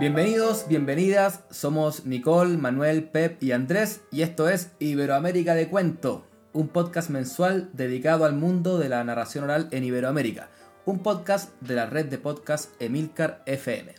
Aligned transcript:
Bienvenidos, 0.00 0.66
bienvenidas, 0.68 1.42
somos 1.50 2.06
Nicole, 2.06 2.56
Manuel, 2.56 3.08
Pep 3.08 3.42
y 3.42 3.50
Andrés 3.50 4.02
y 4.12 4.22
esto 4.22 4.48
es 4.48 4.70
Iberoamérica 4.78 5.56
de 5.56 5.68
Cuento, 5.68 6.24
un 6.52 6.68
podcast 6.68 7.10
mensual 7.10 7.70
dedicado 7.72 8.24
al 8.24 8.34
mundo 8.34 8.78
de 8.78 8.88
la 8.88 9.02
narración 9.02 9.42
oral 9.42 9.66
en 9.72 9.82
Iberoamérica, 9.82 10.50
un 10.84 11.00
podcast 11.00 11.60
de 11.60 11.74
la 11.74 11.86
red 11.86 12.06
de 12.06 12.18
podcast 12.18 12.80
Emilcar 12.80 13.42
FM. 13.46 13.96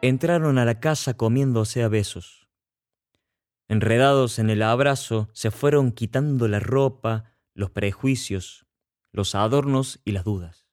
Entraron 0.00 0.56
a 0.56 0.64
la 0.64 0.80
casa 0.80 1.12
comiéndose 1.12 1.82
a 1.82 1.88
besos. 1.88 2.41
Enredados 3.68 4.38
en 4.38 4.50
el 4.50 4.62
abrazo, 4.62 5.28
se 5.32 5.50
fueron 5.50 5.92
quitando 5.92 6.48
la 6.48 6.60
ropa, 6.60 7.32
los 7.54 7.70
prejuicios, 7.70 8.66
los 9.12 9.34
adornos 9.34 10.00
y 10.04 10.12
las 10.12 10.24
dudas. 10.24 10.66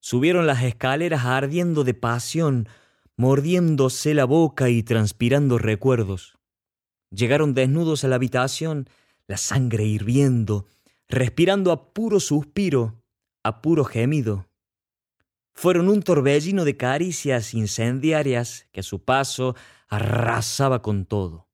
Subieron 0.00 0.46
las 0.46 0.62
escaleras 0.62 1.24
ardiendo 1.24 1.84
de 1.84 1.94
pasión, 1.94 2.68
mordiéndose 3.16 4.14
la 4.14 4.24
boca 4.24 4.68
y 4.68 4.82
transpirando 4.82 5.58
recuerdos. 5.58 6.38
Llegaron 7.10 7.54
desnudos 7.54 8.04
a 8.04 8.08
la 8.08 8.16
habitación, 8.16 8.88
la 9.26 9.36
sangre 9.36 9.84
hirviendo, 9.84 10.66
respirando 11.08 11.72
a 11.72 11.92
puro 11.92 12.20
suspiro, 12.20 13.02
a 13.44 13.60
puro 13.60 13.84
gemido 13.84 14.46
fueron 15.54 15.88
un 15.88 16.02
torbellino 16.02 16.64
de 16.64 16.76
caricias 16.76 17.54
incendiarias 17.54 18.68
que 18.72 18.80
a 18.80 18.82
su 18.82 19.04
paso 19.04 19.54
arrasaba 19.88 20.82
con 20.82 21.04
todo. 21.04 21.48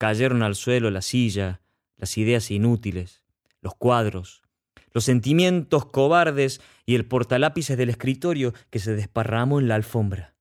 Cayeron 0.00 0.42
al 0.42 0.54
suelo 0.54 0.90
la 0.90 1.02
silla, 1.02 1.60
las 1.98 2.16
ideas 2.16 2.50
inútiles, 2.50 3.22
los 3.60 3.74
cuadros, 3.74 4.40
los 4.94 5.04
sentimientos 5.04 5.84
cobardes 5.84 6.62
y 6.86 6.94
el 6.94 7.04
portalápices 7.04 7.76
del 7.76 7.90
escritorio 7.90 8.54
que 8.70 8.78
se 8.78 8.94
desparramó 8.94 9.60
en 9.60 9.68
la 9.68 9.74
alfombra. 9.74 10.34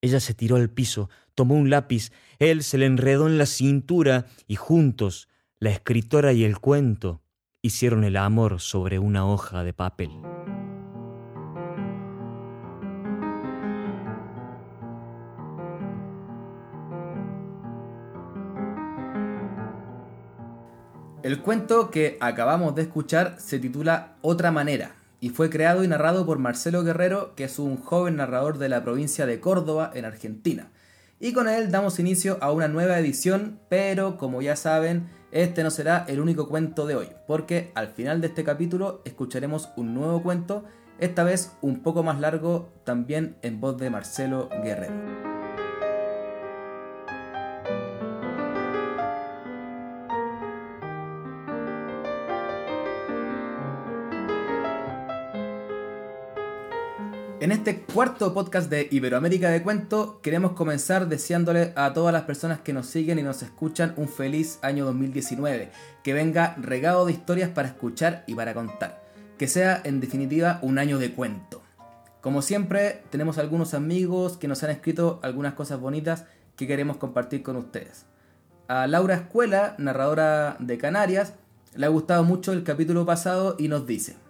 Ella 0.00 0.20
se 0.20 0.32
tiró 0.32 0.56
al 0.56 0.70
piso, 0.70 1.10
tomó 1.34 1.54
un 1.54 1.68
lápiz, 1.68 2.12
él 2.38 2.62
se 2.62 2.78
le 2.78 2.86
enredó 2.86 3.26
en 3.26 3.36
la 3.36 3.44
cintura 3.44 4.24
y 4.48 4.56
juntos, 4.56 5.28
la 5.58 5.68
escritora 5.68 6.32
y 6.32 6.44
el 6.44 6.58
cuento, 6.58 7.20
hicieron 7.60 8.04
el 8.04 8.16
amor 8.16 8.58
sobre 8.58 8.98
una 8.98 9.26
hoja 9.26 9.64
de 9.64 9.74
papel. 9.74 10.12
El 21.22 21.40
cuento 21.40 21.90
que 21.90 22.18
acabamos 22.20 22.74
de 22.74 22.82
escuchar 22.82 23.36
se 23.38 23.60
titula 23.60 24.16
Otra 24.22 24.50
manera 24.50 24.96
y 25.20 25.28
fue 25.28 25.50
creado 25.50 25.84
y 25.84 25.88
narrado 25.88 26.26
por 26.26 26.40
Marcelo 26.40 26.82
Guerrero, 26.82 27.36
que 27.36 27.44
es 27.44 27.60
un 27.60 27.76
joven 27.76 28.16
narrador 28.16 28.58
de 28.58 28.68
la 28.68 28.82
provincia 28.82 29.24
de 29.24 29.38
Córdoba, 29.38 29.92
en 29.94 30.04
Argentina. 30.04 30.72
Y 31.20 31.32
con 31.32 31.48
él 31.48 31.70
damos 31.70 32.00
inicio 32.00 32.38
a 32.40 32.50
una 32.50 32.66
nueva 32.66 32.98
edición, 32.98 33.60
pero 33.68 34.18
como 34.18 34.42
ya 34.42 34.56
saben, 34.56 35.10
este 35.30 35.62
no 35.62 35.70
será 35.70 36.04
el 36.08 36.18
único 36.18 36.48
cuento 36.48 36.86
de 36.86 36.96
hoy, 36.96 37.08
porque 37.28 37.70
al 37.76 37.86
final 37.86 38.20
de 38.20 38.26
este 38.26 38.42
capítulo 38.42 39.00
escucharemos 39.04 39.68
un 39.76 39.94
nuevo 39.94 40.24
cuento, 40.24 40.64
esta 40.98 41.22
vez 41.22 41.52
un 41.60 41.84
poco 41.84 42.02
más 42.02 42.18
largo, 42.18 42.72
también 42.82 43.36
en 43.42 43.60
voz 43.60 43.78
de 43.78 43.90
Marcelo 43.90 44.48
Guerrero. 44.64 45.31
En 57.42 57.50
este 57.50 57.80
cuarto 57.80 58.32
podcast 58.32 58.70
de 58.70 58.86
Iberoamérica 58.88 59.50
de 59.50 59.64
Cuento, 59.64 60.20
queremos 60.22 60.52
comenzar 60.52 61.08
deseándole 61.08 61.72
a 61.74 61.92
todas 61.92 62.12
las 62.12 62.22
personas 62.22 62.60
que 62.60 62.72
nos 62.72 62.86
siguen 62.86 63.18
y 63.18 63.24
nos 63.24 63.42
escuchan 63.42 63.94
un 63.96 64.06
feliz 64.06 64.60
año 64.62 64.84
2019. 64.84 65.72
Que 66.04 66.12
venga 66.12 66.54
regado 66.60 67.04
de 67.04 67.10
historias 67.10 67.50
para 67.50 67.66
escuchar 67.66 68.22
y 68.28 68.36
para 68.36 68.54
contar. 68.54 69.02
Que 69.38 69.48
sea, 69.48 69.80
en 69.82 69.98
definitiva, 69.98 70.60
un 70.62 70.78
año 70.78 71.00
de 71.00 71.14
cuento. 71.14 71.62
Como 72.20 72.42
siempre, 72.42 73.02
tenemos 73.10 73.38
algunos 73.38 73.74
amigos 73.74 74.36
que 74.36 74.46
nos 74.46 74.62
han 74.62 74.70
escrito 74.70 75.18
algunas 75.24 75.54
cosas 75.54 75.80
bonitas 75.80 76.26
que 76.54 76.68
queremos 76.68 76.96
compartir 76.96 77.42
con 77.42 77.56
ustedes. 77.56 78.06
A 78.68 78.86
Laura 78.86 79.16
Escuela, 79.16 79.74
narradora 79.78 80.58
de 80.60 80.78
Canarias, 80.78 81.34
le 81.74 81.86
ha 81.86 81.88
gustado 81.88 82.22
mucho 82.22 82.52
el 82.52 82.62
capítulo 82.62 83.04
pasado 83.04 83.56
y 83.58 83.66
nos 83.66 83.84
dice. 83.84 84.21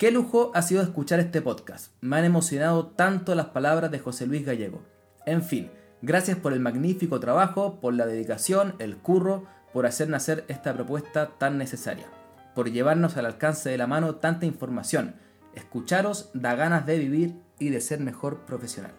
Qué 0.00 0.10
lujo 0.10 0.50
ha 0.54 0.62
sido 0.62 0.80
escuchar 0.80 1.20
este 1.20 1.42
podcast. 1.42 1.92
Me 2.00 2.16
han 2.16 2.24
emocionado 2.24 2.86
tanto 2.86 3.34
las 3.34 3.48
palabras 3.48 3.90
de 3.90 3.98
José 3.98 4.26
Luis 4.26 4.46
Gallego. 4.46 4.80
En 5.26 5.42
fin, 5.42 5.70
gracias 6.00 6.38
por 6.38 6.54
el 6.54 6.60
magnífico 6.60 7.20
trabajo, 7.20 7.80
por 7.82 7.92
la 7.92 8.06
dedicación, 8.06 8.76
el 8.78 8.96
curro, 8.96 9.44
por 9.74 9.84
hacer 9.84 10.08
nacer 10.08 10.46
esta 10.48 10.72
propuesta 10.72 11.32
tan 11.36 11.58
necesaria, 11.58 12.06
por 12.54 12.70
llevarnos 12.70 13.18
al 13.18 13.26
alcance 13.26 13.68
de 13.68 13.76
la 13.76 13.86
mano 13.86 14.14
tanta 14.14 14.46
información. 14.46 15.16
Escucharos 15.54 16.30
da 16.32 16.54
ganas 16.54 16.86
de 16.86 16.98
vivir 16.98 17.34
y 17.58 17.68
de 17.68 17.82
ser 17.82 18.00
mejor 18.00 18.46
profesional. 18.46 18.92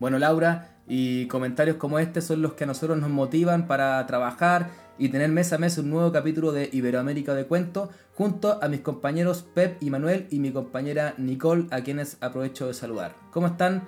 Bueno, 0.00 0.18
Laura, 0.18 0.75
y 0.88 1.26
comentarios 1.26 1.76
como 1.76 1.98
este 1.98 2.20
son 2.20 2.42
los 2.42 2.54
que 2.54 2.64
a 2.64 2.66
nosotros 2.66 2.98
nos 2.98 3.10
motivan 3.10 3.66
para 3.66 4.04
trabajar 4.06 4.70
y 4.98 5.08
tener 5.08 5.30
mes 5.30 5.52
a 5.52 5.58
mes 5.58 5.78
un 5.78 5.90
nuevo 5.90 6.12
capítulo 6.12 6.52
de 6.52 6.70
Iberoamérica 6.72 7.34
de 7.34 7.46
Cuento 7.46 7.90
junto 8.14 8.62
a 8.62 8.68
mis 8.68 8.80
compañeros 8.80 9.44
Pep 9.54 9.82
y 9.82 9.90
Manuel 9.90 10.26
y 10.30 10.38
mi 10.38 10.52
compañera 10.52 11.14
Nicole 11.18 11.66
a 11.70 11.82
quienes 11.82 12.16
aprovecho 12.20 12.66
de 12.66 12.74
saludar. 12.74 13.14
¿Cómo 13.30 13.48
están? 13.48 13.82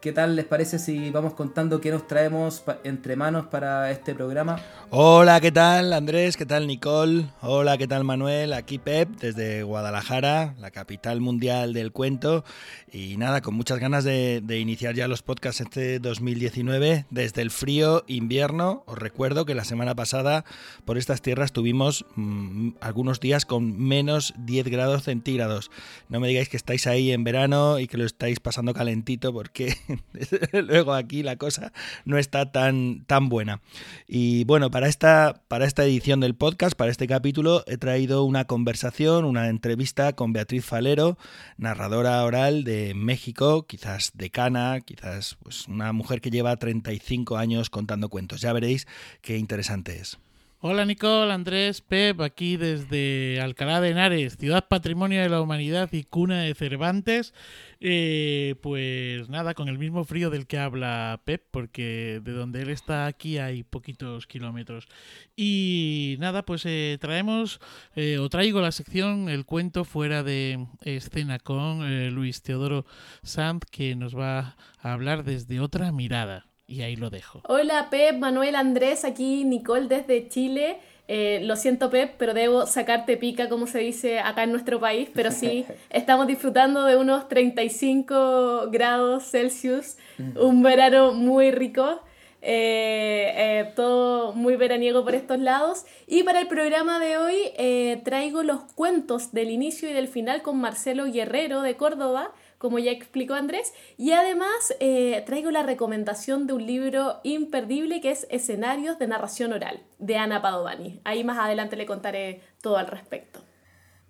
¿Qué 0.00 0.12
tal 0.12 0.34
les 0.34 0.46
parece 0.46 0.78
si 0.78 1.10
vamos 1.10 1.34
contando 1.34 1.78
qué 1.82 1.90
nos 1.90 2.06
traemos 2.06 2.62
entre 2.84 3.16
manos 3.16 3.48
para 3.48 3.90
este 3.90 4.14
programa? 4.14 4.58
Hola, 4.88 5.42
¿qué 5.42 5.52
tal 5.52 5.92
Andrés? 5.92 6.38
¿Qué 6.38 6.46
tal 6.46 6.66
Nicole? 6.66 7.26
Hola, 7.42 7.76
¿qué 7.76 7.86
tal 7.86 8.04
Manuel? 8.04 8.54
Aquí 8.54 8.78
Pep 8.78 9.10
desde 9.20 9.62
Guadalajara, 9.62 10.54
la 10.58 10.70
capital 10.70 11.20
mundial 11.20 11.74
del 11.74 11.92
cuento. 11.92 12.46
Y 12.90 13.18
nada, 13.18 13.42
con 13.42 13.54
muchas 13.54 13.78
ganas 13.78 14.02
de, 14.02 14.42
iniciar 14.58 14.94
ya 14.94 15.06
los 15.06 15.22
podcasts 15.22 15.60
este 15.60 15.98
2019 15.98 17.04
desde 17.10 17.42
el 17.42 17.50
frío 17.50 18.02
invierno. 18.06 18.84
Os 18.86 18.96
recuerdo 18.96 19.44
que 19.44 19.54
la 19.54 19.64
semana 19.64 19.94
pasada 19.94 20.46
por 20.86 20.96
estas 20.96 21.20
tierras 21.20 21.52
tuvimos 21.52 22.06
mm, 22.16 22.70
algunos 22.80 23.20
días 23.20 23.44
con 23.44 23.78
menos 23.78 24.32
10 24.38 24.66
grados 24.68 25.02
centígrados. 25.04 25.70
No 26.08 26.20
me 26.20 26.28
digáis 26.28 26.48
que 26.48 26.56
estáis 26.56 26.86
ahí 26.86 27.12
en 27.12 27.22
verano 27.22 27.78
y 27.78 27.86
que 27.86 27.98
lo 27.98 28.06
estáis 28.06 28.40
pasando 28.40 28.72
calentito 28.72 29.30
porque 29.32 29.76
luego 30.52 30.94
aquí 30.94 31.22
la 31.22 31.36
cosa 31.36 31.72
no 32.04 32.18
está 32.18 32.52
tan, 32.52 33.04
tan 33.06 33.28
buena. 33.28 33.60
Y 34.06 34.44
bueno, 34.44 34.70
para 34.70 34.88
esta, 34.88 35.42
para 35.48 35.66
esta 35.66 35.84
edición 35.84 36.20
del 36.20 36.34
podcast, 36.34 36.74
para 36.76 36.90
este 36.90 37.06
capítulo, 37.06 37.64
he 37.66 37.76
traído 37.76 38.24
una 38.24 38.44
conversación, 38.44 39.24
una 39.24 39.48
entrevista 39.48 40.12
con 40.14 40.32
Beatriz 40.32 40.64
Falero, 40.64 41.18
narradora 41.56 42.22
oral 42.24 42.64
de 42.64 42.94
México, 42.94 43.66
quizás 43.66 44.12
decana, 44.14 44.80
quizás 44.80 45.36
pues, 45.42 45.68
una 45.68 45.92
mujer 45.92 46.20
que 46.20 46.30
lleva 46.30 46.56
35 46.56 47.36
años 47.36 47.70
contando 47.70 48.08
cuentos. 48.08 48.40
Ya 48.40 48.52
veréis 48.52 48.86
qué 49.22 49.36
interesante 49.36 49.98
es. 49.98 50.18
Hola 50.62 50.84
Nicole, 50.84 51.32
Andrés, 51.32 51.80
Pep, 51.80 52.20
aquí 52.20 52.58
desde 52.58 53.40
Alcalá 53.40 53.80
de 53.80 53.92
Henares, 53.92 54.36
ciudad 54.36 54.68
patrimonio 54.68 55.22
de 55.22 55.30
la 55.30 55.40
humanidad 55.40 55.88
y 55.90 56.04
cuna 56.04 56.42
de 56.42 56.54
Cervantes. 56.54 57.32
Eh, 57.80 58.56
pues 58.60 59.30
nada, 59.30 59.54
con 59.54 59.68
el 59.70 59.78
mismo 59.78 60.04
frío 60.04 60.28
del 60.28 60.46
que 60.46 60.58
habla 60.58 61.22
Pep, 61.24 61.46
porque 61.50 62.20
de 62.22 62.32
donde 62.32 62.60
él 62.60 62.68
está 62.68 63.06
aquí 63.06 63.38
hay 63.38 63.62
poquitos 63.62 64.26
kilómetros. 64.26 64.86
Y 65.34 66.16
nada, 66.20 66.44
pues 66.44 66.66
eh, 66.66 66.98
traemos 67.00 67.58
eh, 67.96 68.18
o 68.18 68.28
traigo 68.28 68.60
la 68.60 68.70
sección 68.70 69.30
El 69.30 69.46
cuento 69.46 69.84
fuera 69.86 70.22
de 70.22 70.66
escena 70.82 71.38
con 71.38 72.14
Luis 72.14 72.42
Teodoro 72.42 72.84
Sanz, 73.22 73.64
que 73.70 73.96
nos 73.96 74.14
va 74.14 74.56
a 74.82 74.92
hablar 74.92 75.24
desde 75.24 75.58
otra 75.58 75.90
mirada. 75.90 76.49
Y 76.70 76.82
ahí 76.82 76.94
lo 76.94 77.10
dejo. 77.10 77.40
Hola 77.48 77.88
Pep, 77.90 78.16
Manuel, 78.16 78.54
Andrés, 78.54 79.04
aquí 79.04 79.42
Nicole 79.44 79.88
desde 79.88 80.28
Chile. 80.28 80.76
Eh, 81.08 81.40
lo 81.42 81.56
siento 81.56 81.90
Pep, 81.90 82.14
pero 82.16 82.32
debo 82.32 82.64
sacarte 82.64 83.16
pica, 83.16 83.48
como 83.48 83.66
se 83.66 83.80
dice 83.80 84.20
acá 84.20 84.44
en 84.44 84.52
nuestro 84.52 84.78
país, 84.78 85.08
pero 85.12 85.32
sí, 85.32 85.66
estamos 85.90 86.28
disfrutando 86.28 86.84
de 86.84 86.94
unos 86.94 87.28
35 87.28 88.68
grados 88.70 89.24
Celsius, 89.28 89.96
un 90.36 90.62
verano 90.62 91.12
muy 91.12 91.50
rico. 91.50 92.02
Eh, 92.42 93.34
eh, 93.36 93.72
todo 93.76 94.32
muy 94.32 94.54
veraniego 94.54 95.02
por 95.04 95.16
estos 95.16 95.40
lados. 95.40 95.84
Y 96.06 96.22
para 96.22 96.40
el 96.40 96.46
programa 96.46 97.00
de 97.00 97.18
hoy 97.18 97.98
traigo 98.04 98.44
los 98.44 98.60
cuentos 98.74 99.32
del 99.32 99.50
inicio 99.50 99.90
y 99.90 99.92
del 99.92 100.06
final 100.06 100.42
con 100.42 100.60
Marcelo 100.60 101.06
Guerrero 101.06 101.62
de 101.62 101.76
Córdoba, 101.76 102.32
como 102.60 102.78
ya 102.78 102.92
explicó 102.92 103.32
Andrés. 103.32 103.72
Y 103.96 104.12
además 104.12 104.74
eh, 104.80 105.22
traigo 105.24 105.50
la 105.50 105.62
recomendación 105.62 106.46
de 106.46 106.52
un 106.52 106.66
libro 106.66 107.20
imperdible 107.24 108.02
que 108.02 108.10
es 108.10 108.26
Escenarios 108.30 108.98
de 108.98 109.08
Narración 109.08 109.54
Oral, 109.54 109.80
de 109.98 110.18
Ana 110.18 110.42
Padovani. 110.42 111.00
Ahí 111.04 111.24
más 111.24 111.38
adelante 111.38 111.76
le 111.76 111.86
contaré 111.86 112.42
todo 112.60 112.76
al 112.76 112.86
respecto. 112.86 113.40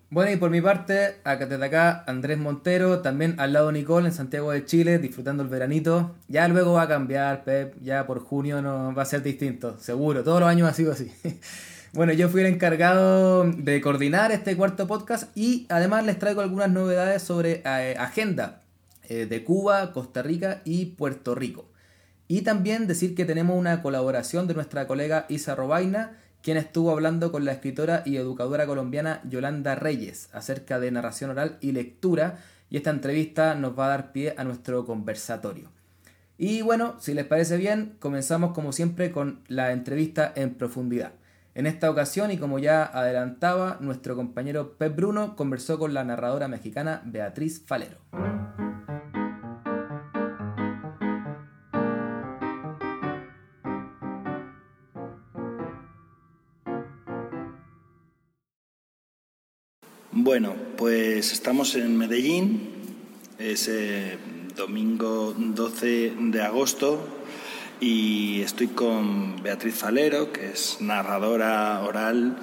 Bueno, 0.09 0.31
y 0.31 0.35
por 0.35 0.49
mi 0.49 0.59
parte, 0.59 1.21
acá 1.23 1.45
desde 1.45 1.65
acá, 1.65 2.03
Andrés 2.05 2.37
Montero, 2.37 3.01
también 3.01 3.39
al 3.39 3.53
lado 3.53 3.71
Nicole 3.71 4.07
en 4.07 4.13
Santiago 4.13 4.51
de 4.51 4.65
Chile, 4.65 4.99
disfrutando 4.99 5.43
el 5.43 5.47
veranito. 5.47 6.17
Ya 6.27 6.49
luego 6.49 6.73
va 6.73 6.81
a 6.81 6.87
cambiar, 6.89 7.45
Pep, 7.45 7.75
ya 7.81 8.05
por 8.05 8.19
junio 8.19 8.61
no 8.61 8.93
va 8.93 9.03
a 9.03 9.05
ser 9.05 9.23
distinto, 9.23 9.79
seguro, 9.79 10.25
todos 10.25 10.41
los 10.41 10.49
años 10.49 10.69
ha 10.69 10.73
sido 10.73 10.91
así. 10.91 11.09
bueno, 11.93 12.13
yo 12.13 12.29
fui 12.29 12.41
el 12.41 12.47
encargado 12.47 13.43
de 13.43 13.81
coordinar 13.81 14.31
este 14.31 14.55
cuarto 14.55 14.87
podcast 14.87 15.35
y 15.35 15.65
además 15.69 16.05
les 16.05 16.19
traigo 16.19 16.41
algunas 16.41 16.69
novedades 16.69 17.21
sobre 17.21 17.61
eh, 17.65 17.95
agenda 17.99 18.61
eh, 19.09 19.25
de 19.25 19.43
Cuba, 19.43 19.91
Costa 19.91 20.21
Rica 20.21 20.61
y 20.65 20.85
Puerto 20.85 21.35
Rico. 21.35 21.69
Y 22.27 22.41
también 22.41 22.87
decir 22.87 23.13
que 23.13 23.25
tenemos 23.25 23.57
una 23.57 23.81
colaboración 23.81 24.47
de 24.47 24.53
nuestra 24.53 24.87
colega 24.87 25.25
Isa 25.29 25.53
Robaina 25.53 26.17
quien 26.41 26.57
estuvo 26.57 26.91
hablando 26.91 27.31
con 27.31 27.45
la 27.45 27.51
escritora 27.51 28.03
y 28.05 28.17
educadora 28.17 28.65
colombiana 28.65 29.21
Yolanda 29.29 29.75
Reyes 29.75 30.29
acerca 30.33 30.79
de 30.79 30.91
narración 30.91 31.29
oral 31.29 31.57
y 31.61 31.71
lectura, 31.71 32.39
y 32.69 32.77
esta 32.77 32.89
entrevista 32.89 33.53
nos 33.55 33.77
va 33.77 33.85
a 33.85 33.89
dar 33.89 34.11
pie 34.11 34.33
a 34.37 34.43
nuestro 34.43 34.85
conversatorio. 34.85 35.69
Y 36.37 36.61
bueno, 36.61 36.95
si 36.99 37.13
les 37.13 37.25
parece 37.25 37.57
bien, 37.57 37.95
comenzamos 37.99 38.53
como 38.53 38.71
siempre 38.71 39.11
con 39.11 39.41
la 39.47 39.71
entrevista 39.71 40.31
en 40.35 40.55
profundidad. 40.55 41.13
En 41.53 41.65
esta 41.65 41.91
ocasión, 41.91 42.31
y 42.31 42.37
como 42.37 42.59
ya 42.59 42.83
adelantaba, 42.85 43.77
nuestro 43.81 44.15
compañero 44.15 44.77
Pep 44.77 44.95
Bruno 44.95 45.35
conversó 45.35 45.77
con 45.77 45.93
la 45.93 46.05
narradora 46.05 46.47
mexicana 46.47 47.01
Beatriz 47.05 47.61
Falero. 47.65 47.97
Bueno, 60.13 60.53
pues 60.77 61.33
estamos 61.33 61.75
en 61.75 61.97
Medellín, 61.97 62.69
es 63.39 63.67
eh, 63.67 64.17
domingo 64.55 65.33
12 65.37 66.13
de 66.17 66.41
agosto 66.41 67.20
y 67.81 68.41
estoy 68.43 68.67
con 68.67 69.41
Beatriz 69.41 69.73
Falero, 69.73 70.31
que 70.31 70.51
es 70.51 70.77
narradora 70.81 71.81
oral 71.81 72.37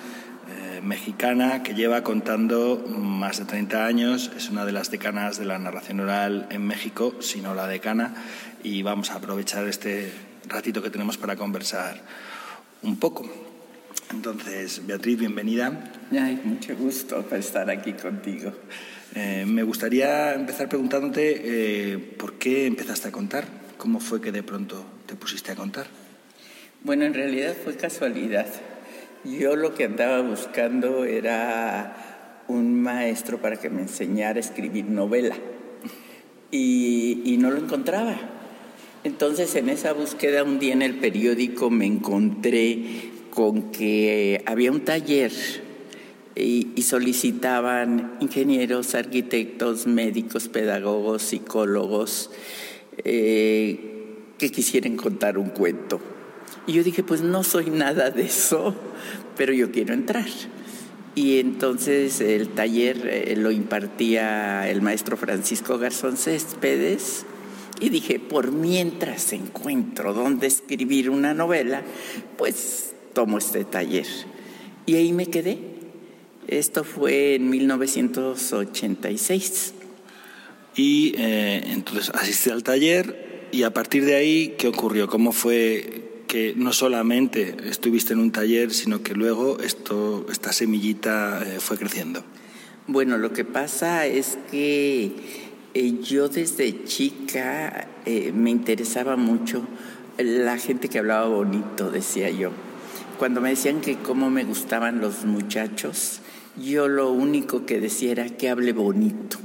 eh, 0.50 0.80
mexicana 0.82 1.62
que 1.62 1.74
lleva 1.74 2.02
contando 2.02 2.84
más 2.88 3.38
de 3.38 3.44
30 3.44 3.86
años, 3.86 4.32
es 4.36 4.50
una 4.50 4.66
de 4.66 4.72
las 4.72 4.90
decanas 4.90 5.38
de 5.38 5.44
la 5.44 5.58
narración 5.60 6.00
oral 6.00 6.48
en 6.50 6.66
México, 6.66 7.14
si 7.20 7.40
no 7.40 7.54
la 7.54 7.68
decana, 7.68 8.14
y 8.64 8.82
vamos 8.82 9.12
a 9.12 9.14
aprovechar 9.14 9.68
este 9.68 10.12
ratito 10.48 10.82
que 10.82 10.90
tenemos 10.90 11.16
para 11.16 11.36
conversar 11.36 12.02
un 12.82 12.96
poco. 12.96 13.30
Entonces, 14.10 14.84
Beatriz, 14.86 15.20
bienvenida. 15.20 15.92
Ay, 16.10 16.40
mucho 16.42 16.74
gusto 16.74 17.24
estar 17.30 17.70
aquí 17.70 17.92
contigo. 17.92 18.52
Eh, 19.14 19.44
me 19.46 19.62
gustaría 19.62 20.34
empezar 20.34 20.68
preguntándote 20.68 21.92
eh, 21.92 21.98
por 22.18 22.34
qué 22.34 22.66
empezaste 22.66 23.08
a 23.08 23.12
contar, 23.12 23.67
cómo 23.78 24.00
fue 24.00 24.20
que 24.20 24.32
de 24.32 24.42
pronto 24.42 24.84
te 25.06 25.14
pusiste 25.14 25.52
a 25.52 25.54
contar. 25.56 25.86
Bueno, 26.82 27.04
en 27.04 27.14
realidad 27.14 27.56
fue 27.64 27.76
casualidad. 27.76 28.46
Yo 29.24 29.56
lo 29.56 29.74
que 29.74 29.84
andaba 29.84 30.20
buscando 30.20 31.04
era 31.04 32.44
un 32.48 32.80
maestro 32.80 33.38
para 33.38 33.56
que 33.56 33.70
me 33.70 33.82
enseñara 33.82 34.38
a 34.38 34.40
escribir 34.40 34.84
novela 34.86 35.36
y, 36.50 37.36
no 37.40 37.50
lo 37.50 37.58
encontraba. 37.58 38.16
Entonces 39.04 39.54
en 39.54 39.68
esa 39.68 39.92
búsqueda 39.92 40.42
un 40.42 40.58
día 40.58 40.72
en 40.72 40.82
el 40.82 40.94
periódico 40.94 41.70
me 41.70 41.86
encontré 41.86 43.10
con 43.30 43.70
que 43.70 44.42
había 44.44 44.72
un 44.72 44.80
taller 44.80 45.32
y, 46.34 46.82
solicitaban 46.82 48.16
ingenieros, 48.20 48.94
arquitectos, 48.94 49.86
médicos, 49.86 50.48
pedagogos, 50.48 51.22
psicólogos 51.22 52.30
eh, 53.04 54.24
que 54.38 54.50
quisieran 54.50 54.96
contar 54.96 55.38
un 55.38 55.50
cuento. 55.50 56.00
Y 56.66 56.72
yo 56.72 56.82
dije, 56.84 57.02
pues 57.02 57.22
no 57.22 57.42
soy 57.44 57.70
nada 57.70 58.10
de 58.10 58.22
eso, 58.22 58.74
pero 59.36 59.52
yo 59.52 59.70
quiero 59.72 59.92
entrar. 59.94 60.26
Y 61.14 61.38
entonces 61.40 62.20
el 62.20 62.50
taller 62.50 63.08
eh, 63.08 63.34
lo 63.36 63.50
impartía 63.50 64.70
el 64.70 64.82
maestro 64.82 65.16
Francisco 65.16 65.78
Garzón 65.78 66.16
Céspedes. 66.16 67.24
Y 67.80 67.88
dije, 67.90 68.20
por 68.20 68.52
mientras 68.52 69.32
encuentro 69.32 70.12
dónde 70.12 70.46
escribir 70.46 71.10
una 71.10 71.34
novela, 71.34 71.82
pues 72.36 72.94
tomo 73.14 73.38
este 73.38 73.64
taller. 73.64 74.06
Y 74.86 74.94
ahí 74.96 75.12
me 75.12 75.26
quedé. 75.26 75.58
Esto 76.46 76.84
fue 76.84 77.34
en 77.34 77.50
1986. 77.50 79.74
Y 80.78 81.12
eh, 81.18 81.72
entonces 81.72 82.10
asistí 82.14 82.50
al 82.50 82.62
taller 82.62 83.48
y 83.50 83.64
a 83.64 83.74
partir 83.74 84.04
de 84.04 84.14
ahí, 84.14 84.54
¿qué 84.56 84.68
ocurrió? 84.68 85.08
¿Cómo 85.08 85.32
fue 85.32 86.22
que 86.28 86.54
no 86.56 86.72
solamente 86.72 87.56
estuviste 87.68 88.12
en 88.12 88.20
un 88.20 88.30
taller, 88.30 88.72
sino 88.72 89.02
que 89.02 89.14
luego 89.14 89.58
esto, 89.58 90.24
esta 90.30 90.52
semillita 90.52 91.42
eh, 91.44 91.58
fue 91.58 91.78
creciendo? 91.78 92.22
Bueno, 92.86 93.18
lo 93.18 93.32
que 93.32 93.44
pasa 93.44 94.06
es 94.06 94.38
que 94.52 95.10
eh, 95.74 95.94
yo 96.00 96.28
desde 96.28 96.84
chica 96.84 97.88
me 98.32 98.50
interesaba 98.50 99.16
mucho 99.16 99.66
la 100.16 100.58
gente 100.58 100.88
que 100.88 101.00
hablaba 101.00 101.26
bonito, 101.26 101.90
decía 101.90 102.30
yo 102.30 102.52
cuando 103.18 103.40
me 103.40 103.50
decían 103.50 103.80
que 103.80 103.96
cómo 103.96 104.30
me 104.30 104.44
gustaban 104.44 105.00
los 105.00 105.24
muchachos, 105.24 106.20
yo 106.56 106.86
lo 106.86 107.10
único 107.10 107.66
que 107.66 107.80
decía 107.80 108.12
era 108.12 108.28
que 108.28 108.48
hable 108.48 108.72
bonito, 108.72 109.38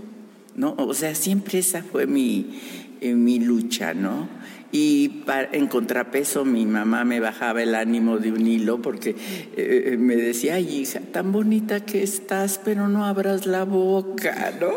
¿no? 0.55 0.75
O 0.77 0.93
sea, 0.93 1.15
siempre 1.15 1.59
esa 1.59 1.83
fue 1.83 2.07
mi, 2.07 2.59
eh, 3.01 3.13
mi 3.13 3.39
lucha, 3.39 3.93
¿no? 3.93 4.27
Y 4.71 5.21
en 5.51 5.67
contrapeso 5.67 6.45
mi 6.45 6.65
mamá 6.65 7.05
me 7.05 7.19
bajaba 7.19 7.61
el 7.61 7.75
ánimo 7.75 8.17
de 8.17 8.31
un 8.31 8.47
hilo 8.47 8.81
porque 8.81 9.11
eh, 9.11 9.83
eh, 9.85 9.97
me 9.97 10.15
decía, 10.15 10.55
ay 10.55 10.79
hija, 10.79 10.99
tan 10.99 11.31
bonita 11.31 11.85
que 11.85 12.01
estás, 12.01 12.59
pero 12.63 12.87
no 12.87 13.05
abras 13.05 13.45
la 13.45 13.65
boca, 13.65 14.51
¿no? 14.59 14.71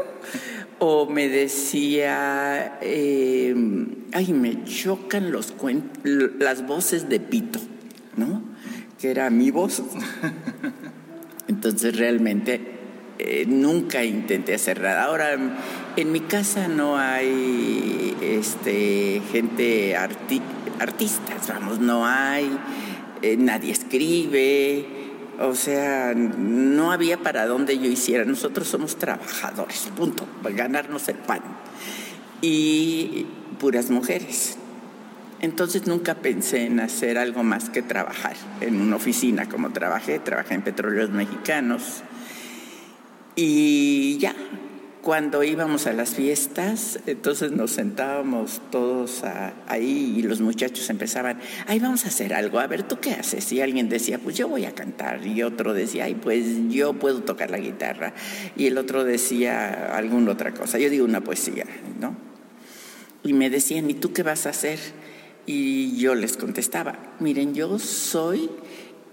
O 0.79 1.09
me 1.09 1.29
decía, 1.29 2.79
ay, 2.83 4.33
me 4.35 4.65
chocan 4.65 5.33
los 5.33 5.55
las 6.39 6.67
voces 6.67 7.09
de 7.09 7.19
pito, 7.19 7.61
¿no? 8.17 8.57
que 8.99 9.11
era 9.11 9.31
mi 9.31 9.51
voz. 9.51 9.83
Entonces 11.49 11.97
realmente 11.97 12.76
eh, 13.19 13.45
nunca 13.47 14.05
intenté 14.05 14.55
hacer 14.55 14.81
nada. 14.81 15.05
Ahora, 15.05 15.37
en 15.97 16.13
mi 16.13 16.21
casa 16.21 16.69
no 16.69 16.99
hay 16.99 18.17
este, 18.21 19.23
gente 19.33 19.97
artistas, 19.97 21.49
vamos, 21.49 21.79
no 21.79 22.07
hay, 22.07 22.51
eh, 23.23 23.37
nadie 23.39 23.73
escribe, 23.73 24.85
o 25.39 25.55
sea, 25.55 26.15
no 26.15 26.93
había 26.93 27.19
para 27.19 27.47
dónde 27.47 27.79
yo 27.79 27.87
hiciera. 27.87 28.25
Nosotros 28.25 28.69
somos 28.69 28.97
trabajadores, 28.97 29.89
punto, 29.97 30.27
para 30.43 30.55
ganarnos 30.55 31.09
el 31.09 31.17
pan. 31.17 31.41
Y 32.43 33.27
puras 33.59 33.91
mujeres. 33.91 34.59
Entonces 35.41 35.87
nunca 35.87 36.15
pensé 36.15 36.65
en 36.65 36.81
hacer 36.81 37.19
algo 37.19 37.43
más 37.43 37.69
que 37.69 37.83
trabajar 37.83 38.37
en 38.61 38.81
una 38.81 38.97
oficina 38.97 39.49
como 39.49 39.71
trabajé, 39.71 40.19
trabajé 40.19 40.55
en 40.55 40.63
Petróleos 40.63 41.11
Mexicanos. 41.11 42.03
Y 43.39 44.17
ya, 44.17 44.35
cuando 45.03 45.45
íbamos 45.45 45.87
a 45.87 45.93
las 45.93 46.15
fiestas, 46.15 46.99
entonces 47.07 47.53
nos 47.53 47.71
sentábamos 47.71 48.63
todos 48.73 49.23
ahí 49.69 50.15
y 50.17 50.23
los 50.23 50.41
muchachos 50.41 50.89
empezaban, 50.89 51.39
ay, 51.67 51.79
vamos 51.79 52.07
a 52.07 52.09
hacer 52.09 52.33
algo, 52.33 52.59
a 52.59 52.67
ver, 52.67 52.83
¿tú 52.83 52.99
qué 52.99 53.13
haces? 53.13 53.53
Y 53.53 53.61
alguien 53.61 53.91
decía, 53.91 54.19
pues 54.19 54.37
yo 54.37 54.49
voy 54.49 54.65
a 54.65 54.75
cantar, 54.75 55.25
y 55.27 55.43
otro 55.43 55.75
decía, 55.75 56.07
ay, 56.07 56.15
pues 56.15 56.47
yo 56.71 56.95
puedo 56.95 57.23
tocar 57.23 57.51
la 57.51 57.59
guitarra, 57.59 58.15
y 58.57 58.67
el 58.67 58.79
otro 58.79 59.05
decía 59.05 59.95
alguna 59.95 60.33
otra 60.33 60.55
cosa, 60.55 60.79
yo 60.79 60.89
digo 60.89 61.05
una 61.05 61.21
poesía, 61.21 61.67
¿no? 62.01 62.17
Y 63.23 63.35
me 63.35 63.51
decían, 63.51 63.91
¿y 63.91 63.95
tú 63.95 64.13
qué 64.15 64.23
vas 64.23 64.47
a 64.47 64.51
hacer? 64.51 64.81
Y 65.45 65.97
yo 65.99 66.15
les 66.15 66.37
contestaba, 66.37 66.99
miren, 67.21 67.55
yo 67.55 67.79
soy 67.79 68.51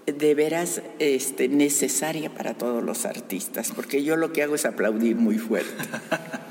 de 0.06 0.34
veras 0.34 0.82
este, 0.98 1.48
necesaria 1.48 2.30
para 2.30 2.54
todos 2.54 2.82
los 2.82 3.06
artistas, 3.06 3.72
porque 3.74 4.02
yo 4.02 4.16
lo 4.16 4.32
que 4.32 4.42
hago 4.42 4.54
es 4.54 4.66
aplaudir 4.66 5.16
muy 5.16 5.38
fuerte. 5.38 5.72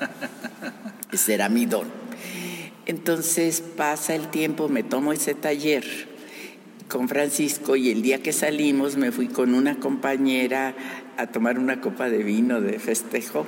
Ese 1.11 1.35
era 1.35 1.49
mi 1.49 1.65
don. 1.65 1.87
Entonces 2.85 3.61
pasa 3.61 4.15
el 4.15 4.29
tiempo, 4.29 4.67
me 4.67 4.83
tomo 4.83 5.13
ese 5.13 5.35
taller 5.35 5.85
con 6.89 7.07
Francisco 7.07 7.75
y 7.75 7.91
el 7.91 8.01
día 8.01 8.21
que 8.21 8.33
salimos 8.33 8.97
me 8.97 9.11
fui 9.11 9.27
con 9.27 9.53
una 9.53 9.79
compañera 9.79 10.75
a 11.17 11.27
tomar 11.27 11.59
una 11.59 11.79
copa 11.79 12.09
de 12.09 12.23
vino 12.23 12.59
de 12.59 12.79
festejo 12.79 13.45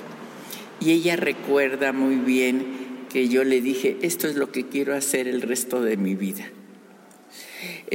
Y 0.80 0.92
ella 0.92 1.16
recuerda 1.16 1.92
muy 1.92 2.16
bien 2.16 3.06
que 3.10 3.28
yo 3.28 3.44
le 3.44 3.60
dije, 3.60 3.98
esto 4.02 4.26
es 4.26 4.36
lo 4.36 4.52
que 4.52 4.66
quiero 4.66 4.94
hacer 4.94 5.28
el 5.28 5.42
resto 5.42 5.82
de 5.82 5.96
mi 5.96 6.14
vida. 6.14 6.46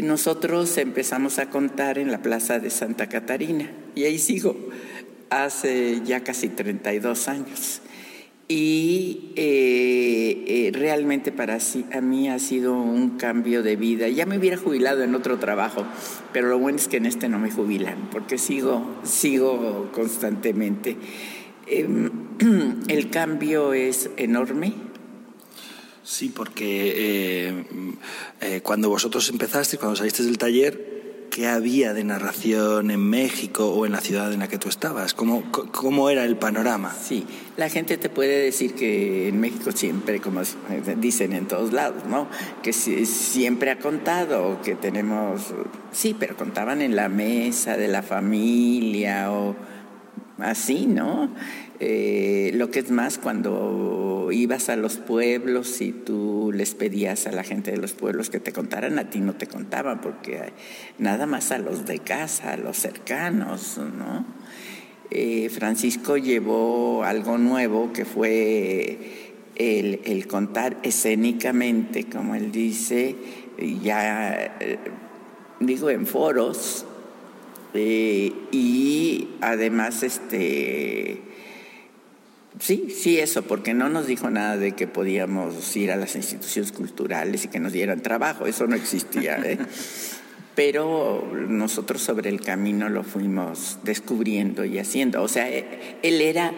Nosotros 0.01 0.77
empezamos 0.77 1.39
a 1.39 1.50
contar 1.50 1.98
en 1.98 2.12
la 2.12 2.22
plaza 2.22 2.60
de 2.60 2.70
Santa 2.70 3.08
Catarina 3.08 3.72
y 3.96 4.03
ahí 4.06 4.20
sigo 4.20 4.56
hace 5.30 6.01
ya 6.03 6.24
casi 6.24 6.50
32 6.50 7.27
años. 7.27 7.82
Y 8.48 9.32
eh, 9.38 10.44
eh, 10.46 10.72
realmente 10.74 11.32
para 11.32 11.58
a 11.94 12.01
mí 12.01 12.30
ha 12.30 12.38
sido 12.38 12.74
un 12.74 13.12
cambio 13.12 13.63
de 13.63 13.77
vida. 13.77 14.10
Ya 14.10 14.25
me 14.25 14.38
hubiera 14.38 14.58
jubilado 14.58 15.03
en 15.03 15.15
otro 15.15 15.39
trabajo, 15.39 15.86
pero 16.34 16.50
lo 16.50 16.60
bueno 16.60 16.77
es 16.77 16.89
que 16.89 16.98
en 16.98 17.06
este 17.06 17.30
no 17.30 17.39
me 17.39 17.50
jubilan, 17.50 18.10
porque 18.12 18.38
sigo, 18.38 18.86
sigo 19.03 19.89
constantemente. 19.94 20.98
Em, 21.65 22.12
el 22.89 23.10
cambio 23.10 23.72
es 23.72 24.10
enorme. 24.18 24.74
Sí, 26.03 26.29
porque 26.29 27.63
eh, 28.41 28.62
cuando 28.62 28.89
vosotros 28.89 29.29
empezasteis, 29.29 29.79
cuando 29.79 29.96
salisteis 29.96 30.27
del 30.27 30.38
taller, 30.38 31.27
¿qué 31.31 31.48
había 31.48 31.93
de 31.93 32.03
narración 32.03 32.91
en 32.91 33.00
México 33.00 33.70
o 33.70 33.86
en 33.86 33.93
la 33.93 34.01
ciudad 34.01 34.34
en 34.34 34.39
la 34.39 34.48
que 34.48 34.58
tú 34.58 34.67
estabas? 34.67 35.13
¿Cómo, 35.13 35.50
cómo 35.51 36.10
era 36.10 36.25
el 36.25 36.36
panorama? 36.36 36.93
Sí, 36.93 37.25
la 37.55 37.70
gente 37.70 37.98
te 37.98 38.10
puede 38.10 38.43
decir 38.43 38.74
que 38.74 39.29
en 39.29 39.39
México 39.39 39.72
siempre, 39.72 40.20
como 40.20 40.41
dicen 40.98 41.34
en 41.34 41.48
todos 41.48 41.72
lados, 41.72 42.03
¿no? 42.05 42.27
Que 42.62 42.74
siempre 42.74 43.72
ha 43.72 43.79
contado, 43.79 44.62
que 44.62 44.75
tenemos, 44.75 45.53
sí, 45.93 46.15
pero 46.20 46.36
contaban 46.36 46.81
en 46.81 46.96
la 46.96 47.08
mesa 47.08 47.77
de 47.77 47.88
la 47.88 48.03
familia 48.03 49.31
o 49.31 49.55
así, 50.39 50.86
¿no? 50.86 51.29
Eh, 51.84 52.52
lo 52.54 52.70
que 52.70 52.78
es 52.78 52.92
más 52.92 53.18
cuando 53.18 54.30
ibas 54.32 54.70
a 54.70 54.76
los 54.76 54.98
pueblos 54.98 55.82
y 55.82 55.92
tú 55.92 56.52
les 56.54 56.76
pedías 56.76 57.26
a 57.26 57.32
la 57.32 57.44
gente 57.44 57.72
de 57.72 57.78
los 57.78 57.94
pueblos 57.94 58.30
que 58.30 58.40
te 58.40 58.54
contaran, 58.54 59.00
a 59.00 59.10
ti 59.10 59.20
no 59.20 59.34
te 59.34 59.48
contaban, 59.48 60.00
porque 60.00 60.54
nada 61.00 61.26
más 61.26 61.52
a 61.52 61.58
los 61.58 61.88
de 61.88 61.98
casa, 61.98 62.54
a 62.54 62.58
los 62.58 62.78
cercanos, 62.78 63.80
¿no? 63.98 64.28
Eh, 65.10 65.50
Francisco 65.50 66.18
llevó 66.18 67.04
algo 67.04 67.40
nuevo 67.40 67.92
que 67.94 68.06
fue 68.06 69.40
el, 69.56 70.28
contar 70.28 70.78
escénicamente, 70.84 72.04
como 72.04 72.36
él 72.36 72.52
dice, 72.52 73.16
ya 73.82 74.56
eh, 74.60 74.78
digo 75.60 75.90
en 75.90 76.06
foros, 76.06 76.86
y 77.74 79.30
además 79.42 80.04
este 80.04 81.31
Sí, 82.60 82.89
sí, 82.89 83.17
eso, 83.17 83.43
porque 83.43 83.74
no 83.74 83.89
nos 83.89 84.08
dijo 84.08 84.29
nada 84.29 84.58
de 84.58 84.74
que 84.74 84.88
podíamos 84.88 85.75
ir 85.75 85.91
a 85.91 85.96
las 85.96 86.15
instituciones 86.15 86.72
culturales 86.72 87.46
y 87.46 87.48
que 87.48 87.60
nos 87.60 87.72
dieran 87.72 88.01
trabajo, 88.01 88.46
eso 88.46 88.67
no 88.67 88.75
existía. 88.75 89.38
¿eh? 89.38 89.58
Pero 90.55 91.31
nosotros 91.48 92.01
sobre 92.01 92.29
el 92.29 92.41
camino 92.41 92.89
lo 92.89 93.03
fuimos 93.03 93.79
descubriendo 93.84 94.65
y 94.65 94.79
haciendo. 94.79 95.24
O 95.24 95.29
sea, 95.29 95.50
eh, 95.50 95.98
él 96.03 96.20
era 96.20 96.53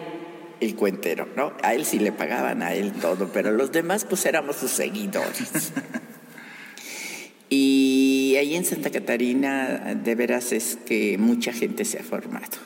el 0.60 0.74
cuentero, 0.74 1.28
¿no? 1.36 1.52
A 1.62 1.74
él 1.74 1.84
sí 1.84 2.00
le 2.00 2.10
pagaban, 2.10 2.62
a 2.62 2.74
él 2.74 2.92
todo, 2.92 3.30
pero 3.32 3.52
los 3.52 3.70
demás 3.70 4.04
pues 4.04 4.24
éramos 4.26 4.56
sus 4.56 4.70
seguidores. 4.70 5.72
Y 7.50 8.34
ahí 8.36 8.56
en 8.56 8.64
Santa 8.64 8.90
Catarina, 8.90 9.94
de 9.94 10.14
veras 10.16 10.50
es 10.50 10.76
que 10.86 11.18
mucha 11.18 11.52
gente 11.52 11.84
se 11.84 12.00
ha 12.00 12.02
formado. 12.02 12.58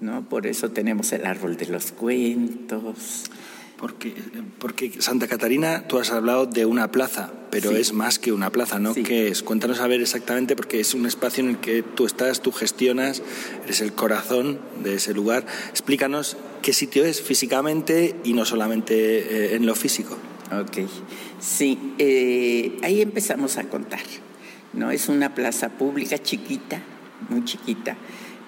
¿No? 0.00 0.28
Por 0.28 0.46
eso 0.46 0.70
tenemos 0.70 1.12
el 1.12 1.26
árbol 1.26 1.56
de 1.56 1.66
los 1.66 1.92
cuentos. 1.92 3.24
Porque, 3.78 4.12
porque 4.58 5.00
Santa 5.00 5.28
Catarina, 5.28 5.86
tú 5.86 5.98
has 5.98 6.10
hablado 6.10 6.46
de 6.46 6.66
una 6.66 6.90
plaza, 6.90 7.32
pero 7.52 7.70
es 7.70 7.92
más 7.92 8.18
que 8.18 8.32
una 8.32 8.50
plaza, 8.50 8.80
¿no? 8.80 8.92
¿Qué 8.92 9.28
es? 9.28 9.44
Cuéntanos 9.44 9.78
a 9.78 9.86
ver 9.86 10.00
exactamente, 10.00 10.56
porque 10.56 10.80
es 10.80 10.94
un 10.94 11.06
espacio 11.06 11.44
en 11.44 11.50
el 11.50 11.58
que 11.58 11.84
tú 11.84 12.04
estás, 12.04 12.42
tú 12.42 12.50
gestionas, 12.50 13.22
eres 13.62 13.80
el 13.80 13.92
corazón 13.92 14.58
de 14.82 14.94
ese 14.94 15.14
lugar. 15.14 15.46
Explícanos 15.70 16.36
qué 16.60 16.72
sitio 16.72 17.04
es 17.04 17.22
físicamente 17.22 18.16
y 18.24 18.32
no 18.32 18.44
solamente 18.44 19.52
eh, 19.52 19.54
en 19.54 19.64
lo 19.64 19.76
físico. 19.76 20.18
Ok, 20.50 20.88
sí, 21.38 21.94
eh, 21.98 22.80
ahí 22.82 23.00
empezamos 23.00 23.58
a 23.58 23.68
contar, 23.68 24.00
¿no? 24.72 24.90
Es 24.90 25.08
una 25.08 25.36
plaza 25.36 25.68
pública 25.68 26.20
chiquita, 26.20 26.82
muy 27.28 27.44
chiquita 27.44 27.96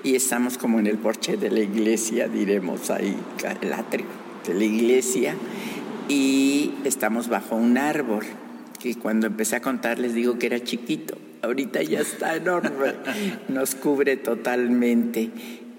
y 0.02 0.14
estamos 0.14 0.58
como 0.58 0.78
en 0.78 0.86
el 0.86 0.98
porche 0.98 1.36
de 1.36 1.50
la 1.50 1.60
iglesia, 1.60 2.28
diremos 2.28 2.90
ahí, 2.90 3.16
el 3.60 3.72
atrio 3.72 4.06
de 4.46 4.54
la 4.54 4.64
iglesia, 4.64 5.34
y 6.08 6.72
estamos 6.84 7.28
bajo 7.28 7.56
un 7.56 7.78
árbol, 7.78 8.24
que 8.80 8.94
cuando 8.94 9.26
empecé 9.26 9.56
a 9.56 9.62
contar 9.62 9.98
les 9.98 10.14
digo 10.14 10.38
que 10.38 10.46
era 10.46 10.62
chiquito, 10.62 11.16
ahorita 11.42 11.82
ya 11.82 12.00
está 12.00 12.36
enorme, 12.36 12.94
nos 13.48 13.74
cubre 13.74 14.16
totalmente. 14.16 15.30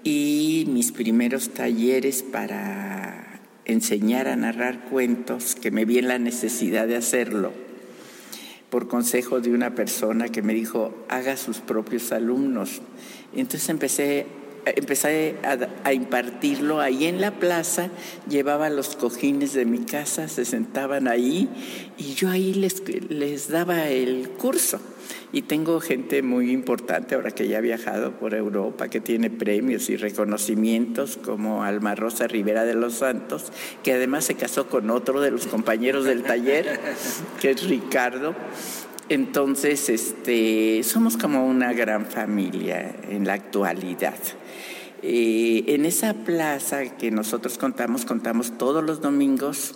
Y 0.04 0.66
mis 0.68 0.90
primeros 0.90 1.50
talleres 1.50 2.24
para 2.24 3.40
enseñar 3.64 4.26
a 4.26 4.36
narrar 4.36 4.84
cuentos, 4.84 5.54
que 5.54 5.70
me 5.70 5.84
vi 5.84 5.98
en 5.98 6.08
la 6.08 6.18
necesidad 6.18 6.88
de 6.88 6.96
hacerlo, 6.96 7.52
por 8.70 8.88
consejo 8.88 9.40
de 9.40 9.50
una 9.50 9.74
persona 9.74 10.28
que 10.28 10.42
me 10.42 10.54
dijo, 10.54 10.94
haga 11.08 11.36
sus 11.36 11.58
propios 11.58 12.10
alumnos. 12.10 12.80
Entonces 13.34 13.68
empecé, 13.68 14.26
empecé 14.66 15.36
a, 15.84 15.92
impartirlo 15.92 16.80
ahí 16.80 17.06
en 17.06 17.20
la 17.20 17.32
plaza, 17.32 17.90
llevaba 18.28 18.68
los 18.70 18.96
cojines 18.96 19.54
de 19.54 19.64
mi 19.64 19.78
casa, 19.78 20.28
se 20.28 20.44
sentaban 20.44 21.08
ahí 21.08 21.48
y 21.96 22.14
yo 22.14 22.28
ahí 22.28 22.54
les, 22.54 22.82
les 23.10 23.48
daba 23.48 23.88
el 23.88 24.28
curso. 24.30 24.80
Y 25.34 25.42
tengo 25.42 25.80
gente 25.80 26.22
muy 26.22 26.50
importante 26.50 27.14
ahora 27.14 27.30
que 27.30 27.48
ya 27.48 27.58
ha 27.58 27.62
viajado 27.62 28.12
por 28.12 28.34
Europa, 28.34 28.88
que 28.88 29.00
tiene 29.00 29.30
premios 29.30 29.88
y 29.88 29.96
reconocimientos, 29.96 31.16
como 31.16 31.64
Alma 31.64 31.94
Rosa 31.94 32.26
Rivera 32.26 32.64
de 32.64 32.74
los 32.74 32.94
Santos, 32.96 33.46
que 33.82 33.94
además 33.94 34.26
se 34.26 34.34
casó 34.34 34.68
con 34.68 34.90
otro 34.90 35.22
de 35.22 35.30
los 35.30 35.46
compañeros 35.46 36.04
del 36.04 36.22
taller, 36.22 36.78
que 37.40 37.52
es 37.52 37.66
Ricardo. 37.66 38.34
Entonces, 39.08 39.88
este, 39.88 40.82
somos 40.84 41.16
como 41.16 41.46
una 41.46 41.72
gran 41.72 42.06
familia 42.06 42.94
en 43.08 43.26
la 43.26 43.34
actualidad. 43.34 44.14
Eh, 45.02 45.64
en 45.66 45.84
esa 45.84 46.14
plaza 46.14 46.96
que 46.96 47.10
nosotros 47.10 47.58
contamos, 47.58 48.04
contamos 48.04 48.56
todos 48.56 48.84
los 48.84 49.00
domingos 49.00 49.74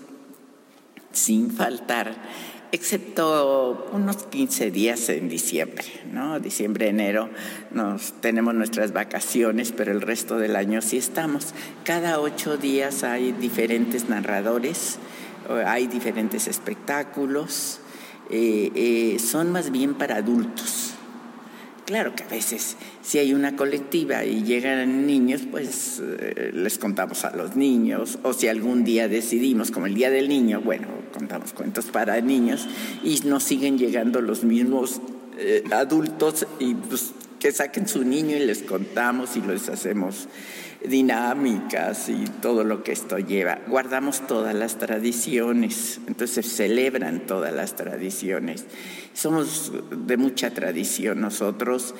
sin 1.11 1.51
faltar, 1.51 2.15
excepto 2.71 3.89
unos 3.93 4.25
15 4.25 4.71
días 4.71 5.09
en 5.09 5.29
diciembre, 5.29 5.85
¿no? 6.13 6.39
Diciembre, 6.39 6.89
enero, 6.89 7.29
nos, 7.73 8.13
tenemos 8.21 8.55
nuestras 8.55 8.93
vacaciones, 8.93 9.73
pero 9.73 9.91
el 9.91 10.01
resto 10.01 10.39
del 10.39 10.55
año 10.55 10.81
sí 10.81 10.97
estamos. 10.99 11.55
Cada 11.85 12.21
ocho 12.21 12.57
días 12.57 13.03
hay 13.03 13.33
diferentes 13.33 14.09
narradores, 14.09 14.99
hay 15.67 15.89
diferentes 15.89 16.47
espectáculos. 16.47 17.81
Eh, 18.31 18.73
eh, 18.75 19.19
son 19.19 19.53
más 19.53 19.71
bien 19.71 19.95
para 19.95 20.17
adultos. 20.17 20.93
Claro 21.85 22.17
que 22.17 22.25
a 22.25 22.29
veces 22.29 22.77
si 23.03 23.19
hay 23.19 23.33
una 23.33 23.55
colectiva 23.55 24.25
y 24.25 24.43
llegan 24.43 25.07
niños, 25.07 25.43
pues 25.49 26.03
eh, 26.03 26.51
les 26.53 26.79
contamos 26.79 27.25
a 27.25 27.37
los 27.37 27.55
niños, 27.55 28.19
o 28.25 28.33
si 28.33 28.49
algún 28.49 28.83
día 28.83 29.07
decidimos, 29.07 29.71
como 29.71 29.87
el 29.87 29.95
Día 29.95 30.11
del 30.11 30.29
Niño, 30.29 30.61
bueno, 30.61 30.89
contamos 31.13 31.53
cuentos 31.53 31.87
para 31.87 32.21
niños 32.21 32.67
y 33.05 33.21
nos 33.25 33.45
siguen 33.45 33.79
llegando 33.79 34.21
los 34.21 34.43
mismos 34.43 35.01
adultos 35.71 36.47
y 36.59 36.75
pues 36.75 37.13
que 37.39 37.53
saquen 37.53 37.87
su 37.87 38.03
niño 38.03 38.37
y 38.37 38.41
les 38.41 38.63
contamos 38.63 39.37
y 39.37 39.43
les 39.43 39.69
hacemos 39.69 40.29
dinámicas 40.89 42.09
y 42.09 42.25
todo 42.41 42.65
lo 42.65 42.83
que 42.83 42.93
esto 42.93 43.19
lleva. 43.19 43.59
Guardamos 43.67 44.27
todas 44.27 44.55
las 44.55 44.79
tradiciones, 44.79 46.01
entonces 46.07 46.47
celebran 46.47 47.27
todas 47.27 47.53
las 47.53 47.77
tradiciones. 47.77 48.65
Somos 49.15 49.73
de 49.91 50.17
mucha 50.17 50.51
tradición 50.53 51.21
nosotros. 51.21 51.95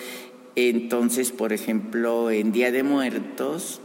Entonces, 0.55 1.33
por 1.33 1.53
ejemplo, 1.53 2.31
en 2.31 2.53
Día 2.53 2.73
de 2.73 2.83
Muertos, 2.83 3.81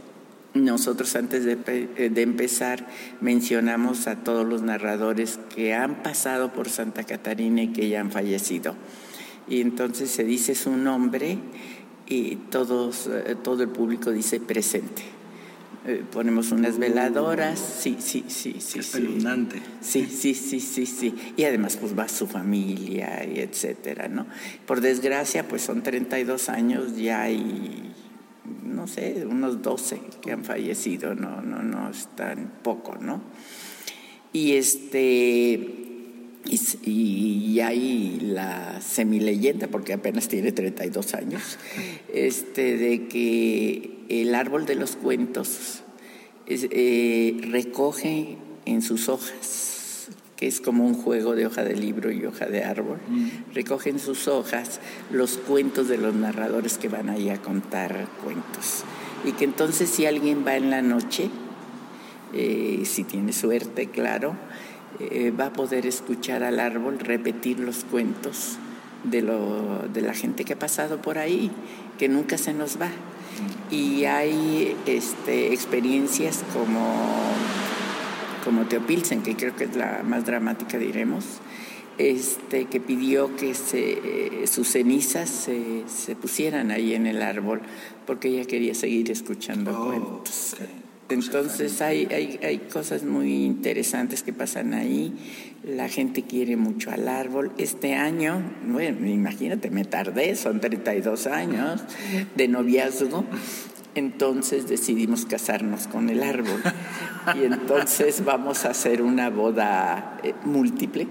nosotros 0.54 1.16
antes 1.16 1.44
de, 1.44 1.56
de, 1.56 2.22
empezar 2.22 2.86
mencionamos 3.20 4.06
a 4.06 4.16
todos 4.16 4.46
los 4.46 4.62
narradores 4.62 5.38
que 5.54 5.74
han 5.74 6.02
pasado 6.02 6.52
por 6.52 6.68
Santa 6.68 7.04
Catarina 7.04 7.62
y 7.62 7.72
que 7.72 7.88
ya 7.88 8.00
han 8.00 8.10
fallecido. 8.10 8.76
Y 9.48 9.60
entonces 9.60 10.10
se 10.10 10.24
dice 10.24 10.54
su 10.54 10.76
nombre 10.76 11.38
y 12.12 12.36
todos, 12.50 13.06
eh, 13.06 13.36
todo 13.42 13.62
el 13.62 13.70
público 13.70 14.10
dice 14.10 14.38
presente. 14.38 15.02
Eh, 15.84 16.04
ponemos 16.12 16.52
unas 16.52 16.78
veladoras, 16.78 17.58
sí, 17.58 17.96
sí, 17.98 18.24
sí, 18.28 18.56
sí. 18.60 18.82
sí. 18.82 19.00
Sí, 19.80 20.06
sí, 20.06 20.34
sí, 20.34 20.60
sí, 20.60 20.86
sí. 20.86 21.14
Y 21.36 21.44
además 21.44 21.76
pues 21.76 21.98
va 21.98 22.08
su 22.08 22.26
familia 22.26 23.24
y 23.24 23.40
etcétera, 23.40 24.08
¿no? 24.08 24.26
Por 24.66 24.80
desgracia 24.80 25.48
pues 25.48 25.62
son 25.62 25.82
32 25.82 26.48
años 26.50 26.96
ya 26.96 27.30
y 27.30 27.90
no 28.64 28.86
sé, 28.86 29.24
unos 29.28 29.62
12 29.62 30.00
que 30.20 30.32
han 30.32 30.44
fallecido, 30.44 31.14
no, 31.14 31.40
no, 31.40 31.62
no 31.62 31.90
es 31.90 32.08
tan 32.14 32.52
poco, 32.62 32.96
¿no? 33.00 33.22
Y 34.32 34.52
este 34.52 35.91
y, 36.44 37.60
hay 37.60 38.18
la 38.20 38.80
semileyenda, 38.80 39.68
porque 39.68 39.92
apenas 39.92 40.28
tiene 40.28 40.52
32 40.52 41.14
años, 41.14 41.58
este, 42.12 42.76
de 42.76 43.06
que 43.08 43.90
el 44.08 44.34
árbol 44.34 44.66
de 44.66 44.74
los 44.74 44.96
cuentos 44.96 45.82
eh, 46.46 47.40
recoge 47.48 48.36
en 48.64 48.82
sus 48.82 49.08
hojas, 49.08 50.08
que 50.36 50.48
es 50.48 50.60
como 50.60 50.84
un 50.84 50.94
juego 50.94 51.34
de 51.36 51.46
hoja 51.46 51.62
de 51.62 51.76
libro 51.76 52.10
y 52.10 52.24
hoja 52.26 52.46
de 52.46 52.64
árbol, 52.64 52.98
mm. 53.08 53.54
recoge 53.54 53.90
en 53.90 54.00
sus 54.00 54.26
hojas 54.26 54.80
los 55.10 55.38
cuentos 55.38 55.88
de 55.88 55.98
los 55.98 56.14
narradores 56.14 56.78
que 56.78 56.88
van 56.88 57.08
ahí 57.08 57.28
a 57.28 57.40
contar 57.40 58.08
cuentos. 58.24 58.84
Y 59.24 59.32
que 59.32 59.44
entonces 59.44 59.88
si 59.88 60.06
alguien 60.06 60.44
va 60.44 60.56
en 60.56 60.70
la 60.70 60.82
noche, 60.82 61.30
eh, 62.34 62.82
si 62.84 63.04
tiene 63.04 63.32
suerte, 63.32 63.88
claro, 63.88 64.36
eh, 65.10 65.30
va 65.30 65.46
a 65.46 65.52
poder 65.52 65.86
escuchar 65.86 66.42
al 66.42 66.60
árbol 66.60 66.98
repetir 66.98 67.58
los 67.58 67.84
cuentos 67.84 68.58
de, 69.04 69.22
lo, 69.22 69.88
de 69.92 70.00
la 70.00 70.14
gente 70.14 70.44
que 70.44 70.52
ha 70.52 70.58
pasado 70.58 71.00
por 71.00 71.18
ahí, 71.18 71.50
que 71.98 72.08
nunca 72.08 72.38
se 72.38 72.54
nos 72.54 72.80
va. 72.80 72.90
Y 73.70 74.04
hay 74.04 74.76
este, 74.86 75.52
experiencias 75.52 76.44
como, 76.52 76.94
como 78.44 78.66
Teopilsen, 78.66 79.22
que 79.22 79.34
creo 79.34 79.56
que 79.56 79.64
es 79.64 79.76
la 79.76 80.02
más 80.04 80.26
dramática, 80.26 80.78
diremos, 80.78 81.24
este, 81.98 82.66
que 82.66 82.80
pidió 82.80 83.34
que 83.36 83.54
se, 83.54 84.46
sus 84.46 84.68
cenizas 84.68 85.30
se, 85.30 85.84
se, 85.86 86.14
pusieran 86.16 86.70
ahí 86.70 86.94
en 86.94 87.06
el 87.06 87.22
árbol, 87.22 87.62
porque 88.06 88.28
ella 88.28 88.44
quería 88.44 88.74
seguir 88.74 89.10
escuchando 89.10 89.72
oh, 89.78 89.86
cuentos. 89.86 90.56
Entonces 91.12 91.80
hay, 91.82 92.06
hay, 92.10 92.40
hay, 92.42 92.58
cosas 92.58 93.04
muy 93.04 93.44
interesantes 93.44 94.22
que 94.22 94.32
pasan 94.32 94.74
ahí. 94.74 95.12
La 95.62 95.88
gente 95.88 96.22
quiere 96.22 96.56
mucho 96.56 96.90
al 96.90 97.08
árbol. 97.08 97.52
Este 97.58 97.94
año, 97.94 98.42
bueno, 98.66 99.06
imagínate, 99.06 99.70
me 99.70 99.84
tardé, 99.84 100.34
son 100.36 100.60
32 100.60 101.26
años 101.26 101.82
de 102.34 102.48
noviazgo. 102.48 103.24
Entonces 103.94 104.68
decidimos 104.68 105.26
casarnos 105.26 105.86
con 105.86 106.08
el 106.08 106.22
árbol. 106.22 106.62
Y 107.36 107.44
entonces 107.44 108.24
vamos 108.24 108.64
a 108.64 108.70
hacer 108.70 109.02
una 109.02 109.28
boda 109.28 110.18
eh, 110.22 110.34
múltiple, 110.44 111.06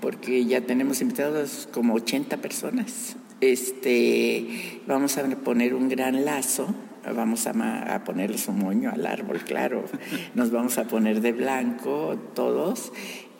porque 0.00 0.44
ya 0.44 0.60
tenemos 0.60 1.00
invitados 1.00 1.68
como 1.72 1.94
80 1.94 2.36
personas. 2.36 3.16
Este, 3.40 4.80
vamos 4.86 5.18
a 5.18 5.28
poner 5.28 5.74
un 5.74 5.88
gran 5.88 6.24
lazo 6.24 6.74
vamos 7.12 7.46
a, 7.46 7.94
a 7.94 8.04
ponerle 8.04 8.38
su 8.38 8.52
moño 8.52 8.90
al 8.90 9.06
árbol, 9.06 9.40
claro. 9.44 9.84
Nos 10.34 10.50
vamos 10.50 10.78
a 10.78 10.84
poner 10.84 11.20
de 11.20 11.32
blanco 11.32 12.16
todos 12.34 12.92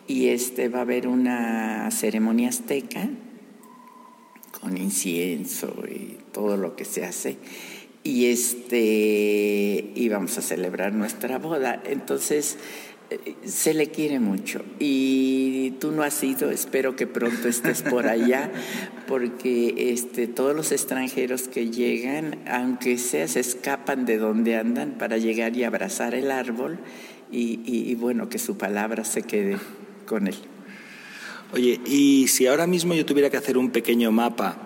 y 0.07 0.27
este 0.29 0.69
va 0.69 0.79
a 0.79 0.81
haber 0.83 1.07
una 1.07 1.89
ceremonia 1.91 2.49
azteca 2.49 3.09
con 4.61 4.77
incienso 4.77 5.83
y 5.87 6.17
todo 6.31 6.57
lo 6.57 6.75
que 6.75 6.85
se 6.85 7.05
hace 7.05 7.37
y 8.07 8.27
este 8.27 9.91
y 9.93 10.09
vamos 10.09 10.37
a 10.37 10.41
celebrar 10.41 10.93
nuestra 10.93 11.39
boda. 11.39 11.81
Entonces 11.85 12.57
se 13.45 13.73
le 13.73 13.89
quiere 13.89 14.19
mucho 14.19 14.63
y 14.79 15.71
tú 15.79 15.91
no 15.91 16.03
has 16.03 16.21
ido, 16.23 16.51
espero 16.51 16.95
que 16.95 17.07
pronto 17.07 17.47
estés 17.47 17.81
por 17.81 18.07
allá, 18.07 18.51
porque 19.07 19.91
este, 19.93 20.27
todos 20.27 20.55
los 20.55 20.71
extranjeros 20.71 21.47
que 21.47 21.69
llegan, 21.69 22.39
aunque 22.47 22.97
sea, 22.97 23.27
se 23.27 23.39
escapan 23.39 24.05
de 24.05 24.17
donde 24.17 24.57
andan 24.57 24.91
para 24.97 25.17
llegar 25.17 25.55
y 25.55 25.63
abrazar 25.63 26.15
el 26.15 26.31
árbol 26.31 26.79
y, 27.31 27.93
bueno, 27.95 28.29
que 28.29 28.39
su 28.39 28.57
palabra 28.57 29.03
se 29.03 29.23
quede 29.23 29.57
con 30.05 30.27
él. 30.27 30.35
Oye, 31.53 31.79
y 31.85 32.27
si 32.27 32.47
ahora 32.47 32.67
mismo 32.67 32.93
yo 32.93 33.05
tuviera 33.05 33.29
que 33.29 33.37
hacer 33.37 33.57
un 33.57 33.71
pequeño 33.71 34.11
mapa, 34.11 34.57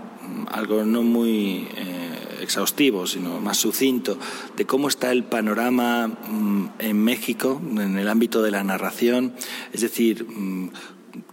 algo 0.52 0.84
no 0.84 1.04
muy... 1.04 1.68
Eh, 1.76 2.21
exhaustivo, 2.42 3.08
sino 3.08 3.40
más 3.40 3.58
sucinto, 3.58 4.18
de 4.58 4.66
cómo 4.66 4.88
está 4.88 5.12
el 5.12 5.24
panorama 5.24 6.08
mm, 6.08 6.66
en 6.80 7.04
México 7.04 7.62
en 7.72 7.98
el 7.98 8.08
ámbito 8.08 8.42
de 8.42 8.52
la 8.52 8.64
narración, 8.64 9.34
es 9.74 9.82
decir, 9.82 10.26
mm, 10.26 10.70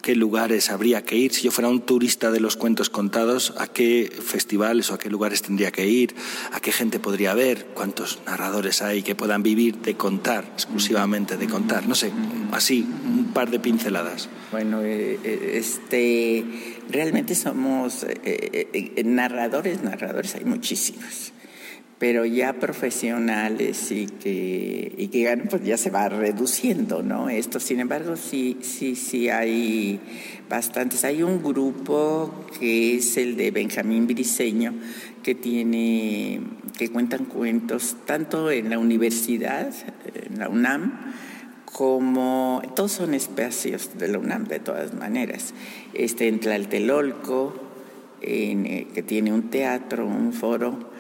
qué 0.03 0.15
lugares 0.15 0.71
habría 0.71 1.05
que 1.05 1.17
ir. 1.17 1.33
Si 1.33 1.43
yo 1.43 1.51
fuera 1.51 1.69
un 1.69 1.81
turista 1.81 2.31
de 2.31 2.41
los 2.41 2.57
cuentos 2.57 2.91
contados, 2.91 3.55
¿a 3.59 3.67
qué 3.67 4.11
festivales 4.11 4.91
o 4.91 4.95
a 4.95 4.99
qué 4.99 5.11
lugares 5.11 5.43
tendría 5.43 5.71
que 5.71 5.87
ir? 5.87 6.15
¿A 6.53 6.61
qué 6.61 6.73
gente 6.73 6.99
podría 6.99 7.35
ver? 7.35 7.67
¿Cuántos 7.75 8.21
narradores 8.27 8.83
hay 8.83 9.03
que 9.03 9.15
puedan 9.15 9.43
vivir 9.43 9.79
de 9.79 9.97
contar, 9.97 10.45
exclusivamente 10.55 11.37
de 11.37 11.47
contar? 11.47 11.87
No 11.87 11.95
sé, 11.95 12.13
así, 12.53 12.87
un 13.05 13.33
par 13.33 13.51
de 13.51 13.61
pinceladas. 13.61 14.29
Bueno, 14.51 14.83
eh, 14.83 15.19
eh, 15.23 15.53
este, 15.55 16.78
realmente 16.91 17.35
somos 17.35 18.07
eh, 18.25 19.03
narradores, 19.05 19.83
narradores 19.83 20.35
hay 20.35 20.45
muchísimos 20.45 21.33
pero 21.99 22.25
ya 22.25 22.53
profesionales 22.53 23.91
y 23.91 24.07
que, 24.07 24.93
y 24.97 25.09
que 25.09 25.37
pues 25.51 25.65
ya 25.65 25.77
se 25.77 25.91
va 25.91 26.09
reduciendo, 26.09 27.03
¿no? 27.03 27.29
Esto, 27.29 27.59
sin 27.59 27.81
embargo, 27.81 28.17
sí, 28.17 28.59
sí, 28.63 28.95
sí 28.95 29.29
hay 29.29 29.99
bastantes. 30.49 31.05
Hay 31.05 31.25
un 31.25 31.43
grupo 31.43 32.47
que 32.59 32.97
es 32.97 33.17
el 33.17 33.37
de 33.37 33.51
Benjamín 33.51 34.07
Briseño, 34.07 34.75
que 35.25 35.35
tiene, 35.35 36.41
que 36.79 36.89
cuentan 36.91 37.25
cuentos 37.25 37.97
tanto 38.07 38.51
en 38.53 38.71
la 38.71 38.79
universidad, 38.79 39.73
en 40.31 40.39
la 40.39 40.49
UNAM, 40.49 41.15
como 41.73 42.63
todos 42.75 42.93
son 42.93 43.15
espacios 43.15 43.99
de 43.99 44.09
la 44.09 44.19
UNAM 44.19 44.45
de 44.45 44.59
todas 44.59 44.95
maneras. 44.95 45.55
Este 45.95 46.29
en 46.29 46.41
Tlaltelolco, 46.41 47.55
eh, 48.21 48.87
que 48.95 49.03
tiene 49.03 49.33
un 49.33 49.51
teatro, 49.51 50.07
un 50.07 50.33
foro 50.33 50.91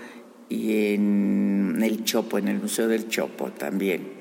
y 0.48 0.94
en 0.94 1.78
el 1.82 2.04
Chopo, 2.04 2.38
en 2.38 2.48
el 2.48 2.60
Museo 2.60 2.88
del 2.88 3.08
Chopo 3.08 3.50
también. 3.50 4.18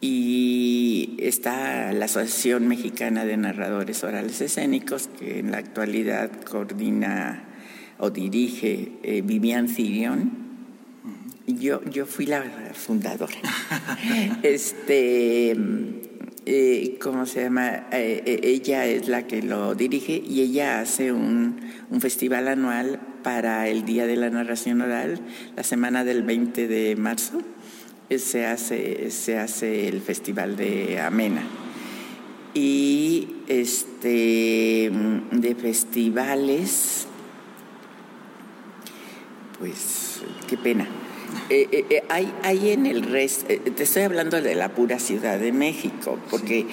Y 0.00 1.16
está 1.18 1.92
la 1.92 2.06
Asociación 2.06 2.66
Mexicana 2.66 3.24
de 3.24 3.36
Narradores 3.36 4.02
Orales 4.02 4.40
Escénicos, 4.40 5.08
que 5.18 5.40
en 5.40 5.50
la 5.50 5.58
actualidad 5.58 6.30
coordina 6.42 7.44
o 7.98 8.10
dirige 8.10 8.92
eh, 9.02 9.22
Vivian 9.22 9.68
Cirion. 9.68 10.49
Yo, 11.58 11.82
yo 11.84 12.06
fui 12.06 12.26
la 12.26 12.42
fundadora. 12.74 13.34
este, 14.42 15.56
eh, 16.46 16.98
¿cómo 17.00 17.26
se 17.26 17.42
llama? 17.44 17.86
Eh, 17.92 18.40
ella 18.42 18.86
es 18.86 19.08
la 19.08 19.26
que 19.26 19.42
lo 19.42 19.74
dirige 19.74 20.22
y 20.26 20.40
ella 20.40 20.80
hace 20.80 21.12
un, 21.12 21.60
un 21.90 22.00
festival 22.00 22.48
anual 22.48 23.00
para 23.22 23.68
el 23.68 23.84
Día 23.84 24.06
de 24.06 24.16
la 24.16 24.30
Narración 24.30 24.80
Oral, 24.80 25.20
la 25.56 25.62
semana 25.62 26.04
del 26.04 26.22
20 26.22 26.68
de 26.68 26.96
marzo, 26.96 27.40
eh, 28.08 28.18
se 28.18 28.46
hace, 28.46 29.10
se 29.10 29.38
hace 29.38 29.88
el 29.88 30.00
Festival 30.00 30.56
de 30.56 31.00
Amena. 31.00 31.42
Y 32.54 33.36
este, 33.46 34.90
de 35.30 35.54
festivales, 35.54 37.06
pues 39.58 40.22
qué 40.48 40.56
pena. 40.56 40.88
Eh, 41.48 41.68
eh, 41.72 42.02
hay, 42.08 42.32
hay, 42.42 42.70
en 42.70 42.86
el 42.86 43.02
resto, 43.02 43.46
te 43.46 43.82
estoy 43.82 44.02
hablando 44.02 44.40
de 44.40 44.54
la 44.54 44.70
pura 44.70 44.98
Ciudad 44.98 45.38
de 45.38 45.52
México, 45.52 46.18
porque 46.30 46.66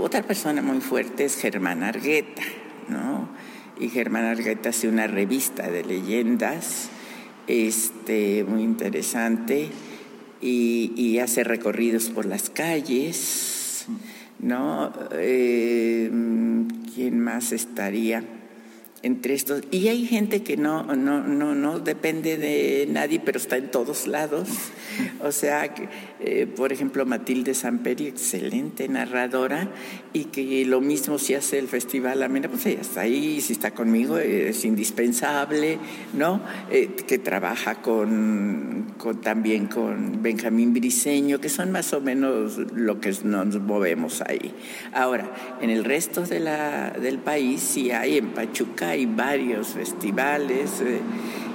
otra 0.00 0.22
persona 0.22 0.62
muy 0.62 0.80
fuerte 0.80 1.24
es 1.24 1.36
Germán 1.36 1.82
Argueta, 1.82 2.42
¿no? 2.88 3.28
y 3.78 3.88
Germán 3.88 4.24
Argueta 4.24 4.70
hace 4.70 4.88
una 4.88 5.06
revista 5.06 5.70
de 5.70 5.84
leyendas 5.84 6.88
este, 7.46 8.44
muy 8.44 8.62
interesante 8.62 9.68
y, 10.40 11.18
hace 11.18 11.44
recorridos 11.44 12.10
por 12.10 12.26
las 12.26 12.50
calles, 12.50 13.86
¿no? 14.38 14.92
Eh, 15.12 16.10
¿Quién 16.94 17.20
más 17.20 17.52
estaría? 17.52 18.22
Entre 19.06 19.34
estos. 19.34 19.62
Y 19.70 19.88
hay 19.88 20.04
gente 20.04 20.42
que 20.42 20.56
no, 20.56 20.82
no, 20.82 21.22
no, 21.22 21.54
no 21.54 21.78
depende 21.78 22.36
de 22.36 22.86
nadie, 22.90 23.20
pero 23.24 23.38
está 23.38 23.56
en 23.56 23.70
todos 23.70 24.06
lados. 24.06 24.48
O 25.20 25.30
sea, 25.30 25.72
eh, 26.20 26.46
por 26.46 26.72
ejemplo, 26.72 27.06
Matilde 27.06 27.54
Samperi, 27.54 28.06
excelente 28.06 28.88
narradora, 28.88 29.70
y 30.16 30.24
que 30.24 30.64
lo 30.64 30.80
mismo 30.80 31.18
si 31.18 31.34
hace 31.34 31.58
el 31.58 31.68
Festival 31.68 32.22
Amena, 32.22 32.48
pues 32.48 32.64
ella 32.64 32.80
está 32.80 33.02
ahí, 33.02 33.42
si 33.42 33.52
está 33.52 33.72
conmigo 33.72 34.16
es 34.16 34.64
indispensable, 34.64 35.78
¿no? 36.14 36.40
Eh, 36.70 36.88
que 37.06 37.18
trabaja 37.18 37.82
con, 37.82 38.94
también 39.22 39.66
con 39.66 40.22
Benjamín 40.22 40.72
Briseño, 40.72 41.38
que 41.38 41.50
son 41.50 41.70
más 41.70 41.92
o 41.92 42.00
menos 42.00 42.56
lo 42.72 42.98
que 42.98 43.14
nos 43.24 43.60
movemos 43.60 44.22
ahí. 44.22 44.54
Ahora, 44.94 45.30
en 45.60 45.68
el 45.68 45.84
resto 45.84 46.22
de 46.22 46.40
la, 46.40 46.92
del 46.92 47.18
país, 47.18 47.60
sí 47.60 47.90
hay 47.90 48.16
en 48.16 48.28
Pachuca, 48.28 48.88
hay 48.90 49.04
varios 49.04 49.68
festivales. 49.68 50.80
Eh, 50.80 51.00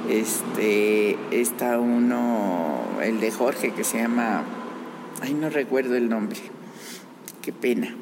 Este, 0.10 1.16
está 1.32 1.80
uno, 1.80 3.00
el 3.04 3.20
de 3.20 3.30
Jorge, 3.32 3.72
que 3.72 3.84
se 3.84 4.00
llama, 4.00 4.44
ay, 5.22 5.34
no 5.34 5.50
recuerdo 5.50 5.96
el 5.96 6.10
nombre, 6.10 6.40
qué 7.44 7.54
pena. 7.54 7.96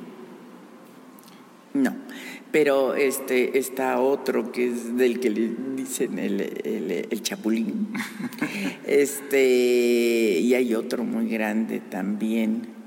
No, 1.73 1.95
pero 2.51 2.95
este 2.95 3.59
está 3.59 3.99
otro 3.99 4.51
que 4.51 4.69
es 4.69 4.97
del 4.97 5.19
que 5.19 5.29
le 5.29 5.49
dicen 5.75 6.17
el, 6.17 6.41
el, 7.09 7.21
chapulín. 7.21 7.93
Este, 8.85 10.39
y 10.39 10.53
hay 10.55 10.73
otro 10.73 11.03
muy 11.03 11.29
grande 11.29 11.79
también 11.79 12.78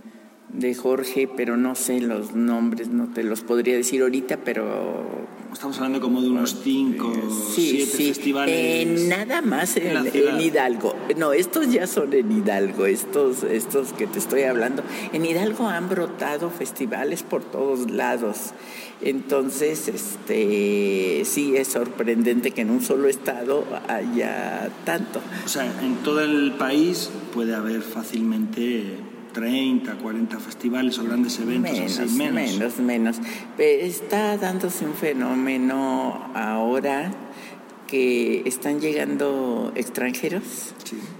de 0.52 0.74
Jorge, 0.74 1.28
pero 1.34 1.56
no 1.56 1.74
sé 1.74 2.00
los 2.00 2.34
nombres, 2.34 2.88
no 2.88 3.08
te 3.08 3.24
los 3.24 3.40
podría 3.40 3.74
decir 3.74 4.02
ahorita, 4.02 4.38
pero... 4.38 5.32
Estamos 5.52 5.76
hablando 5.76 6.00
como 6.00 6.22
de 6.22 6.30
unos 6.30 6.56
cinco, 6.62 7.12
siete 7.54 7.84
festivales. 7.84 8.54
Eh, 8.56 9.06
nada 9.06 9.42
más 9.42 9.76
en, 9.76 10.06
en, 10.06 10.40
Hidalgo. 10.40 10.94
No, 11.18 11.34
estos 11.34 11.70
ya 11.70 11.86
son 11.86 12.14
en 12.14 12.32
Hidalgo, 12.32 12.86
estos, 12.86 13.42
estos 13.42 13.92
que 13.92 14.06
te 14.06 14.18
estoy 14.18 14.44
hablando. 14.44 14.82
En 15.12 15.26
Hidalgo 15.26 15.68
han 15.68 15.90
brotado 15.90 16.48
festivales 16.48 17.22
por 17.22 17.44
todos 17.44 17.90
lados. 17.90 18.54
Entonces, 19.02 19.88
este, 19.88 21.22
sí 21.26 21.54
es 21.54 21.68
sorprendente 21.68 22.52
que 22.52 22.62
en 22.62 22.70
un 22.70 22.80
solo 22.80 23.08
estado 23.08 23.64
haya 23.88 24.70
tanto. 24.86 25.20
O 25.44 25.48
sea, 25.48 25.66
en 25.82 25.96
todo 25.96 26.22
el 26.22 26.52
país 26.52 27.10
puede 27.34 27.54
haber 27.54 27.82
fácilmente 27.82 29.11
30, 29.32 29.94
40 29.94 30.38
festivales 30.38 30.98
o 30.98 31.04
grandes 31.04 31.38
eventos 31.38 31.72
menos, 31.72 31.98
así, 31.98 32.16
menos. 32.16 32.52
Menos, 32.52 32.78
menos. 32.78 33.16
Está 33.58 34.36
dándose 34.36 34.84
un 34.84 34.94
fenómeno 34.94 36.30
ahora 36.34 37.10
que 37.86 38.42
están 38.46 38.80
llegando 38.80 39.72
extranjeros, 39.74 40.74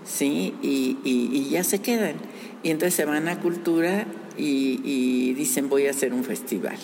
sí, 0.04 0.54
y, 0.62 0.96
y, 1.04 1.50
ya 1.50 1.64
se 1.64 1.80
quedan. 1.80 2.14
Y 2.62 2.70
entonces 2.70 2.94
se 2.94 3.04
van 3.04 3.28
a 3.28 3.40
cultura 3.40 4.06
y, 4.38 4.80
y 4.82 5.34
dicen 5.34 5.68
voy 5.68 5.86
a 5.86 5.90
hacer 5.90 6.14
un 6.14 6.24
festival. 6.24 6.78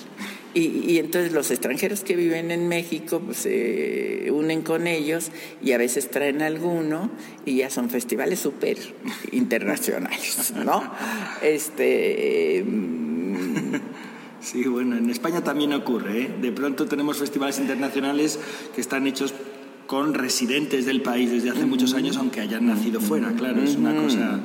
Y, 0.55 0.99
entonces 0.99 1.33
los 1.33 1.51
extranjeros 1.51 2.01
que 2.01 2.17
viven 2.17 2.51
en 2.51 2.69
México 2.69 3.21
pues, 3.25 3.39
se 3.39 4.31
unen 4.33 4.63
con 4.63 4.87
ellos 4.87 5.31
y 5.63 5.73
a 5.73 5.79
veces 5.79 6.11
traen 6.11 6.43
alguno 6.43 7.11
y 7.45 7.57
ya 7.57 7.71
son 7.71 7.91
festivales 7.91 8.41
súper 8.41 8.79
internacionales, 9.33 10.53
¿no? 10.65 10.83
Este. 11.43 12.65
Mm, 12.67 13.75
sí, 14.41 14.65
bueno, 14.65 14.97
en 14.97 15.11
España 15.11 15.45
también 15.45 15.73
ocurre. 15.75 16.23
¿eh? 16.23 16.31
De 16.41 16.51
pronto 16.51 16.87
tenemos 16.87 17.19
festivales 17.19 17.59
internacionales 17.59 18.39
que 18.75 18.81
están 18.81 19.07
hechos 19.07 19.35
con 19.87 20.15
residentes 20.15 20.87
del 20.87 21.03
país 21.03 21.31
desde 21.31 21.51
hace 21.51 21.65
muchos 21.65 21.95
años, 21.95 22.17
aunque 22.17 22.41
hayan 22.41 22.67
nacido 22.67 23.01
fuera, 23.01 23.33
claro, 23.33 23.63
es 23.63 23.75
una 23.75 23.95
cosa 23.95 24.41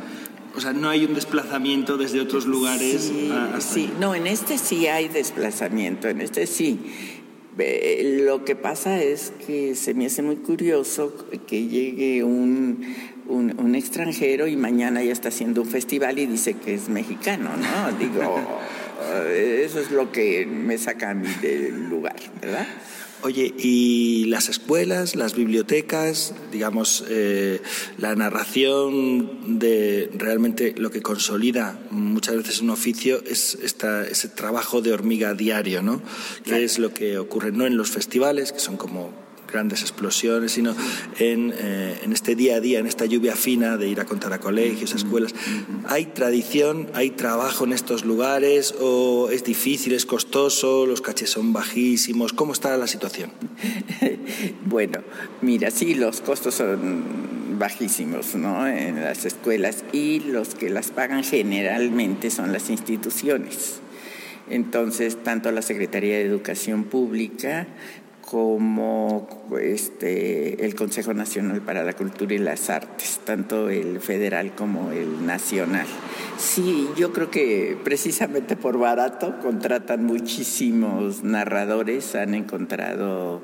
o 0.56 0.60
sea, 0.60 0.74
no 0.74 0.90
hay 0.90 1.06
un 1.06 1.14
desplazamiento 1.14 1.98
desde 1.98 2.22
otros 2.22 2.46
lugares. 2.46 3.02
Sí, 3.02 3.32
sí. 3.60 3.92
no, 4.00 4.14
en 4.14 4.28
este 4.28 4.58
sí 4.58 4.88
hay 4.88 5.08
desplazamiento, 5.08 6.08
en 6.08 6.22
este 6.22 6.46
sí. 6.48 6.80
lo 8.26 8.46
que 8.46 8.56
pasa 8.56 9.02
es 9.02 9.34
que 9.46 9.76
se 9.76 9.94
me 9.94 10.06
hace 10.06 10.22
muy 10.22 10.38
curioso 10.38 11.14
que 11.48 11.68
llegue 11.68 12.24
un, 12.24 12.86
un, 13.28 13.76
extranjero 13.76 14.48
y 14.48 14.56
mañana 14.56 15.04
ya 15.04 15.12
está 15.12 15.30
haciendo 15.30 15.62
un 15.62 15.68
festival 15.68 16.20
y 16.20 16.28
dice 16.28 16.54
que 16.54 16.76
es 16.76 16.90
mexicano, 16.90 17.50
¿no? 17.58 17.98
Digo, 17.98 18.40
eso 19.34 19.80
es 19.80 19.92
lo 19.92 20.12
que 20.12 20.46
me 20.46 20.78
saca 20.78 21.12
a 21.12 21.14
mí 21.14 21.28
del 21.42 21.90
lugar, 21.90 22.16
¿verdad? 22.42 22.68
Oye, 23.26 23.54
¿y 23.58 24.26
las 24.26 24.50
escuelas, 24.50 25.16
las 25.16 25.34
bibliotecas, 25.34 26.34
digamos, 26.52 27.06
eh, 27.08 27.62
la 27.98 28.16
narración 28.16 29.60
de 29.60 30.10
realmente 30.14 30.76
lo 30.78 30.92
que 30.92 31.02
consolida 31.02 31.80
muchas 31.90 32.36
veces 32.36 32.60
un 32.60 32.70
oficio 32.70 33.24
es 33.26 33.58
esta, 33.64 34.06
ese 34.06 34.28
trabajo 34.28 34.82
de 34.82 34.92
hormiga 34.92 35.36
diario, 35.36 35.82
¿no? 35.82 36.02
Que 36.44 36.66
es 36.66 36.80
lo 36.80 36.94
que 36.94 37.18
ocurre 37.18 37.54
no 37.54 37.66
en 37.66 37.78
los 37.78 37.92
festivales, 37.92 38.52
que 38.52 38.60
son 38.60 38.76
como 38.76 39.14
grandes 39.54 39.82
explosiones, 39.82 40.52
sino 40.52 40.76
en, 41.20 41.54
eh, 41.56 42.00
en, 42.04 42.12
este 42.12 42.36
día 42.36 42.56
a 42.56 42.60
día, 42.60 42.80
en 42.80 42.88
esta 42.88 43.06
lluvia 43.06 43.36
fina 43.36 43.78
de 43.78 43.88
ir 43.88 44.02
a 44.02 44.06
contar 44.06 44.34
a 44.34 44.40
colegios, 44.40 44.94
escuelas. 44.94 45.34
¿Hay 45.88 46.08
tradición, 46.08 46.90
hay 46.94 47.12
trabajo 47.12 47.64
en 47.64 47.72
estos 47.72 48.04
lugares 48.04 48.76
o 48.82 49.30
es 49.32 49.44
difícil, 49.44 49.94
es 49.94 50.06
costoso, 50.06 50.86
los 50.86 51.02
caches 51.02 51.30
son 51.30 51.54
bajísimos? 51.54 52.34
¿Cómo 52.34 52.52
está 52.52 52.76
la 52.76 52.88
situación? 52.88 53.32
bueno, 54.66 55.00
mira, 55.42 55.72
sí, 55.72 55.94
los 55.96 56.22
costos 56.22 56.56
son 56.56 57.34
bajísimos 57.60 58.36
¿no? 58.36 58.68
en 58.68 59.02
las 59.02 59.26
escuelas 59.26 59.86
y 59.94 60.20
los 60.22 60.56
que 60.56 60.70
las 60.70 60.90
pagan 60.92 61.24
generalmente 61.24 62.32
son 62.32 62.52
las 62.52 62.70
instituciones. 62.70 63.80
Entonces, 64.50 65.24
tanto 65.24 65.52
la 65.52 65.62
Secretaría 65.62 66.18
de 66.18 66.24
Educación 66.24 66.84
Pública 66.84 67.68
como 68.34 69.28
este, 69.62 70.66
el 70.66 70.74
Consejo 70.74 71.14
Nacional 71.14 71.62
para 71.62 71.84
la 71.84 71.94
Cultura 71.94 72.34
y 72.34 72.40
las 72.40 72.72
Artes, 72.72 73.20
tanto 73.24 73.70
el 73.70 74.00
federal 74.00 74.56
como 74.56 74.92
el 74.92 75.24
nacional. 75.24 75.86
Sí, 76.40 76.90
yo 76.98 77.14
creo 77.14 77.30
que 77.30 77.78
precisamente 77.84 78.56
por 78.56 78.80
barato 78.80 79.38
contratan 79.40 80.04
muchísimos 80.04 81.24
narradores, 81.24 82.16
han 82.16 82.34
encontrado 82.34 83.44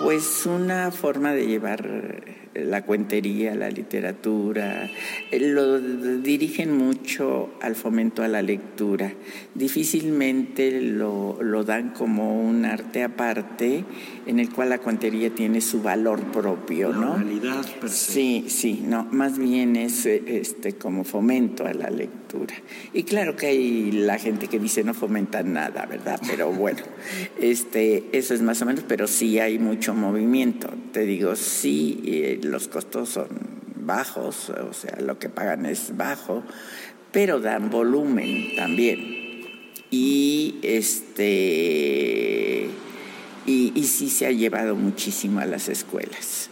pues 0.00 0.46
una 0.46 0.92
forma 0.92 1.32
de 1.32 1.48
llevar 1.48 2.39
la 2.54 2.84
cuentería, 2.84 3.54
la 3.54 3.70
literatura, 3.70 4.90
lo 5.32 5.80
dirigen 6.18 6.76
mucho 6.76 7.50
al 7.60 7.76
fomento 7.76 8.22
a 8.22 8.28
la 8.28 8.42
lectura. 8.42 9.12
Difícilmente 9.54 10.80
lo, 10.80 11.38
lo, 11.42 11.64
dan 11.64 11.90
como 11.90 12.40
un 12.42 12.64
arte 12.64 13.04
aparte 13.04 13.84
en 14.26 14.40
el 14.40 14.50
cual 14.50 14.70
la 14.70 14.78
cuentería 14.78 15.30
tiene 15.30 15.60
su 15.60 15.82
valor 15.82 16.20
propio, 16.32 16.92
¿no? 16.92 17.16
realidad 17.16 17.64
Sí, 17.86 18.46
sí, 18.48 18.82
no, 18.84 19.06
más 19.10 19.38
bien 19.38 19.76
es 19.76 20.06
este, 20.06 20.74
como 20.74 21.04
fomento 21.04 21.66
a 21.66 21.72
la 21.72 21.90
lectura. 21.90 22.19
Y 22.92 23.04
claro 23.04 23.36
que 23.36 23.46
hay 23.46 23.92
la 23.92 24.18
gente 24.18 24.48
que 24.48 24.58
dice 24.58 24.84
no 24.84 24.94
fomenta 24.94 25.42
nada, 25.42 25.86
¿verdad? 25.86 26.20
Pero 26.26 26.52
bueno, 26.52 26.80
este, 27.40 28.04
eso 28.12 28.34
es 28.34 28.42
más 28.42 28.60
o 28.62 28.66
menos, 28.66 28.84
pero 28.86 29.06
sí 29.06 29.38
hay 29.38 29.58
mucho 29.58 29.94
movimiento. 29.94 30.68
Te 30.92 31.06
digo, 31.06 31.36
sí, 31.36 32.00
eh, 32.04 32.40
los 32.42 32.68
costos 32.68 33.10
son 33.10 33.28
bajos, 33.76 34.50
o 34.50 34.72
sea, 34.72 34.98
lo 35.00 35.18
que 35.18 35.28
pagan 35.28 35.66
es 35.66 35.96
bajo, 35.96 36.42
pero 37.12 37.40
dan 37.40 37.70
volumen 37.70 38.54
también. 38.56 39.20
Y 39.90 40.56
este 40.62 42.68
y, 43.46 43.72
y 43.74 43.84
sí 43.84 44.08
se 44.08 44.26
ha 44.26 44.30
llevado 44.30 44.76
muchísimo 44.76 45.40
a 45.40 45.46
las 45.46 45.68
escuelas 45.68 46.49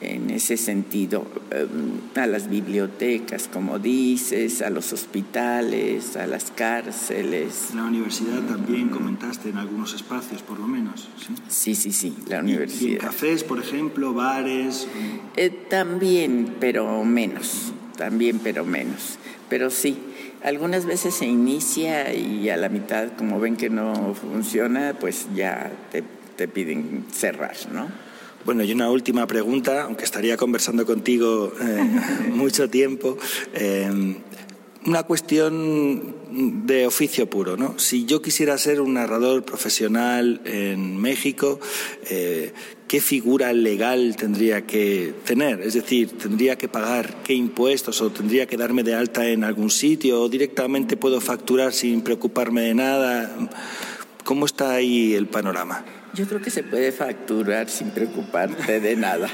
en 0.00 0.30
ese 0.30 0.56
sentido, 0.56 1.26
em, 1.50 2.20
a 2.20 2.26
las 2.26 2.50
bibliotecas, 2.50 3.48
como 3.50 3.78
dices, 3.78 4.60
a 4.62 4.70
los 4.70 4.92
hospitales, 4.92 6.16
a 6.16 6.26
las 6.26 6.50
cárceles. 6.50 7.70
La 7.74 7.84
universidad 7.84 8.42
también 8.42 8.88
comentaste 8.88 9.48
en 9.48 9.56
algunos 9.56 9.94
espacios, 9.94 10.42
por 10.42 10.58
lo 10.58 10.66
menos. 10.66 11.08
Sí, 11.48 11.74
sí, 11.74 11.92
sí, 11.92 12.14
la 12.28 12.40
universidad. 12.40 12.96
¿Y, 12.96 12.98
cafés, 12.98 13.44
por 13.44 13.58
ejemplo, 13.58 14.12
bares? 14.12 14.86
Eh, 15.36 15.50
también, 15.70 16.56
pero 16.60 17.04
menos, 17.04 17.72
también, 17.96 18.38
pero 18.42 18.64
menos. 18.64 19.18
Pero 19.48 19.70
sí, 19.70 19.96
algunas 20.42 20.84
veces 20.84 21.14
se 21.14 21.26
inicia 21.26 22.12
y 22.14 22.50
a 22.50 22.56
la 22.56 22.68
mitad, 22.68 23.12
como 23.16 23.40
ven 23.40 23.56
que 23.56 23.70
no 23.70 24.14
funciona, 24.14 24.94
pues 24.98 25.26
ya 25.34 25.72
te, 25.90 26.02
te 26.36 26.48
piden 26.48 27.06
cerrar, 27.12 27.56
¿no? 27.72 28.05
Bueno, 28.46 28.62
y 28.62 28.70
una 28.70 28.88
última 28.88 29.26
pregunta, 29.26 29.82
aunque 29.82 30.04
estaría 30.04 30.36
conversando 30.36 30.86
contigo 30.86 31.52
eh, 31.60 32.30
mucho 32.30 32.70
tiempo. 32.70 33.18
Eh, 33.52 34.14
una 34.84 35.02
cuestión 35.02 36.14
de 36.64 36.86
oficio 36.86 37.28
puro, 37.28 37.56
¿no? 37.56 37.76
Si 37.76 38.04
yo 38.04 38.22
quisiera 38.22 38.56
ser 38.56 38.80
un 38.80 38.94
narrador 38.94 39.44
profesional 39.44 40.40
en 40.44 40.96
México, 40.96 41.58
eh, 42.08 42.52
¿qué 42.86 43.00
figura 43.00 43.52
legal 43.52 44.14
tendría 44.14 44.64
que 44.64 45.12
tener? 45.24 45.60
Es 45.62 45.74
decir, 45.74 46.16
¿tendría 46.16 46.56
que 46.56 46.68
pagar 46.68 47.24
qué 47.24 47.34
impuestos 47.34 48.00
o 48.00 48.10
tendría 48.10 48.46
que 48.46 48.56
darme 48.56 48.84
de 48.84 48.94
alta 48.94 49.26
en 49.26 49.42
algún 49.42 49.70
sitio 49.70 50.22
o 50.22 50.28
directamente 50.28 50.96
puedo 50.96 51.20
facturar 51.20 51.72
sin 51.72 52.02
preocuparme 52.02 52.60
de 52.60 52.74
nada? 52.76 53.36
¿Cómo 54.22 54.46
está 54.46 54.70
ahí 54.70 55.14
el 55.14 55.26
panorama? 55.26 55.84
Yo 56.16 56.26
creo 56.26 56.40
que 56.40 56.50
se 56.50 56.62
puede 56.62 56.92
facturar 56.92 57.68
sin 57.68 57.90
preocuparte 57.90 58.80
de 58.80 58.96
nada. 58.96 59.28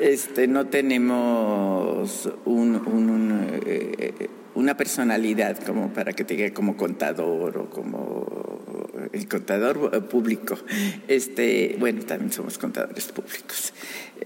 Este, 0.00 0.48
no 0.48 0.66
tenemos 0.66 2.28
eh, 2.44 4.28
una 4.56 4.76
personalidad 4.76 5.56
como 5.62 5.92
para 5.92 6.14
que 6.14 6.24
te 6.24 6.34
diga 6.34 6.52
como 6.52 6.76
contador 6.76 7.56
o 7.58 7.70
como 7.70 8.56
el 9.12 9.28
contador 9.28 9.90
eh, 9.92 10.00
público. 10.00 10.58
Este, 11.06 11.76
bueno, 11.78 12.04
también 12.04 12.32
somos 12.32 12.58
contadores 12.58 13.06
públicos. 13.12 13.72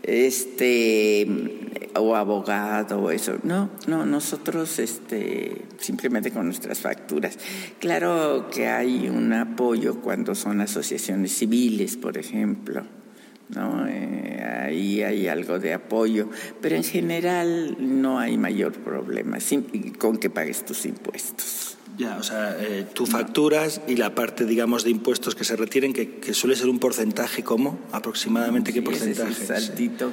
Este, 0.02 1.26
o 1.94 2.16
abogado 2.16 3.00
o 3.00 3.10
eso. 3.10 3.38
No, 3.42 3.70
no, 3.86 4.06
nosotros 4.06 4.78
este, 4.78 5.62
simplemente 5.78 6.30
con 6.30 6.46
nuestras 6.46 6.80
facturas. 6.80 7.38
Claro 7.78 8.48
que 8.52 8.68
hay 8.68 9.08
un 9.08 9.32
apoyo 9.32 10.00
cuando 10.00 10.34
son 10.34 10.60
asociaciones 10.60 11.32
civiles, 11.32 11.96
por 11.96 12.18
ejemplo. 12.18 12.84
¿no? 13.54 13.86
Eh, 13.88 14.42
ahí 14.42 15.02
hay 15.02 15.28
algo 15.28 15.58
de 15.58 15.74
apoyo, 15.74 16.28
pero 16.60 16.76
en 16.76 16.84
general 16.84 17.76
no 17.80 18.18
hay 18.18 18.38
mayor 18.38 18.72
problema 18.72 19.38
con 19.98 20.18
que 20.18 20.30
pagues 20.30 20.64
tus 20.64 20.86
impuestos. 20.86 21.69
Ya, 22.00 22.16
o 22.16 22.22
sea, 22.22 22.56
eh, 22.58 22.86
tú 22.94 23.04
facturas 23.04 23.82
y 23.86 23.96
la 23.96 24.14
parte, 24.14 24.46
digamos, 24.46 24.84
de 24.84 24.90
impuestos 24.90 25.34
que 25.34 25.44
se 25.44 25.54
retiren, 25.54 25.92
que, 25.92 26.32
suele 26.32 26.56
ser 26.56 26.70
un 26.70 26.78
porcentaje, 26.78 27.44
¿cómo? 27.44 27.78
¿Aproximadamente 27.92 28.72
qué 28.72 28.80
porcentaje? 28.80 29.32
es 29.32 29.48
saltito, 29.48 30.10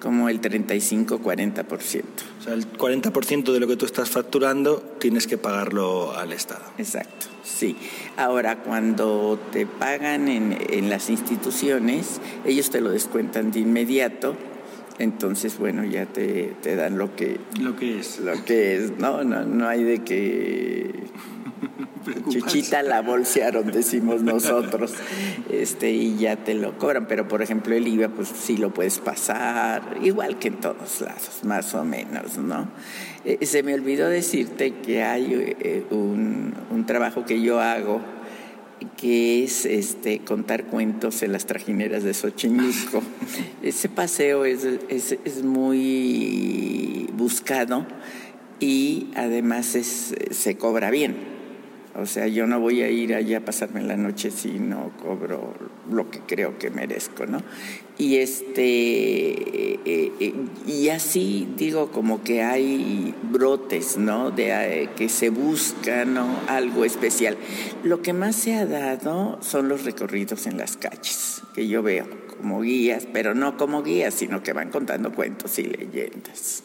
como 0.00 0.28
el 0.28 0.42
35-40%. 0.42 2.02
O 2.40 2.42
sea, 2.44 2.52
el 2.52 2.70
40% 2.70 3.52
de 3.52 3.58
lo 3.58 3.66
que 3.66 3.76
tú 3.76 3.86
estás 3.86 4.10
facturando 4.10 4.82
tienes 5.00 5.26
que 5.26 5.38
pagarlo 5.38 6.12
al 6.14 6.32
Estado. 6.32 6.64
Exacto, 6.76 7.28
sí. 7.42 7.74
Ahora, 8.18 8.62
cuando 8.62 9.40
te 9.50 9.64
pagan 9.64 10.28
en, 10.28 10.58
en 10.68 10.90
las 10.90 11.08
instituciones, 11.08 12.20
ellos 12.44 12.68
te 12.68 12.82
lo 12.82 12.90
descuentan 12.90 13.50
de 13.50 13.60
inmediato 13.60 14.36
entonces 15.00 15.58
bueno 15.58 15.84
ya 15.84 16.06
te, 16.06 16.54
te, 16.62 16.76
dan 16.76 16.98
lo 16.98 17.16
que 17.16 17.40
lo 17.60 17.74
que 17.76 17.98
es. 17.98 18.20
lo 18.20 18.44
que 18.44 18.76
es 18.76 18.98
no 18.98 19.24
no 19.24 19.44
no 19.44 19.66
hay 19.66 19.82
de 19.82 20.04
que 20.04 21.04
chuchita 22.30 22.82
la 22.82 23.00
bolsearon 23.02 23.66
decimos 23.72 24.22
nosotros 24.22 24.94
este 25.50 25.90
y 25.90 26.16
ya 26.16 26.36
te 26.36 26.54
lo 26.54 26.78
cobran. 26.78 27.06
Pero 27.06 27.26
por 27.28 27.42
ejemplo 27.42 27.74
el 27.74 27.88
IVA 27.88 28.08
pues 28.08 28.28
sí 28.28 28.56
lo 28.56 28.72
puedes 28.72 28.98
pasar 28.98 29.98
igual 30.02 30.38
que 30.38 30.48
en 30.48 30.60
todos 30.60 31.00
lados 31.00 31.40
más 31.44 31.74
o 31.74 31.84
menos 31.84 32.38
no 32.38 32.68
eh, 33.24 33.44
se 33.46 33.62
me 33.62 33.74
olvidó 33.74 34.08
decirte 34.08 34.74
que 34.74 35.02
hay 35.02 35.56
eh, 35.60 35.84
un, 35.90 36.54
un 36.70 36.86
trabajo 36.86 37.24
que 37.24 37.40
yo 37.40 37.60
hago 37.60 38.00
que 38.96 39.44
es 39.44 39.66
este, 39.66 40.20
contar 40.20 40.64
cuentos 40.66 41.22
en 41.22 41.32
las 41.32 41.46
trajineras 41.46 42.02
de 42.02 42.14
Xochimilco. 42.14 43.02
Ese 43.62 43.88
paseo 43.88 44.44
es, 44.44 44.64
es, 44.88 45.16
es, 45.24 45.42
muy 45.42 47.08
buscado 47.14 47.86
y 48.58 49.08
además 49.14 49.66
se 50.30 50.56
cobra 50.56 50.90
bien. 50.90 51.39
O 51.96 52.06
sea, 52.06 52.28
yo 52.28 52.46
no 52.46 52.60
voy 52.60 52.82
a 52.82 52.90
ir 52.90 53.14
allá 53.14 53.38
a 53.38 53.40
pasarme 53.40 53.82
la 53.82 53.96
noche 53.96 54.30
si 54.30 54.60
no 54.60 54.92
cobro 55.02 55.54
lo 55.90 56.08
que 56.08 56.20
creo 56.20 56.56
que 56.56 56.70
merezco, 56.70 57.26
¿no? 57.26 57.42
Y 57.98 58.16
este 58.16 58.62
eh, 58.62 59.80
eh, 59.84 60.34
y 60.66 60.88
así 60.88 61.48
digo 61.56 61.90
como 61.90 62.22
que 62.22 62.42
hay 62.42 63.12
brotes, 63.30 63.96
¿no? 63.96 64.30
De 64.30 64.82
eh, 64.82 64.90
que 64.96 65.08
se 65.08 65.30
busca, 65.30 66.04
¿no? 66.04 66.28
Algo 66.46 66.84
especial. 66.84 67.36
Lo 67.82 68.02
que 68.02 68.12
más 68.12 68.36
se 68.36 68.54
ha 68.54 68.66
dado 68.66 69.38
son 69.42 69.68
los 69.68 69.84
recorridos 69.84 70.46
en 70.46 70.58
las 70.58 70.76
calles, 70.76 71.42
que 71.54 71.66
yo 71.66 71.82
veo 71.82 72.06
como 72.36 72.60
guías, 72.62 73.06
pero 73.12 73.34
no 73.34 73.56
como 73.56 73.82
guías, 73.82 74.14
sino 74.14 74.42
que 74.42 74.52
van 74.52 74.70
contando 74.70 75.12
cuentos 75.12 75.58
y 75.58 75.64
leyendas. 75.64 76.62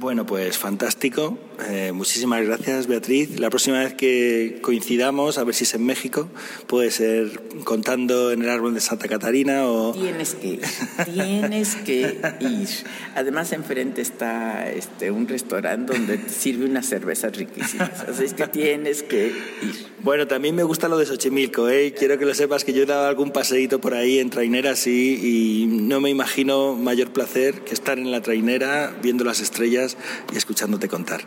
Bueno, 0.00 0.24
pues 0.24 0.56
fantástico. 0.56 1.36
Eh, 1.68 1.90
muchísimas 1.92 2.44
gracias, 2.44 2.86
Beatriz. 2.86 3.40
La 3.40 3.50
próxima 3.50 3.80
vez 3.80 3.94
que 3.94 4.60
coincidamos, 4.62 5.38
a 5.38 5.44
ver 5.44 5.56
si 5.56 5.64
es 5.64 5.74
en 5.74 5.84
México, 5.84 6.28
puede 6.68 6.92
ser 6.92 7.42
contando 7.64 8.30
en 8.30 8.42
el 8.42 8.48
árbol 8.48 8.74
de 8.74 8.80
Santa 8.80 9.08
Catarina 9.08 9.66
o... 9.66 9.92
Tienes 9.92 10.36
que 10.36 10.46
ir, 10.46 10.60
tienes 11.04 11.74
que 11.74 12.16
ir. 12.38 12.68
Además, 13.16 13.52
enfrente 13.52 14.00
está 14.00 14.70
este, 14.70 15.10
un 15.10 15.26
restaurante 15.26 15.94
donde 15.94 16.20
sirve 16.28 16.66
unas 16.66 16.86
cervezas 16.86 17.36
riquísimas. 17.36 17.90
Así 18.08 18.22
es 18.22 18.34
que 18.34 18.46
tienes 18.46 19.02
que 19.02 19.32
ir. 19.62 19.88
Bueno, 20.04 20.28
también 20.28 20.54
me 20.54 20.62
gusta 20.62 20.86
lo 20.86 20.96
de 20.96 21.06
Xochimilco, 21.06 21.68
¿eh? 21.68 21.92
Quiero 21.98 22.18
que 22.20 22.24
lo 22.24 22.34
sepas 22.34 22.62
que 22.62 22.72
yo 22.72 22.84
he 22.84 22.86
dado 22.86 23.08
algún 23.08 23.32
paseíto 23.32 23.80
por 23.80 23.94
ahí 23.94 24.20
en 24.20 24.30
traineras 24.30 24.86
y, 24.86 25.62
y 25.62 25.66
no 25.66 26.00
me 26.00 26.08
imagino 26.08 26.76
mayor 26.76 27.12
placer 27.12 27.62
que 27.62 27.74
estar 27.74 27.98
en 27.98 28.12
la 28.12 28.20
trainera 28.20 28.96
viendo 29.02 29.24
las 29.24 29.40
estrellas 29.40 29.87
y 30.32 30.36
escuchándote 30.36 30.88
contar. 30.88 31.20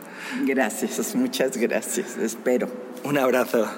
Gracias, 0.44 1.14
muchas 1.14 1.56
gracias. 1.56 2.16
Espero. 2.16 2.68
Un 3.04 3.18
abrazo. 3.18 3.68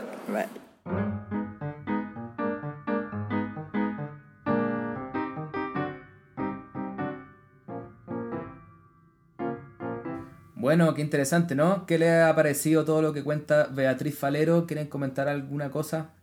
Bueno, 10.65 10.95
qué 10.95 11.03
interesante, 11.03 11.55
¿no? 11.55 11.85
¿Qué 11.85 11.99
le 11.99 12.23
ha 12.23 12.35
parecido 12.35 12.87
todo 12.87 13.03
lo 13.03 13.13
que 13.13 13.23
cuenta 13.23 13.69
Beatriz 13.71 14.19
Falero? 14.19 14.67
¿Quieren 14.67 14.87
comentar 14.87 15.29
alguna 15.29 15.71
cosa? 15.71 16.15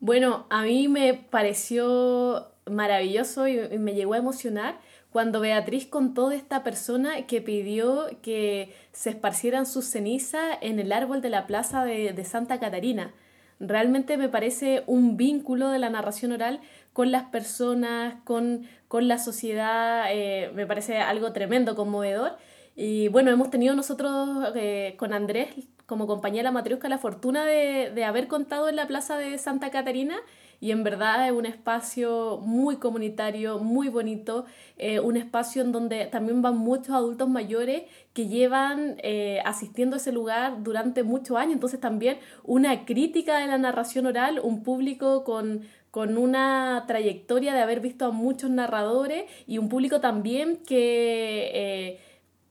Bueno, 0.00 0.46
a 0.48 0.62
mí 0.62 0.88
me 0.88 1.12
pareció 1.12 2.48
maravilloso 2.70 3.46
y 3.46 3.78
me 3.78 3.94
llegó 3.94 4.14
a 4.14 4.18
emocionar 4.18 4.80
cuando 5.14 5.38
Beatriz 5.38 5.86
contó 5.86 6.28
de 6.28 6.34
esta 6.34 6.64
persona 6.64 7.24
que 7.28 7.40
pidió 7.40 8.08
que 8.20 8.74
se 8.90 9.10
esparcieran 9.10 9.64
sus 9.64 9.84
cenizas 9.84 10.58
en 10.60 10.80
el 10.80 10.90
árbol 10.90 11.22
de 11.22 11.30
la 11.30 11.46
plaza 11.46 11.84
de, 11.84 12.24
Santa 12.24 12.58
Catarina. 12.58 13.14
Realmente 13.60 14.16
me 14.16 14.28
parece 14.28 14.82
un 14.88 15.16
vínculo 15.16 15.68
de 15.68 15.78
la 15.78 15.88
narración 15.88 16.32
oral 16.32 16.58
con 16.92 17.12
las 17.12 17.26
personas, 17.26 18.16
con, 18.24 18.66
la 18.90 19.18
sociedad, 19.20 20.06
eh, 20.10 20.50
me 20.52 20.66
parece 20.66 20.98
algo 20.98 21.32
tremendo, 21.32 21.76
conmovedor. 21.76 22.32
Y 22.74 23.06
bueno, 23.06 23.30
hemos 23.30 23.50
tenido 23.50 23.76
nosotros 23.76 24.48
eh, 24.56 24.96
con 24.98 25.12
Andrés 25.12 25.50
como 25.86 26.20
la 26.24 26.50
Matriosca 26.50 26.88
la 26.88 26.98
fortuna 26.98 27.44
de, 27.44 27.92
de 27.94 28.04
haber 28.04 28.26
contado 28.26 28.68
en 28.68 28.74
la 28.74 28.88
plaza 28.88 29.16
de 29.16 29.38
Santa 29.38 29.70
Catarina 29.70 30.16
y 30.60 30.70
en 30.70 30.84
verdad 30.84 31.26
es 31.26 31.32
un 31.32 31.46
espacio 31.46 32.38
muy 32.42 32.76
comunitario, 32.76 33.58
muy 33.58 33.88
bonito, 33.88 34.46
eh, 34.76 35.00
un 35.00 35.16
espacio 35.16 35.62
en 35.62 35.72
donde 35.72 36.06
también 36.06 36.42
van 36.42 36.56
muchos 36.56 36.90
adultos 36.90 37.28
mayores 37.28 37.84
que 38.12 38.28
llevan 38.28 38.96
eh, 39.02 39.40
asistiendo 39.44 39.96
a 39.96 39.98
ese 39.98 40.12
lugar 40.12 40.62
durante 40.62 41.02
muchos 41.02 41.36
años, 41.36 41.54
entonces 41.54 41.80
también 41.80 42.18
una 42.42 42.84
crítica 42.84 43.38
de 43.38 43.46
la 43.46 43.58
narración 43.58 44.06
oral, 44.06 44.40
un 44.42 44.62
público 44.62 45.24
con, 45.24 45.62
con 45.90 46.16
una 46.16 46.84
trayectoria 46.86 47.54
de 47.54 47.60
haber 47.60 47.80
visto 47.80 48.06
a 48.06 48.10
muchos 48.10 48.50
narradores 48.50 49.24
y 49.46 49.58
un 49.58 49.68
público 49.68 50.00
también 50.00 50.58
que... 50.58 51.50
Eh, 51.54 52.00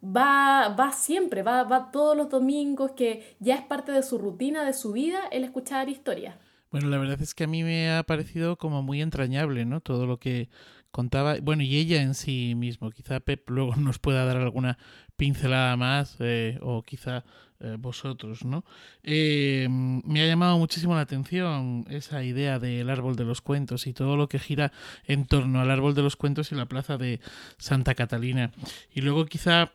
va, 0.03 0.75
va 0.77 0.91
siempre, 0.91 1.43
va, 1.43 1.63
va 1.63 1.91
todos 1.91 2.15
los 2.15 2.29
domingos, 2.29 2.91
que 2.91 3.35
ya 3.39 3.55
es 3.55 3.61
parte 3.61 3.91
de 3.91 4.03
su 4.03 4.17
rutina, 4.17 4.65
de 4.65 4.73
su 4.73 4.91
vida, 4.91 5.21
el 5.31 5.43
escuchar 5.43 5.89
historias. 5.89 6.35
Bueno, 6.73 6.89
la 6.89 6.97
verdad 6.97 7.21
es 7.21 7.36
que 7.36 7.43
a 7.43 7.47
mí 7.47 7.62
me 7.62 7.91
ha 7.91 8.01
parecido 8.01 8.57
como 8.57 8.81
muy 8.81 8.99
entrañable, 9.03 9.63
¿no? 9.63 9.79
Todo 9.79 10.07
lo 10.07 10.17
que 10.17 10.49
contaba, 10.89 11.36
bueno, 11.39 11.62
y 11.62 11.77
ella 11.77 12.01
en 12.01 12.15
sí 12.15 12.55
mismo. 12.55 12.89
Quizá 12.89 13.19
Pep 13.19 13.47
luego 13.51 13.75
nos 13.77 13.99
pueda 13.99 14.25
dar 14.25 14.38
alguna 14.38 14.79
pincelada 15.15 15.77
más, 15.77 16.15
eh, 16.19 16.57
o 16.63 16.81
quizá 16.81 17.25
eh, 17.59 17.75
vosotros, 17.77 18.43
¿no? 18.43 18.65
Eh, 19.03 19.67
me 19.69 20.23
ha 20.23 20.25
llamado 20.25 20.57
muchísimo 20.57 20.95
la 20.95 21.01
atención 21.01 21.86
esa 21.91 22.23
idea 22.23 22.57
del 22.57 22.89
árbol 22.89 23.15
de 23.15 23.25
los 23.25 23.41
cuentos 23.41 23.86
y 23.86 23.93
todo 23.93 24.17
lo 24.17 24.27
que 24.27 24.39
gira 24.39 24.71
en 25.05 25.27
torno 25.27 25.62
al 25.62 25.69
árbol 25.69 25.93
de 25.93 26.01
los 26.01 26.15
cuentos 26.15 26.51
y 26.51 26.55
la 26.55 26.65
plaza 26.65 26.97
de 26.97 27.19
Santa 27.59 27.93
Catalina. 27.93 28.51
Y 28.91 29.01
luego 29.01 29.27
quizá 29.27 29.73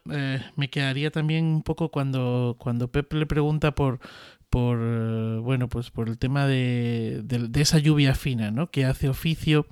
me 0.56 0.68
quedaría 0.68 1.12
también 1.12 1.44
un 1.44 1.62
poco 1.62 1.90
cuando, 1.90 2.56
cuando 2.58 2.90
Pep 2.90 3.12
le 3.12 3.26
pregunta 3.26 3.72
por 3.76 4.00
por 4.50 4.78
eh, 4.80 5.38
bueno 5.40 5.68
pues 5.68 5.90
por 5.90 6.08
el 6.08 6.18
tema 6.18 6.46
de, 6.46 7.20
de, 7.24 7.60
esa 7.60 7.78
lluvia 7.78 8.14
fina 8.14 8.50
¿no? 8.50 8.70
que 8.70 8.84
hace 8.84 9.08
oficio 9.08 9.66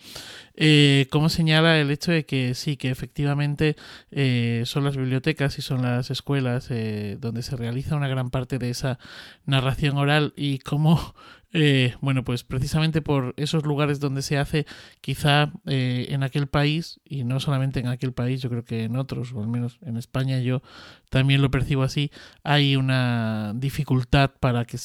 eh, 0.58 1.06
como 1.10 1.28
señala 1.28 1.78
el 1.78 1.90
hecho 1.90 2.12
de 2.12 2.24
que 2.24 2.54
sí 2.54 2.76
que 2.76 2.90
efectivamente 2.90 3.76
eh, 4.10 4.62
son 4.64 4.84
las 4.84 4.96
bibliotecas 4.96 5.58
y 5.58 5.62
son 5.62 5.82
las 5.82 6.10
escuelas 6.10 6.68
eh, 6.70 7.18
donde 7.20 7.42
se 7.42 7.56
realiza 7.56 7.96
una 7.96 8.08
gran 8.08 8.30
parte 8.30 8.58
de 8.58 8.70
esa 8.70 8.98
narración 9.44 9.98
oral 9.98 10.32
y 10.36 10.58
cómo 10.60 11.14
eh, 11.58 11.94
bueno, 12.02 12.22
pues 12.22 12.44
precisamente 12.44 13.00
por 13.00 13.32
esos 13.38 13.64
lugares 13.64 13.98
donde 13.98 14.20
se 14.20 14.36
hace, 14.36 14.66
quizá 15.00 15.52
eh, 15.64 16.08
en 16.10 16.22
aquel 16.22 16.48
país, 16.48 17.00
y 17.02 17.24
no 17.24 17.40
solamente 17.40 17.80
en 17.80 17.88
aquel 17.88 18.12
país, 18.12 18.42
yo 18.42 18.50
creo 18.50 18.62
que 18.62 18.84
en 18.84 18.96
otros, 18.96 19.32
o 19.32 19.40
al 19.40 19.48
menos 19.48 19.78
en 19.80 19.96
España 19.96 20.38
yo 20.40 20.60
también 21.08 21.40
lo 21.40 21.50
percibo 21.50 21.82
así, 21.82 22.10
hay 22.44 22.76
una 22.76 23.54
dificultad 23.54 24.32
para 24.38 24.66
que 24.66 24.76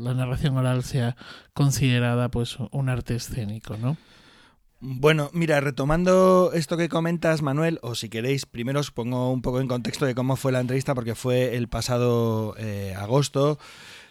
la 0.00 0.12
narración 0.14 0.56
oral 0.56 0.82
sea 0.82 1.14
considerada 1.54 2.28
pues 2.28 2.58
un 2.72 2.88
arte 2.88 3.14
escénico, 3.14 3.76
¿no? 3.76 3.96
Bueno, 4.80 5.30
mira, 5.32 5.60
retomando 5.60 6.50
esto 6.54 6.76
que 6.76 6.88
comentas, 6.88 7.42
Manuel, 7.42 7.78
o 7.82 7.94
si 7.94 8.08
queréis, 8.08 8.46
primero 8.46 8.80
os 8.80 8.90
pongo 8.90 9.30
un 9.30 9.42
poco 9.42 9.60
en 9.60 9.68
contexto 9.68 10.06
de 10.06 10.14
cómo 10.16 10.34
fue 10.34 10.50
la 10.50 10.60
entrevista, 10.60 10.94
porque 10.94 11.14
fue 11.14 11.56
el 11.56 11.68
pasado 11.68 12.56
eh, 12.58 12.94
agosto 12.96 13.58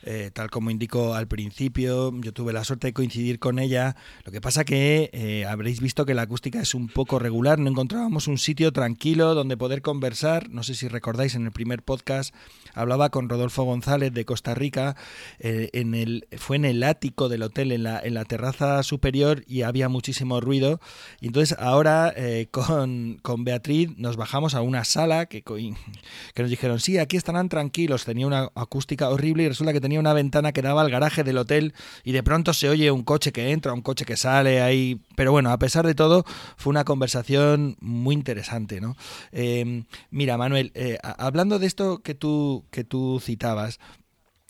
eh, 0.03 0.31
tal 0.33 0.49
como 0.49 0.71
indicó 0.71 1.13
al 1.13 1.27
principio, 1.27 2.13
yo 2.21 2.31
tuve 2.31 2.53
la 2.53 2.63
suerte 2.63 2.87
de 2.87 2.93
coincidir 2.93 3.39
con 3.39 3.59
ella. 3.59 3.95
Lo 4.23 4.31
que 4.31 4.39
pasa 4.39 4.63
que 4.63 5.09
eh, 5.13 5.45
habréis 5.45 5.81
visto 5.81 6.05
que 6.05 6.13
la 6.13 6.21
acústica 6.23 6.61
es 6.61 6.73
un 6.73 6.87
poco 6.87 7.19
regular, 7.19 7.59
no 7.59 7.69
encontrábamos 7.69 8.27
un 8.27 8.37
sitio 8.37 8.71
tranquilo 8.71 9.35
donde 9.35 9.57
poder 9.57 9.81
conversar. 9.81 10.49
No 10.49 10.63
sé 10.63 10.75
si 10.75 10.87
recordáis 10.87 11.35
en 11.35 11.45
el 11.45 11.51
primer 11.51 11.83
podcast 11.83 12.33
hablaba 12.73 13.09
con 13.09 13.27
Rodolfo 13.27 13.63
González 13.63 14.13
de 14.13 14.25
Costa 14.25 14.53
Rica, 14.53 14.95
eh, 15.39 15.69
en 15.73 15.93
el, 15.95 16.27
fue 16.37 16.55
en 16.55 16.65
el 16.65 16.83
ático 16.83 17.27
del 17.27 17.43
hotel, 17.43 17.71
en 17.71 17.83
la, 17.83 17.99
en 17.99 18.13
la 18.13 18.25
terraza 18.25 18.81
superior 18.83 19.43
y 19.47 19.63
había 19.63 19.89
muchísimo 19.89 20.39
ruido. 20.39 20.79
Y 21.19 21.27
entonces 21.27 21.57
ahora 21.59 22.13
con, 22.51 23.19
con, 23.21 23.43
Beatriz 23.43 23.97
nos 23.97 24.17
bajamos 24.17 24.53
a 24.53 24.61
una 24.61 24.83
sala 24.83 25.25
que, 25.25 25.41
que 25.41 26.41
nos 26.41 26.49
dijeron, 26.49 26.79
sí, 26.79 26.97
aquí 26.97 27.17
estarán 27.17 27.49
tranquilos, 27.49 28.05
tenía 28.05 28.27
una 28.27 28.49
acústica 28.55 29.09
horrible 29.09 29.43
y 29.43 29.47
resulta 29.49 29.73
que 29.73 29.81
tenía 29.81 29.88
una 29.97 30.13
ventana 30.13 30.51
que 30.51 30.61
daba 30.61 30.81
al 30.81 30.91
garaje 30.91 31.23
del 31.23 31.37
hotel 31.37 31.73
y 32.03 32.11
de 32.11 32.23
pronto 32.23 32.53
se 32.53 32.69
oye 32.69 32.91
un 32.91 33.03
coche 33.03 33.31
que 33.31 33.51
entra, 33.51 33.73
un 33.73 33.81
coche 33.81 34.05
que 34.05 34.17
sale 34.17 34.61
ahí. 34.61 35.01
Pero 35.15 35.31
bueno, 35.31 35.51
a 35.51 35.59
pesar 35.59 35.85
de 35.85 35.95
todo, 35.95 36.25
fue 36.57 36.71
una 36.71 36.83
conversación 36.83 37.77
muy 37.79 38.15
interesante, 38.15 38.81
¿no? 38.81 38.95
Eh, 39.31 39.83
mira, 40.11 40.37
Manuel, 40.37 40.71
eh, 40.75 40.97
hablando 41.01 41.59
de 41.59 41.67
esto 41.67 42.01
que 42.01 42.15
tú, 42.15 42.65
que 42.71 42.83
tú 42.83 43.19
citabas, 43.21 43.79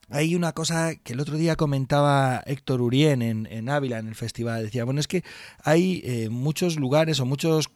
hay 0.09 0.35
una 0.35 0.53
cosa 0.53 0.95
que 0.95 1.13
el 1.13 1.19
otro 1.19 1.37
día 1.37 1.55
comentaba 1.55 2.41
Héctor 2.45 2.81
Urien 2.81 3.21
en, 3.21 3.47
en 3.51 3.69
Ávila, 3.69 3.99
en 3.99 4.07
el 4.07 4.15
festival. 4.15 4.63
Decía, 4.63 4.83
bueno, 4.83 4.99
es 4.99 5.07
que 5.07 5.23
hay 5.63 6.01
eh, 6.03 6.29
muchos 6.29 6.77
lugares 6.77 7.19
o 7.19 7.25
muchos, 7.25 7.69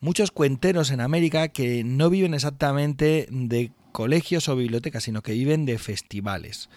muchos 0.00 0.30
cuenteros 0.30 0.90
en 0.90 1.00
América 1.00 1.48
que 1.48 1.84
no 1.84 2.10
viven 2.10 2.34
exactamente 2.34 3.28
de 3.30 3.70
colegios 3.94 4.48
o 4.48 4.56
bibliotecas, 4.56 5.04
sino 5.04 5.22
que 5.22 5.32
viven 5.32 5.64
de 5.66 5.78
festivales. 5.78 6.68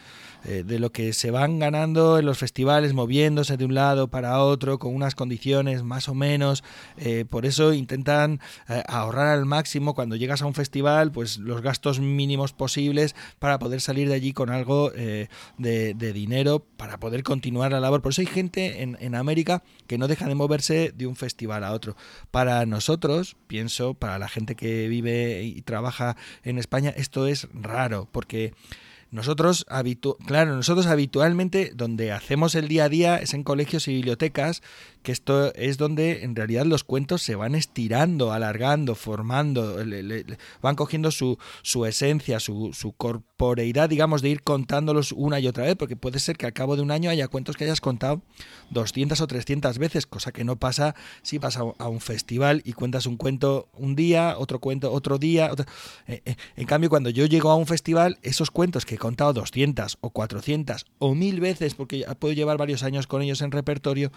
Eh, 0.45 0.63
de 0.65 0.79
lo 0.79 0.91
que 0.91 1.13
se 1.13 1.31
van 1.31 1.59
ganando 1.59 2.19
en 2.19 2.25
los 2.25 2.37
festivales, 2.37 2.93
moviéndose 2.93 3.57
de 3.57 3.65
un 3.65 3.73
lado 3.73 4.07
para 4.07 4.41
otro, 4.41 4.79
con 4.79 4.93
unas 4.93 5.15
condiciones 5.15 5.83
más 5.83 6.07
o 6.07 6.13
menos. 6.13 6.63
Eh, 6.97 7.25
por 7.29 7.45
eso 7.45 7.73
intentan 7.73 8.39
eh, 8.69 8.83
ahorrar 8.87 9.27
al 9.27 9.45
máximo 9.45 9.93
cuando 9.93 10.15
llegas 10.15 10.41
a 10.41 10.45
un 10.45 10.53
festival, 10.53 11.11
pues 11.11 11.37
los 11.37 11.61
gastos 11.61 11.99
mínimos 11.99 12.53
posibles 12.53 13.15
para 13.39 13.59
poder 13.59 13.81
salir 13.81 14.07
de 14.07 14.15
allí 14.15 14.31
con 14.31 14.49
algo 14.49 14.91
de, 14.91 15.27
dinero 16.13 16.65
para 16.77 16.99
poder 16.99 17.23
continuar 17.23 17.71
la 17.71 17.79
labor. 17.79 18.01
Por 18.01 18.11
eso 18.11 18.21
hay 18.21 18.27
gente 18.27 18.83
en, 18.83 18.97
en 19.01 19.15
América 19.15 19.63
que 19.87 19.97
no 19.97 20.07
deja 20.07 20.27
de 20.27 20.35
moverse 20.35 20.93
de 20.95 21.07
un 21.07 21.15
festival 21.15 21.63
a 21.63 21.73
otro. 21.73 21.95
Para 22.31 22.65
nosotros, 22.65 23.35
pienso, 23.47 23.93
para 23.93 24.19
la 24.19 24.29
gente 24.29 24.55
que 24.55 24.87
vive 24.87 25.43
y 25.43 25.61
trabaja 25.61 26.15
en 26.43 26.57
España, 26.57 26.93
esto 26.95 27.27
es 27.27 27.47
raro, 27.53 28.07
porque 28.11 28.53
nosotros, 29.09 29.65
claro, 30.25 30.55
nosotros 30.55 30.85
habitualmente 30.87 31.71
donde 31.73 32.11
hacemos 32.11 32.55
el 32.55 32.67
día 32.67 32.85
a 32.85 32.89
día 32.89 33.17
es 33.17 33.33
en 33.33 33.43
colegios 33.43 33.87
y 33.87 33.93
bibliotecas, 33.93 34.61
que 35.07 35.13
esto 35.13 35.53
es 35.55 35.77
donde 35.77 36.25
en 36.25 36.35
realidad 36.35 36.65
los 36.65 36.83
cuentos 36.83 37.21
se 37.21 37.35
van 37.35 37.55
estirando, 37.55 38.33
alargando, 38.33 38.93
formando, 38.93 39.77
van 40.61 40.75
cogiendo 40.75 41.11
su, 41.11 41.37
su 41.61 41.85
esencia, 41.85 42.41
su, 42.41 42.73
su, 42.73 42.91
corporeidad, 42.91 43.87
digamos, 43.87 44.21
de 44.21 44.31
ir 44.31 44.43
contándolos 44.43 45.13
una 45.13 45.39
y 45.39 45.47
otra 45.47 45.63
vez, 45.63 45.77
porque 45.77 45.95
puede 45.95 46.19
ser 46.19 46.35
que 46.35 46.45
al 46.45 46.51
cabo 46.51 46.75
de 46.75 46.81
un 46.81 46.91
año 46.91 47.09
haya 47.09 47.29
cuentos 47.29 47.55
que 47.55 47.63
hayas 47.63 47.79
contado 47.79 48.21
200 48.71 49.21
o 49.21 49.27
300 49.27 49.77
veces, 49.77 50.07
cosa 50.07 50.33
que 50.33 50.43
no 50.43 50.57
pasa 50.57 50.93
si 51.21 51.37
vas 51.37 51.55
a, 51.55 51.63
un 51.63 52.01
festival 52.01 52.61
y 52.65 52.73
cuentas 52.73 53.05
un 53.05 53.15
cuento 53.15 53.69
un 53.77 53.95
día, 53.95 54.35
otro 54.37 54.59
cuento 54.59 54.91
otro 54.91 55.17
día. 55.17 55.51
Eh, 56.07 56.21
eh, 56.25 56.35
en 56.57 56.65
cambio, 56.65 56.89
cuando 56.89 57.09
yo 57.11 57.27
llego 57.27 57.49
a 57.49 57.55
un 57.55 57.65
festival, 57.65 58.19
esos 58.23 58.51
cuentos 58.51 58.85
que 58.85 58.95
he 58.95 58.97
contado 58.97 59.31
200 59.31 59.99
o 60.01 60.09
400 60.09 60.85
o 60.99 61.15
mil 61.15 61.39
veces, 61.39 61.75
porque 61.75 62.05
puedo 62.19 62.33
llevar 62.33 62.57
varios 62.57 62.83
años 62.83 63.07
con 63.07 63.21
ellos 63.21 63.41
en 63.41 63.51
repertorio, 63.51 64.11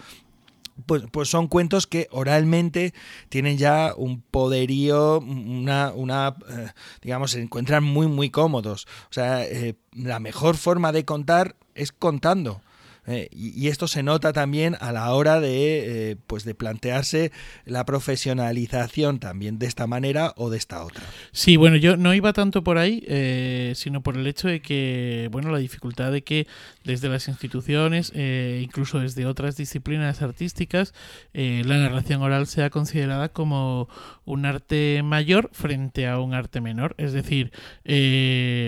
pues, 0.85 1.03
pues, 1.11 1.29
son 1.29 1.47
cuentos 1.47 1.87
que 1.87 2.07
oralmente 2.11 2.93
tienen 3.29 3.57
ya 3.57 3.93
un 3.95 4.21
poderío, 4.21 5.19
una, 5.19 5.91
una 5.93 6.35
eh, 6.49 6.69
digamos, 7.01 7.31
se 7.31 7.41
encuentran 7.41 7.83
muy, 7.83 8.07
muy 8.07 8.29
cómodos. 8.29 8.87
O 9.09 9.13
sea, 9.13 9.45
eh, 9.45 9.75
la 9.93 10.19
mejor 10.19 10.57
forma 10.57 10.91
de 10.91 11.05
contar 11.05 11.55
es 11.75 11.91
contando. 11.91 12.61
Eh, 13.07 13.29
y, 13.31 13.67
esto 13.67 13.87
se 13.87 14.03
nota 14.03 14.31
también 14.31 14.77
a 14.79 14.91
la 14.91 15.11
hora 15.13 15.39
de, 15.39 16.11
eh, 16.11 16.15
pues 16.27 16.43
de 16.43 16.53
plantearse 16.53 17.31
la 17.65 17.83
profesionalización 17.83 19.19
también 19.19 19.57
de 19.57 19.65
esta 19.65 19.87
manera 19.87 20.33
o 20.37 20.51
de 20.51 20.57
esta 20.57 20.83
otra. 20.83 21.03
Sí, 21.31 21.57
bueno, 21.57 21.77
yo 21.77 21.97
no 21.97 22.13
iba 22.13 22.31
tanto 22.31 22.63
por 22.63 22.77
ahí, 22.77 23.03
eh, 23.07 23.73
sino 23.75 24.01
por 24.01 24.17
el 24.17 24.27
hecho 24.27 24.47
de 24.47 24.61
que, 24.61 25.29
bueno, 25.31 25.49
la 25.49 25.57
dificultad 25.57 26.11
de 26.11 26.23
que 26.23 26.47
desde 26.83 27.09
las 27.09 27.27
instituciones, 27.27 28.13
incluso 28.15 28.99
desde 28.99 29.25
otras 29.25 29.57
disciplinas 29.57 30.21
artísticas, 30.21 30.93
la 31.33 31.77
narración 31.77 32.21
oral 32.21 32.45
sea 32.45 32.69
considerada 32.69 33.29
como 33.29 33.89
un 34.31 34.45
arte 34.45 35.01
mayor 35.03 35.49
frente 35.53 36.07
a 36.07 36.19
un 36.19 36.33
arte 36.33 36.61
menor. 36.61 36.95
Es 36.97 37.13
decir, 37.13 37.51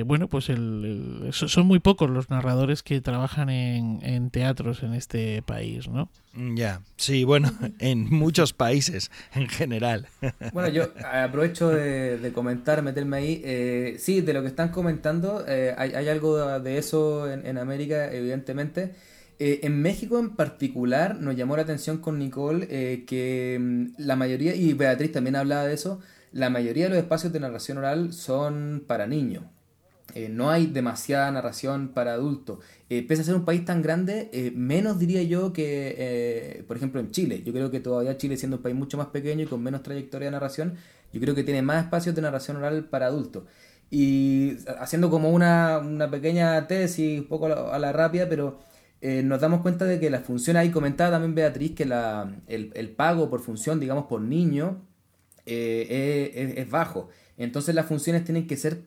bueno, 0.05 0.27
pues 0.27 0.49
el, 0.49 1.29
son 1.31 1.65
muy 1.65 1.79
pocos 1.79 2.09
los 2.09 2.29
narradores 2.29 2.83
que 2.83 3.01
trabajan 3.01 3.49
en 3.49 4.29
teatros 4.29 4.83
en 4.83 4.93
este 4.93 5.41
país, 5.41 5.87
¿no? 5.87 6.09
Ya, 6.35 6.81
sí, 6.97 7.23
bueno, 7.25 7.51
en 7.79 8.09
muchos 8.09 8.53
países 8.53 9.11
en 9.33 9.47
general. 9.47 10.07
Bueno, 10.51 10.69
yo 10.69 10.89
aprovecho 11.11 11.69
de, 11.69 12.31
comentar, 12.33 12.81
meterme 12.81 13.17
ahí. 13.17 13.41
Eh, 13.43 13.95
sí, 13.97 14.21
de 14.21 14.33
lo 14.33 14.41
que 14.41 14.47
están 14.47 14.69
comentando, 14.69 15.43
eh, 15.47 15.73
hay, 15.77 16.07
algo 16.09 16.59
de 16.59 16.77
eso 16.77 17.31
en, 17.31 17.57
América, 17.57 18.11
evidentemente. 18.11 18.93
Eh, 19.45 19.59
en 19.63 19.81
México 19.81 20.19
en 20.19 20.35
particular 20.35 21.19
nos 21.19 21.35
llamó 21.35 21.55
la 21.57 21.63
atención 21.63 21.97
con 21.97 22.17
Nicole 22.19 22.67
que 23.05 23.57
mm, 23.59 23.85
la 23.97 24.15
mayoría, 24.15 24.55
y 24.55 24.73
Beatriz 24.73 25.11
también 25.11 25.35
hablaba 25.35 25.65
de 25.65 25.73
eso, 25.73 25.99
la 26.31 26.49
mayoría 26.49 26.85
de 26.85 26.91
los 26.91 26.99
espacios 26.99 27.33
de 27.33 27.39
narración 27.39 27.77
oral 27.77 28.13
son 28.13 28.83
para 28.87 29.05
niños. 29.07 29.43
Eh, 30.15 30.29
no 30.29 30.51
hay 30.51 30.67
demasiada 30.67 31.31
narración 31.31 31.89
para 31.89 32.13
adultos. 32.13 32.59
Eh, 32.89 33.05
pese 33.07 33.23
a 33.23 33.25
ser 33.25 33.35
un 33.35 33.45
país 33.45 33.65
tan 33.65 33.81
grande, 33.81 34.29
eh, 34.31 34.51
menos 34.55 34.99
diría 34.99 35.23
yo 35.23 35.53
que, 35.53 36.63
por 36.67 36.77
ejemplo, 36.77 36.99
en 36.99 37.11
Chile. 37.11 37.41
Yo 37.43 37.51
creo 37.51 37.71
que 37.71 37.79
todavía 37.79 38.17
Chile, 38.17 38.37
siendo 38.37 38.57
un 38.57 38.63
país 38.63 38.75
mucho 38.75 38.97
más 38.97 39.07
pequeño 39.07 39.43
y 39.43 39.47
con 39.47 39.63
menos 39.63 39.81
trayectoria 39.81 40.27
de 40.27 40.31
narración, 40.31 40.75
yo 41.11 41.19
creo 41.19 41.35
que 41.35 41.43
tiene 41.43 41.61
más 41.61 41.85
espacios 41.85 42.15
de 42.15 42.21
narración 42.21 42.57
oral 42.57 42.85
para 42.85 43.07
adultos. 43.07 43.43
Y 43.89 44.57
haciendo 44.79 45.09
como 45.09 45.29
una, 45.31 45.81
pequeña 46.11 46.67
tesis, 46.67 47.19
un 47.19 47.27
poco 47.27 47.47
a 47.47 47.79
la, 47.79 47.91
rápida, 47.91 48.27
pero 48.29 48.59
nos 49.23 49.41
damos 49.41 49.61
cuenta 49.61 49.85
de 49.85 49.99
que 49.99 50.09
la 50.09 50.21
función, 50.21 50.55
ahí 50.55 50.71
comentaba 50.71 51.11
también 51.11 51.35
Beatriz, 51.35 51.75
que 51.75 51.85
la, 51.85 52.33
el, 52.47 52.89
pago 52.95 53.29
por 53.29 53.41
función, 53.41 53.79
digamos, 53.79 54.05
por 54.05 54.21
niño, 54.21 54.81
es, 55.45 56.57
es 56.57 56.69
bajo. 56.69 57.09
Entonces 57.37 57.75
las 57.75 57.85
funciones 57.85 58.23
tienen 58.23 58.47
que 58.47 58.55
ser 58.55 58.83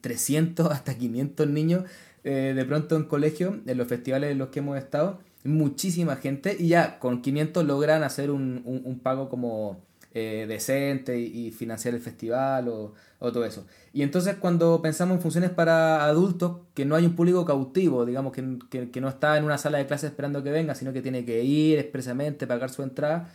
300 0.00 0.70
hasta 0.70 0.96
500 0.96 1.48
niños 1.48 1.84
eh, 2.24 2.54
de 2.56 2.64
pronto 2.64 2.96
en 2.96 3.04
colegio, 3.04 3.60
en 3.66 3.78
los 3.78 3.86
festivales 3.86 4.32
en 4.32 4.38
los 4.38 4.48
que 4.48 4.58
hemos 4.58 4.76
estado, 4.78 5.20
muchísima 5.44 6.16
gente 6.16 6.56
y 6.58 6.68
ya 6.68 6.98
con 6.98 7.22
500 7.22 7.64
logran 7.64 8.02
hacer 8.02 8.32
un, 8.32 9.00
pago 9.00 9.28
como 9.28 9.80
eh, 10.12 10.46
decente 10.48 11.20
y, 11.20 11.52
financiar 11.52 11.94
el 11.94 12.00
festival 12.00 12.68
o, 12.68 12.94
todo 13.20 13.44
eso. 13.44 13.66
Y 13.96 14.02
entonces 14.02 14.36
cuando 14.36 14.82
pensamos 14.82 15.16
en 15.16 15.22
funciones 15.22 15.48
para 15.48 16.04
adultos, 16.04 16.58
que 16.74 16.84
no 16.84 16.96
hay 16.96 17.06
un 17.06 17.16
público 17.16 17.46
cautivo, 17.46 18.04
digamos 18.04 18.30
que, 18.34 18.90
que 18.92 19.00
no 19.00 19.08
está 19.08 19.38
en 19.38 19.44
una 19.44 19.56
sala 19.56 19.78
de 19.78 19.86
clase 19.86 20.08
esperando 20.08 20.42
que 20.44 20.50
venga, 20.50 20.74
sino 20.74 20.92
que 20.92 21.00
tiene 21.00 21.24
que 21.24 21.42
ir 21.42 21.78
expresamente, 21.78 22.46
pagar 22.46 22.68
su 22.68 22.82
entrada, 22.82 23.32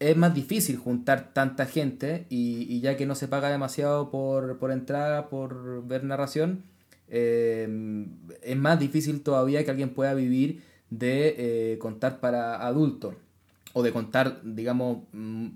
es 0.00 0.16
más 0.16 0.34
difícil 0.34 0.78
juntar 0.78 1.32
tanta 1.32 1.66
gente 1.66 2.26
y, 2.28 2.80
ya 2.80 2.96
que 2.96 3.06
no 3.06 3.14
se 3.14 3.28
paga 3.28 3.50
demasiado 3.50 4.10
por, 4.10 4.58
por 4.58 4.72
entrada, 4.72 5.28
por 5.28 5.86
ver 5.86 6.02
narración, 6.02 6.64
eh, 7.06 7.68
es 8.42 8.56
más 8.56 8.80
difícil 8.80 9.22
todavía 9.22 9.64
que 9.64 9.70
alguien 9.70 9.90
pueda 9.90 10.12
vivir 10.14 10.64
de 10.90 11.36
eh, 11.38 11.78
contar 11.78 12.18
para 12.18 12.66
adultos 12.66 13.14
o 13.74 13.84
de 13.84 13.92
contar, 13.92 14.40
digamos, 14.42 15.04
mm, 15.12 15.46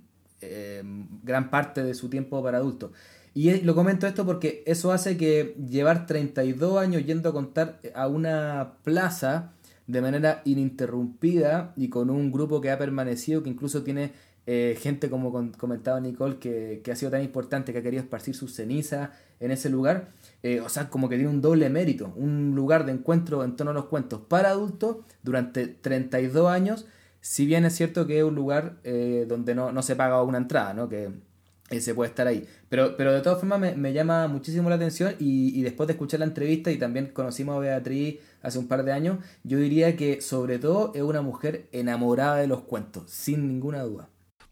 eh, 0.43 0.84
gran 1.24 1.51
parte 1.51 1.82
de 1.82 1.95
su 1.95 2.09
tiempo 2.09 2.41
para 2.41 2.59
adultos. 2.59 2.93
Y 3.39 3.61
lo 3.61 3.76
comento 3.76 4.09
esto 4.09 4.26
porque 4.26 4.64
eso 4.66 4.91
hace 4.91 5.16
que 5.16 5.55
llevar 5.70 6.07
32 6.07 6.76
años 6.76 7.07
yendo 7.07 7.28
a 7.28 7.32
contar 7.32 7.78
a 7.95 8.09
una 8.09 8.78
plaza 8.82 9.53
de 9.86 10.01
manera 10.01 10.43
ininterrumpida 10.45 11.72
y 11.76 11.89
con 11.89 12.11
un 12.11 12.32
grupo 12.32 12.61
que 12.61 12.72
ha 12.72 12.78
permanecido, 12.78 13.45
que 13.45 13.51
incluso 13.51 13.84
tiene 13.84 14.11
eh, 14.49 14.76
gente 14.80 15.09
como 15.09 15.30
comentaba 15.57 16.01
Nicole, 16.01 16.39
que, 16.39 16.82
ha 16.91 16.97
sido 16.97 17.12
tan 17.12 17.22
importante, 17.22 17.72
que 17.72 17.78
ha 17.78 17.82
querido 17.82 18.03
esparcir 18.03 18.34
sus 18.34 18.57
cenizas 18.57 19.11
en 19.39 19.53
ese 19.53 19.70
lugar. 19.70 20.09
Eh, 20.43 20.59
o 20.59 20.68
sea, 20.68 20.91
como 20.91 21.09
que 21.09 21.14
tiene 21.14 21.30
un 21.30 21.41
doble 21.41 21.70
mérito, 21.70 22.12
un 22.16 22.57
lugar 22.57 22.86
de 22.86 22.91
encuentro 22.91 23.45
en 23.45 23.55
torno 23.55 23.70
a 23.70 23.74
los 23.74 23.84
cuentos 23.84 24.20
para 24.20 24.49
adultos 24.49 24.97
durante 25.22 25.68
32 25.68 26.51
años, 26.51 26.86
si 27.20 27.47
bien 27.47 27.64
es 27.64 27.76
cierto 27.76 28.05
que 28.09 28.18
es 28.18 28.24
un 28.24 28.34
lugar 28.34 28.78
eh, 28.82 29.26
donde 29.28 29.55
no, 29.55 29.80
se 29.82 29.95
paga 29.95 30.24
una 30.24 30.39
entrada, 30.39 30.74
¿no? 30.74 30.89
que 30.89 31.28
se 31.71 31.95
puede 31.95 32.11
estar 32.11 32.27
ahí. 32.27 32.47
Pero, 32.69 32.97
pero 32.97 33.12
de 33.12 33.21
todas 33.21 33.39
formas 33.39 33.77
me, 33.77 33.93
llama 33.93 34.29
muchísimo 34.29 34.69
la 34.69 34.77
atención 34.77 35.14
y, 35.19 35.61
después 35.62 35.87
de 35.87 35.93
escuchar 35.93 36.21
la 36.21 36.27
entrevista 36.27 36.71
y 36.71 36.79
también 36.79 37.09
conocimos 37.12 37.57
a 37.57 37.61
Beatriz 37.61 38.16
hace 38.43 38.59
un 38.59 38.69
par 38.69 38.85
de 38.85 38.93
años, 38.93 39.19
yo 39.45 39.59
diría 39.59 39.97
que 39.97 40.21
sobre 40.21 40.59
todo 40.59 40.93
es 40.95 41.03
una 41.03 41.23
mujer 41.23 41.69
enamorada 41.73 42.37
de 42.37 42.47
los 42.47 42.62
cuentos, 42.62 43.11
sin 43.11 43.49
ninguna 43.49 43.83
duda. 43.83 44.09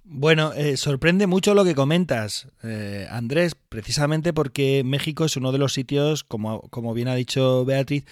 Bueno, 0.09 0.53
eh, 0.53 0.77
sorprende 0.77 1.27
mucho 1.27 1.55
lo 1.55 1.64
que 1.64 1.75
comentas, 1.75 2.47
eh, 2.62 3.09
Andrés, 3.11 3.57
precisamente 3.57 4.33
porque 4.33 4.83
México 4.85 5.25
es 5.25 5.37
uno 5.37 5.51
de 5.51 5.59
los 5.59 5.73
sitios, 5.73 6.23
como, 6.23 6.61
como 6.71 6.95
bien 6.95 7.09
ha 7.09 7.17
dicho 7.17 7.64
Beatriz, 7.64 8.05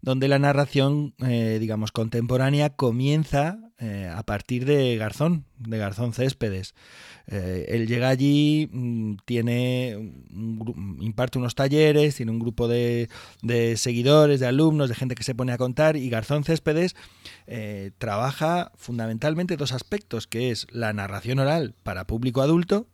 donde 0.00 0.28
la 0.28 0.38
narración, 0.38 1.14
eh, 1.26 1.58
digamos, 1.60 1.90
contemporánea 1.90 2.70
comienza 2.70 3.69
eh, 3.80 4.12
a 4.14 4.22
partir 4.22 4.64
de 4.66 4.96
Garzón, 4.96 5.44
de 5.58 5.78
Garzón 5.78 6.12
Céspedes. 6.12 6.74
Eh, 7.26 7.66
él 7.68 7.86
llega 7.86 8.08
allí, 8.08 8.68
mm, 8.70 9.16
tiene 9.24 10.12
imparte 11.00 11.38
unos 11.38 11.54
talleres, 11.54 12.16
tiene 12.16 12.30
un 12.32 12.38
grupo 12.38 12.68
de, 12.68 13.08
de, 13.42 13.76
seguidores, 13.76 14.40
de 14.40 14.46
alumnos, 14.46 14.88
de 14.88 14.94
gente 14.94 15.14
que 15.14 15.22
se 15.22 15.34
pone 15.34 15.52
a 15.52 15.58
contar 15.58 15.96
y 15.96 16.10
Garzón 16.10 16.44
Céspedes 16.44 16.94
trabaja 17.98 18.70
fundamentalmente 18.76 19.56
dos 19.56 19.72
aspectos, 19.72 20.28
que 20.28 20.52
es 20.52 20.68
la 20.70 20.92
narración 20.92 21.40
oral 21.40 21.74
para 21.82 22.06
público 22.06 22.42
adulto, 22.42 22.86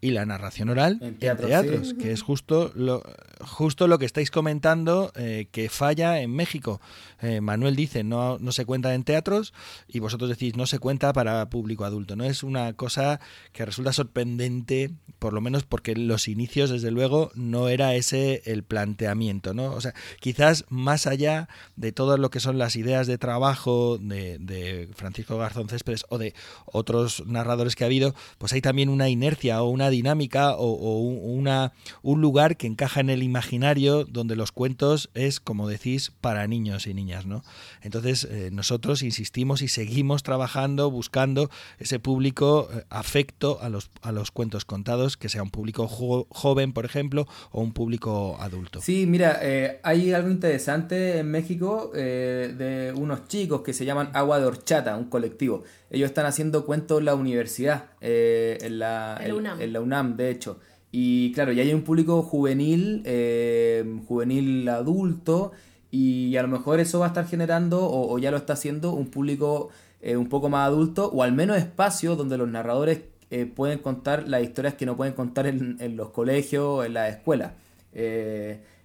y 0.00 0.10
la 0.10 0.26
narración 0.26 0.68
oral 0.68 0.98
en, 1.00 1.16
teatros, 1.16 1.94
que 1.94 2.12
es 2.12 2.22
justo 2.22 2.70
lo, 2.74 3.02
justo 3.40 3.88
lo 3.88 3.98
que 3.98 4.04
estáis 4.04 4.30
comentando 4.30 5.10
eh, 5.16 5.48
que 5.50 5.68
falla 5.68 6.20
en 6.20 6.30
México. 6.32 6.80
Eh, 7.20 7.40
Manuel 7.40 7.76
dice 7.76 8.04
no, 8.04 8.38
no 8.38 8.52
se 8.52 8.64
cuenta 8.64 8.94
en 8.94 9.04
teatros 9.04 9.54
y 9.88 10.00
vosotros 10.00 10.28
decís 10.28 10.56
no 10.56 10.66
se 10.66 10.78
cuenta 10.78 11.12
para 11.12 11.48
público 11.48 11.84
adulto. 11.84 12.16
No 12.16 12.24
es 12.24 12.42
una 12.42 12.72
cosa 12.74 13.20
que 13.52 13.64
resulta 13.64 13.92
sorprendente, 13.92 14.90
por 15.18 15.32
lo 15.32 15.40
menos 15.40 15.64
porque 15.64 15.94
los 15.96 16.28
inicios, 16.28 16.70
desde 16.70 16.90
luego, 16.90 17.30
no 17.34 17.68
era 17.68 17.94
ese 17.94 18.42
el 18.44 18.62
planteamiento. 18.62 19.54
¿no? 19.54 19.72
O 19.72 19.80
sea, 19.80 19.94
quizás 20.20 20.64
más 20.68 21.06
allá 21.06 21.48
de 21.76 21.92
todo 21.92 22.16
lo 22.16 22.30
que 22.30 22.40
son 22.40 22.58
las 22.58 22.76
ideas 22.76 23.06
de 23.06 23.18
trabajo 23.18 23.98
de, 23.98 24.88
Francisco 24.94 25.38
Garzón 25.38 25.68
Céspedes 25.68 26.04
o 26.08 26.18
de 26.18 26.34
otros 26.66 27.24
narradores 27.26 27.76
que 27.76 27.84
ha 27.84 27.86
habido, 27.86 28.14
pues 28.38 28.52
hay 28.52 28.60
también 28.60 28.88
una 28.88 29.08
inercia 29.08 29.62
o 29.62 29.68
una 29.68 29.90
dinámica 29.90 30.54
o, 30.56 31.00
una, 31.00 31.72
un 32.02 32.20
lugar 32.20 32.56
que 32.56 32.66
encaja 32.66 33.00
en 33.00 33.10
el 33.10 33.22
imaginario 33.22 34.04
donde 34.04 34.36
los 34.36 34.52
cuentos 34.52 35.10
es, 35.14 35.40
como 35.40 35.68
decís, 35.68 36.12
para 36.20 36.46
niños 36.46 36.86
y 36.86 36.94
niñas. 36.94 37.05
¿No? 37.06 37.42
Entonces 37.82 38.26
eh, 38.30 38.50
nosotros 38.52 39.02
insistimos 39.02 39.62
y 39.62 39.68
seguimos 39.68 40.22
trabajando, 40.22 40.90
buscando 40.90 41.50
ese 41.78 41.98
público 41.98 42.68
eh, 42.72 42.84
afecto 42.90 43.58
a 43.60 43.68
los, 43.68 43.90
a 44.02 44.12
los 44.12 44.30
cuentos 44.30 44.64
contados, 44.64 45.16
que 45.16 45.28
sea 45.28 45.42
un 45.42 45.50
público 45.50 45.86
joven, 45.88 46.72
por 46.72 46.84
ejemplo, 46.84 47.26
o 47.52 47.62
un 47.62 47.72
público 47.72 48.36
adulto. 48.40 48.80
Sí, 48.80 49.06
mira, 49.06 49.38
eh, 49.42 49.80
hay 49.82 50.12
algo 50.12 50.30
interesante 50.30 51.18
en 51.18 51.30
México 51.30 51.92
de 51.94 52.92
unos 52.96 53.28
chicos 53.28 53.62
que 53.62 53.72
se 53.72 53.84
llaman 53.84 54.10
Agua 54.12 54.40
de 54.40 54.46
Horchata, 54.46 54.96
un 54.96 55.04
colectivo. 55.04 55.62
Ellos 55.90 56.08
están 56.08 56.26
haciendo 56.26 56.66
cuentos 56.66 56.98
en 56.98 57.04
la 57.04 57.14
universidad, 57.14 57.90
en, 58.00 58.78
la, 58.78 59.18
en 59.20 59.72
la 59.72 59.80
UNAM, 59.80 60.16
de 60.16 60.30
hecho. 60.30 60.58
Y 60.98 61.32
claro, 61.32 61.52
ya 61.52 61.62
hay 61.62 61.74
un 61.74 61.82
público 61.82 62.22
juvenil, 62.22 63.02
eh, 63.04 63.84
juvenil 64.06 64.66
adulto, 64.68 65.52
y 65.96 66.36
a 66.36 66.42
lo 66.42 66.48
mejor 66.48 66.80
eso 66.80 67.00
va 67.00 67.06
a 67.06 67.08
estar 67.08 67.26
generando, 67.26 67.88
o, 67.90 68.18
ya 68.18 68.30
lo 68.30 68.36
está 68.36 68.52
haciendo, 68.54 68.92
un 68.92 69.06
público 69.06 69.70
eh, 70.00 70.16
un 70.16 70.28
poco 70.28 70.48
más 70.48 70.66
adulto, 70.66 71.10
o 71.12 71.22
al 71.22 71.32
menos 71.32 71.56
espacio 71.56 72.16
donde 72.16 72.38
los 72.38 72.48
narradores 72.48 73.00
eh, 73.30 73.46
pueden 73.46 73.78
contar 73.78 74.28
las 74.28 74.42
historias 74.42 74.74
que 74.74 74.86
no 74.86 74.96
pueden 74.96 75.14
contar 75.14 75.46
en, 75.46 75.96
los 75.96 76.10
colegios, 76.10 76.86
en 76.86 76.94
la 76.94 77.08
escuela. 77.08 77.54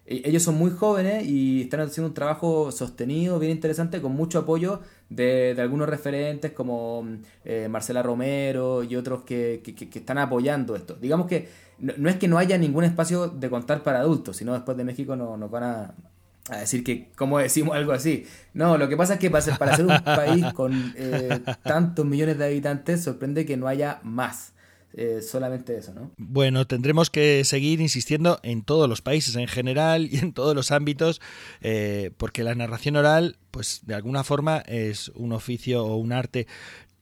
E-, 0.06 0.28
ellos 0.28 0.44
son 0.44 0.56
muy 0.56 0.72
jóvenes 0.72 1.26
y 1.26 1.62
están 1.62 1.82
haciendo 1.82 2.10
un 2.10 2.14
trabajo 2.14 2.72
sostenido, 2.72 3.40
bien 3.40 3.52
interesante, 3.52 4.02
con 4.02 4.14
mucho 4.14 4.40
apoyo 4.40 4.82
de, 5.10 5.56
algunos 5.60 5.88
referentes 5.88 6.52
como 6.52 7.08
eh, 7.46 7.68
Marcela 7.70 8.04
Romero 8.04 8.84
y 8.84 8.96
otros 8.96 9.24
que, 9.24 9.62
están 9.94 10.18
apoyando 10.18 10.76
esto. 10.76 10.96
Digamos 10.96 11.28
que 11.28 11.50
no, 11.80 12.10
es 12.10 12.18
que 12.18 12.28
no 12.28 12.38
haya 12.38 12.58
ningún 12.58 12.84
espacio 12.84 13.28
de 13.28 13.50
contar 13.50 13.84
para 13.84 14.00
adultos, 14.00 14.38
sino 14.38 14.54
después 14.54 14.78
de 14.78 14.84
México 14.84 15.16
no, 15.16 15.38
nos 15.38 15.50
van 15.50 15.64
a, 15.64 15.96
decir 16.50 16.84
que, 16.84 17.10
¿cómo 17.16 17.40
decimos 17.40 17.76
algo 17.76 17.92
así? 17.92 18.26
No, 18.54 18.78
lo 18.78 18.90
que 18.90 18.98
pasa 18.98 19.14
es 19.14 19.20
que 19.20 19.30
para 19.30 19.42
ser, 19.42 19.58
para 19.58 19.76
ser 19.76 19.86
un 19.86 20.00
país 20.04 20.46
con 20.54 20.94
eh, 20.96 21.40
tantos 21.64 22.06
millones 22.06 22.38
de 22.38 22.46
habitantes, 22.46 23.04
sorprende 23.04 23.46
que 23.46 23.58
no 23.58 23.68
haya 23.68 24.00
más. 24.04 24.54
Eh, 24.94 25.22
solamente 25.22 25.78
eso, 25.78 25.94
¿no? 25.94 26.12
Bueno, 26.18 26.68
tendremos 26.68 27.10
que 27.10 27.46
seguir 27.46 27.80
insistiendo 27.80 28.42
en 28.44 28.62
todos 28.62 28.90
los 28.90 29.02
países 29.02 29.38
en 29.38 29.48
general 29.48 30.10
y 30.12 30.18
en 30.18 30.34
todos 30.34 30.54
los 30.54 30.72
ámbitos, 30.72 31.22
eh, 31.62 32.12
porque 32.18 32.44
la 32.44 32.56
narración 32.56 32.98
oral, 32.98 33.38
pues 33.52 33.82
de 33.86 33.96
alguna 33.96 34.26
forma 34.26 34.58
es 34.68 35.08
un 35.16 35.32
oficio 35.32 35.86
o 35.86 35.96
un 35.96 36.12
arte 36.12 36.46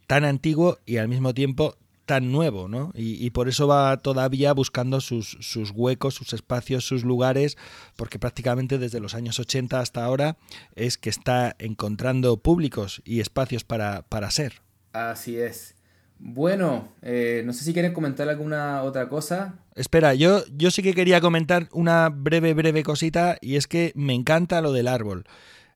tan 0.05 0.23
antiguo 0.23 0.77
y 0.85 0.97
al 0.97 1.07
mismo 1.07 1.33
tiempo 1.33 1.77
tan 2.09 2.31
nuevo, 2.31 2.67
¿no? 2.67 2.91
Y, 2.95 3.29
por 3.29 3.49
eso 3.49 3.67
va 3.67 3.95
todavía 3.97 4.51
buscando 4.53 4.99
sus, 4.99 5.37
sus, 5.41 5.69
huecos, 5.69 6.15
sus 6.15 6.33
espacios, 6.33 6.83
sus 6.83 7.03
lugares, 7.03 7.55
porque 7.95 8.17
prácticamente 8.17 8.79
desde 8.79 8.99
los 8.99 9.13
años 9.13 9.39
80 9.39 9.79
hasta 9.79 10.03
ahora 10.03 10.35
es 10.73 10.97
que 10.97 11.11
está 11.11 11.55
encontrando 11.59 12.37
públicos 12.37 13.03
y 13.05 13.19
espacios 13.19 13.63
para, 13.63 14.01
para 14.09 14.31
ser. 14.31 14.53
Así 14.91 15.37
es. 15.37 15.75
Bueno, 16.17 16.95
eh, 17.03 17.43
no 17.45 17.53
sé 17.53 17.63
si 17.63 17.73
quieres 17.73 17.91
comentar 17.91 18.27
alguna 18.27 18.81
otra 18.81 19.07
cosa. 19.07 19.59
Espera, 19.75 20.15
yo, 20.15 20.41
yo 20.57 20.71
sí 20.71 20.81
que 20.81 20.95
quería 20.95 21.21
comentar 21.21 21.69
una 21.73 22.09
breve, 22.09 22.55
breve 22.55 22.81
cosita 22.81 23.37
y 23.39 23.55
es 23.55 23.67
que 23.67 23.91
me 23.93 24.15
encanta 24.15 24.61
lo 24.61 24.73
del 24.73 24.87
árbol. 24.87 25.25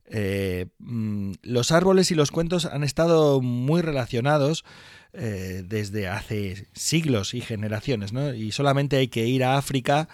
Eh, 0.08 0.66
mm, 0.80 1.34
los 1.44 1.72
árboles 1.72 2.10
y 2.10 2.16
los 2.16 2.32
cuentos 2.32 2.66
han 2.66 2.84
estado 2.84 3.40
muy 3.40 3.84
relacionados 3.84 4.66
eh, 5.14 5.64
desde 5.66 6.08
hace 6.08 6.68
siglos 6.74 7.34
y 7.34 7.42
generaciones, 7.42 8.14
¿no? 8.14 8.34
Y 8.34 8.52
solamente 8.52 8.98
hay 8.98 9.10
que 9.10 9.28
ir 9.28 9.44
a 9.44 9.58
África 9.58 10.10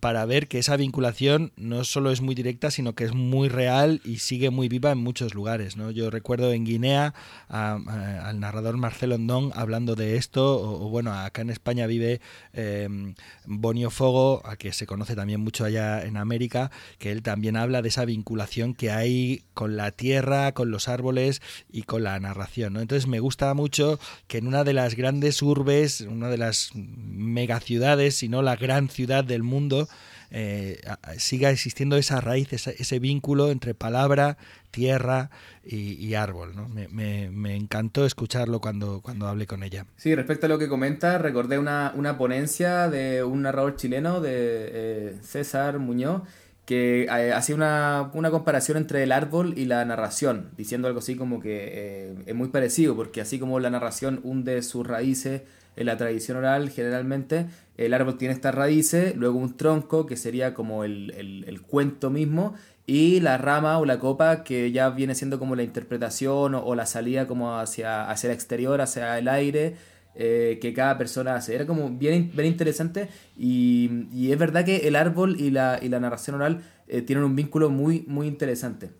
para 0.00 0.24
ver 0.26 0.48
que 0.48 0.58
esa 0.58 0.76
vinculación 0.76 1.52
no 1.56 1.84
solo 1.84 2.10
es 2.10 2.20
muy 2.20 2.34
directa, 2.34 2.70
sino 2.70 2.94
que 2.94 3.04
es 3.04 3.14
muy 3.14 3.48
real 3.48 4.00
y 4.04 4.18
sigue 4.18 4.50
muy 4.50 4.68
viva 4.68 4.92
en 4.92 4.98
muchos 4.98 5.34
lugares. 5.34 5.76
¿no? 5.76 5.90
Yo 5.90 6.10
recuerdo 6.10 6.52
en 6.52 6.64
Guinea 6.64 7.14
al 7.48 8.40
narrador 8.40 8.76
Marcelo 8.76 9.16
Ondón 9.16 9.50
hablando 9.54 9.94
de 9.96 10.16
esto, 10.16 10.60
o, 10.60 10.88
bueno, 10.88 11.12
acá 11.12 11.42
en 11.42 11.50
España 11.50 11.86
vive 11.86 12.20
em, 12.52 13.14
Bonio 13.44 13.90
Fogo, 13.90 14.42
a 14.44 14.56
que 14.56 14.72
se 14.72 14.86
conoce 14.86 15.16
también 15.16 15.40
mucho 15.40 15.64
allá 15.64 16.04
en 16.04 16.16
América, 16.16 16.70
que 16.98 17.10
él 17.10 17.22
también 17.22 17.56
habla 17.56 17.82
de 17.82 17.88
esa 17.88 18.04
vinculación 18.04 18.74
que 18.74 18.90
hay 18.90 19.42
con 19.54 19.76
la 19.76 19.90
tierra, 19.90 20.52
con 20.52 20.70
los 20.70 20.88
árboles 20.88 21.42
y 21.70 21.82
con 21.82 22.04
la 22.04 22.18
narración. 22.20 22.74
¿no? 22.74 22.80
Entonces 22.80 23.08
me 23.08 23.20
gusta 23.20 23.52
mucho 23.54 23.98
que 24.28 24.38
en 24.38 24.46
una 24.46 24.62
de 24.62 24.74
las 24.74 24.94
grandes 24.94 25.42
urbes, 25.42 26.02
una 26.02 26.28
de 26.28 26.38
las 26.38 26.70
megaciudades, 26.74 28.14
si 28.16 28.28
no 28.28 28.42
la 28.42 28.56
gran 28.56 28.88
ciudad 28.88 29.24
del 29.24 29.42
mundo, 29.42 29.87
eh, 30.30 30.80
siga 31.16 31.50
existiendo 31.50 31.96
esa 31.96 32.20
raíz, 32.20 32.52
ese, 32.52 32.98
vínculo 32.98 33.50
entre 33.50 33.74
palabra, 33.74 34.36
tierra 34.70 35.30
y, 35.64 36.14
árbol. 36.14 36.54
Me, 36.90 37.56
encantó 37.56 38.04
escucharlo 38.04 38.60
cuando, 38.60 39.00
cuando 39.00 39.26
hablé 39.26 39.46
con 39.46 39.62
ella. 39.62 39.86
Sí, 39.96 40.14
respecto 40.14 40.46
a 40.46 40.48
lo 40.48 40.58
que 40.58 40.68
comenta, 40.68 41.18
recordé 41.18 41.58
una, 41.58 42.16
ponencia 42.18 42.88
de 42.88 43.22
un 43.24 43.42
narrador 43.42 43.76
chileno, 43.76 44.20
de 44.20 44.30
eh, 44.32 45.16
César 45.22 45.78
Muñoz, 45.78 46.22
que 46.66 47.04
eh, 47.04 47.32
hacía 47.32 47.54
una, 47.54 48.10
comparación 48.12 48.76
entre 48.76 49.02
el 49.02 49.12
árbol 49.12 49.54
y 49.56 49.64
la 49.64 49.82
narración, 49.86 50.50
diciendo 50.56 50.88
algo 50.88 51.00
así 51.00 51.16
como 51.16 51.40
que 51.40 52.14
es 52.26 52.34
muy 52.34 52.48
parecido, 52.48 52.94
porque 52.94 53.22
así 53.22 53.38
como 53.38 53.58
la 53.60 53.70
narración 53.70 54.20
hunde 54.22 54.62
sus 54.62 54.86
raíces 54.86 55.42
en 55.76 55.86
la 55.86 55.96
tradición 55.96 56.36
oral 56.36 56.70
generalmente 56.70 57.46
el 57.78 57.94
árbol 57.94 58.18
tiene 58.18 58.34
estas 58.34 58.54
raíces, 58.54 59.16
luego 59.16 59.38
un 59.38 59.56
tronco 59.56 60.04
que 60.04 60.16
sería 60.16 60.52
como 60.52 60.84
el, 60.84 61.62
cuento 61.66 62.10
mismo 62.10 62.54
y 62.86 63.20
la 63.20 63.38
rama 63.38 63.78
o 63.78 63.84
la 63.84 63.98
copa 64.00 64.42
que 64.42 64.72
ya 64.72 64.90
viene 64.90 65.14
siendo 65.14 65.38
como 65.38 65.54
la 65.54 65.62
interpretación 65.62 66.54
o, 66.56 66.74
la 66.74 66.86
salida 66.86 67.26
como 67.28 67.56
hacia, 67.56 68.10
hacia 68.10 68.28
el 68.28 68.34
exterior, 68.34 68.80
hacia 68.80 69.18
el 69.18 69.28
aire. 69.28 69.76
Eh, 70.20 70.58
que 70.60 70.72
cada 70.74 70.98
persona 70.98 71.36
hace. 71.36 71.54
Era 71.54 71.64
como 71.64 71.90
bien, 71.90 72.32
interesante 72.36 73.08
y, 73.36 74.32
es 74.32 74.36
verdad 74.36 74.64
que 74.64 74.88
el 74.88 74.96
árbol 74.96 75.40
y 75.40 75.52
la, 75.52 75.78
y 75.80 75.88
la 75.88 76.00
narración 76.00 76.34
oral 76.34 76.62
eh, 76.88 77.02
tienen 77.02 77.24
un 77.24 77.36
vínculo 77.36 77.70
muy, 77.70 78.04
muy 78.08 78.26
interesante. 78.26 78.90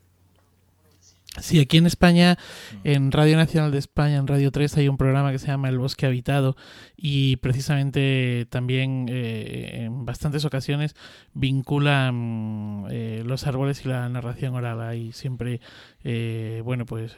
Sí, 1.41 1.61
aquí 1.61 1.77
en 1.77 1.87
España, 1.87 2.37
en 2.85 3.13
Radio 3.13 3.37
Nacional 3.37 3.71
de 3.71 3.79
España, 3.79 4.17
en 4.17 4.27
Radio 4.27 4.51
3, 4.51 4.77
hay 4.77 4.89
un 4.89 4.97
programa 4.97 5.31
que 5.31 5.39
se 5.39 5.47
llama 5.47 5.69
El 5.69 5.79
Bosque 5.79 6.07
Habitado 6.07 6.57
y 6.97 7.37
precisamente 7.37 8.47
también 8.51 9.07
eh, 9.09 9.85
en 9.85 10.05
bastantes 10.05 10.45
ocasiones 10.45 10.97
vincula 11.35 12.11
mm, 12.13 12.87
eh, 12.91 13.23
los 13.25 13.47
árboles 13.47 13.85
y 13.85 13.89
la 13.89 14.09
narración 14.09 14.55
oral. 14.55 14.81
Hay 14.81 15.13
siempre, 15.13 15.61
eh, 16.05 16.63
bueno, 16.65 16.87
pues 16.87 17.17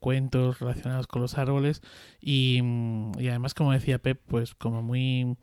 cuentos 0.00 0.60
relacionados 0.60 1.06
con 1.06 1.22
los 1.22 1.38
árboles 1.38 1.82
y, 2.20 2.60
mm, 2.62 3.12
y, 3.18 3.28
además, 3.28 3.54
como 3.54 3.72
decía 3.72 3.98
Pep, 3.98 4.20
pues 4.26 4.54
como 4.54 4.82
muy, 4.82 5.36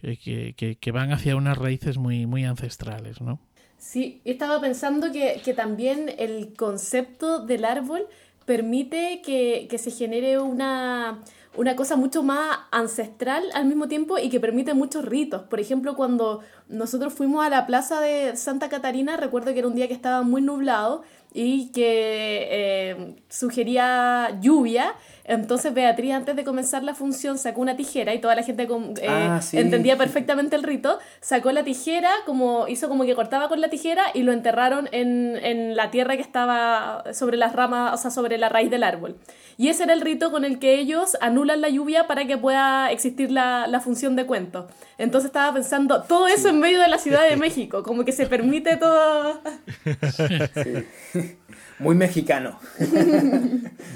que, 0.00 0.54
que, 0.56 0.76
que 0.76 0.92
van 0.92 1.12
hacia 1.12 1.36
unas 1.36 1.56
raíces 1.58 1.98
muy, 1.98 2.26
muy 2.26 2.44
ancestrales, 2.44 3.20
¿no? 3.20 3.40
Sí, 3.80 4.20
estaba 4.26 4.60
pensando 4.60 5.10
que, 5.10 5.40
que 5.42 5.54
también 5.54 6.14
el 6.18 6.54
concepto 6.54 7.46
del 7.46 7.64
árbol 7.64 8.06
permite 8.44 9.22
que, 9.22 9.68
que 9.70 9.78
se 9.78 9.90
genere 9.90 10.38
una, 10.38 11.22
una 11.56 11.76
cosa 11.76 11.96
mucho 11.96 12.22
más 12.22 12.58
ancestral 12.72 13.42
al 13.54 13.64
mismo 13.64 13.88
tiempo 13.88 14.18
y 14.18 14.28
que 14.28 14.38
permite 14.38 14.74
muchos 14.74 15.06
ritos. 15.06 15.44
Por 15.44 15.60
ejemplo, 15.60 15.96
cuando 15.96 16.40
nosotros 16.68 17.14
fuimos 17.14 17.42
a 17.42 17.48
la 17.48 17.66
plaza 17.66 18.02
de 18.02 18.36
Santa 18.36 18.68
Catarina, 18.68 19.16
recuerdo 19.16 19.54
que 19.54 19.60
era 19.60 19.68
un 19.68 19.74
día 19.74 19.88
que 19.88 19.94
estaba 19.94 20.20
muy 20.20 20.42
nublado 20.42 21.02
y 21.32 21.72
que 21.72 22.48
eh, 22.50 23.16
sugería 23.30 24.38
lluvia 24.42 24.94
entonces 25.30 25.72
Beatriz 25.72 26.12
antes 26.12 26.34
de 26.34 26.44
comenzar 26.44 26.82
la 26.82 26.94
función 26.94 27.38
sacó 27.38 27.60
una 27.60 27.76
tijera 27.76 28.12
y 28.14 28.18
toda 28.18 28.34
la 28.34 28.42
gente 28.42 28.64
eh, 28.64 29.06
ah, 29.08 29.40
entendía 29.52 29.96
perfectamente 29.96 30.56
el 30.56 30.64
rito, 30.64 30.98
sacó 31.20 31.52
la 31.52 31.62
tijera, 31.62 32.10
como 32.26 32.66
hizo 32.66 32.88
como 32.88 33.04
que 33.04 33.14
cortaba 33.14 33.48
con 33.48 33.60
la 33.60 33.68
tijera 33.68 34.02
y 34.12 34.22
lo 34.22 34.32
enterraron 34.32 34.88
en, 34.92 35.36
en 35.42 35.76
la 35.76 35.90
tierra 35.90 36.16
que 36.16 36.22
estaba 36.22 37.04
sobre 37.12 37.36
las 37.36 37.54
ramas, 37.54 37.94
o 37.94 37.96
sea, 37.96 38.10
sobre 38.10 38.38
la 38.38 38.48
raíz 38.48 38.70
del 38.70 38.82
árbol. 38.82 39.16
Y 39.56 39.68
ese 39.68 39.84
era 39.84 39.92
el 39.92 40.00
rito 40.00 40.30
con 40.32 40.44
el 40.44 40.58
que 40.58 40.78
ellos 40.78 41.16
anulan 41.20 41.60
la 41.60 41.68
lluvia 41.68 42.06
para 42.06 42.26
que 42.26 42.36
pueda 42.36 42.90
existir 42.90 43.30
la, 43.30 43.66
la 43.66 43.80
función 43.80 44.16
de 44.16 44.26
cuento. 44.26 44.68
Entonces 44.98 45.28
estaba 45.28 45.54
pensando, 45.54 46.02
todo 46.02 46.26
eso 46.26 46.48
en 46.48 46.58
medio 46.60 46.80
de 46.80 46.88
la 46.88 46.98
Ciudad 46.98 47.28
de 47.28 47.36
México, 47.46 47.82
como 47.82 48.04
que 48.04 48.12
se 48.12 48.26
permite 48.26 48.76
todo... 48.76 49.40
Muy 51.80 51.94
mexicano. 51.94 52.58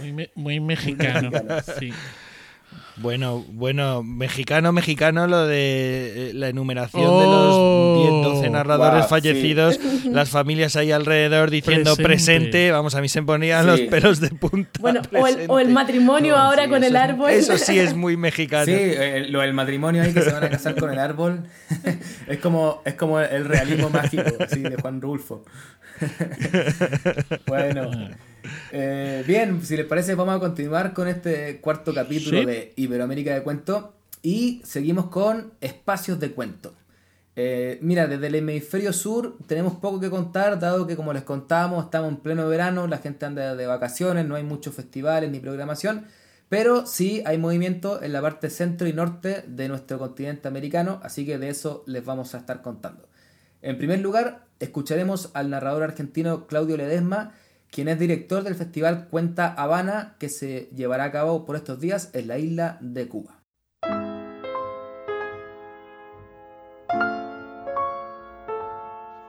muy, 0.01 0.31
muy 0.35 0.61
mexicano, 0.61 1.31
sí. 1.79 1.93
Bueno, 2.97 3.45
bueno, 3.49 4.05
mexicano, 4.05 4.73
mexicano, 4.73 5.27
lo 5.27 5.47
de 5.47 6.31
eh, 6.31 6.33
la 6.35 6.49
enumeración 6.49 7.03
de 7.03 7.27
los 7.27 8.23
10, 8.23 8.35
12 8.35 8.51
narradores 8.51 9.07
fallecidos, 9.07 9.81
las 10.05 10.31
familias 10.31 10.77
ahí 10.77 10.93
alrededor 10.93 11.51
diciendo 11.51 11.97
presente. 11.97 12.71
vamos, 12.71 12.95
a 12.95 13.01
mí 13.01 13.09
se 13.09 13.21
ponían 13.23 13.67
los 13.67 13.81
pelos 13.81 14.21
de 14.21 14.29
punta. 14.31 14.79
Bueno, 14.81 15.03
o 15.49 15.59
el, 15.59 15.71
matrimonio 15.71 16.37
ahora 16.37 16.69
con 16.69 16.85
el 16.85 16.95
árbol. 16.95 17.31
Eso 17.31 17.59
sí 17.59 17.81
es 17.81 17.95
muy 17.95 18.17
mexicano. 18.17 18.67
Sí, 18.67 18.73
el, 18.73 19.33
lo 19.33 19.41
del 19.41 19.55
matrimonio 19.55 20.03
ahí 20.03 20.13
que 20.13 20.23
se 20.23 20.31
van 20.31 20.45
a 20.45 20.51
casar 20.51 20.77
con 20.77 20.91
el 20.91 20.99
árbol, 21.01 21.45
es 22.29 22.39
como, 22.39 22.81
es 22.85 22.95
como 22.95 23.19
el 23.19 23.45
realismo 23.45 23.91
mágico, 23.91 24.31
así, 24.39 24.61
de 24.61 24.77
Juan 24.77 25.01
Rulfo. 25.01 25.45
bueno. 27.47 27.91
Eh, 28.73 29.25
bien, 29.27 29.65
si 29.65 29.77
les 29.77 29.87
parece, 29.87 30.15
vamos 30.15 30.37
a 30.37 30.41
continuar 30.41 30.93
con 30.93 31.09
este 31.09 31.61
cuarto 31.61 31.95
capítulo 31.95 32.45
de 32.45 32.73
Iberoamérica 32.77 33.35
de 33.35 33.43
Cuento 33.43 33.95
y 34.23 34.61
seguimos 34.65 35.07
con 35.07 35.53
espacios 35.61 36.19
de 36.21 36.33
cuento. 36.33 36.75
Eh, 37.37 37.79
mira, 37.83 38.07
desde 38.07 38.29
el 38.29 38.37
hemisferio 38.37 38.93
sur 38.93 39.37
tenemos 39.47 39.75
poco 39.75 39.99
que 39.99 40.09
contar, 40.09 40.59
dado 40.61 40.87
que 40.87 40.97
como 40.97 41.13
les 41.13 41.25
contamos, 41.25 41.85
estamos 41.85 42.11
en 42.11 42.17
pleno 42.19 42.49
verano, 42.49 42.87
la 42.87 42.99
gente 42.99 43.27
anda 43.27 43.57
de 43.57 43.67
vacaciones, 43.67 44.25
no 44.27 44.37
hay 44.37 44.45
muchos 44.45 44.75
festivales 44.75 45.31
ni 45.31 45.41
programación, 45.41 46.07
pero 46.49 46.87
sí 46.87 47.23
hay 47.27 47.39
movimiento 47.39 48.03
en 48.03 48.13
la 48.13 48.23
parte 48.23 48.51
centro 48.51 48.87
y 48.87 48.93
norte 48.93 49.45
de 49.49 49.69
nuestro 49.69 49.99
continente 49.99 50.47
americano, 50.47 51.01
así 51.03 51.27
que 51.27 51.39
de 51.39 51.49
eso 51.49 51.83
les 51.87 52.05
vamos 52.05 52.35
a 52.35 52.39
estar 52.39 52.63
contando. 52.63 53.09
En 53.63 53.79
primer 53.79 54.01
lugar, 54.01 54.45
escucharemos 54.61 55.31
al 55.35 55.51
narrador 55.51 55.83
argentino 55.83 56.47
Claudio 56.47 56.77
Ledesma, 56.77 57.33
quien 57.75 57.89
es 57.89 57.99
director 57.99 58.45
del 58.45 58.55
festival 58.55 59.09
Cuenta 59.09 59.53
Habana, 59.53 60.15
que 60.21 60.29
se 60.29 60.71
llevará 60.77 61.07
a 61.07 61.11
cabo 61.11 61.45
por 61.45 61.57
estos 61.57 61.81
días 61.81 62.09
en 62.13 62.29
la 62.29 62.39
isla 62.39 62.79
de 62.81 63.09
Cuba. 63.09 63.43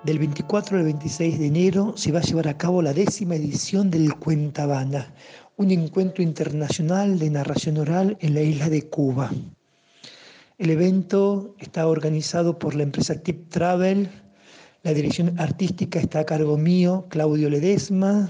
Del 0.04 0.20
24 0.20 0.78
al 0.78 0.84
26 0.84 1.40
de 1.40 1.48
enero 1.48 1.98
se 1.98 2.12
va 2.12 2.20
a 2.20 2.22
llevar 2.22 2.48
a 2.48 2.56
cabo 2.56 2.84
la 2.84 2.94
décima 2.94 3.34
edición 3.34 3.90
del 3.90 4.14
Cuenta 4.14 4.66
Habana, 4.66 5.12
un 5.58 5.72
encuentro 5.72 6.22
internacional 6.24 7.18
de 7.18 7.32
narración 7.32 7.80
oral 7.80 8.16
en 8.20 8.36
la 8.36 8.42
isla 8.42 8.70
de 8.70 8.88
Cuba. 8.88 9.32
El 10.60 10.70
evento 10.70 11.56
está 11.58 11.88
organizado 11.88 12.60
por 12.60 12.76
la 12.76 12.84
empresa 12.84 13.24
Tip 13.24 13.50
Travel, 13.50 14.08
la 14.86 14.94
dirección 14.94 15.34
artística 15.40 16.00
está 16.00 16.20
a 16.20 16.26
cargo 16.28 16.60
mío, 16.60 17.08
Claudio 17.10 17.50
Ledesma. 17.50 18.30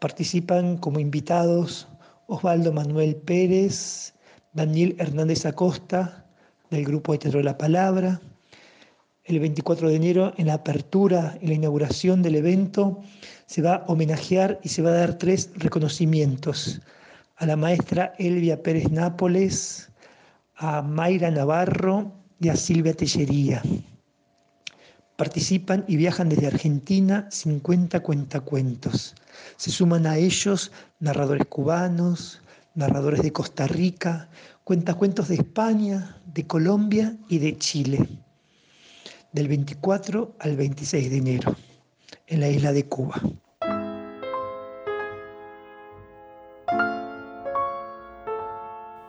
Participan 0.00 0.76
como 0.76 0.98
invitados 0.98 1.86
Osvaldo 2.26 2.72
Manuel 2.72 3.14
Pérez, 3.14 4.12
Daniel 4.52 4.96
Hernández 4.98 5.46
Acosta, 5.46 6.26
del 6.70 6.84
grupo 6.84 7.12
de 7.12 7.18
Teatro 7.18 7.40
La 7.42 7.56
Palabra. 7.56 8.20
El 9.22 9.38
24 9.38 9.90
de 9.90 9.94
enero, 9.94 10.34
en 10.38 10.48
la 10.48 10.54
apertura 10.54 11.38
y 11.40 11.46
la 11.46 11.54
inauguración 11.54 12.20
del 12.20 12.34
evento, 12.34 13.00
se 13.46 13.62
va 13.62 13.74
a 13.76 13.84
homenajear 13.86 14.58
y 14.64 14.70
se 14.70 14.82
va 14.82 14.90
a 14.90 14.94
dar 14.94 15.18
tres 15.18 15.50
reconocimientos 15.54 16.80
a 17.36 17.46
la 17.46 17.54
maestra 17.54 18.12
Elvia 18.18 18.60
Pérez 18.60 18.90
Nápoles, 18.90 19.88
a 20.56 20.82
Mayra 20.82 21.30
Navarro 21.30 22.10
y 22.40 22.48
a 22.48 22.56
Silvia 22.56 22.92
Tellería. 22.92 23.62
Participan 25.20 25.84
y 25.86 25.96
viajan 25.96 26.30
desde 26.30 26.46
Argentina 26.46 27.28
50 27.30 28.00
cuentacuentos. 28.00 29.14
Se 29.58 29.70
suman 29.70 30.06
a 30.06 30.16
ellos 30.16 30.72
narradores 30.98 31.44
cubanos, 31.44 32.40
narradores 32.74 33.20
de 33.20 33.30
Costa 33.30 33.66
Rica, 33.66 34.30
cuentacuentos 34.64 35.28
de 35.28 35.34
España, 35.34 36.16
de 36.24 36.46
Colombia 36.46 37.18
y 37.28 37.36
de 37.36 37.58
Chile. 37.58 38.08
Del 39.30 39.48
24 39.48 40.36
al 40.38 40.56
26 40.56 41.10
de 41.10 41.16
enero, 41.18 41.54
en 42.26 42.40
la 42.40 42.48
isla 42.48 42.72
de 42.72 42.86
Cuba. 42.86 43.20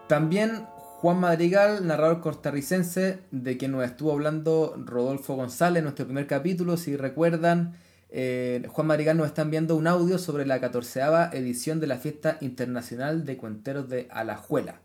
También 0.09 0.66
Juan 1.02 1.20
Madrigal, 1.20 1.88
narrador 1.88 2.22
costarricense, 2.22 3.22
de 3.32 3.58
quien 3.58 3.72
nos 3.72 3.84
estuvo 3.84 4.12
hablando 4.12 4.76
Rodolfo 4.86 5.34
González 5.34 5.80
en 5.80 5.86
nuestro 5.86 6.06
primer 6.06 6.28
capítulo, 6.28 6.78
si 6.78 6.95
recuerdan. 6.95 7.74
Eh, 8.12 8.62
Juan 8.70 8.86
Madrigal 8.86 9.18
nos 9.18 9.26
está 9.26 9.41
enviando 9.41 9.76
un 9.76 9.88
audio 9.88 10.20
sobre 10.20 10.45
la 10.45 10.62
catorceava 10.62 11.32
edición 11.34 11.80
de 11.80 11.88
la 11.88 11.97
Fiesta 11.97 12.38
Internacional 12.39 13.26
de 13.26 13.36
Cuenteros 13.36 13.89
de 13.89 14.10
Alajuela. 14.12 14.82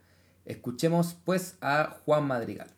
Escuchemos 0.47 1.19
pues 1.23 1.59
a 1.61 1.99
Juan 2.07 2.27
Madrigal. 2.27 2.69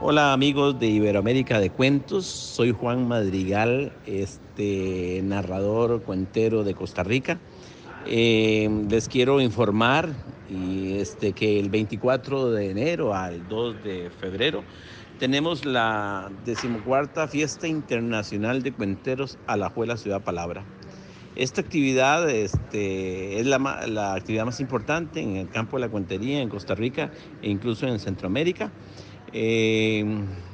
Hola 0.00 0.32
amigos 0.32 0.78
de 0.78 0.86
Iberoamérica 0.86 1.58
de 1.58 1.70
Cuentos, 1.70 2.24
soy 2.24 2.70
Juan 2.70 3.08
Madrigal, 3.08 3.92
este 4.06 5.22
narrador 5.24 6.02
cuentero 6.02 6.62
de 6.62 6.74
Costa 6.74 7.02
Rica. 7.02 7.40
Eh, 8.06 8.68
les 8.88 9.08
quiero 9.08 9.40
informar 9.40 10.08
y 10.48 10.94
este, 10.94 11.32
que 11.32 11.60
el 11.60 11.70
24 11.70 12.50
de 12.50 12.70
enero 12.70 13.14
al 13.14 13.46
2 13.48 13.84
de 13.84 14.10
febrero 14.10 14.64
tenemos 15.18 15.64
la 15.66 16.30
decimocuarta 16.46 17.28
Fiesta 17.28 17.68
Internacional 17.68 18.62
de 18.62 18.72
Cuenteros 18.72 19.38
a 19.46 19.56
la 19.56 19.68
Juela 19.68 19.96
Ciudad 19.96 20.22
Palabra. 20.22 20.64
Esta 21.36 21.60
actividad 21.60 22.28
este, 22.28 23.38
es 23.38 23.46
la, 23.46 23.58
la, 23.86 24.14
actividad 24.14 24.46
más 24.46 24.60
importante 24.60 25.20
en 25.20 25.36
el 25.36 25.48
campo 25.48 25.76
de 25.76 25.82
la 25.82 25.88
cuentería 25.88 26.40
en 26.40 26.48
Costa 26.48 26.74
Rica 26.74 27.12
e 27.42 27.50
incluso 27.50 27.86
en 27.86 27.98
Centroamérica. 28.00 28.72
Eh, 29.32 30.04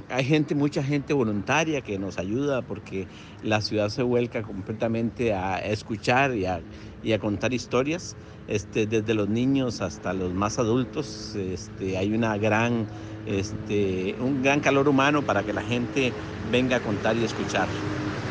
hay 0.09 0.25
gente, 0.25 0.55
mucha 0.55 0.83
gente 0.83 1.13
voluntaria 1.13 1.81
que 1.81 1.99
nos 1.99 2.19
ayuda 2.19 2.63
porque 2.63 3.07
la 3.43 3.61
ciudad 3.61 3.89
se 3.89 4.03
vuelca 4.03 4.43
completamente 4.43 5.33
a 5.33 5.59
escuchar 5.59 6.37
y 6.37 6.45
a, 6.45 6.61
y 7.03 7.13
a 7.13 7.19
contar 7.19 7.53
historias, 7.53 8.17
este, 8.49 8.87
desde 8.87 9.15
los 9.15 9.29
niños 9.29 9.81
hasta 9.81 10.13
los 10.13 10.33
más 10.33 10.59
adultos. 10.59 11.35
Este, 11.37 11.97
hay 11.97 12.13
una 12.15 12.37
gran, 12.39 12.87
este, 13.27 14.15
un 14.21 14.43
gran 14.43 14.61
calor 14.61 14.89
humano 14.89 15.23
para 15.23 15.43
que 15.43 15.53
la 15.53 15.63
gente 15.63 16.13
venga 16.51 16.77
a 16.77 16.81
contar 16.81 17.17
y 17.17 17.25
escuchar. 17.25 17.69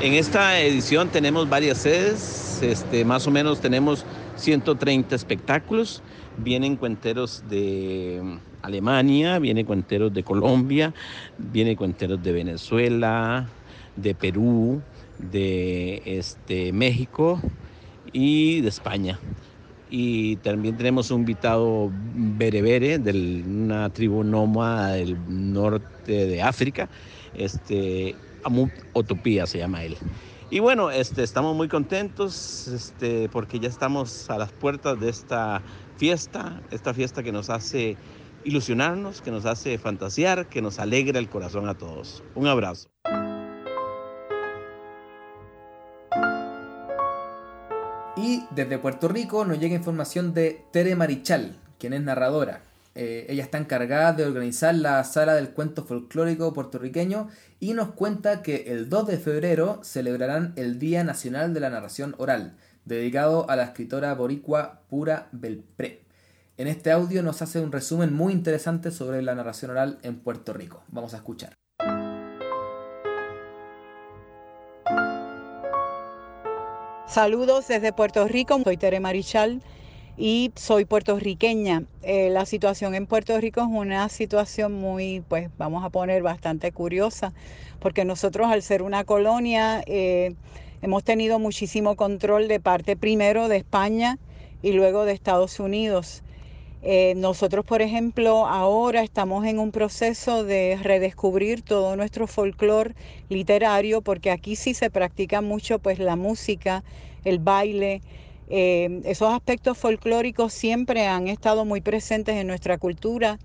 En 0.02 0.14
esta 0.14 0.60
edición 0.60 1.10
tenemos 1.10 1.48
varias 1.48 1.78
sedes, 1.78 2.62
este, 2.62 3.06
más 3.06 3.28
o 3.28 3.32
menos 3.32 3.62
tenemos 3.62 4.06
130 4.36 5.16
espectáculos, 5.16 6.04
vienen 6.38 6.76
cuenteros 6.76 7.44
de 7.50 8.40
Alemania, 8.62 9.40
vienen 9.40 9.66
cuenteros 9.66 10.14
de 10.14 10.24
Colombia, 10.24 10.94
vienen 11.38 11.78
cuenteros 11.78 12.22
de 12.22 12.32
Venezuela, 12.34 13.48
de 13.96 14.16
Perú, 14.16 14.82
de 15.18 16.02
este, 16.06 16.74
México 16.74 17.40
y 18.12 18.62
de 18.62 18.70
España. 18.70 19.20
Y 19.90 20.38
también 20.38 20.78
tenemos 20.78 21.12
un 21.12 21.22
invitado 21.22 21.90
berebere 21.92 22.98
de 22.98 23.44
una 23.46 23.90
tribu 23.92 24.24
nómada 24.24 24.94
del 24.94 25.18
norte 25.28 26.26
de 26.26 26.42
África, 26.42 26.90
este, 27.34 28.16
Amut 28.44 28.72
Otopía 28.94 29.46
se 29.46 29.60
llama 29.60 29.84
él. 29.84 29.98
Y 30.50 30.60
bueno, 30.60 30.92
este, 30.92 31.24
estamos 31.24 31.56
muy 31.56 31.68
contentos 31.68 32.68
este, 32.68 33.30
porque 33.30 33.60
ya 33.60 33.68
estamos 33.68 34.30
a 34.30 34.38
las 34.38 34.52
puertas 34.52 35.00
de 35.00 35.10
esta 35.10 35.64
fiesta, 35.98 36.62
esta 36.70 36.94
fiesta 36.94 37.24
que 37.24 37.32
nos 37.32 37.50
hace 37.50 37.98
ilusionarnos, 38.44 39.22
que 39.22 39.32
nos 39.32 39.46
hace 39.46 39.78
fantasear, 39.80 40.48
que 40.48 40.62
nos 40.62 40.80
alegra 40.80 41.20
el 41.20 41.30
corazón 41.30 41.68
a 41.68 41.74
todos. 41.76 42.24
Un 42.36 42.48
abrazo. 42.48 42.90
Desde 48.56 48.78
Puerto 48.78 49.10
Rico 49.10 49.44
nos 49.44 49.60
llega 49.60 49.76
información 49.76 50.34
de 50.34 50.64
Tere 50.72 50.96
Marichal, 50.96 51.58
quien 51.78 51.92
es 51.94 52.02
narradora. 52.02 52.62
Eh, 52.96 53.26
ella 53.28 53.44
está 53.44 53.58
encargada 53.58 54.14
de 54.14 54.26
organizar 54.26 54.74
la 54.74 55.04
sala 55.04 55.36
del 55.36 55.50
cuento 55.50 55.84
folclórico 55.84 56.54
puertorriqueño 56.54 57.28
y 57.60 57.74
nos 57.74 57.92
cuenta 57.92 58.42
que 58.42 58.72
el 58.72 58.90
2 58.90 59.08
de 59.08 59.18
febrero 59.18 59.82
celebrarán 59.84 60.54
el 60.56 60.80
Día 60.80 61.04
Nacional 61.04 61.54
de 61.54 61.60
la 61.60 61.70
Narración 61.70 62.16
Oral, 62.18 62.56
dedicado 62.86 63.50
a 63.50 63.58
la 63.58 63.66
escritora 63.66 64.14
boricua 64.14 64.84
Pura 64.88 65.28
Belpré. 65.34 66.06
En 66.56 66.68
este 66.68 66.92
audio 66.92 67.22
nos 67.22 67.42
hace 67.42 67.60
un 67.60 67.74
resumen 67.74 68.14
muy 68.14 68.32
interesante 68.32 68.92
sobre 68.92 69.22
la 69.22 69.36
narración 69.36 69.72
oral 69.72 70.00
en 70.04 70.16
Puerto 70.22 70.54
Rico. 70.54 70.84
Vamos 70.88 71.14
a 71.14 71.18
escuchar. 71.18 71.65
Saludos 77.16 77.70
desde 77.70 77.94
Puerto 77.94 78.28
Rico, 78.28 78.60
soy 78.62 78.76
Tere 78.76 79.00
Marichal 79.00 79.62
y 80.18 80.52
soy 80.56 80.84
puertorriqueña. 80.84 81.84
Eh, 82.02 82.30
la 82.30 82.46
situación 82.46 82.94
en 82.94 83.08
Puerto 83.08 83.40
Rico 83.40 83.62
es 83.62 83.68
una 83.70 84.10
situación 84.10 84.74
muy, 84.74 85.24
pues 85.30 85.50
vamos 85.58 85.86
a 85.86 85.90
poner 85.90 86.24
bastante 86.24 86.74
curiosa, 86.74 87.32
porque 87.80 88.04
nosotros 88.04 88.48
al 88.48 88.62
ser 88.64 88.82
una 88.82 89.06
colonia 89.06 89.82
eh, 89.86 90.36
hemos 90.82 91.06
tenido 91.06 91.40
muchísimo 91.40 91.96
control 91.96 92.50
de 92.50 92.60
parte 92.60 92.98
primero 92.98 93.48
de 93.48 93.56
España 93.56 94.20
y 94.62 94.74
luego 94.74 95.06
de 95.06 95.14
Estados 95.14 95.62
Unidos. 95.62 96.22
Eh, 96.88 97.16
nosotros, 97.16 97.66
por 97.66 97.82
ejemplo, 97.82 98.46
ahora 98.46 99.02
estamos 99.02 99.44
en 99.48 99.58
un 99.58 99.72
proceso 99.72 100.44
de 100.44 100.78
redescubrir 100.80 101.64
todo 101.64 101.96
nuestro 101.96 102.28
folclore 102.28 102.94
literario, 103.28 104.04
porque 104.04 104.30
aquí 104.30 104.56
sí 104.56 104.76
se 104.76 104.92
practica 104.92 105.42
mucho 105.42 105.80
pues 105.80 105.98
la 105.98 106.16
música, 106.16 106.84
el 107.24 107.40
baile, 107.40 108.04
eh, 108.52 109.02
esos 109.04 109.34
aspectos 109.34 109.80
folclóricos 109.80 110.54
siempre 110.54 111.08
han 111.08 111.28
estado 111.28 111.66
muy 111.66 111.82
presentes 111.82 112.36
en 112.36 112.46
nuestra 112.46 112.78
cultura, 112.78 113.40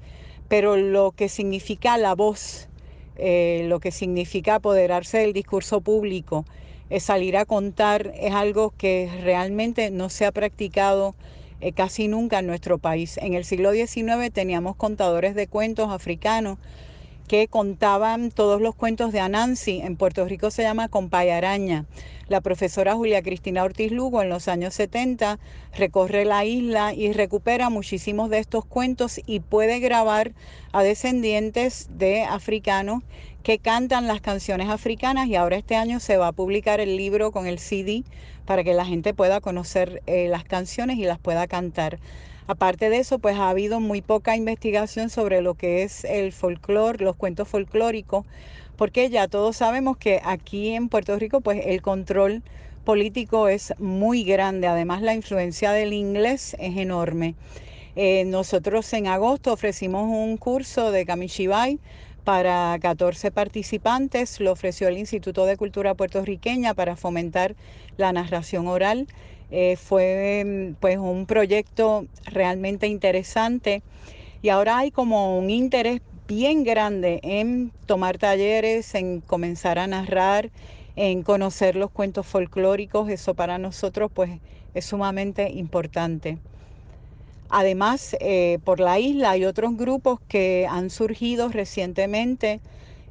pero 0.49 0.76
lo 0.76 1.12
que 1.12 1.30
significa 1.30 1.97
la 1.97 2.14
voz, 2.14 2.68
eh, 3.16 3.64
lo 3.68 3.80
que 3.80 3.91
significa 3.91 4.57
apoderarse 4.57 5.16
del 5.16 5.32
discurso 5.32 5.80
público, 5.80 6.45
salir 6.99 7.38
a 7.38 7.47
contar, 7.47 8.12
es 8.16 8.34
algo 8.34 8.74
que 8.76 9.09
realmente 9.22 9.91
no 9.91 10.11
se 10.11 10.26
ha 10.26 10.32
practicado 10.32 11.14
eh, 11.61 11.72
casi 11.72 12.08
nunca 12.08 12.38
en 12.38 12.46
nuestro 12.46 12.78
país. 12.78 13.18
En 13.18 13.34
el 13.34 13.44
siglo 13.44 13.72
XIX 13.72 14.32
teníamos 14.32 14.76
contadores 14.76 15.34
de 15.34 15.46
cuentos 15.46 15.90
africanos 15.90 16.58
que 17.30 17.46
contaban 17.46 18.32
todos 18.32 18.60
los 18.60 18.74
cuentos 18.74 19.12
de 19.12 19.20
Anansi. 19.20 19.82
En 19.82 19.94
Puerto 19.94 20.24
Rico 20.24 20.50
se 20.50 20.64
llama 20.64 20.88
Compayaraña. 20.88 21.84
La 22.26 22.40
profesora 22.40 22.96
Julia 22.96 23.22
Cristina 23.22 23.62
Ortiz 23.62 23.92
Lugo 23.92 24.20
en 24.20 24.28
los 24.28 24.48
años 24.48 24.74
70 24.74 25.38
recorre 25.76 26.24
la 26.24 26.44
isla 26.44 26.92
y 26.92 27.12
recupera 27.12 27.70
muchísimos 27.70 28.30
de 28.30 28.40
estos 28.40 28.64
cuentos 28.64 29.20
y 29.26 29.38
puede 29.38 29.78
grabar 29.78 30.32
a 30.72 30.82
descendientes 30.82 31.86
de 31.92 32.24
africanos 32.24 33.04
que 33.44 33.60
cantan 33.60 34.08
las 34.08 34.20
canciones 34.20 34.68
africanas 34.68 35.28
y 35.28 35.36
ahora 35.36 35.56
este 35.56 35.76
año 35.76 36.00
se 36.00 36.16
va 36.16 36.26
a 36.26 36.32
publicar 36.32 36.80
el 36.80 36.96
libro 36.96 37.30
con 37.30 37.46
el 37.46 37.60
CD 37.60 38.02
para 38.44 38.64
que 38.64 38.74
la 38.74 38.84
gente 38.84 39.14
pueda 39.14 39.40
conocer 39.40 40.02
eh, 40.08 40.26
las 40.26 40.42
canciones 40.42 40.98
y 40.98 41.04
las 41.04 41.20
pueda 41.20 41.46
cantar. 41.46 42.00
Aparte 42.47 42.91
de 42.91 42.99
eso, 42.99 43.18
pues 43.18 43.36
ha 43.36 43.49
habido 43.51 43.80
muy 43.80 44.03
poca 44.03 44.36
investigación 44.36 45.11
sobre 45.11 45.41
lo 45.43 45.55
que 45.55 45.82
es 45.82 46.05
el 46.05 46.32
folclore, 46.32 47.05
los 47.05 47.16
cuentos 47.16 47.49
folclóricos, 47.49 48.26
porque 48.76 49.09
ya 49.11 49.28
todos 49.28 49.57
sabemos 49.57 49.97
que 49.99 50.20
aquí 50.24 50.70
en 50.74 50.88
Puerto 50.88 51.18
Rico 51.18 51.41
pues 51.41 51.61
el 51.66 51.82
control 51.82 52.43
político 52.84 53.49
es 53.49 53.74
muy 53.78 54.24
grande, 54.24 54.66
además 54.66 55.03
la 55.03 55.14
influencia 55.14 55.72
del 55.72 55.93
inglés 55.93 56.57
es 56.59 56.76
enorme. 56.76 57.36
Eh, 57.97 58.24
nosotros 58.24 58.93
en 58.93 59.07
agosto 59.09 59.53
ofrecimos 59.53 60.05
un 60.09 60.36
curso 60.38 60.91
de 60.91 61.05
Kamishibai 61.07 61.80
para 62.24 62.78
14 62.80 63.30
participantes, 63.30 64.41
lo 64.41 64.53
ofreció 64.53 64.88
el 64.88 64.99
Instituto 64.99 65.47
de 65.47 65.57
Cultura 65.57 65.95
Puertorriqueña 65.95 66.74
para 66.74 66.97
fomentar 66.97 67.57
la 67.97 68.12
narración 68.12 68.68
oral. 68.68 69.09
Eh, 69.51 69.76
fue 69.76 70.74
pues 70.80 70.98
un 70.98 71.26
proyecto 71.26 72.07
realmente 72.24 72.86
interesante 72.86 73.82
y 74.42 74.48
ahora 74.48 74.78
hay 74.78 74.90
como 74.90 75.38
un 75.38 75.51
interés 75.51 76.01
bien 76.28 76.64
grande 76.64 77.20
en 77.22 77.72
tomar 77.86 78.18
talleres, 78.18 78.94
en 78.94 79.20
comenzar 79.20 79.78
a 79.78 79.86
narrar, 79.86 80.51
en 80.96 81.22
conocer 81.22 81.76
los 81.76 81.90
cuentos 81.90 82.26
folclóricos. 82.26 83.11
Eso 83.11 83.34
para 83.34 83.59
nosotros 83.59 84.11
pues 84.14 84.40
es 84.74 84.84
sumamente 84.86 85.51
importante. 85.51 86.38
Además, 87.51 88.16
eh, 88.20 88.59
por 88.64 88.80
la 88.80 88.98
isla 89.01 89.32
hay 89.32 89.44
otros 89.44 89.76
grupos 89.76 90.20
que 90.28 90.66
han 90.70 90.88
surgido 90.90 91.48
recientemente 91.48 92.61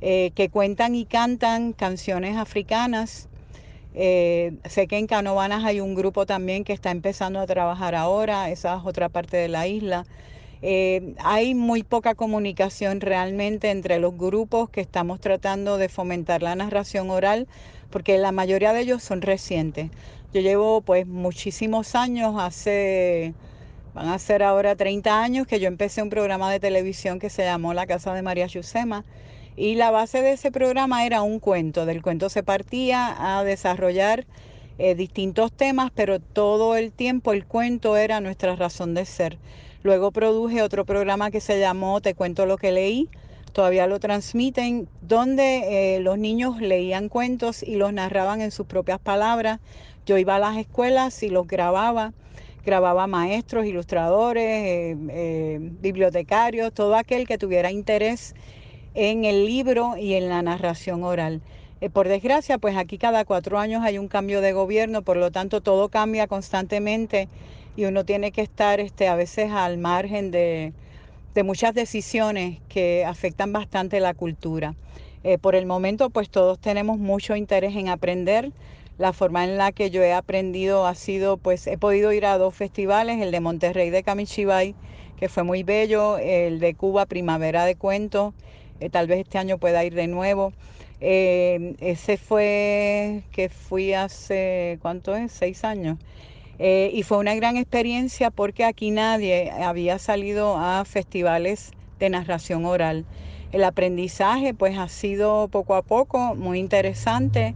eh, 0.02 0.32
que 0.34 0.50
cuentan 0.50 0.96
y 0.96 1.06
cantan 1.06 1.74
canciones 1.74 2.38
africanas. 2.38 3.29
Eh, 3.94 4.54
sé 4.66 4.88
que 4.88 4.98
en 4.98 5.08
Canovanas 5.08 5.64
hay 5.66 5.80
un 5.82 5.96
grupo 5.96 6.26
también 6.26 6.64
que 6.64 6.74
está 6.74 6.92
empezando 6.92 7.40
a 7.40 7.48
trabajar 7.48 7.96
ahora, 7.96 8.50
esa 8.50 8.78
es 8.78 8.82
otra 8.86 9.10
parte 9.10 9.38
de 9.38 9.48
la 9.50 9.68
isla. 9.68 10.06
Eh, 10.62 11.16
hay 11.20 11.56
muy 11.56 11.84
poca 11.84 12.16
comunicación 12.16 13.02
realmente 13.02 13.72
entre 13.72 14.00
los 14.00 14.18
grupos 14.18 14.70
que 14.70 14.82
estamos 14.82 15.20
tratando 15.22 15.78
de 15.78 15.90
fomentar 15.90 16.44
la 16.44 16.56
narración 16.56 17.10
oral, 17.10 17.48
porque 17.90 18.18
la 18.18 18.32
mayoría 18.32 18.74
de 18.74 18.82
ellos 18.82 19.04
son 19.04 19.22
recientes. 19.22 19.92
Yo 20.34 20.42
llevo 20.42 20.82
pues 20.82 21.08
muchísimos 21.08 21.96
años, 21.96 22.36
hace, 22.40 23.36
van 23.94 24.10
a 24.10 24.20
ser 24.20 24.44
ahora 24.44 24.76
30 24.76 25.22
años 25.22 25.48
que 25.48 25.60
yo 25.60 25.68
empecé 25.68 26.02
un 26.04 26.10
programa 26.10 26.52
de 26.52 26.60
televisión 26.60 27.20
que 27.20 27.30
se 27.30 27.44
llamó 27.44 27.74
La 27.74 27.88
Casa 27.88 28.14
de 28.14 28.22
María 28.22 28.48
Yusema. 28.48 29.06
Y 29.60 29.76
la 29.76 29.92
base 29.92 30.22
de 30.22 30.32
ese 30.32 30.54
programa 30.54 31.06
era 31.06 31.22
un 31.22 31.42
cuento. 31.42 31.86
Del 31.86 32.02
cuento 32.02 32.30
se 32.30 32.44
partía 32.44 33.14
a 33.20 33.44
desarrollar 33.44 34.26
eh, 34.78 34.96
distintos 34.96 35.52
temas, 35.52 35.92
pero 35.94 36.22
todo 36.22 36.78
el 36.78 36.94
tiempo 36.94 37.34
el 37.34 37.46
cuento 37.46 37.98
era 37.98 38.22
nuestra 38.22 38.56
razón 38.56 38.94
de 38.94 39.04
ser. 39.04 39.38
Luego 39.84 40.14
produje 40.14 40.62
otro 40.62 40.86
programa 40.86 41.30
que 41.30 41.42
se 41.42 41.60
llamó 41.60 42.00
Te 42.00 42.16
cuento 42.16 42.46
lo 42.46 42.56
que 42.56 42.72
leí. 42.72 43.10
Todavía 43.52 43.86
lo 43.86 44.00
transmiten, 44.00 44.88
donde 45.02 45.96
eh, 45.96 46.00
los 46.00 46.18
niños 46.18 46.62
leían 46.62 47.10
cuentos 47.10 47.62
y 47.62 47.76
los 47.76 47.92
narraban 47.92 48.40
en 48.40 48.52
sus 48.52 48.66
propias 48.66 49.02
palabras. 49.02 49.60
Yo 50.06 50.18
iba 50.18 50.38
a 50.38 50.40
las 50.40 50.56
escuelas 50.56 51.22
y 51.22 51.28
los 51.28 51.48
grababa. 51.48 52.14
Grababa 52.66 53.08
maestros, 53.08 53.66
ilustradores, 53.66 54.96
eh, 55.10 55.58
bibliotecarios, 55.60 56.74
todo 56.74 56.96
aquel 56.96 57.28
que 57.28 57.38
tuviera 57.38 57.72
interés 57.72 58.36
en 58.94 59.26
el 59.26 59.46
libro 59.46 59.98
y 59.98 60.14
en 60.16 60.30
la 60.30 60.42
narración 60.42 61.04
oral. 61.04 61.42
por 61.94 62.08
desgracia, 62.08 62.58
pues 62.58 62.76
aquí 62.76 62.98
cada 62.98 63.24
cuatro 63.26 63.58
años 63.60 63.84
hay 63.84 63.98
un 63.98 64.08
cambio 64.08 64.42
de 64.42 64.52
gobierno, 64.52 65.02
por 65.02 65.18
lo 65.18 65.32
tanto 65.32 65.62
todo 65.62 65.90
cambia 65.90 66.28
constantemente 66.28 67.30
y 67.80 67.86
uno 67.86 68.04
tiene 68.04 68.34
que 68.34 68.42
estar 68.42 68.82
este, 68.82 69.08
a 69.08 69.16
veces 69.16 69.52
al 69.52 69.78
margen 69.78 70.32
de, 70.32 70.74
muchas 71.46 71.74
decisiones 71.74 72.60
que 72.68 73.06
afectan 73.06 73.54
bastante 73.54 74.02
la 74.02 74.14
cultura. 74.14 74.76
Eh, 75.24 75.38
por 75.38 75.56
el 75.56 75.66
momento, 75.66 76.10
pues 76.10 76.30
todos 76.30 76.60
tenemos 76.60 76.98
mucho 76.98 77.38
interés 77.38 77.78
en 77.78 77.88
aprender. 77.88 78.52
La 78.98 79.14
forma 79.14 79.46
en 79.46 79.58
la 79.58 79.72
que 79.72 79.90
yo 79.90 80.04
he 80.04 80.12
aprendido 80.12 80.86
ha 80.86 80.96
sido, 80.96 81.38
pues 81.38 81.66
he 81.68 81.78
podido 81.78 82.12
ir 82.12 82.26
a 82.26 82.38
dos 82.38 82.54
festivales, 82.54 83.22
el 83.22 83.32
de 83.32 83.40
Monterrey 83.40 83.90
de 83.90 84.04
Camichibay, 84.04 84.76
que 85.16 85.30
fue 85.30 85.44
muy 85.44 85.64
bello, 85.64 86.18
el 86.18 86.60
de 86.60 86.74
Cuba, 86.74 87.06
Primavera 87.06 87.64
de 87.64 87.76
Cuentos, 87.76 88.34
eh, 88.80 88.90
tal 88.90 89.08
vez 89.08 89.20
este 89.20 89.38
año 89.38 89.58
pueda 89.58 89.84
ir 89.84 89.94
de 89.94 90.08
nuevo. 90.08 90.54
Eh, 91.02 91.76
ese 91.80 92.18
fue 92.18 93.24
que 93.32 93.50
fui 93.50 93.94
hace, 93.94 94.80
¿cuánto 94.82 95.16
es? 95.16 95.32
Seis 95.32 95.64
años. 95.64 95.98
Eh, 96.60 96.92
y 96.94 97.04
fue 97.04 97.18
una 97.18 97.36
gran 97.36 97.56
experiencia 97.56 98.32
porque 98.32 98.66
aquí 98.66 98.92
nadie 98.92 99.50
había 99.52 99.98
salido 99.98 100.58
a 100.58 100.84
festivales 100.86 101.72
de 102.00 102.10
narración 102.10 102.66
oral. 102.66 103.06
El 103.52 103.64
aprendizaje 103.64 104.54
pues 104.54 104.78
ha 104.78 104.90
sido 104.90 105.48
poco 105.48 105.76
a 105.76 105.82
poco 105.82 106.36
muy 106.36 106.60
interesante 106.60 107.56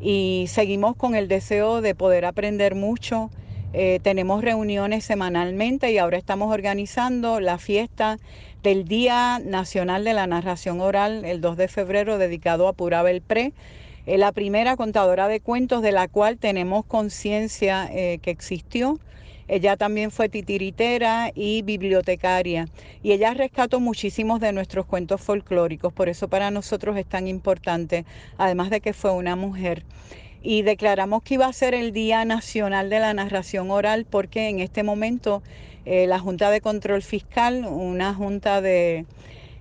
y 0.00 0.46
seguimos 0.48 0.96
con 0.96 1.16
el 1.16 1.28
deseo 1.28 1.80
de 1.80 1.94
poder 1.94 2.24
aprender 2.24 2.74
mucho. 2.74 3.30
Tenemos 4.02 4.42
reuniones 4.42 5.04
semanalmente 5.04 5.92
y 5.92 5.98
ahora 5.98 6.16
estamos 6.16 6.52
organizando 6.52 7.38
la 7.38 7.58
fiesta 7.58 8.16
del 8.62 8.84
Día 8.84 9.38
Nacional 9.38 10.04
de 10.04 10.14
la 10.14 10.26
Narración 10.26 10.80
Oral 10.80 11.24
el 11.24 11.40
2 11.40 11.56
de 11.56 11.68
febrero 11.68 12.18
dedicado 12.18 12.68
a 12.68 12.72
Purabel 12.72 13.20
Pre, 13.22 13.52
eh, 14.06 14.18
la 14.18 14.32
primera 14.32 14.76
contadora 14.76 15.28
de 15.28 15.40
cuentos 15.40 15.82
de 15.82 15.92
la 15.92 16.08
cual 16.08 16.38
tenemos 16.38 16.84
conciencia 16.84 17.88
eh, 17.92 18.18
que 18.22 18.30
existió 18.30 18.98
ella 19.48 19.78
también 19.78 20.10
fue 20.10 20.28
titiritera 20.28 21.32
y 21.34 21.62
bibliotecaria 21.62 22.68
y 23.02 23.12
ella 23.12 23.32
rescató 23.32 23.80
muchísimos 23.80 24.40
de 24.40 24.52
nuestros 24.52 24.84
cuentos 24.84 25.22
folclóricos, 25.22 25.90
por 25.90 26.10
eso 26.10 26.28
para 26.28 26.50
nosotros 26.50 26.98
es 26.98 27.06
tan 27.06 27.26
importante, 27.26 28.04
además 28.36 28.68
de 28.68 28.82
que 28.82 28.92
fue 28.92 29.10
una 29.10 29.36
mujer. 29.36 29.84
Y 30.42 30.62
declaramos 30.62 31.22
que 31.22 31.34
iba 31.34 31.46
a 31.46 31.52
ser 31.54 31.72
el 31.72 31.92
Día 31.92 32.26
Nacional 32.26 32.90
de 32.90 33.00
la 33.00 33.14
Narración 33.14 33.70
Oral 33.70 34.04
porque 34.04 34.50
en 34.50 34.60
este 34.60 34.82
momento 34.82 35.42
eh, 35.90 36.06
la 36.06 36.18
Junta 36.18 36.50
de 36.50 36.60
Control 36.60 37.02
Fiscal, 37.02 37.64
una 37.64 38.12
junta 38.12 38.60
de 38.60 39.06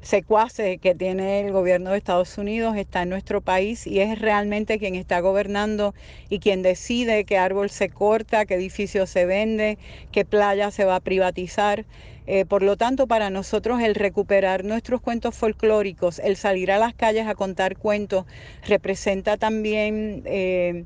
secuaces 0.02 0.78
que 0.82 0.94
tiene 0.94 1.40
el 1.40 1.54
gobierno 1.54 1.92
de 1.92 1.98
Estados 1.98 2.38
Unidos 2.38 2.76
está 2.76 3.04
en 3.04 3.10
nuestro 3.10 3.40
país 3.40 3.88
y 3.88 4.02
es 4.02 4.20
realmente 4.20 4.78
quien 4.78 4.96
está 4.96 5.22
gobernando 5.22 5.96
y 6.28 6.40
quien 6.40 6.64
decide 6.64 7.24
qué 7.24 7.38
árbol 7.38 7.70
se 7.70 7.88
corta, 7.88 8.46
qué 8.46 8.56
edificio 8.56 9.08
se 9.08 9.26
vende, 9.26 9.78
qué 10.12 10.26
playa 10.26 10.70
se 10.70 10.84
va 10.84 10.98
a 10.98 11.00
privatizar. 11.00 11.86
Eh, 12.26 12.44
por 12.44 12.62
lo 12.62 12.76
tanto, 12.76 13.08
para 13.08 13.30
nosotros 13.30 13.80
el 13.80 13.96
recuperar 13.96 14.66
nuestros 14.66 15.00
cuentos 15.00 15.34
folclóricos, 15.34 16.20
el 16.20 16.36
salir 16.36 16.74
a 16.74 16.78
las 16.78 16.94
calles 16.94 17.26
a 17.26 17.36
contar 17.36 17.78
cuentos, 17.78 18.26
representa 18.68 19.38
también 19.38 20.24
eh, 20.26 20.84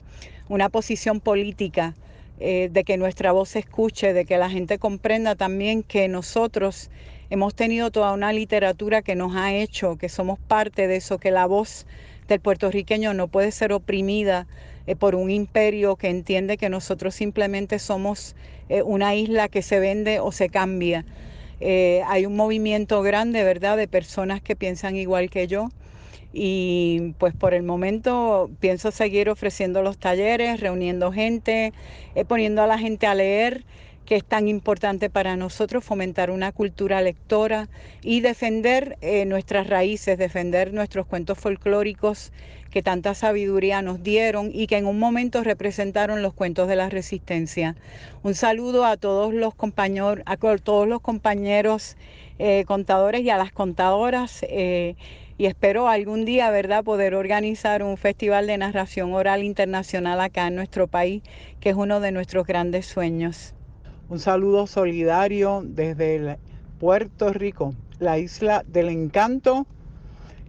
una 0.49 0.69
posición 0.69 1.19
política 1.19 1.95
eh, 2.41 2.69
de 2.71 2.83
que 2.83 2.97
nuestra 2.97 3.31
voz 3.31 3.49
se 3.49 3.59
escuche, 3.59 4.13
de 4.13 4.25
que 4.25 4.37
la 4.37 4.49
gente 4.49 4.79
comprenda 4.79 5.35
también 5.35 5.83
que 5.83 6.07
nosotros 6.07 6.89
Hemos 7.29 7.55
tenido 7.55 7.91
toda 7.91 8.11
una 8.11 8.33
literatura 8.33 9.01
que 9.01 9.15
nos 9.15 9.37
ha 9.37 9.53
hecho 9.53 9.95
que 9.95 10.09
somos 10.09 10.37
parte 10.37 10.87
de 10.89 10.97
eso, 10.97 11.17
que 11.17 11.31
la 11.31 11.45
voz 11.45 11.87
del 12.27 12.41
puertorriqueño 12.41 13.13
no 13.13 13.29
puede 13.29 13.53
ser 13.53 13.71
oprimida 13.71 14.47
eh, 14.85 14.97
por 14.97 15.15
un 15.15 15.31
imperio 15.31 15.95
que 15.95 16.09
entiende 16.09 16.57
que 16.57 16.69
nosotros 16.69 17.15
simplemente 17.15 17.79
somos 17.79 18.35
eh, 18.67 18.81
una 18.81 19.15
isla 19.15 19.47
que 19.47 19.61
se 19.61 19.79
vende 19.79 20.19
o 20.19 20.33
se 20.33 20.49
cambia. 20.49 21.05
Eh, 21.61 22.01
hay 22.07 22.25
un 22.25 22.35
movimiento 22.35 23.01
grande, 23.01 23.45
¿verdad?, 23.45 23.77
de 23.77 23.87
personas 23.87 24.41
que 24.41 24.57
piensan 24.57 24.97
igual 24.97 25.29
que 25.29 25.47
yo. 25.47 25.69
Y 26.33 27.13
pues 27.17 27.33
por 27.33 27.53
el 27.53 27.63
momento 27.63 28.49
pienso 28.59 28.91
seguir 28.91 29.29
ofreciendo 29.29 29.81
los 29.81 29.97
talleres, 29.97 30.59
reuniendo 30.59 31.11
gente, 31.11 31.73
poniendo 32.27 32.61
a 32.61 32.67
la 32.67 32.77
gente 32.77 33.07
a 33.07 33.15
leer 33.15 33.65
que 34.11 34.17
es 34.17 34.25
tan 34.25 34.49
importante 34.49 35.09
para 35.09 35.37
nosotros 35.37 35.85
fomentar 35.85 36.31
una 36.31 36.51
cultura 36.51 37.01
lectora 37.01 37.69
y 38.01 38.19
defender 38.19 38.97
eh, 38.99 39.25
nuestras 39.25 39.67
raíces, 39.67 40.17
defender 40.17 40.73
nuestros 40.73 41.05
cuentos 41.05 41.37
folclóricos 41.37 42.33
que 42.71 42.81
tanta 42.81 43.13
sabiduría 43.13 43.81
nos 43.81 44.03
dieron 44.03 44.49
y 44.53 44.67
que 44.67 44.77
en 44.77 44.85
un 44.85 44.99
momento 44.99 45.43
representaron 45.43 46.21
los 46.21 46.33
cuentos 46.33 46.67
de 46.67 46.75
la 46.75 46.89
resistencia. 46.89 47.77
Un 48.21 48.35
saludo 48.35 48.85
a 48.85 48.97
todos 48.97 49.33
los 49.33 49.55
compañeros, 49.55 50.19
a 50.25 50.35
todos 50.37 50.87
los 50.87 50.99
compañeros 51.01 51.95
eh, 52.39 52.65
contadores 52.65 53.21
y 53.21 53.29
a 53.29 53.37
las 53.37 53.51
contadoras. 53.53 54.43
Eh, 54.43 54.95
y 55.41 55.47
espero 55.47 55.87
algún 55.87 56.23
día, 56.23 56.51
¿verdad?, 56.51 56.83
poder 56.83 57.15
organizar 57.15 57.81
un 57.81 57.97
festival 57.97 58.45
de 58.45 58.59
narración 58.59 59.11
oral 59.15 59.41
internacional 59.41 60.21
acá 60.21 60.45
en 60.45 60.53
nuestro 60.53 60.85
país, 60.85 61.23
que 61.59 61.71
es 61.71 61.75
uno 61.75 61.99
de 61.99 62.11
nuestros 62.11 62.45
grandes 62.45 62.85
sueños. 62.85 63.55
Un 64.07 64.19
saludo 64.19 64.67
solidario 64.67 65.63
desde 65.65 66.37
Puerto 66.79 67.33
Rico, 67.33 67.73
la 67.97 68.19
isla 68.19 68.63
del 68.67 68.89
encanto. 68.89 69.65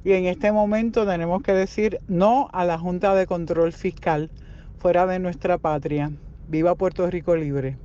Y 0.04 0.12
en 0.12 0.26
este 0.26 0.52
momento 0.52 1.06
tenemos 1.06 1.42
que 1.42 1.54
decir 1.54 1.98
no 2.06 2.50
a 2.52 2.66
la 2.66 2.76
Junta 2.76 3.14
de 3.14 3.26
Control 3.26 3.72
Fiscal 3.72 4.30
fuera 4.76 5.06
de 5.06 5.20
nuestra 5.20 5.56
patria. 5.56 6.12
Viva 6.48 6.74
Puerto 6.74 7.06
Rico 7.06 7.34
libre. 7.34 7.78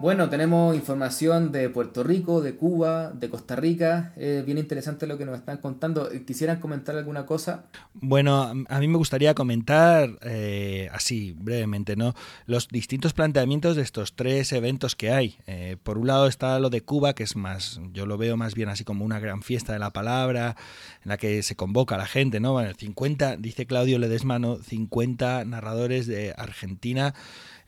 Bueno, 0.00 0.28
tenemos 0.28 0.74
información 0.74 1.52
de 1.52 1.70
Puerto 1.70 2.02
Rico, 2.02 2.42
de 2.42 2.56
Cuba, 2.56 3.12
de 3.12 3.30
Costa 3.30 3.54
Rica. 3.54 4.12
Es 4.16 4.44
bien 4.44 4.58
interesante 4.58 5.06
lo 5.06 5.16
que 5.16 5.24
nos 5.24 5.38
están 5.38 5.58
contando. 5.58 6.10
¿Quisieran 6.26 6.58
comentar 6.58 6.96
alguna 6.96 7.26
cosa? 7.26 7.66
Bueno, 7.94 8.52
a 8.68 8.80
mí 8.80 8.88
me 8.88 8.98
gustaría 8.98 9.34
comentar 9.34 10.10
eh, 10.22 10.90
así, 10.92 11.32
brevemente, 11.38 11.94
¿no? 11.94 12.12
Los 12.44 12.68
distintos 12.68 13.12
planteamientos 13.12 13.76
de 13.76 13.82
estos 13.82 14.16
tres 14.16 14.52
eventos 14.52 14.96
que 14.96 15.12
hay. 15.12 15.38
Eh, 15.46 15.76
por 15.80 15.96
un 15.96 16.08
lado 16.08 16.26
está 16.26 16.58
lo 16.58 16.70
de 16.70 16.82
Cuba, 16.82 17.14
que 17.14 17.22
es 17.22 17.36
más, 17.36 17.80
yo 17.92 18.04
lo 18.04 18.18
veo 18.18 18.36
más 18.36 18.54
bien 18.54 18.70
así 18.70 18.82
como 18.82 19.04
una 19.04 19.20
gran 19.20 19.42
fiesta 19.42 19.72
de 19.72 19.78
la 19.78 19.90
palabra, 19.90 20.56
en 21.04 21.08
la 21.08 21.18
que 21.18 21.42
se 21.44 21.54
convoca 21.54 21.94
a 21.94 21.98
la 21.98 22.06
gente, 22.06 22.40
¿no? 22.40 22.52
Bueno, 22.52 22.72
50, 22.76 23.36
dice 23.36 23.64
Claudio 23.64 24.00
Ledesmano, 24.00 24.56
50 24.56 25.44
narradores 25.44 26.08
de 26.08 26.34
Argentina. 26.36 27.14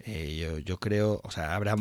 Eh, 0.01 0.37
yo, 0.37 0.59
yo 0.59 0.79
creo, 0.79 1.21
o 1.25 1.31
sea, 1.31 1.55
habrá 1.55 1.77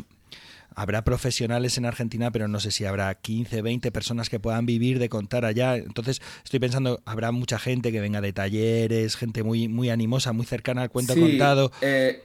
habrá 0.76 1.04
profesionales 1.04 1.78
en 1.78 1.86
Argentina, 1.86 2.32
pero 2.32 2.48
no 2.48 2.60
sé 2.60 2.72
si 2.72 2.86
habrá 2.86 3.14
15, 3.16 3.62
20 3.62 3.92
personas 3.92 4.30
que 4.30 4.40
puedan 4.40 4.66
vivir 4.66 5.00
de 5.00 5.10
contar 5.10 5.46
allá. 5.46 5.78
Entonces 5.78 6.22
estoy 6.44 6.60
pensando, 6.60 7.02
habrá 7.06 7.32
mucha 7.32 7.58
gente 7.58 7.92
que 7.92 8.02
venga 8.02 8.22
de 8.22 8.34
talleres, 8.34 9.16
gente 9.16 9.44
muy, 9.44 9.68
muy 9.68 9.90
animosa, 9.90 10.34
muy 10.34 10.46
cercana 10.46 10.84
al 10.84 10.90
cuento 10.90 11.16
contado. 11.16 11.72
Eh, 11.82 12.24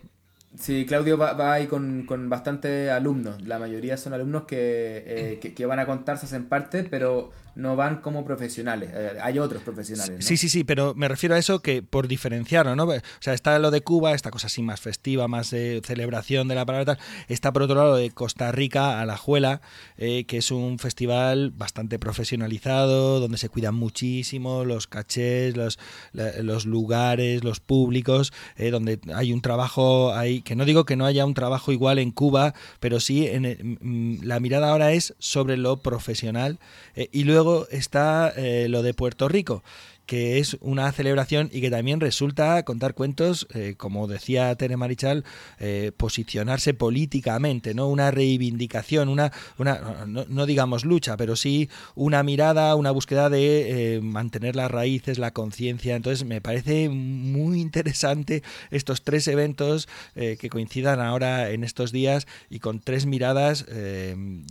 Sí, 0.58 0.84
Claudio 0.84 1.16
va, 1.16 1.52
ahí 1.52 1.68
con, 1.68 2.04
con 2.06 2.28
bastantes 2.28 2.90
alumnos. 2.90 3.40
La 3.42 3.60
mayoría 3.60 3.96
son 3.96 4.14
alumnos 4.14 4.44
que, 4.44 5.38
eh, 5.42 5.54
que, 5.54 5.66
van 5.66 5.78
a 5.78 5.86
contarse, 5.86 6.26
hacen 6.26 6.46
parte, 6.46 6.82
pero 6.82 7.30
no 7.54 7.76
van 7.76 8.00
como 8.00 8.24
profesionales. 8.24 8.90
Eh, 8.92 9.18
hay 9.22 9.38
otros 9.38 9.62
profesionales. 9.62 10.24
Sí, 10.24 10.36
sí, 10.36 10.48
sí, 10.48 10.64
pero 10.64 10.94
me 10.94 11.08
refiero 11.08 11.34
a 11.34 11.38
eso 11.38 11.60
que 11.60 11.82
por 11.82 12.08
diferenciarlo, 12.08 12.76
¿no? 12.76 12.84
O 12.84 13.00
sea, 13.20 13.34
está 13.34 13.58
lo 13.58 13.70
de 13.70 13.82
Cuba, 13.82 14.14
esta 14.14 14.30
cosa 14.30 14.46
así 14.46 14.62
más 14.62 14.80
festiva, 14.80 15.28
más 15.28 15.50
de 15.50 15.80
celebración 15.84 16.48
de 16.48 16.54
la 16.54 16.66
palabra. 16.66 16.98
Está 17.28 17.52
por 17.52 17.62
otro 17.62 17.76
lado 17.76 17.96
de 17.96 18.10
Costa 18.10 18.52
Rica, 18.52 19.00
a 19.00 19.06
la 19.06 19.16
Juela, 19.16 19.60
eh, 19.96 20.24
que 20.24 20.38
es 20.38 20.50
un 20.50 20.78
festival 20.78 21.50
bastante 21.50 21.98
profesionalizado, 21.98 23.20
donde 23.20 23.38
se 23.38 23.48
cuidan 23.48 23.74
muchísimo 23.74 24.64
los 24.64 24.86
cachés, 24.86 25.56
los, 25.56 25.78
los 26.12 26.66
lugares, 26.66 27.44
los 27.44 27.60
públicos, 27.60 28.32
donde 28.70 29.00
hay 29.14 29.32
un 29.32 29.40
trabajo 29.40 30.12
ahí 30.14 30.42
que 30.42 30.56
no 30.56 30.64
digo 30.64 30.84
que 30.84 30.96
no 30.96 31.06
haya 31.06 31.24
un 31.24 31.34
trabajo 31.34 31.72
igual 31.72 31.98
en 31.98 32.10
Cuba, 32.10 32.54
pero 32.80 33.00
sí 33.00 33.26
en 33.26 33.78
mm, 33.80 34.24
la 34.24 34.40
mirada 34.40 34.70
ahora 34.70 34.92
es 34.92 35.14
sobre 35.18 35.56
lo 35.56 35.78
profesional 35.78 36.58
eh, 36.94 37.08
y 37.12 37.24
luego 37.24 37.49
está 37.70 38.32
eh, 38.36 38.68
lo 38.68 38.82
de 38.82 38.94
Puerto 38.94 39.28
Rico 39.28 39.62
que 40.10 40.38
es 40.40 40.56
una 40.60 40.90
celebración 40.90 41.50
y 41.52 41.60
que 41.60 41.70
también 41.70 42.00
resulta 42.00 42.64
contar 42.64 42.94
cuentos, 42.94 43.46
eh, 43.54 43.74
como 43.76 44.08
decía 44.08 44.52
Tere 44.56 44.76
Marichal, 44.76 45.24
eh, 45.60 45.92
posicionarse 45.96 46.74
políticamente, 46.74 47.74
¿no? 47.74 47.86
Una 47.86 48.10
reivindicación, 48.10 49.08
una, 49.08 49.30
una 49.56 50.04
no, 50.06 50.46
digamos 50.46 50.84
lucha, 50.84 51.16
pero 51.16 51.36
sí 51.36 51.68
una 51.94 52.24
mirada, 52.24 52.74
una 52.74 52.90
búsqueda 52.90 53.30
de 53.30 53.98
eh, 53.98 54.00
mantener 54.00 54.56
las 54.56 54.68
raíces, 54.68 55.20
la 55.20 55.30
conciencia. 55.30 55.94
Entonces 55.94 56.26
me 56.26 56.40
parece 56.40 56.88
muy 56.88 57.60
interesante 57.60 58.42
estos 58.72 59.02
tres 59.02 59.28
eventos 59.28 59.86
que 60.14 60.50
coincidan 60.50 60.98
ahora 60.98 61.50
en 61.50 61.62
estos 61.62 61.92
días 61.92 62.26
y 62.48 62.58
con 62.58 62.80
tres 62.80 63.06
miradas, 63.06 63.64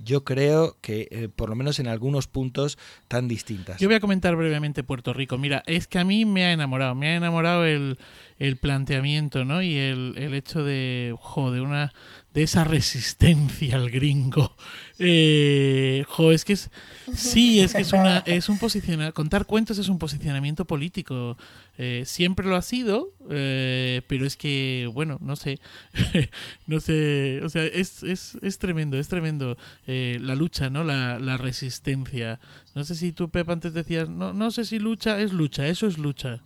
yo 0.05 0.23
creo 0.23 0.77
que 0.79 1.29
por 1.35 1.49
lo 1.49 1.55
menos 1.55 1.79
en 1.79 1.87
algunos 1.87 2.27
puntos 2.27 2.77
tan 3.09 3.27
distintas. 3.27 3.79
Yo 3.81 3.89
voy 3.89 3.95
a 3.95 3.99
comentar 3.99 4.37
brevemente 4.37 4.83
Puerto 4.83 5.11
Rico. 5.11 5.37
Es 5.65 5.87
que 5.87 5.99
a 5.99 6.03
mí 6.03 6.25
me 6.25 6.45
ha 6.45 6.53
enamorado, 6.53 6.95
me 6.95 7.09
ha 7.09 7.15
enamorado 7.15 7.65
el, 7.65 7.97
el 8.37 8.57
planteamiento, 8.57 9.45
¿no? 9.45 9.61
Y 9.61 9.77
el, 9.77 10.15
el 10.17 10.33
hecho 10.33 10.63
de, 10.63 11.15
de 11.51 11.61
una, 11.61 11.93
de 12.33 12.43
esa 12.43 12.63
resistencia 12.63 13.75
al 13.75 13.89
gringo. 13.89 14.55
Eh, 14.99 16.03
jo, 16.07 16.31
es 16.31 16.45
que 16.45 16.53
es, 16.53 16.69
sí, 17.15 17.59
es 17.59 17.73
que 17.73 17.81
es 17.81 17.93
una, 17.93 18.19
es 18.19 18.49
un 18.49 18.59
posicionamiento, 18.59 19.13
contar 19.13 19.45
cuentos 19.45 19.77
es 19.77 19.89
un 19.89 19.97
posicionamiento 19.97 20.65
político. 20.65 21.37
Eh, 21.77 22.03
siempre 22.05 22.45
lo 22.45 22.55
ha 22.55 22.61
sido, 22.61 23.13
eh, 23.29 24.01
pero 24.07 24.25
es 24.25 24.35
que, 24.35 24.89
bueno, 24.93 25.17
no 25.21 25.35
sé, 25.35 25.59
no 26.67 26.79
sé, 26.79 27.41
o 27.43 27.49
sea, 27.49 27.63
es, 27.63 28.03
es, 28.03 28.37
es 28.41 28.57
tremendo, 28.59 28.97
es 28.97 29.07
tremendo 29.07 29.57
eh, 29.87 30.17
la 30.21 30.35
lucha, 30.35 30.69
¿no? 30.69 30.83
La, 30.83 31.17
la 31.19 31.37
resistencia. 31.37 32.39
No 32.75 32.83
sé 32.83 32.95
si 32.95 33.11
tú, 33.11 33.29
Pep, 33.29 33.49
antes 33.49 33.73
decías, 33.73 34.09
no, 34.09 34.33
no 34.33 34.51
sé 34.51 34.65
si 34.65 34.77
lucha 34.77 35.19
es 35.21 35.33
lucha, 35.33 35.67
eso 35.67 35.87
es 35.87 35.97
lucha. 35.97 36.41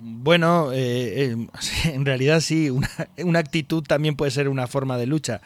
Bueno, 0.00 0.72
eh, 0.72 1.32
eh, 1.32 1.36
en 1.92 2.04
realidad 2.04 2.40
sí, 2.40 2.70
una, 2.70 3.38
actitud 3.38 3.82
también 3.82 4.16
puede 4.16 4.30
ser 4.30 4.48
una 4.48 4.66
forma 4.66 4.96
de 4.98 5.06
lucha. 5.06 5.40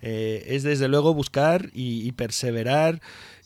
Eh, 0.00 0.44
es 0.48 0.62
desde 0.62 0.88
luego 0.88 1.12
buscar 1.12 1.70
y, 1.74 2.06
y 2.06 2.12
perseverar 2.12 3.00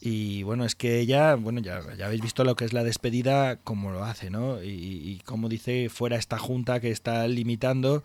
y 0.05 0.43
bueno, 0.43 0.65
es 0.65 0.75
que 0.75 0.99
ella, 0.99 1.37
bueno, 1.37 1.61
ya, 1.61 1.81
ya, 1.97 2.07
habéis 2.07 2.23
visto 2.23 2.43
lo 2.43 2.57
que 2.57 2.65
es 2.65 2.73
la 2.73 2.83
despedida, 2.83 3.57
cómo 3.63 3.93
lo 3.93 4.05
hace, 4.05 4.31
¿no? 4.31 4.61
Y, 4.61 4.69
y 4.69 5.21
cómo 5.25 5.49
dice 5.49 5.89
fuera 5.91 6.17
esta 6.17 6.39
junta 6.39 6.81
que 6.81 6.91
está 6.91 7.29
limitando. 7.29 8.03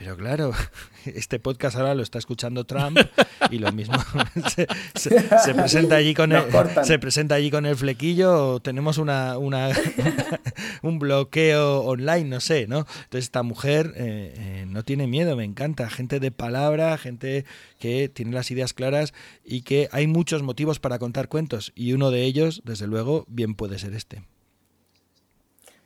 Pero 0.00 0.16
claro, 0.16 0.52
este 1.04 1.38
podcast 1.38 1.76
ahora 1.76 1.94
lo 1.94 2.02
está 2.02 2.16
escuchando 2.16 2.64
Trump 2.64 2.98
y 3.50 3.58
lo 3.58 3.70
mismo 3.70 3.96
se, 4.48 4.66
se, 4.94 5.28
se 5.38 5.54
presenta 5.54 5.96
allí 5.96 6.14
con 6.14 6.32
el, 6.32 6.42
se 6.84 6.98
presenta 6.98 7.34
allí 7.34 7.50
con 7.50 7.66
el 7.66 7.76
flequillo 7.76 8.54
o 8.54 8.60
tenemos 8.60 8.96
una, 8.96 9.36
una 9.36 9.68
un 10.82 10.98
bloqueo 10.98 11.80
online, 11.82 12.24
no 12.24 12.40
sé, 12.40 12.66
¿no? 12.66 12.78
Entonces 12.78 13.24
esta 13.24 13.42
mujer 13.42 13.92
eh, 13.94 14.32
eh, 14.38 14.64
no 14.66 14.84
tiene 14.84 15.06
miedo, 15.06 15.36
me 15.36 15.44
encanta, 15.44 15.90
gente 15.90 16.18
de 16.18 16.30
palabra, 16.30 16.96
gente 16.96 17.44
que 17.78 18.08
tiene 18.08 18.32
las 18.32 18.50
ideas 18.50 18.72
claras 18.72 19.12
y 19.44 19.60
que 19.60 19.90
hay 19.92 20.06
muchos 20.06 20.42
motivos 20.42 20.80
para 20.80 20.98
contar 20.98 21.28
cuentos 21.28 21.72
y 21.74 21.92
uno 21.92 22.10
de 22.10 22.22
ellos, 22.22 22.62
desde 22.64 22.86
luego, 22.86 23.26
bien 23.28 23.54
puede 23.54 23.78
ser 23.78 23.92
este. 23.92 24.22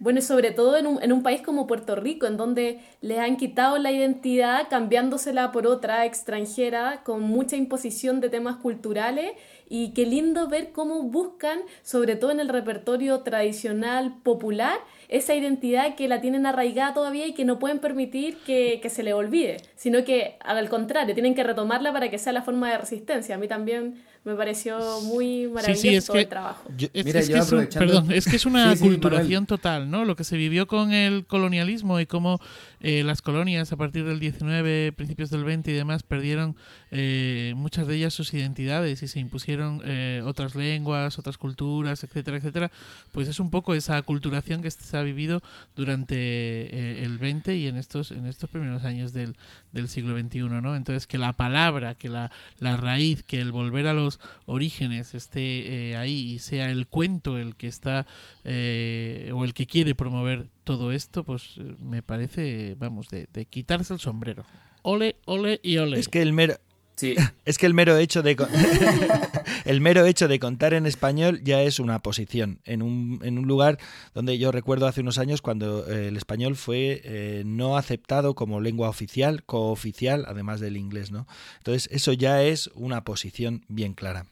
Bueno, 0.05 0.19
y 0.19 0.23
sobre 0.23 0.51
todo 0.51 0.77
en 0.77 0.87
un, 0.87 1.03
en 1.03 1.15
un, 1.15 1.23
país 1.23 1.41
como 1.41 1.67
Puerto 1.67 1.97
Rico, 1.97 2.27
en 2.27 2.37
donde 2.37 2.81
les 3.01 3.19
han 3.19 3.39
quitado 3.39 3.79
la 3.79 3.91
identidad 3.91 4.69
cambiándosela 4.69 5.51
por 5.51 5.67
otra 5.67 6.05
extranjera, 6.05 7.01
con 7.05 7.23
mucha 7.23 7.57
imposición 7.57 8.21
de 8.21 8.29
temas 8.29 8.57
culturales. 8.57 9.33
Y 9.67 9.95
qué 9.95 10.05
lindo 10.05 10.47
ver 10.47 10.73
cómo 10.73 11.05
buscan, 11.05 11.61
sobre 11.83 12.17
todo 12.17 12.33
en 12.33 12.41
el 12.41 12.51
repertorio 12.51 13.21
tradicional 13.21 14.15
popular, 14.23 14.79
esa 15.09 15.35
identidad 15.35 15.95
que 15.95 16.07
la 16.07 16.21
tienen 16.21 16.45
arraigada 16.45 16.93
todavía 16.93 17.27
y 17.27 17.33
que 17.33 17.47
no 17.47 17.59
pueden 17.59 17.79
permitir 17.79 18.37
que, 18.45 18.81
que 18.83 18.91
se 18.91 19.05
le 19.05 19.15
olvide, 19.15 19.57
sino 19.75 20.05
que 20.05 20.37
al 20.41 20.69
contrario, 20.69 21.15
tienen 21.15 21.35
que 21.35 21.45
retomarla 21.45 21.95
para 21.95 22.11
que 22.11 22.19
sea 22.19 22.35
la 22.35 22.43
forma 22.43 22.71
de 22.71 22.77
resistencia. 22.77 23.37
A 23.37 23.39
mí 23.39 23.49
también 23.49 24.05
me 24.25 24.35
pareció 24.35 24.79
muy 25.03 25.49
maravilloso 25.49 25.83
sí, 25.83 25.89
sí, 25.91 25.95
es 25.97 26.09
que, 26.09 26.21
el 26.21 26.29
trabajo. 26.29 26.63
Yo, 26.77 26.89
es, 26.95 27.05
Mira, 27.05 27.21
es, 27.21 27.29
que 27.29 27.39
es 27.39 27.53
un, 27.53 27.67
perdón, 27.67 28.11
es 28.11 28.25
que 28.27 28.37
es 28.37 28.47
una 28.47 28.75
sí, 28.75 28.83
culturación 28.83 29.45
total, 29.45 29.91
¿no? 29.91 30.07
Lo 30.07 30.17
que 30.17 30.25
se 30.25 30.39
vivió 30.39 30.67
con 30.67 30.93
el 30.93 31.27
colonialismo 31.27 32.01
y 32.01 32.07
cómo 32.07 32.41
eh, 32.87 33.03
las 33.03 33.23
colonias 33.23 33.73
a 33.73 33.79
partir 33.79 34.05
del 34.05 34.21
19, 34.21 34.93
principios 34.93 35.31
del 35.31 35.43
20 35.43 35.71
y 35.71 35.75
demás 35.75 36.03
perdieron 36.03 36.55
eh, 36.91 37.55
muchas 37.57 37.87
de 37.87 37.97
ellas 37.97 38.13
sus 38.13 38.35
identidades 38.35 39.03
y 39.03 39.09
se 39.09 39.21
impusieron 39.21 39.81
eh, 39.87 40.21
otras 40.23 40.55
lenguas, 40.55 41.19
otras 41.19 41.39
culturas, 41.39 42.05
etcétera, 42.05 42.37
etcétera. 42.37 42.71
Pues 43.11 43.27
es 43.27 43.41
un 43.41 43.49
poco 43.49 43.73
esa 43.73 44.03
culturación 44.03 44.61
que 44.61 44.71
se 44.71 44.97
ha 44.99 45.03
vivido 45.03 45.43
durante 45.75 46.15
eh, 46.15 47.05
el 47.05 47.17
20 47.17 47.57
y 47.57 47.69
en 47.69 47.79
estos 47.79 48.11
en 48.11 48.27
estos 48.27 48.51
primeros 48.51 48.85
años 48.85 49.15
del, 49.15 49.35
del 49.73 49.89
siglo 49.89 50.19
XXI, 50.19 50.41
¿no? 50.43 50.77
Entonces 50.77 51.07
que 51.07 51.17
la 51.17 51.33
palabra, 51.33 51.95
que 51.95 52.11
la, 52.11 52.31
la 52.59 52.77
raíz, 52.77 53.23
que 53.23 53.41
el 53.41 53.51
volver 53.51 53.87
a 53.87 53.95
los 53.95 54.21
orígenes 54.45 55.15
esté 55.15 55.97
ahí 55.97 56.35
y 56.35 56.39
sea 56.39 56.71
el 56.71 56.87
cuento 56.87 57.39
el 57.39 57.57
que 57.57 57.67
está 57.67 58.07
o 58.45 59.45
el 59.45 59.55
que 59.55 59.67
quiere 59.67 59.95
promover 59.95 60.49
todo 60.65 60.93
esto, 60.93 61.25
pues 61.25 61.59
eh, 61.59 61.77
me 61.79 62.03
parece, 62.03 62.75
vamos, 62.79 63.09
de, 63.09 63.29
de 63.33 63.47
quitarse 63.47 63.95
el 63.95 64.01
sombrero. 64.01 64.45
Ole, 64.83 65.17
ole 65.25 65.61
y 65.63 65.79
ole. 65.79 65.99
Es 65.99 66.09
que 66.09 66.21
el 66.21 66.33
mero, 66.33 66.57
Sí. 66.97 67.15
Es 67.45 67.59
que 67.59 67.67
el 67.67 67.75
mero 67.75 67.97
hecho 67.99 68.23
de 68.23 68.37
el 69.65 69.81
mero 69.81 70.07
hecho 70.07 70.29
de 70.29 70.39
contar 70.39 70.75
en 70.75 70.87
español 70.87 71.41
ya 71.43 71.63
es 71.63 71.79
una 71.79 71.99
posición 72.01 72.61
en 72.65 72.83
un, 72.83 73.21
en 73.23 73.39
un 73.39 73.47
lugar 73.47 73.79
donde 74.15 74.39
yo 74.39 74.53
recuerdo 74.53 74.87
hace 74.87 75.01
unos 75.01 75.19
años 75.19 75.43
cuando 75.43 75.91
eh, 75.91 76.09
el 76.09 76.17
español 76.17 76.57
fue 76.57 77.03
eh, 77.05 77.43
no 77.45 77.77
aceptado 77.77 78.35
como 78.35 78.61
lengua 78.61 78.89
oficial, 78.89 79.45
cooficial, 79.45 80.25
además 80.27 80.61
del 80.61 80.77
inglés, 80.77 81.11
¿no? 81.11 81.27
Entonces 81.59 81.89
eso 81.93 82.13
ya 82.13 82.43
es 82.43 82.71
una 82.75 83.05
posición 83.05 83.65
bien 83.69 83.95
clara. 83.95 84.27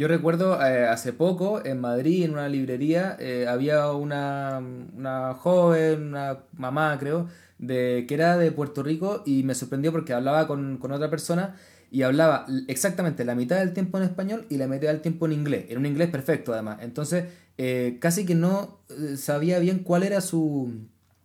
Yo 0.00 0.08
recuerdo 0.08 0.54
eh, 0.64 0.86
hace 0.86 1.12
poco 1.12 1.62
en 1.62 1.78
Madrid, 1.78 2.24
en 2.24 2.30
una 2.30 2.48
librería, 2.48 3.18
eh, 3.20 3.46
había 3.46 3.92
una, 3.92 4.58
una 4.96 5.34
joven, 5.34 6.04
una 6.04 6.38
mamá 6.56 6.96
creo, 6.98 7.28
de, 7.58 8.06
que 8.08 8.14
era 8.14 8.38
de 8.38 8.50
Puerto 8.50 8.82
Rico 8.82 9.22
y 9.26 9.42
me 9.42 9.54
sorprendió 9.54 9.92
porque 9.92 10.14
hablaba 10.14 10.46
con, 10.46 10.78
con, 10.78 10.90
otra 10.92 11.10
persona 11.10 11.54
y 11.90 12.00
hablaba 12.00 12.46
exactamente 12.66 13.26
la 13.26 13.34
mitad 13.34 13.58
del 13.58 13.74
tiempo 13.74 13.98
en 13.98 14.04
español 14.04 14.46
y 14.48 14.56
la 14.56 14.68
mitad 14.68 14.88
del 14.88 15.02
tiempo 15.02 15.26
en 15.26 15.32
inglés. 15.32 15.66
Era 15.68 15.78
un 15.78 15.84
inglés 15.84 16.08
perfecto 16.08 16.54
además. 16.54 16.78
Entonces 16.80 17.26
eh, 17.58 17.98
casi 18.00 18.24
que 18.24 18.34
no 18.34 18.80
eh, 18.88 19.18
sabía 19.18 19.58
bien 19.58 19.80
cuál 19.80 20.02
era 20.04 20.22
su, 20.22 20.78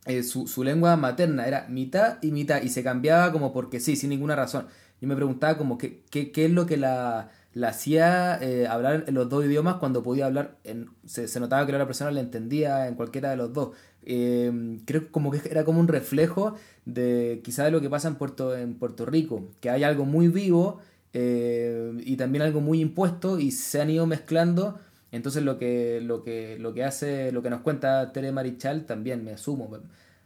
eh, 0.05 0.21
su, 0.21 0.47
su, 0.47 0.65
lengua 0.65 0.97
materna. 0.97 1.47
Era 1.47 1.65
mitad 1.69 2.17
y 2.21 2.31
mitad 2.31 2.61
y 2.61 2.67
se 2.67 2.83
cambiaba 2.83 3.31
como 3.31 3.53
porque 3.53 3.79
sí, 3.79 3.95
sin 3.95 4.09
ninguna 4.09 4.35
razón. 4.35 4.67
Yo 4.99 5.07
me 5.07 5.15
preguntaba 5.15 5.57
como 5.57 5.77
qué, 5.77 6.03
qué, 6.11 6.33
qué 6.33 6.43
es 6.43 6.51
lo 6.51 6.65
que 6.65 6.75
la 6.75 7.29
la 7.55 7.69
hacía 7.69 8.37
eh, 8.41 8.67
hablar 8.67 9.05
en 9.07 9.15
los 9.15 9.29
dos 9.29 9.45
idiomas 9.45 9.75
cuando 9.75 10.03
podía 10.03 10.25
hablar, 10.25 10.57
en, 10.65 10.89
se, 11.05 11.29
se, 11.29 11.39
notaba 11.39 11.65
que 11.65 11.71
la 11.71 11.77
otra 11.77 11.87
persona 11.87 12.11
le 12.11 12.19
entendía 12.19 12.87
en 12.87 12.95
cualquiera 12.95 13.29
de 13.29 13.37
los 13.37 13.53
dos. 13.53 13.69
Eh, 14.03 14.81
creo 14.85 15.09
como 15.09 15.31
que 15.31 15.41
era 15.49 15.63
como 15.63 15.79
un 15.79 15.87
reflejo 15.87 16.55
de 16.83 17.39
quizá 17.45 17.63
de 17.63 17.71
lo 17.71 17.79
que 17.79 17.89
pasa 17.89 18.09
en 18.09 18.15
Puerto, 18.15 18.55
en 18.55 18.75
Puerto 18.75 19.05
Rico, 19.05 19.51
que 19.61 19.69
hay 19.69 19.83
algo 19.83 20.03
muy 20.03 20.27
vivo 20.27 20.81
eh, 21.13 21.93
y 22.03 22.17
también 22.17 22.41
algo 22.41 22.59
muy 22.59 22.81
impuesto 22.81 23.39
y 23.39 23.51
se 23.51 23.81
han 23.81 23.89
ido 23.89 24.05
mezclando. 24.05 24.77
Entonces 25.13 25.41
lo 25.41 25.57
que, 25.57 26.01
lo 26.01 26.23
que, 26.23 26.57
lo 26.59 26.73
que 26.73 26.83
hace, 26.83 27.31
lo 27.31 27.41
que 27.41 27.49
nos 27.49 27.61
cuenta 27.61 28.11
Tere 28.11 28.33
Marichal 28.33 28.85
también 28.85 29.23
me 29.23 29.31
asumo. 29.31 29.69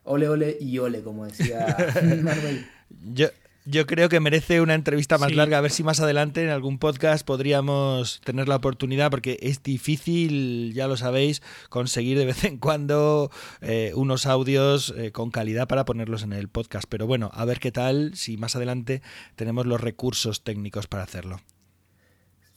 Ole, 0.03 0.29
ole 0.29 0.57
y 0.59 0.79
ole, 0.79 1.03
como 1.03 1.25
decía 1.25 1.77
Manuel. 2.23 2.65
Yo, 3.13 3.27
yo 3.69 3.85
creo 3.85 4.09
que 4.09 4.19
merece 4.19 4.61
una 4.61 4.73
entrevista 4.73 5.17
más 5.17 5.29
sí. 5.29 5.35
larga, 5.35 5.59
a 5.59 5.61
ver 5.61 5.71
si 5.71 5.83
más 5.83 5.99
adelante 5.99 6.43
en 6.43 6.49
algún 6.49 6.79
podcast 6.79 7.25
podríamos 7.25 8.19
tener 8.23 8.47
la 8.47 8.55
oportunidad, 8.55 9.11
porque 9.11 9.37
es 9.41 9.61
difícil, 9.61 10.73
ya 10.73 10.87
lo 10.87 10.97
sabéis, 10.97 11.41
conseguir 11.69 12.17
de 12.17 12.25
vez 12.25 12.43
en 12.43 12.57
cuando 12.57 13.31
eh, 13.61 13.91
unos 13.95 14.25
audios 14.25 14.93
eh, 14.97 15.11
con 15.11 15.29
calidad 15.29 15.67
para 15.67 15.85
ponerlos 15.85 16.23
en 16.23 16.33
el 16.33 16.49
podcast. 16.49 16.85
Pero 16.89 17.05
bueno, 17.05 17.29
a 17.33 17.45
ver 17.45 17.59
qué 17.59 17.71
tal, 17.71 18.15
si 18.15 18.37
más 18.37 18.55
adelante 18.55 19.01
tenemos 19.35 19.65
los 19.65 19.79
recursos 19.79 20.43
técnicos 20.43 20.87
para 20.87 21.03
hacerlo. 21.03 21.39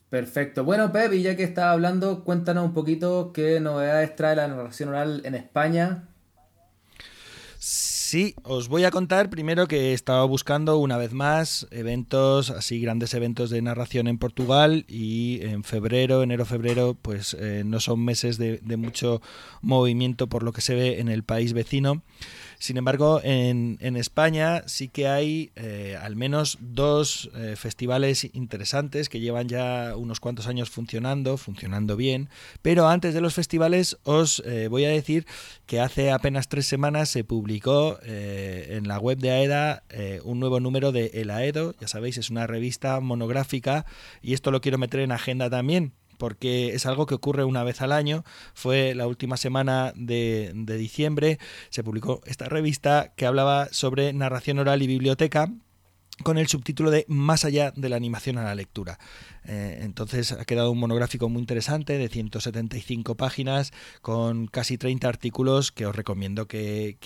Perfecto. 0.09 0.65
Bueno, 0.65 0.93
Pep, 0.93 1.13
y 1.13 1.23
ya 1.23 1.37
que 1.37 1.43
estaba 1.43 1.73
hablando, 1.73 2.25
cuéntanos 2.25 2.65
un 2.65 2.75
poquito 2.75 3.33
qué 3.33 3.61
novedades 3.61 4.15
trae 4.17 4.37
la 4.37 4.49
narración 4.49 4.91
oral 4.91 5.23
en 5.25 5.35
España. 5.35 6.09
Sí, 7.59 7.92
os 8.43 8.69
voy 8.69 8.85
a 8.85 8.91
contar 8.91 9.31
primero 9.31 9.67
que 9.67 9.91
he 9.91 9.93
estado 9.95 10.27
buscando 10.29 10.77
una 10.79 10.97
vez 10.99 11.13
más 11.13 11.67
eventos, 11.71 12.51
así 12.51 12.81
grandes 12.81 13.15
eventos 13.15 13.49
de 13.49 13.63
narración 13.63 14.07
en 14.07 14.19
Portugal 14.19 14.85
y 14.87 15.41
en 15.43 15.65
febrero, 15.65 16.23
enero-febrero, 16.23 16.95
pues 17.01 17.35
eh, 17.39 17.63
no 17.65 17.81
son 17.81 18.05
meses 18.05 18.39
de, 18.39 18.61
mucho 18.77 19.23
movimiento 19.61 20.27
por 20.27 20.43
lo 20.43 20.53
que 20.53 20.61
se 20.61 20.75
ve 20.75 21.01
en 21.01 21.09
el 21.09 21.23
país 21.23 21.53
vecino. 21.53 22.03
Sin 22.63 22.77
embargo, 22.77 23.21
en, 23.25 23.97
España 23.97 24.63
sí 24.67 24.87
que 24.87 25.09
hay 25.09 25.51
eh, 25.57 25.99
al 26.01 26.15
menos 26.15 26.59
dos 26.61 27.29
eh, 27.35 27.57
festivales 27.57 28.25
interesantes 28.35 29.09
que 29.09 29.19
llevan 29.19 29.49
ya 29.49 29.97
unos 29.97 30.21
cuantos 30.21 30.47
años 30.47 30.71
funcionando, 30.71 31.39
funcionando 31.39 31.97
bien. 31.97 32.29
Pero 32.63 32.87
antes 32.87 33.15
de 33.15 33.21
los 33.21 33.35
festivales 33.35 33.99
os 34.05 34.45
eh, 34.47 34.69
voy 34.69 34.85
a 34.85 34.91
decir 34.91 35.27
que 35.67 35.81
hace 35.81 36.13
apenas 36.13 36.49
tres 36.49 36.67
semanas 36.67 37.09
se 37.09 37.25
publicó 37.25 37.99
eh, 38.05 38.77
en 38.77 38.87
la 38.87 39.01
web 39.01 39.19
de 39.19 39.33
AEDA 39.33 39.83
un 40.23 40.39
nuevo 40.39 40.61
número 40.61 40.93
de 40.93 41.07
El 41.15 41.31
Aedo. 41.31 41.75
Ya 41.81 41.89
sabéis, 41.89 42.17
es 42.17 42.31
una 42.31 42.47
revista 42.47 43.01
monográfica 43.01 43.87
y 44.23 44.35
esto 44.35 44.53
lo 44.53 44.61
quiero 44.61 44.79
meter 44.79 45.01
en 45.01 45.11
agenda 45.11 45.51
también 45.51 45.95
porque 46.23 46.73
es 46.73 46.87
algo 46.87 47.05
que 47.05 47.17
ocurre 47.17 47.43
una 47.43 47.65
vez 47.65 47.83
al 47.83 47.91
año. 47.91 48.23
Fue 48.55 48.95
la 48.95 49.09
última 49.09 49.37
semana 49.37 49.93
de, 49.97 50.53
diciembre, 50.55 51.41
se 51.69 51.83
publicó 51.83 52.21
esta 52.27 52.45
revista 52.45 53.11
que 53.17 53.27
hablaba 53.27 53.67
sobre 53.73 54.13
narración 54.13 54.61
oral 54.61 54.83
y 54.83 54.87
biblioteca 54.87 55.51
con 56.23 56.39
el 56.39 56.47
subtítulo 56.47 56.93
de 56.93 57.07
Más 57.09 57.45
allá 57.45 57.73
de 57.75 57.89
la 57.89 57.97
animación 57.97 58.39
a 58.39 58.45
la 58.45 58.55
lectura. 58.55 59.01
Eh, 59.45 59.81
entonces 59.83 60.33
ha 60.33 60.45
quedado 60.45 60.71
un 60.71 60.79
monográfico 60.79 61.29
muy 61.29 61.41
interesante 61.41 61.99
de 61.99 62.09
175 62.09 63.17
páginas 63.17 63.73
con 64.01 64.47
casi 64.47 64.79
30 64.79 65.09
artículos 65.09 65.73
que 65.73 65.87
os 65.87 65.97
recomiendo 65.97 66.47
que, 66.47 66.97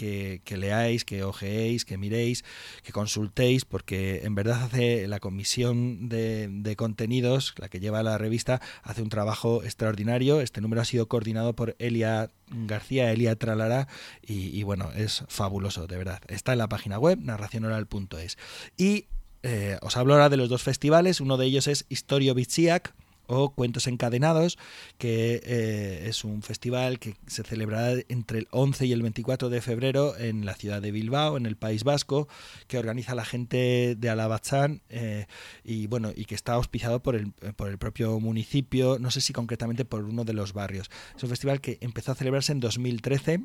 leáis, 0.51 1.05
que 1.05 1.25
ojeéis, 1.25 1.85
que 1.85 1.97
miréis, 1.99 2.45
que 2.83 2.93
consultéis, 2.93 3.65
porque 3.65 4.23
en 4.25 4.35
verdad 4.35 4.65
hace 4.65 5.07
la 5.09 5.21
comisión 5.21 6.09
de, 6.09 6.49
de, 6.51 6.77
contenidos, 6.77 7.55
la 7.57 7.69
que 7.69 7.81
lleva 7.81 8.03
la 8.03 8.19
revista, 8.19 8.61
hace 8.83 9.03
un 9.03 9.09
trabajo 9.09 9.63
extraordinario. 9.63 10.41
Este 10.41 10.61
número 10.61 10.83
ha 10.83 10.85
sido 10.85 11.09
coordinado 11.09 11.55
por 11.55 11.75
Elia 11.79 12.31
García, 12.49 13.11
Elia 13.13 13.37
Tralara, 13.37 13.89
y, 14.23 14.57
y 14.57 14.63
bueno, 14.63 14.91
es 14.95 15.25
fabuloso, 15.29 15.87
de 15.87 15.97
verdad. 15.97 16.21
Está 16.29 16.53
en 16.53 16.59
la 16.59 16.69
página 16.69 16.99
web 16.99 17.19
narracionoral.es. 17.21 18.39
Y 18.77 19.07
eh, 19.47 19.79
os 19.81 19.97
hablo 19.97 20.15
ahora 20.15 20.29
de 20.29 20.37
los 20.37 20.49
dos 20.49 20.63
festivales. 20.63 21.21
Uno 21.21 21.37
de 21.37 21.47
ellos 21.47 21.69
es 21.69 21.87
Historio 21.89 22.35
Bitsiak, 22.35 22.95
o 23.27 23.51
Cuentos 23.51 23.87
Encadenados, 23.87 24.59
que 24.99 25.41
eh, 25.45 26.07
es 26.09 26.25
un 26.25 26.43
festival 26.43 26.99
que 26.99 27.15
se 27.27 27.43
celebrará 27.43 28.01
entre 28.09 28.39
el 28.39 28.49
11 28.51 28.87
y 28.87 28.93
el 28.93 29.03
24 29.03 29.49
de 29.49 29.61
febrero 29.61 30.17
en 30.17 30.45
la 30.47 30.55
ciudad 30.55 30.81
de 30.83 30.93
Bilbao, 30.93 31.37
en 31.37 31.47
el 31.47 31.57
País 31.57 31.85
Vasco, 31.85 32.29
que 32.69 32.79
organiza 32.79 33.15
la 33.15 33.25
gente 33.25 33.97
de 33.97 34.11
Alabachán 34.11 34.83
eh, 34.89 35.27
y 35.65 35.87
bueno 35.87 36.13
y 36.15 36.25
que 36.25 36.35
está 36.35 36.55
auspiciado 36.55 37.03
por 37.03 37.15
el, 37.17 37.33
por 37.55 37.69
el 37.69 37.79
propio 37.79 38.19
municipio, 38.21 38.99
no 38.99 39.11
sé 39.11 39.21
si 39.21 39.33
concretamente 39.33 39.85
por 39.85 40.05
uno 40.05 40.25
de 40.25 40.33
los 40.33 40.53
barrios. 40.53 40.91
Es 41.17 41.23
un 41.23 41.31
festival 41.31 41.61
que 41.61 41.79
empezó 41.81 42.13
a 42.13 42.17
celebrarse 42.17 42.53
en 42.53 42.61
2013 42.61 43.41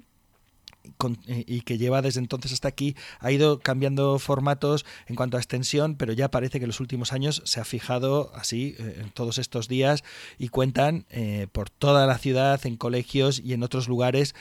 eh, 1.28 1.44
y 1.48 1.62
que 1.62 1.78
lleva 1.78 2.02
desde 2.02 2.20
entonces 2.20 2.54
hasta 2.54 2.68
aquí, 2.68 2.96
ha 3.20 3.32
ido 3.32 3.60
cambiando 3.60 4.20
formatos 4.20 4.86
en 5.08 5.16
cuanto 5.16 5.38
a 5.38 5.40
extensión, 5.40 5.96
pero 5.96 6.14
ya 6.14 6.30
parece 6.30 6.60
que 6.60 6.66
en 6.66 6.70
los 6.70 6.80
últimos 6.80 7.14
años 7.14 7.42
se 7.46 7.60
ha 7.60 7.66
fijado 7.66 8.32
así 8.36 8.76
eh, 8.78 9.00
en 9.02 9.10
todos 9.10 9.38
estos 9.38 9.68
días 9.68 10.04
y 10.38 10.50
cuentan 10.50 11.06
eh, 11.10 11.48
por 11.52 11.70
toda 11.70 12.06
la 12.06 12.18
ciudad, 12.18 12.64
en 12.66 12.78
colegios 12.78 13.40
y 13.44 13.54
en 13.54 13.64
otros 13.64 13.88
lugares, 13.88 14.36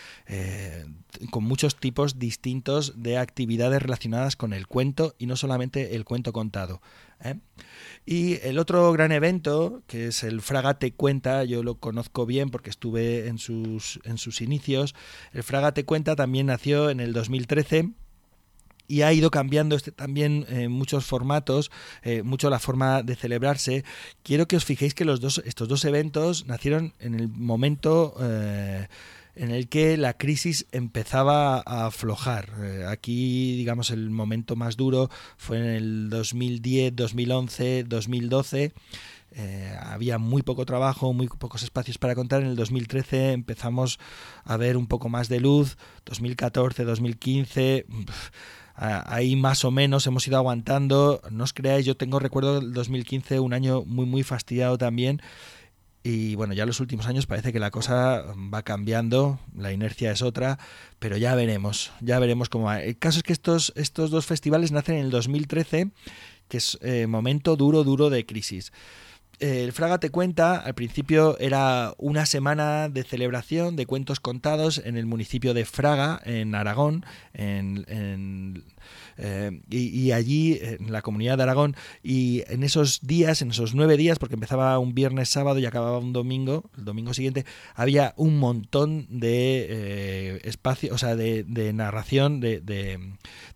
con 1.31 1.45
muchos 1.45 1.77
tipos 1.77 2.19
distintos 2.19 3.03
de 3.03 3.19
actividades 3.19 3.83
relacionadas 3.83 4.37
con 4.37 4.53
el 4.53 4.67
cuento 4.67 5.15
y 5.19 5.27
no 5.27 5.37
solamente 5.37 5.97
el 5.97 6.05
cuento 6.05 6.33
contado. 6.33 6.81
¿Eh? 8.07 8.13
Y 8.13 8.41
el 8.43 8.59
otro 8.59 8.91
gran 8.93 9.13
evento, 9.13 9.83
que 9.87 10.09
es 10.09 10.23
el 10.23 10.41
Fragate 10.41 10.93
Cuenta, 10.93 11.45
yo 11.45 11.63
lo 11.63 11.77
conozco 11.77 12.27
bien 12.27 12.51
porque 12.51 12.71
estuve 12.71 13.29
en 13.29 13.39
sus, 13.39 14.01
en 14.05 14.19
sus 14.19 14.41
inicios. 14.41 14.95
El 15.33 15.43
Fragate 15.43 15.85
Cuenta 15.85 16.17
también 16.17 16.47
nació 16.47 16.91
en 16.91 17.01
el 17.01 17.13
2013 17.13 17.91
y 18.89 19.03
ha 19.03 19.13
ido 19.13 19.31
cambiando 19.31 19.77
este, 19.77 19.93
también 19.93 20.45
eh, 20.49 20.69
muchos 20.69 21.07
formatos, 21.07 21.71
eh, 22.03 22.25
mucho 22.25 22.51
la 22.51 22.59
forma 22.59 23.05
de 23.05 23.15
celebrarse. 23.15 23.85
Quiero 24.25 24.49
que 24.49 24.57
os 24.57 24.65
fijéis 24.65 24.95
que 24.95 25.05
los 25.05 25.21
dos, 25.21 25.41
estos 25.45 25.69
dos 25.69 25.85
eventos 25.85 26.47
nacieron 26.47 26.95
en 26.99 27.15
el 27.15 27.29
momento 27.29 28.17
en 29.35 29.51
el 29.51 29.69
que 29.69 29.97
la 29.97 30.15
crisis 30.15 30.67
empezaba 30.73 31.63
a 31.65 31.87
aflojar. 31.87 32.51
Eh, 32.61 32.85
aquí, 32.89 33.57
digamos, 33.57 33.91
el 33.91 34.11
momento 34.11 34.57
más 34.57 34.77
duro 34.77 35.11
fue 35.37 35.59
en 35.59 35.67
el 35.67 36.11
2010, 36.11 36.97
2011, 36.97 37.85
2012. 37.85 38.73
había 39.81 40.19
muy 40.19 40.43
poco 40.43 40.67
trabajo, 40.67 41.13
muy 41.13 41.29
pocos 41.29 41.63
espacios 41.63 41.99
para 41.99 42.15
contar. 42.15 42.43
En 42.43 42.49
el 42.49 42.57
2013 42.57 43.33
empezamos 43.33 43.99
a 44.45 44.57
ver 44.57 44.77
un 44.77 44.87
poco 44.87 45.09
más 45.09 45.29
de 45.29 45.41
luz. 45.41 45.77
2014, 46.05 46.85
2015. 46.85 47.87
ahí 48.81 49.37
más 49.37 49.65
o 49.65 49.71
menos 49.71 50.07
hemos 50.07 50.27
ido 50.27 50.37
aguantando. 50.37 51.21
No 51.31 51.45
os 51.45 51.53
creáis, 51.53 51.87
yo 51.87 51.97
tengo 51.97 52.19
recuerdo 52.19 52.61
del 52.61 52.73
2015, 52.73 53.41
un 53.41 53.53
año 53.53 53.83
muy, 53.85 54.07
muy 54.07 54.23
fastidiado 54.23 54.79
también. 54.79 55.21
Y 56.03 56.35
bueno, 56.35 56.55
ya 56.55 56.63
en 56.63 56.69
los 56.69 56.81
últimos 56.81 57.07
años 57.07 57.27
parece 57.27 57.53
que 57.53 57.61
la 57.61 57.71
cosa 57.71 58.25
va 58.53 58.63
cambiando, 58.63 59.39
la 59.55 59.73
inercia 59.73 60.11
es 60.11 60.23
otra, 60.23 60.59
pero 60.99 61.19
ya 61.19 61.35
veremos, 61.35 61.93
ya 62.01 62.19
veremos 62.19 62.49
cómo 62.49 62.67
va. 62.67 62.83
El 62.83 62.97
caso 62.97 63.19
es 63.19 63.23
que 63.23 63.35
estos, 63.35 63.73
estos 63.77 64.11
dos 64.11 64.25
festivales 64.25 64.73
nacen 64.73 64.97
en 64.97 65.05
el 65.05 65.11
2013, 65.11 65.91
que 66.49 66.57
es 66.57 66.79
eh, 66.81 67.07
momento 67.07 67.57
duro, 67.57 67.85
duro 67.85 68.09
de 68.09 68.25
crisis. 68.25 68.73
El 69.41 69.73
Fraga 69.73 69.99
te 69.99 70.11
cuenta, 70.11 70.57
al 70.57 70.75
principio 70.75 71.39
era 71.39 71.95
una 71.97 72.27
semana 72.27 72.89
de 72.91 73.05
celebración 73.05 73.77
de 73.77 73.87
cuentos 73.87 74.21
contados 74.21 74.83
en 74.85 74.97
el 74.99 75.07
municipio 75.07 75.55
de 75.55 75.65
Fraga, 75.65 76.21
en 76.25 76.55
Aragón, 76.55 77.07
en 77.33 78.65
eh, 79.23 79.61
y, 79.69 80.13
allí, 80.13 80.59
en 80.61 80.91
la 80.91 81.03
comunidad 81.03 81.37
de 81.37 81.43
Aragón, 81.43 81.77
y 82.03 82.43
en 82.49 82.63
esos 82.63 83.01
días, 83.03 83.43
en 83.43 83.51
esos 83.51 83.75
nueve 83.75 83.99
días, 83.99 84.19
porque 84.19 84.35
empezaba 84.35 84.79
un 84.79 84.95
viernes, 84.95 85.29
sábado 85.29 85.59
y 85.59 85.67
acababa 85.67 85.99
un 85.99 86.15
domingo, 86.15 86.71
el 86.79 86.87
domingo 86.87 87.13
siguiente, 87.13 87.45
había 87.75 88.15
un 88.17 88.39
montón 88.39 89.07
de 89.11 89.67
eh, 89.69 90.41
espacio, 90.45 90.95
o 90.95 90.99
sea, 90.99 91.17
de, 91.17 91.45
narración, 91.75 92.41
de, 92.41 92.63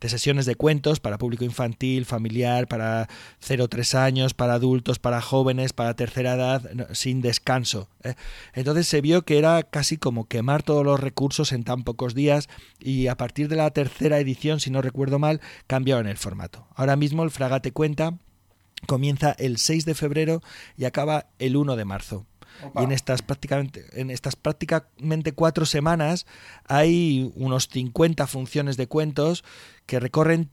sesiones 0.03 0.45
de 0.45 0.55
cuentos 0.55 1.01
para 1.01 1.17
público 1.17 1.45
infantil, 1.45 2.05
familiar, 2.05 2.69
para 2.69 3.09
0-3 3.43 3.95
años, 3.95 4.35
para 4.35 4.55
adultos, 4.55 4.99
para 4.99 5.23
jóvenes, 5.23 5.73
para 5.73 5.95
tercera 5.95 6.35
edad, 6.35 6.71
sin 6.93 7.23
descanso. 7.23 7.89
¿eh? 8.03 8.15
Entonces 8.53 8.87
se 8.87 9.01
vio 9.01 9.23
que 9.23 9.39
era 9.39 9.63
casi 9.63 9.97
como 9.97 10.29
quemar 10.29 10.63
todos 10.63 10.85
los 10.85 11.01
recursos 11.01 11.53
en 11.53 11.65
tan 11.65 11.85
pocos 11.85 12.15
días 12.15 12.49
y 12.79 13.07
a 13.07 13.17
partir 13.17 13.49
de 13.49 13.57
la 13.57 13.71
tercera 13.71 14.19
edición, 14.19 14.61
si 14.61 14.71
no 14.71 14.83
recuerdo 14.83 15.19
mal, 15.19 15.41
cambiaron 15.67 16.07
el 16.07 16.17
formato. 16.17 16.67
Ahora 16.75 16.97
mismo 16.97 17.23
el 17.23 17.31
Fragate 17.31 17.73
Cuenta 17.73 18.19
comienza 18.87 19.33
el 19.39 19.59
6 19.59 19.85
de 19.85 19.95
febrero 19.95 20.43
y 20.77 20.85
acaba 20.85 21.27
el 21.39 21.57
1 21.57 21.77
de 21.77 21.85
marzo. 21.85 22.27
Y 22.77 22.85
en 22.85 22.93
estas 22.93 23.23
prácticamente, 23.23 23.85
en 24.01 24.11
estas 24.11 24.37
prácticamente 24.37 25.33
cuatro 25.33 25.67
semanas 25.67 26.25
hay 26.69 27.33
unos 27.35 27.69
50 27.69 28.27
funciones 28.29 28.77
de 28.77 28.87
cuentos 28.87 29.45
que 29.87 29.99
recorren 29.99 30.51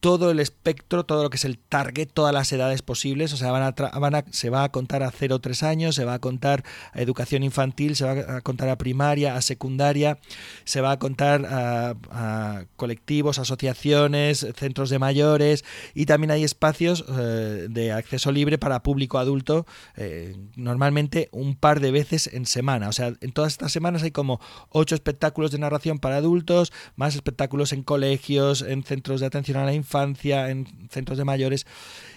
todo 0.00 0.30
el 0.30 0.38
espectro, 0.38 1.04
todo 1.04 1.24
lo 1.24 1.30
que 1.30 1.36
es 1.36 1.44
el 1.44 1.58
target, 1.58 2.08
todas 2.12 2.32
las 2.32 2.52
edades 2.52 2.82
posibles. 2.82 3.32
O 3.32 3.36
sea, 3.36 3.50
van 3.50 4.14
a, 4.14 4.24
se 4.30 4.50
va 4.50 4.64
a 4.64 4.68
contar 4.70 5.02
a 5.02 5.10
0 5.10 5.40
3 5.40 5.62
años, 5.64 5.94
se 5.94 6.04
va 6.04 6.14
a 6.14 6.18
contar 6.20 6.64
a 6.92 7.00
educación 7.00 7.42
infantil, 7.42 7.96
se 7.96 8.04
va 8.04 8.36
a 8.36 8.40
contar 8.40 8.68
a 8.68 8.78
primaria, 8.78 9.36
a 9.36 9.42
secundaria, 9.42 10.18
se 10.64 10.80
va 10.80 10.92
a 10.92 10.98
contar 10.98 11.46
a, 11.48 12.64
colectivos, 12.76 13.38
asociaciones, 13.38 14.46
centros 14.56 14.90
de 14.90 14.98
mayores 14.98 15.64
y 15.94 16.06
también 16.06 16.30
hay 16.30 16.44
espacios 16.44 17.04
eh, 17.08 17.66
de 17.68 17.92
acceso 17.92 18.30
libre 18.30 18.58
para 18.58 18.82
público 18.82 19.18
adulto, 19.18 19.66
eh, 19.96 20.36
normalmente 20.56 21.28
un 21.32 21.56
par 21.56 21.80
de 21.80 21.90
veces 21.90 22.30
en 22.32 22.46
semana. 22.46 22.88
O 22.88 22.92
sea, 22.92 23.14
en 23.20 23.32
todas 23.32 23.52
estas 23.52 23.72
semanas 23.72 24.02
hay 24.02 24.12
como 24.12 24.40
ocho 24.68 24.94
espectáculos 24.94 25.50
de 25.50 25.58
narración 25.58 25.98
para 25.98 26.16
adultos, 26.16 26.72
más 26.94 27.14
espectáculos 27.14 27.72
en 27.72 27.82
colegios, 27.82 28.62
en 28.62 28.84
centros 28.84 29.20
de 29.20 29.26
atención 29.26 29.58
a 29.58 29.64
la 29.64 29.74
infancia 29.74 29.87
infancia, 29.88 30.50
en 30.50 30.66
centros 30.90 31.16
de 31.16 31.24
mayores. 31.24 31.66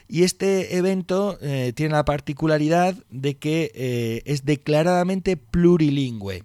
Y 0.07 0.24
este 0.24 0.76
evento 0.76 1.38
eh, 1.41 1.72
tiene 1.74 1.95
la 1.95 2.03
particularidad 2.03 2.95
de 3.09 3.38
que 3.38 3.72
eh, 3.74 4.22
es 4.26 4.43
declaradamente 4.43 5.38
plurilingüe. 5.38 6.43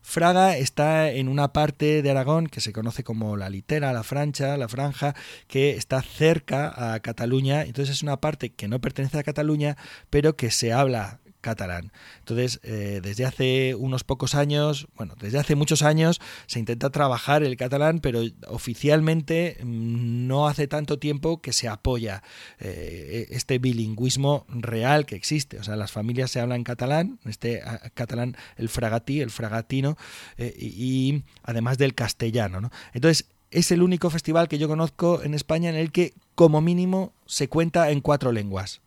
Fraga 0.00 0.56
está 0.56 1.10
en 1.10 1.28
una 1.28 1.52
parte 1.52 2.00
de 2.00 2.10
Aragón 2.12 2.46
que 2.46 2.60
se 2.60 2.72
conoce 2.72 3.02
como 3.02 3.36
la 3.36 3.50
litera, 3.50 3.92
la 3.92 4.04
francha, 4.04 4.56
la 4.56 4.68
franja, 4.68 5.16
que 5.48 5.70
está 5.70 6.00
cerca 6.00 6.94
a 6.94 7.00
Cataluña. 7.00 7.62
Entonces 7.62 7.96
es 7.96 8.02
una 8.04 8.20
parte 8.20 8.50
que 8.50 8.68
no 8.68 8.80
pertenece 8.80 9.18
a 9.18 9.24
Cataluña, 9.24 9.76
pero 10.08 10.36
que 10.36 10.52
se 10.52 10.72
habla 10.72 11.18
catalán. 11.46 11.92
Entonces, 12.18 12.58
eh, 12.64 13.00
desde 13.04 13.24
hace 13.24 13.76
unos 13.76 14.02
pocos 14.02 14.34
años, 14.34 14.88
bueno, 14.96 15.14
desde 15.20 15.38
hace 15.38 15.54
muchos 15.54 15.82
años 15.82 16.20
se 16.46 16.58
intenta 16.58 16.90
trabajar 16.90 17.44
el 17.44 17.56
catalán, 17.56 18.00
pero 18.00 18.20
oficialmente 18.48 19.58
mm, 19.62 20.26
no 20.26 20.48
hace 20.48 20.66
tanto 20.66 20.98
tiempo 20.98 21.40
que 21.40 21.52
se 21.52 21.68
apoya 21.68 22.24
eh, 22.58 23.28
este 23.30 23.60
bilingüismo 23.60 24.44
real 24.48 25.06
que 25.06 25.14
existe. 25.14 25.60
O 25.60 25.62
sea, 25.62 25.76
las 25.76 25.92
familias 25.92 26.32
se 26.32 26.40
hablan 26.40 26.64
catalán, 26.64 27.20
este 27.26 27.62
catalán, 27.94 28.36
el 28.56 28.68
fragatí, 28.68 29.20
el 29.20 29.30
fragatino, 29.30 29.96
eh, 30.38 30.52
y, 30.58 31.22
además 31.44 31.78
del 31.78 31.94
castellano. 31.94 32.60
¿no? 32.60 32.70
Entonces, 32.92 33.26
es 33.52 33.70
el 33.70 33.82
único 33.82 34.10
festival 34.10 34.48
que 34.48 34.58
yo 34.58 34.66
conozco 34.66 35.22
en 35.22 35.32
España 35.32 35.70
en 35.70 35.76
el 35.76 35.92
que 35.92 36.14
como 36.34 36.60
mínimo 36.60 37.12
se 37.24 37.48
cuenta 37.48 37.92
en 37.92 38.00
cuatro 38.00 38.32
lenguas. 38.32 38.80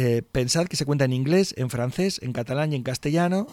Eh, 0.00 0.22
pensad 0.22 0.68
que 0.68 0.76
se 0.76 0.84
cuenta 0.84 1.06
en 1.06 1.12
inglés, 1.12 1.54
en 1.58 1.70
francés, 1.70 2.20
en 2.22 2.32
catalán 2.32 2.72
y 2.72 2.76
en 2.76 2.84
castellano. 2.84 3.48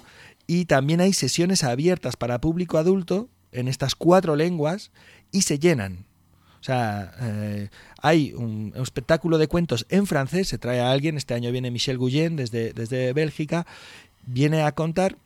Y 0.45 0.65
también 0.65 1.01
hay 1.01 1.11
sesiones 1.11 1.63
abiertas 1.63 2.17
para 2.17 2.39
público 2.39 2.77
adulto 2.77 3.29
en 3.51 3.67
estas 3.67 3.95
cuatro 3.95 4.35
lenguas 4.35 4.91
y 5.31 5.41
se 5.41 5.57
llenan. 5.57 6.05
O 6.59 6.63
sea, 6.63 7.15
eh, 7.19 7.69
hay 7.99 8.33
un, 8.33 8.73
espectáculo 8.75 9.39
de 9.39 9.47
cuentos 9.47 9.87
en 9.89 10.05
francés, 10.05 10.47
se 10.47 10.59
trae 10.59 10.81
a 10.81 10.91
alguien, 10.91 11.17
este 11.17 11.33
año 11.33 11.51
viene 11.51 11.71
Michel 11.71 11.97
Guyen 11.97 12.35
desde, 12.35 12.73
desde 12.73 13.11
Bélgica, 13.13 13.65
viene 14.27 14.61
a 14.61 14.71
contar 14.73 15.17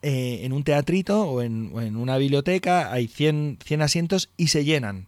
eh, 0.00 0.40
en 0.44 0.54
un 0.54 0.64
teatrito 0.64 1.22
o 1.22 1.42
en, 1.42 1.70
una 1.74 2.16
biblioteca, 2.16 2.90
hay 2.90 3.08
100, 3.08 3.58
100 3.62 3.82
asientos 3.82 4.30
y 4.38 4.48
se 4.48 4.64
llenan 4.64 5.06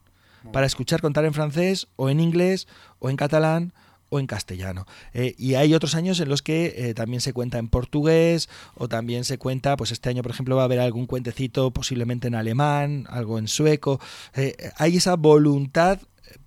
para 0.52 0.66
escuchar 0.66 1.00
contar 1.00 1.24
en 1.24 1.32
francés 1.32 1.88
o 1.96 2.10
en 2.10 2.20
inglés 2.20 2.68
o 2.98 3.08
en 3.08 3.16
catalán 3.16 3.72
o 4.12 4.20
en 4.20 4.26
castellano. 4.26 4.86
Eh, 5.14 5.34
y 5.38 5.54
hay 5.54 5.72
otros 5.72 5.94
años 5.94 6.20
en 6.20 6.28
los 6.28 6.42
que 6.42 6.74
eh, 6.76 6.94
también 6.94 7.22
se 7.22 7.32
cuenta 7.32 7.56
en 7.56 7.68
portugués 7.68 8.50
o 8.74 8.86
también 8.86 9.24
se 9.24 9.38
cuenta, 9.38 9.74
pues 9.78 9.90
este 9.90 10.10
año 10.10 10.22
por 10.22 10.32
ejemplo 10.32 10.54
va 10.54 10.62
a 10.62 10.64
haber 10.66 10.80
algún 10.80 11.06
cuentecito 11.06 11.70
posiblemente 11.70 12.28
en 12.28 12.34
alemán, 12.34 13.06
algo 13.08 13.38
en 13.38 13.48
sueco. 13.48 14.00
Eh, 14.34 14.54
hay 14.76 14.98
esa 14.98 15.16
voluntad 15.16 15.98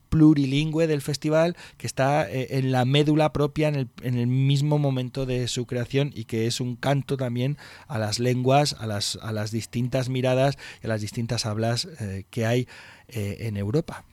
plurilingüe 0.10 0.86
del 0.86 1.02
festival 1.02 1.58
que 1.78 1.88
está 1.88 2.30
en 2.32 2.72
la 2.72 2.86
médula 2.86 3.34
propia 3.34 3.68
en 3.68 3.76
el, 3.76 3.90
en 4.04 4.18
el, 4.18 4.28
mismo 4.28 4.78
momento 4.78 5.26
de 5.26 5.48
su 5.48 5.66
creación 5.66 6.12
y 6.16 6.26
que 6.26 6.46
es 6.46 6.62
un 6.62 6.76
canto 6.76 7.18
también 7.18 7.58
a 7.88 7.98
las 7.98 8.20
lenguas, 8.20 8.76
a 8.80 8.86
las, 8.86 9.18
a 9.24 9.34
las 9.34 9.50
distintas 9.50 10.08
miradas 10.08 10.58
y 10.84 10.86
a 10.86 10.90
las 10.90 11.02
distintas 11.02 11.46
hablas 11.48 11.90
que 12.30 12.46
hay 12.46 12.68
en 13.10 13.58
Europa. 13.58 14.06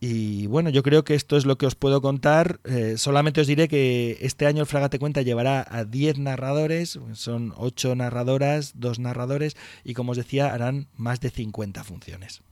Y 0.00 0.46
bueno, 0.46 0.70
yo 0.70 0.82
creo 0.82 1.02
que 1.02 1.14
esto 1.14 1.36
es 1.36 1.44
lo 1.44 1.58
que 1.58 1.66
os 1.66 1.74
puedo 1.74 2.00
contar. 2.00 2.60
Eh, 2.64 2.94
solamente 2.98 3.40
os 3.40 3.46
diré 3.48 3.66
que 3.66 4.18
este 4.20 4.46
año 4.46 4.60
el 4.60 4.66
Fragate 4.66 4.98
Cuenta 4.98 5.22
llevará 5.22 5.66
a 5.68 5.84
10 5.84 6.18
narradores, 6.18 6.98
son 7.14 7.52
8 7.56 7.96
narradoras, 7.96 8.74
2 8.76 9.00
narradores, 9.00 9.56
y 9.82 9.94
como 9.94 10.12
os 10.12 10.18
decía, 10.18 10.54
harán 10.54 10.86
más 10.96 11.20
de 11.20 11.30
50 11.30 11.82
funciones. 11.82 12.42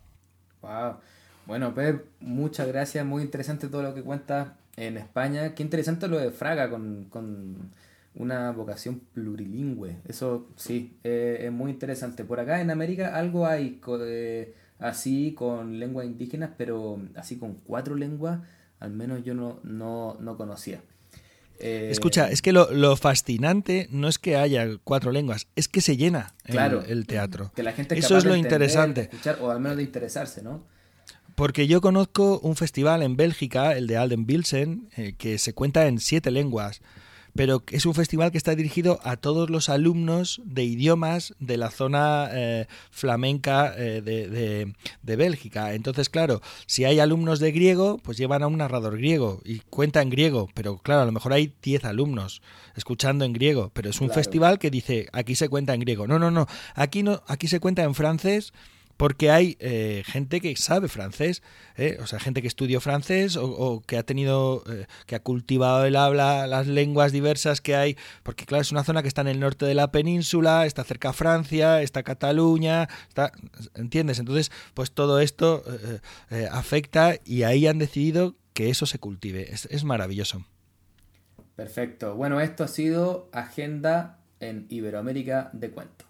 Wow. 0.63 0.97
Bueno, 1.47 1.73
Pep, 1.73 2.07
muchas 2.19 2.67
gracias, 2.67 3.07
muy 3.07 3.23
interesante 3.23 3.69
todo 3.69 3.83
lo 3.83 3.95
que 3.95 4.03
cuentas 4.03 4.49
en 4.77 4.97
España. 4.97 5.55
Qué 5.55 5.63
interesante 5.63 6.09
lo 6.09 6.19
de 6.19 6.33
Fraga 6.33 6.69
con, 6.69 7.71
una 8.15 8.51
vocación 8.51 9.01
plurilingüe. 9.13 9.99
Eso 10.09 10.49
sí, 10.57 10.99
eh, 11.05 11.43
es 11.43 11.53
muy 11.53 11.71
interesante. 11.71 12.25
Por 12.25 12.41
acá 12.41 12.61
en 12.61 12.71
América 12.71 13.15
algo 13.15 13.47
hay 13.47 13.81
eh, 14.01 14.55
así 14.79 15.33
con 15.33 15.79
lenguas 15.79 16.07
indígenas, 16.07 16.51
pero 16.57 17.01
así 17.15 17.37
con 17.37 17.55
cuatro 17.55 17.95
lenguas, 17.95 18.41
al 18.81 18.91
menos 18.91 19.25
yo 19.25 19.35
no, 19.35 19.61
no, 19.63 20.37
conocía. 20.37 20.81
Eh, 21.59 21.89
Escucha, 21.91 22.31
es 22.31 22.43
que 22.43 22.53
lo, 22.53 22.97
fascinante 22.97 23.89
no 23.91 24.09
es 24.09 24.19
que 24.19 24.37
haya 24.37 24.67
cuatro 24.85 25.11
lenguas, 25.11 25.47
es 25.57 25.69
que 25.69 25.81
se 25.81 25.97
llena 25.97 26.35
el, 26.45 27.07
teatro. 27.07 27.53
Que 27.55 27.63
la 27.63 27.73
gente 27.73 27.99
Eso 27.99 28.19
es 28.19 28.25
lo 28.25 28.37
interesante. 28.37 29.11
o 29.41 29.51
al 29.51 29.61
menos 29.61 29.79
de 29.79 29.85
interesarse, 29.85 30.43
¿no? 30.43 30.63
Porque 31.35 31.67
yo 31.67 31.83
conozco 31.83 32.41
un 32.41 32.57
festival 32.57 33.03
en 33.03 33.17
Bélgica, 33.17 33.77
el 33.77 33.87
de 33.87 33.99
Alden 33.99 34.25
Bilsen, 34.25 34.89
eh, 34.97 35.15
que 35.19 35.37
se 35.37 35.53
cuenta 35.53 35.87
en 35.87 35.99
siete 36.01 36.31
lenguas, 36.31 36.81
pero 37.37 37.63
es 37.71 37.87
un 37.87 37.95
festival 37.95 38.33
que 38.33 38.39
está 38.39 38.55
dirigido 38.55 38.99
a 39.03 39.17
todos 39.17 39.51
los 39.51 39.69
alumnos 39.69 40.41
de 40.45 40.65
idiomas 40.65 41.35
de 41.39 41.57
la 41.57 41.71
zona 41.71 42.29
eh, 42.33 42.67
flamenca 42.91 43.75
eh, 43.77 44.01
de, 44.03 44.75
de, 45.03 45.17
Bélgica. 45.17 45.75
Entonces, 45.75 46.09
claro, 46.09 46.43
si 46.67 46.85
hay 46.85 46.99
alumnos 47.01 47.39
de 47.39 47.53
griego, 47.53 47.99
pues 48.03 48.19
llevan 48.19 48.43
a 48.43 48.47
un 48.47 48.59
narrador 48.59 48.97
griego 48.97 49.41
y 49.45 49.61
cuenta 49.71 50.03
en 50.03 50.11
griego, 50.11 50.49
pero 50.55 50.79
claro, 50.79 51.03
a 51.03 51.07
lo 51.07 51.13
mejor 51.13 51.33
hay 51.33 51.53
diez 51.63 51.85
alumnos 51.85 52.43
escuchando 52.75 53.25
en 53.25 53.33
griego, 53.33 53.71
pero 53.73 53.91
es 53.91 54.01
un 54.01 54.11
festival 54.11 54.59
que 54.59 54.71
dice, 54.71 55.09
aquí 55.13 55.35
se 55.35 55.49
cuenta 55.49 55.75
en 55.75 55.81
griego. 55.81 56.07
No, 56.07 56.19
no, 56.19 56.31
no, 56.31 56.47
aquí 56.75 57.03
no, 57.03 57.23
aquí 57.27 57.49
se 57.49 57.61
cuenta 57.61 57.83
en 57.83 57.95
francés 57.95 58.53
porque 58.97 59.31
hay 59.31 59.57
eh, 59.61 60.03
gente 60.07 60.41
que 60.41 60.57
sabe 60.57 60.89
francés, 60.89 61.43
eh, 61.77 61.99
o 62.01 62.07
sea, 62.07 62.19
gente 62.19 62.43
que 62.43 62.49
estudió 62.49 62.81
francés 62.81 63.37
o, 63.37 63.83
que 63.87 63.97
ha 63.99 64.03
tenido, 64.03 64.63
eh, 64.71 64.87
que 65.07 65.15
ha 65.15 65.23
cultivado 65.23 65.85
el 65.85 65.97
habla, 65.97 66.47
las 66.47 66.67
lenguas 66.67 67.13
diversas 67.13 67.61
que 67.61 67.77
hay, 67.77 67.97
porque 68.23 68.47
claro, 68.47 68.63
es 68.63 68.73
una 68.73 68.85
zona 68.85 69.03
que 69.03 69.09
está 69.09 69.21
en 69.21 69.29
el 69.29 69.41
norte 69.41 69.67
de 69.67 69.75
la 69.75 69.93
península, 69.93 70.67
está 70.67 70.85
cerca 70.85 71.11
a 71.11 71.13
Francia, 71.13 71.83
está 71.83 72.03
Cataluña, 72.03 72.89
está, 73.09 73.33
¿entiendes? 73.75 74.19
Entonces, 74.19 74.51
pues 74.75 74.93
todo 74.93 75.21
esto 75.21 75.63
afecta 76.51 77.17
y 77.25 77.43
ahí 77.43 77.67
han 77.67 77.79
decidido 77.79 78.37
que 78.55 78.71
eso 78.71 78.87
se 78.87 78.99
cultive. 78.99 79.53
Es, 79.53 79.67
es 79.67 79.85
maravilloso. 79.85 80.45
Perfecto. 81.57 82.15
Bueno, 82.15 82.41
esto 82.41 82.65
ha 82.65 82.69
sido 82.69 83.29
Agenda 83.33 84.19
en 84.41 84.67
Iberoamérica 84.69 85.51
de 85.53 85.71
Cuento. 85.71 86.06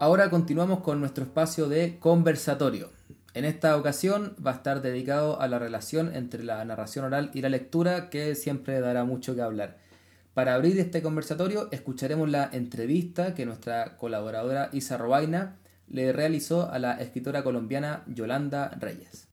Ahora 0.00 0.30
continuamos 0.30 0.80
con 0.80 1.00
nuestro 1.00 1.24
espacio 1.24 1.68
de 1.68 1.98
conversatorio. 1.98 2.92
En 3.34 3.44
esta 3.44 3.76
ocasión 3.76 4.36
va 4.44 4.52
a 4.52 4.54
estar 4.54 4.80
dedicado 4.80 5.40
a 5.40 5.48
la 5.48 5.58
relación 5.58 6.14
entre 6.14 6.44
la 6.44 6.64
narración 6.64 7.04
oral 7.04 7.32
y 7.34 7.40
la 7.40 7.48
lectura, 7.48 8.08
que 8.08 8.36
siempre 8.36 8.78
dará 8.80 9.02
mucho 9.02 9.34
que 9.34 9.42
hablar. 9.42 9.78
Para 10.34 10.54
abrir 10.54 10.78
este 10.78 11.02
conversatorio 11.02 11.68
escucharemos 11.72 12.30
la 12.30 12.48
entrevista 12.52 13.34
que 13.34 13.44
nuestra 13.44 13.96
colaboradora 13.96 14.70
Isa 14.72 14.98
Robaina 14.98 15.56
le 15.88 16.12
realizó 16.12 16.70
a 16.70 16.78
la 16.78 16.92
escritora 17.00 17.42
colombiana 17.42 18.04
Yolanda 18.06 18.68
Reyes. 18.78 19.26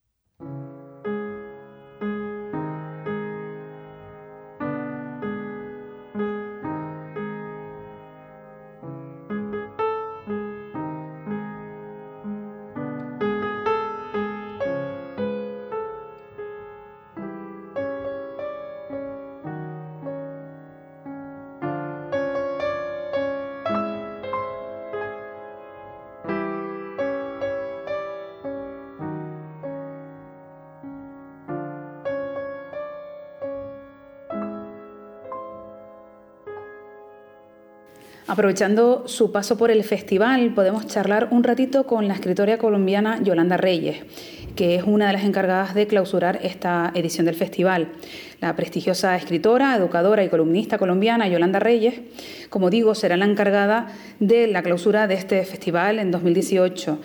Aprovechando 38.36 39.03
su 39.05 39.31
paso 39.31 39.57
por 39.57 39.71
el 39.71 39.81
festival, 39.86 40.53
podemos 40.53 40.88
charlar 40.88 41.29
un 41.31 41.45
ratito 41.45 41.86
con 41.86 42.09
la 42.09 42.15
escritora 42.15 42.57
colombiana 42.57 43.23
Yolanda 43.23 43.55
Reyes, 43.55 44.03
que 44.57 44.75
es 44.75 44.83
una 44.83 45.07
de 45.07 45.13
las 45.13 45.23
encargadas 45.23 45.73
de 45.73 45.88
clausurar 45.88 46.39
esta 46.43 46.91
edición 46.95 47.25
del 47.27 47.36
festival. 47.36 47.93
La 48.41 48.53
prestigiosa 48.53 49.15
escritora, 49.15 49.73
educadora 49.77 50.21
y 50.21 50.27
columnista 50.27 50.77
colombiana 50.77 51.29
Yolanda 51.29 51.59
Reyes, 51.59 52.01
como 52.49 52.69
digo, 52.69 52.93
será 52.93 53.15
la 53.15 53.23
encargada 53.23 53.88
de 54.19 54.47
la 54.47 54.63
clausura 54.63 55.07
de 55.07 55.13
este 55.13 55.45
festival 55.45 55.99
en 55.99 56.11
2018. 56.11 56.99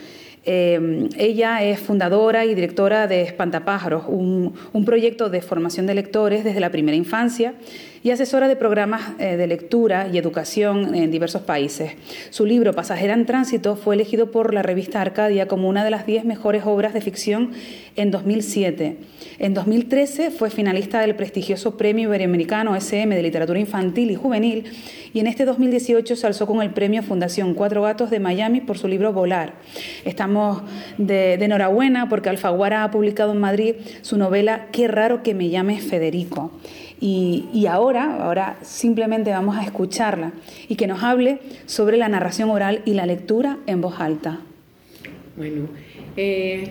Eh, 0.47 1.09
ella 1.17 1.63
es 1.63 1.79
fundadora 1.79 2.45
y 2.45 2.57
directora 2.57 3.07
de 3.07 3.23
Espantapájaros, 3.23 4.03
un, 4.09 4.55
un 4.73 4.85
proyecto 4.85 5.31
de 5.31 5.43
formación 5.43 5.87
de 5.87 5.95
lectores 5.95 6.43
desde 6.43 6.59
la 6.59 6.71
primera 6.71 6.97
infancia 6.97 7.55
y 8.03 8.11
asesora 8.11 8.49
de 8.49 8.57
programas 8.57 9.13
eh, 9.19 9.37
de 9.37 9.47
lectura 9.47 10.09
y 10.13 10.19
educación 10.19 10.95
en 10.95 11.11
diversos 11.11 11.43
países. 11.43 11.93
Su 12.31 12.47
libro 12.47 12.73
Pasajera 12.73 13.15
en 13.15 13.27
Tránsito 13.27 13.77
fue 13.77 13.95
elegido 13.95 14.31
por 14.31 14.55
la 14.55 14.63
revista 14.63 15.01
Arcadia 15.01 15.49
como 15.49 15.69
una 15.69 15.85
de 15.85 15.91
las 15.91 16.07
10 16.07 16.25
mejores 16.25 16.65
obras 16.65 16.95
de 16.95 17.01
ficción 17.01 17.53
en 18.01 18.11
2007. 18.11 18.97
En 19.39 19.55
2013 19.55 20.31
fue 20.31 20.51
finalista 20.51 21.01
del 21.01 21.15
prestigioso 21.15 21.77
Premio 21.77 22.09
Iberoamericano 22.09 22.75
SM 22.75 23.15
de 23.15 23.23
Literatura 23.23 23.59
Infantil 23.59 24.11
y 24.11 24.15
Juvenil 24.15 24.65
y 25.13 25.21
en 25.21 25.27
este 25.27 25.45
2018 25.45 26.17
se 26.17 26.27
alzó 26.27 26.47
con 26.47 26.63
el 26.63 26.71
Premio 26.71 27.03
Fundación 27.03 27.55
Cuatro 27.55 27.83
Gatos 27.83 28.11
de 28.11 28.21
Miami 28.21 28.61
por 28.61 28.79
su 28.79 28.89
libro 28.89 29.13
Volar. 29.13 29.55
Estamos 30.05 30.63
de, 30.99 31.37
de 31.37 31.45
enhorabuena 31.45 32.09
porque 32.09 32.31
Alfaguara 32.31 32.85
ha 32.85 32.91
publicado 32.91 33.33
en 33.33 33.39
Madrid 33.39 33.75
su 34.01 34.17
novela 34.17 34.69
Qué 34.73 34.89
raro 34.89 35.23
que 35.23 35.35
me 35.35 35.51
llame 35.51 35.81
Federico. 35.81 36.53
Y, 37.03 37.67
ahora, 37.67 38.25
ahora 38.25 38.59
simplemente 38.61 39.31
vamos 39.31 39.57
a 39.57 39.63
escucharla 39.63 40.33
y 40.69 40.77
que 40.77 40.87
nos 40.87 41.03
hable 41.03 41.41
sobre 41.65 41.97
la 41.97 42.11
narración 42.11 42.51
oral 42.51 42.83
y 42.85 42.93
la 42.93 43.07
lectura 43.07 43.57
en 43.67 43.81
voz 43.81 44.01
alta. 44.01 44.41
Bueno, 45.35 45.69
eh, 46.19 46.69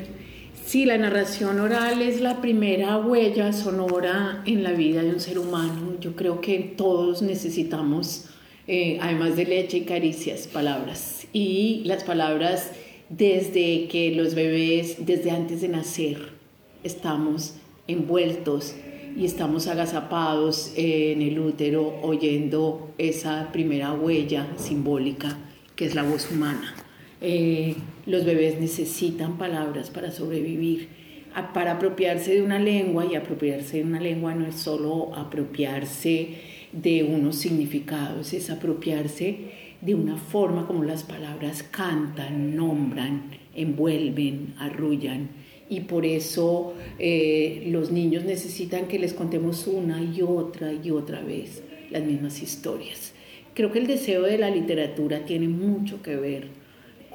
sí, 0.69 0.85
la 0.85 0.99
narración 0.99 1.59
oral 1.59 2.03
es 2.03 2.21
la 2.21 2.41
primera 2.41 2.99
huella 2.99 3.53
sonora 3.53 4.43
en 4.45 4.61
la 4.61 4.71
vida 4.71 5.01
de 5.01 5.09
un 5.09 5.19
ser 5.19 5.39
humano. 5.39 5.95
Yo 5.99 6.15
creo 6.15 6.41
que 6.41 6.59
todos 6.59 7.23
necesitamos, 7.23 8.25
eh, 8.67 8.99
además 9.01 9.35
de 9.35 9.45
leche 9.45 9.77
y 9.77 9.81
caricias, 9.81 10.45
palabras. 10.45 11.25
Y 11.33 11.81
las 11.85 12.03
palabras 12.03 12.69
desde 13.09 13.87
que 13.87 14.11
los 14.11 14.35
bebés, 14.35 15.07
desde 15.07 15.31
antes 15.31 15.61
de 15.61 15.69
nacer, 15.69 16.33
estamos 16.83 17.55
envueltos 17.87 18.75
y 19.17 19.25
estamos 19.25 19.65
agazapados 19.65 20.73
en 20.75 21.23
el 21.23 21.39
útero 21.39 21.95
oyendo 22.03 22.93
esa 22.99 23.51
primera 23.51 23.93
huella 23.93 24.45
simbólica 24.57 25.35
que 25.75 25.87
es 25.87 25.95
la 25.95 26.03
voz 26.03 26.29
humana. 26.29 26.75
Eh, 27.21 27.75
los 28.05 28.23
bebés 28.23 28.59
necesitan 28.59 29.37
palabras 29.37 29.89
para 29.89 30.11
sobrevivir, 30.11 30.87
para 31.53 31.73
apropiarse 31.73 32.35
de 32.35 32.41
una 32.41 32.59
lengua 32.59 33.05
y 33.05 33.15
apropiarse 33.15 33.77
de 33.77 33.83
una 33.83 33.99
lengua 33.99 34.33
no 34.33 34.47
es 34.47 34.55
solo 34.55 35.13
apropiarse 35.15 36.29
de 36.71 37.03
unos 37.03 37.35
significados, 37.35 38.33
es 38.33 38.49
apropiarse 38.49 39.37
de 39.81 39.95
una 39.95 40.17
forma 40.17 40.65
como 40.65 40.83
las 40.83 41.03
palabras 41.03 41.63
cantan, 41.63 42.55
nombran, 42.55 43.31
envuelven, 43.55 44.53
arrullan 44.57 45.29
y 45.69 45.81
por 45.81 46.05
eso 46.05 46.73
eh, 46.97 47.63
los 47.67 47.91
niños 47.91 48.23
necesitan 48.23 48.87
que 48.87 48.97
les 48.97 49.13
contemos 49.13 49.67
una 49.67 50.01
y 50.01 50.21
otra 50.21 50.73
y 50.73 50.89
otra 50.91 51.21
vez 51.21 51.63
las 51.91 52.03
mismas 52.03 52.41
historias. 52.41 53.13
Creo 53.53 53.71
que 53.71 53.79
el 53.79 53.87
deseo 53.87 54.23
de 54.23 54.37
la 54.37 54.49
literatura 54.49 55.25
tiene 55.25 55.47
mucho 55.47 56.01
que 56.01 56.15
ver 56.15 56.58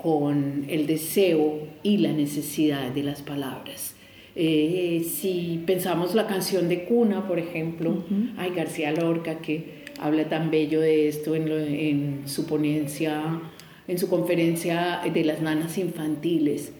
con 0.05 0.67
el 0.69 0.87
deseo 0.87 1.67
y 1.83 1.97
la 1.97 2.13
necesidad 2.13 2.91
de 2.91 3.03
las 3.03 3.23
palabras. 3.23 3.95
Eh, 4.37 5.03
si 5.11 5.63
pensamos 5.65 6.15
la 6.15 6.27
canción 6.27 6.69
de 6.69 6.85
cuna, 6.85 7.27
por 7.27 7.39
ejemplo, 7.39 8.05
hay 8.37 8.51
García 8.51 8.93
Lorca 8.93 9.39
que 9.39 9.85
habla 9.99 10.29
tan 10.29 10.51
bello 10.51 10.83
de 10.83 11.09
esto 11.09 11.35
en, 11.35 11.49
en 11.51 12.23
su 12.27 12.45
ponencia 12.45 13.41
en 13.89 13.99
su 13.99 14.09
conferencia 14.09 15.01
de 15.13 15.25
las 15.25 15.41
nanas 15.41 15.79
infantiles. 15.79 16.73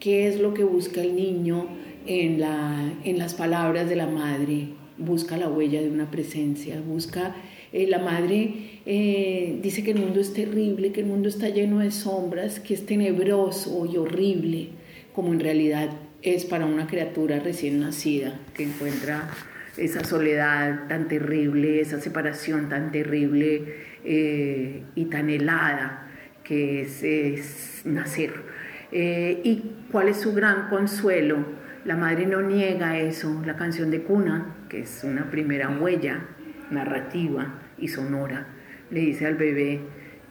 ¿Qué 0.00 0.26
es 0.26 0.40
lo 0.40 0.52
que 0.52 0.64
busca 0.64 1.02
el 1.02 1.14
niño 1.14 1.68
en, 2.06 2.40
la, 2.40 2.92
en 3.04 3.18
las 3.18 3.34
palabras 3.34 3.88
de 3.88 3.96
la 3.96 4.06
madre? 4.06 4.70
Busca 4.98 5.36
la 5.36 5.48
huella 5.48 5.80
de 5.80 5.88
una 5.88 6.10
presencia, 6.10 6.80
busca 6.84 7.36
eh, 7.72 7.86
la 7.86 7.98
madre 7.98 8.52
eh, 8.84 9.58
dice 9.62 9.82
que 9.82 9.92
el 9.92 9.98
mundo 9.98 10.20
es 10.20 10.34
terrible, 10.34 10.92
que 10.92 11.00
el 11.00 11.06
mundo 11.06 11.28
está 11.28 11.48
lleno 11.48 11.78
de 11.78 11.90
sombras, 11.90 12.60
que 12.60 12.74
es 12.74 12.84
tenebroso 12.84 13.86
y 13.86 13.96
horrible, 13.96 14.68
como 15.14 15.32
en 15.32 15.40
realidad 15.40 15.88
es 16.20 16.44
para 16.44 16.66
una 16.66 16.86
criatura 16.86 17.38
recién 17.40 17.80
nacida 17.80 18.38
que 18.54 18.64
encuentra 18.64 19.30
esa 19.78 20.04
soledad 20.04 20.86
tan 20.88 21.08
terrible, 21.08 21.80
esa 21.80 21.98
separación 21.98 22.68
tan 22.68 22.92
terrible 22.92 23.64
eh, 24.04 24.82
y 24.94 25.06
tan 25.06 25.30
helada 25.30 26.10
que 26.44 26.82
es, 26.82 27.82
nacer. 27.86 28.32
¿Y 28.92 29.62
cuál 29.90 30.08
es 30.08 30.18
su 30.18 30.34
gran 30.34 30.68
consuelo? 30.68 31.38
La 31.86 31.96
madre 31.96 32.26
no 32.26 32.42
niega 32.42 32.98
eso, 32.98 33.42
la 33.46 33.56
canción 33.56 33.90
de 33.90 34.02
cuna, 34.02 34.66
que 34.68 34.82
es 34.82 35.02
una 35.02 35.30
primera 35.30 35.70
huella 35.70 36.28
narrativa 36.70 37.61
y 37.82 37.88
sonora, 37.88 38.46
le 38.90 39.00
dice 39.00 39.26
al 39.26 39.34
bebé 39.34 39.80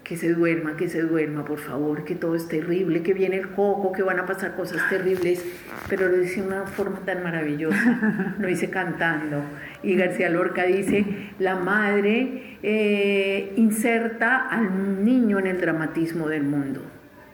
que 0.03 0.18
se 0.18 0.34
duerma, 0.34 0.78
que 0.78 0.90
se 0.90 1.02
duerma, 1.02 1.45
por 1.45 1.60
favor, 1.60 2.03
que 2.03 2.15
todo 2.15 2.36
es 2.36 2.48
terrible, 2.48 3.03
que 3.03 3.14
viene 3.14 3.38
el 3.38 3.49
coco, 3.49 3.91
que 3.91 4.02
van 4.02 4.19
a 4.19 4.26
pasar 4.26 4.56
cosas 4.56 4.82
terribles, 4.90 5.45
pero 5.88 6.07
lo 6.07 6.18
dice 6.18 6.41
de 6.41 6.48
una 6.48 6.65
forma 6.65 6.99
tan 7.06 7.23
maravillosa, 7.23 8.36
lo 8.40 8.48
dice 8.48 8.69
cantando. 8.69 9.44
Y 9.84 9.95
García 9.95 10.30
Lorca 10.30 10.64
dice, 10.64 11.06
la 11.40 11.56
madre 11.56 12.57
eh, 12.64 13.53
inserta 13.57 14.48
al 14.48 15.06
niño 15.06 15.40
en 15.40 15.48
el 15.48 15.61
dramatismo 15.61 16.28
del 16.28 16.44
mundo, 16.44 16.82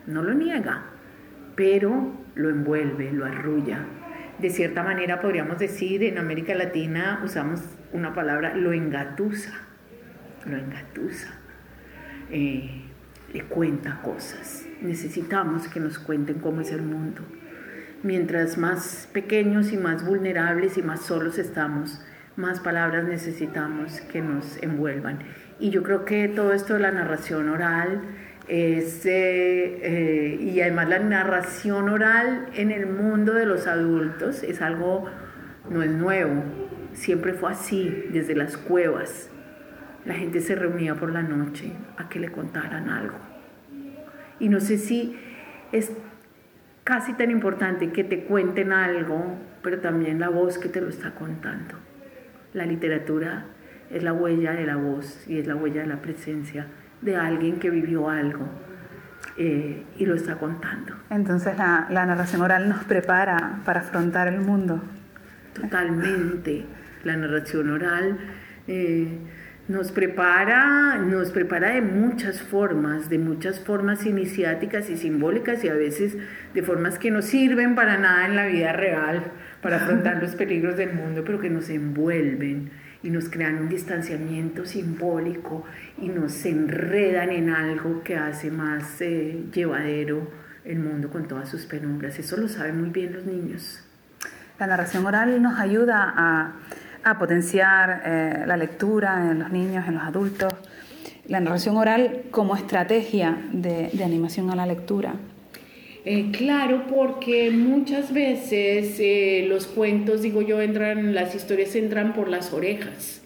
no 0.06 0.22
lo 0.22 0.34
niega, 0.34 0.86
pero 1.56 2.14
lo 2.36 2.50
envuelve, 2.50 3.12
lo 3.14 3.26
arrulla. 3.26 3.86
De 4.40 4.50
cierta 4.50 4.84
manera 4.84 5.20
podríamos 5.20 5.58
decir, 5.58 6.04
en 6.04 6.18
América 6.18 6.54
Latina 6.54 7.22
usamos 7.24 7.62
una 7.92 8.14
palabra, 8.14 8.56
lo 8.56 8.74
engatusa, 8.74 9.67
lo 10.48 10.58
engatusa, 10.58 11.34
eh, 12.32 12.84
le 13.34 13.44
cuenta 13.44 14.02
cosas. 14.02 14.66
Necesitamos 14.82 15.68
que 15.68 15.80
nos 15.80 16.00
cuenten 16.00 16.40
cómo 16.40 16.62
es 16.62 16.72
el 16.72 16.82
mundo. 16.82 17.22
Mientras 18.04 18.58
más 18.58 19.10
pequeños 19.12 19.72
y 19.74 19.78
más 19.78 20.06
vulnerables 20.06 20.78
y 20.78 20.84
más 20.84 21.02
solos 21.02 21.38
estamos, 21.38 22.02
más 22.36 22.60
palabras 22.60 23.06
necesitamos 23.06 24.02
que 24.02 24.22
nos 24.22 24.62
envuelvan. 24.62 25.20
Y 25.60 25.72
yo 25.72 25.82
creo 25.84 26.06
que 26.06 26.28
todo 26.28 26.54
esto 26.54 26.76
de 26.76 26.80
la 26.80 26.92
narración 26.92 27.50
oral 27.50 28.02
es, 28.48 29.06
eh, 29.06 29.80
eh, 29.82 30.38
y 30.40 30.62
además 30.62 30.90
la 30.90 31.00
narración 31.00 31.90
oral 31.90 32.50
en 32.54 32.72
el 32.72 32.86
mundo 32.86 33.34
de 33.34 33.46
los 33.46 33.68
adultos 33.68 34.44
es 34.44 34.62
algo, 34.62 35.06
no 35.70 35.82
es 35.82 35.92
nuevo, 35.92 36.44
Siempre 36.98 37.34
fue 37.34 37.52
así, 37.52 38.06
desde 38.10 38.36
las 38.36 38.58
cuevas. 38.58 39.30
La 40.06 40.14
gente 40.14 40.42
se 40.42 40.56
reunía 40.56 40.96
por 40.96 41.12
la 41.12 41.22
noche 41.22 41.74
a 41.98 42.10
que 42.10 42.20
le 42.20 42.32
contaran 42.32 42.90
algo. 42.90 43.18
Y 44.40 44.50
no 44.50 44.60
sé 44.60 44.78
si 44.78 45.18
es 45.72 45.92
casi 46.84 47.14
tan 47.14 47.32
importante 47.32 47.92
que 47.92 48.04
te 48.04 48.24
cuenten 48.24 48.72
algo, 48.72 49.38
pero 49.62 49.80
también 49.80 50.20
la 50.20 50.30
voz 50.30 50.58
que 50.58 50.70
te 50.70 50.80
lo 50.80 50.90
está 50.90 51.12
contando. 51.12 51.76
La 52.54 52.66
literatura 52.66 53.46
es 53.92 54.04
la 54.04 54.14
huella 54.14 54.54
de 54.54 54.66
la 54.66 54.76
voz 54.76 55.28
y 55.28 55.40
es 55.40 55.48
la 55.48 55.56
huella 55.56 55.82
de 55.82 55.88
la 55.88 56.02
presencia 56.02 56.68
de 57.02 57.16
alguien 57.16 57.60
que 57.60 57.70
vivió 57.70 58.10
algo 58.10 58.48
eh, 59.38 59.84
y 59.98 60.06
lo 60.06 60.16
está 60.16 60.36
contando. 60.38 60.94
Entonces 61.10 61.58
la, 61.58 61.88
la 61.90 62.06
narración 62.06 62.42
oral 62.42 62.70
nos 62.70 62.84
prepara 62.86 63.60
para 63.66 63.82
afrontar 63.82 64.28
el 64.28 64.40
mundo. 64.40 64.82
Totalmente 65.54 66.66
la 67.04 67.18
narración 67.18 67.70
oral 67.70 68.18
eh, 68.68 69.08
nos 69.68 69.92
prepara, 69.92 70.98
nos 70.98 71.32
prepara 71.32 71.72
de 71.72 71.82
muchas 71.82 72.42
formas, 72.42 73.10
de 73.10 73.18
muchas 73.18 73.60
formas 73.60 74.06
iniciáticas 74.06 74.90
y 74.90 74.98
simbólicas 74.98 75.64
y 75.64 75.70
a 75.70 75.74
veces 75.74 76.18
de 76.54 76.64
formas 76.64 76.98
que 76.98 77.12
no 77.12 77.22
sirven 77.22 77.76
para 77.76 77.98
nada 77.98 78.26
en 78.26 78.36
la 78.36 78.46
vida 78.46 78.72
real, 78.72 79.24
para 79.62 79.78
afrontar 79.84 80.22
los 80.22 80.36
peligros 80.36 80.78
del 80.78 80.94
mundo, 80.94 81.24
pero 81.26 81.40
que 81.40 81.50
nos 81.50 81.70
envuelven 81.70 82.72
y 83.04 83.10
nos 83.10 83.30
crean 83.30 83.58
un 83.58 83.70
distanciamiento 83.70 84.66
simbólico 84.66 85.66
y 85.98 86.10
nos 86.10 86.46
enredan 86.46 87.30
en 87.30 87.50
algo 87.50 88.04
que 88.04 88.16
hace 88.16 88.50
más 88.50 89.02
eh, 89.02 89.46
llevadero 89.54 90.32
el 90.64 90.80
mundo 90.80 91.10
con 91.10 91.28
todas 91.28 91.50
sus 91.50 91.66
penumbras. 91.66 92.18
Eso 92.20 92.38
lo 92.38 92.48
saben 92.48 92.80
muy 92.80 92.90
bien 92.90 93.14
los 93.14 93.26
niños. 93.26 93.84
La 94.60 94.66
narración 94.66 95.06
oral 95.06 95.42
nos 95.42 95.60
ayuda 95.60 96.14
a 96.16 96.54
a 97.08 97.18
potenciar 97.18 98.02
eh, 98.06 98.44
la 98.46 98.58
lectura 98.58 99.32
en 99.32 99.40
los 99.40 99.50
niños, 99.50 99.88
en 99.88 99.94
los 99.94 100.04
adultos, 100.04 100.54
la 101.28 101.40
narración 101.40 101.78
oral 101.78 102.24
como 102.32 102.56
estrategia 102.56 103.38
de, 103.54 103.90
animación 104.04 104.52
a 104.52 104.56
la 104.58 104.66
lectura. 104.66 105.16
Eh, 106.04 106.32
claro, 106.32 106.84
porque 106.94 107.50
muchas 107.52 108.14
veces 108.14 108.98
eh, 109.00 109.46
los 109.48 109.68
cuentos, 109.68 110.22
digo 110.22 110.42
yo, 110.42 110.60
entran, 110.62 111.16
las 111.16 111.34
historias 111.34 111.76
entran 111.76 112.14
por 112.14 112.28
las 112.28 112.52
orejas. 112.54 113.22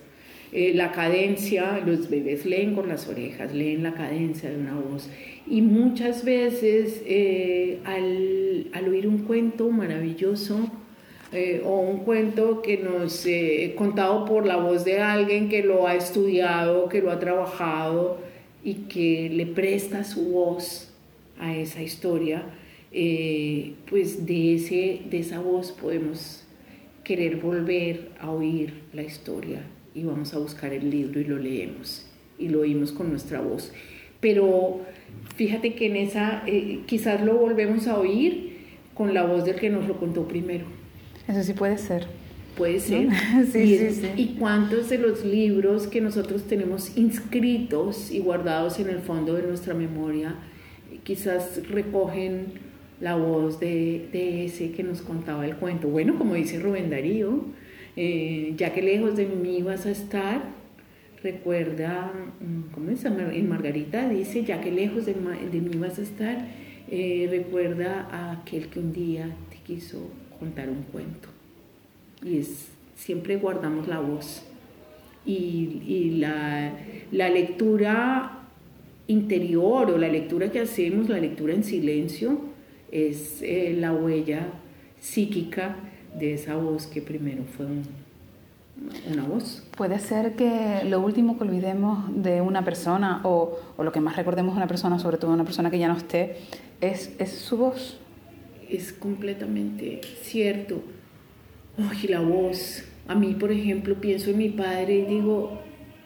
la 0.52 0.92
cadencia, 0.92 1.80
los 1.86 2.10
bebés 2.10 2.46
leen 2.46 2.76
con 2.76 2.88
las 2.88 3.08
orejas, 3.08 3.54
leen 3.54 3.84
la 3.84 3.94
cadencia 3.94 4.50
de 4.50 4.58
una 4.58 4.76
voz. 4.76 5.10
Y 5.48 5.62
muchas 5.62 6.24
veces 6.24 7.02
al, 7.86 8.68
al 8.74 8.90
oír 8.90 9.08
un 9.08 9.20
cuento 9.20 9.70
maravilloso, 9.70 10.70
eh, 11.34 11.62
o 11.64 11.80
un 11.80 12.00
cuento 12.00 12.62
que 12.62 12.78
nos 12.78 13.26
eh, 13.26 13.74
contado 13.78 14.26
por 14.26 14.46
la 14.46 14.58
voz 14.58 14.84
de 14.84 15.00
alguien 15.00 15.48
que 15.48 15.64
lo 15.64 15.88
ha 15.88 15.96
estudiado, 15.96 16.90
que 16.90 17.02
lo 17.02 17.10
ha 17.10 17.20
trabajado 17.20 18.18
y 18.66 18.74
que 18.90 19.30
le 19.30 19.46
presta 19.46 20.04
su 20.04 20.30
voz 20.32 20.92
a 21.40 21.56
esa 21.56 21.82
historia, 21.82 22.44
eh, 22.92 23.76
pues 23.90 24.26
de, 24.26 24.56
ese, 24.56 25.04
de 25.10 25.20
esa 25.20 25.40
voz 25.40 25.72
podemos 25.72 26.44
querer 27.06 27.38
volver 27.38 28.10
a 28.20 28.30
oír 28.30 28.74
la 28.92 29.04
historia 29.04 29.62
y 29.96 30.04
vamos 30.04 30.34
a 30.34 30.38
buscar 30.38 30.74
el 30.74 30.90
libro 30.90 31.22
y 31.22 31.24
lo 31.24 31.38
leemos 31.38 32.06
y 32.38 32.50
lo 32.50 32.60
oímos 32.60 32.92
con 32.92 33.10
nuestra 33.10 33.40
voz. 33.40 33.72
Pero 34.20 34.82
fíjate 35.38 35.76
que 35.76 35.86
en 35.86 35.96
esa 35.96 36.44
quizás 36.86 37.24
lo 37.24 37.36
volvemos 37.36 37.88
a 37.88 37.98
oír 37.98 38.58
con 38.94 39.14
la 39.14 39.24
voz 39.24 39.46
del 39.46 39.56
que 39.56 39.70
nos 39.70 39.88
lo 39.88 39.98
contó 39.98 40.28
primero. 40.28 40.81
Eso 41.28 41.44
sí 41.44 41.54
puede 41.54 41.78
ser. 41.78 42.08
Puede 42.58 42.80
ser. 42.80 43.10
sí, 43.52 43.60
y, 43.60 43.78
sí, 43.78 43.92
sí. 43.92 44.08
¿Y 44.18 44.36
cuántos 44.40 44.90
de 44.90 44.98
los 44.98 45.24
libros 45.24 45.88
que 45.88 46.02
nosotros 46.02 46.44
tenemos 46.44 46.98
inscritos 46.98 48.12
y 48.12 48.20
guardados 48.20 48.80
en 48.80 48.90
el 48.90 49.00
fondo 49.00 49.34
de 49.34 49.44
nuestra 49.44 49.74
memoria 49.74 50.36
quizás 51.04 51.68
recogen 51.70 52.48
la 53.00 53.16
voz 53.16 53.60
de, 53.60 54.08
de 54.12 54.46
ese 54.46 54.72
que 54.72 54.84
nos 54.84 55.02
contaba 55.02 55.46
el 55.46 55.56
cuento? 55.56 55.88
Bueno, 55.88 56.18
como 56.18 56.36
dice 56.36 56.60
Rubén 56.60 56.90
Darío, 56.90 57.46
eh, 57.96 58.54
ya 58.58 58.74
que 58.74 58.82
lejos 58.82 59.16
de 59.16 59.26
mí 59.26 59.62
vas 59.62 59.86
a 59.86 59.92
estar, 59.92 60.42
recuerda, 61.24 62.12
mm, 62.40 62.74
¿cómo 62.74 62.92
es? 62.92 63.04
En 63.06 63.50
Margarita 63.50 64.08
dice, 64.10 64.44
ya 64.44 64.62
que 64.62 64.72
lejos 64.72 65.06
de, 65.06 65.14
de 65.14 65.62
mí 65.62 65.78
vas 65.78 66.00
a 66.00 66.02
estar, 66.02 66.48
eh, 66.90 67.28
recuerda 67.30 68.08
a 68.12 68.34
aquel 68.34 68.68
que 68.68 68.80
un 68.80 68.92
día 68.92 69.30
te 69.50 69.58
quiso 69.58 70.10
contar 70.42 70.70
un 70.70 70.82
cuento. 70.92 71.30
Y 72.24 72.40
es, 72.40 72.70
siempre 72.96 73.38
guardamos 73.38 73.88
la 73.88 74.00
voz. 74.00 74.42
Y, 75.24 76.18
la, 76.20 76.74
lectura 77.12 78.40
interior 79.06 79.92
o 79.92 79.98
la 80.00 80.08
lectura 80.08 80.52
que 80.52 80.60
hacemos, 80.60 81.10
la 81.10 81.20
lectura 81.20 81.54
en 81.54 81.64
silencio, 81.64 82.40
es 82.92 83.42
eh, 83.44 83.78
la 83.80 83.94
huella 83.94 84.48
psíquica 85.00 85.76
de 86.18 86.34
esa 86.34 86.56
voz 86.56 86.88
que 86.88 87.02
primero 87.04 87.44
fue 87.44 87.68
una 89.12 89.24
voz. 89.28 89.64
Puede 89.78 90.00
ser 90.00 90.36
que 90.36 90.82
lo 90.86 91.02
último 91.02 91.38
que 91.38 91.44
olvidemos 91.44 92.24
de 92.24 92.42
una 92.42 92.66
persona 92.66 93.22
o, 93.24 93.60
o, 93.78 93.84
lo 93.84 93.92
que 93.92 94.00
más 94.00 94.16
recordemos 94.16 94.56
de 94.56 94.58
una 94.58 94.68
persona, 94.68 94.98
sobre 94.98 95.18
todo 95.18 95.32
una 95.32 95.46
persona 95.46 95.70
que 95.70 95.78
ya 95.78 95.88
no 95.88 95.98
esté, 95.98 96.38
es, 96.82 97.14
es 97.20 97.32
su 97.32 97.58
voz 97.58 98.01
es 98.72 98.94
completamente 98.94 100.02
cierto. 100.22 100.82
Ay, 101.78 102.08
la 102.08 102.22
voz. 102.22 102.84
A 103.08 103.16
mí, 103.16 103.36
por 103.38 103.52
ejemplo, 103.52 103.96
pienso 103.96 104.30
en 104.30 104.38
mi 104.38 104.50
padre 104.50 105.00
y 105.00 105.06
digo, 105.06 105.60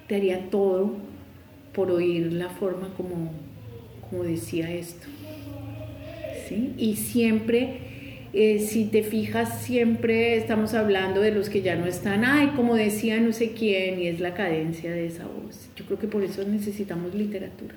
te 0.07 0.15
haría 0.15 0.49
todo 0.49 0.93
por 1.73 1.91
oír 1.91 2.33
la 2.33 2.49
forma 2.49 2.89
como, 2.95 3.31
como 4.09 4.23
decía 4.23 4.71
esto. 4.71 5.07
¿Sí? 6.47 6.73
Y 6.77 6.95
siempre, 6.95 8.29
eh, 8.33 8.59
si 8.59 8.85
te 8.85 9.03
fijas, 9.03 9.61
siempre 9.61 10.37
estamos 10.37 10.73
hablando 10.73 11.21
de 11.21 11.31
los 11.31 11.49
que 11.49 11.61
ya 11.61 11.75
no 11.75 11.85
están. 11.85 12.23
Ay, 12.23 12.53
como 12.55 12.75
decía 12.75 13.19
no 13.19 13.33
sé 13.33 13.51
quién, 13.51 13.99
y 13.99 14.07
es 14.07 14.19
la 14.19 14.33
cadencia 14.33 14.91
de 14.91 15.07
esa 15.07 15.25
voz. 15.25 15.69
Yo 15.75 15.85
creo 15.85 15.99
que 15.99 16.07
por 16.07 16.23
eso 16.23 16.43
necesitamos 16.43 17.13
literatura. 17.13 17.75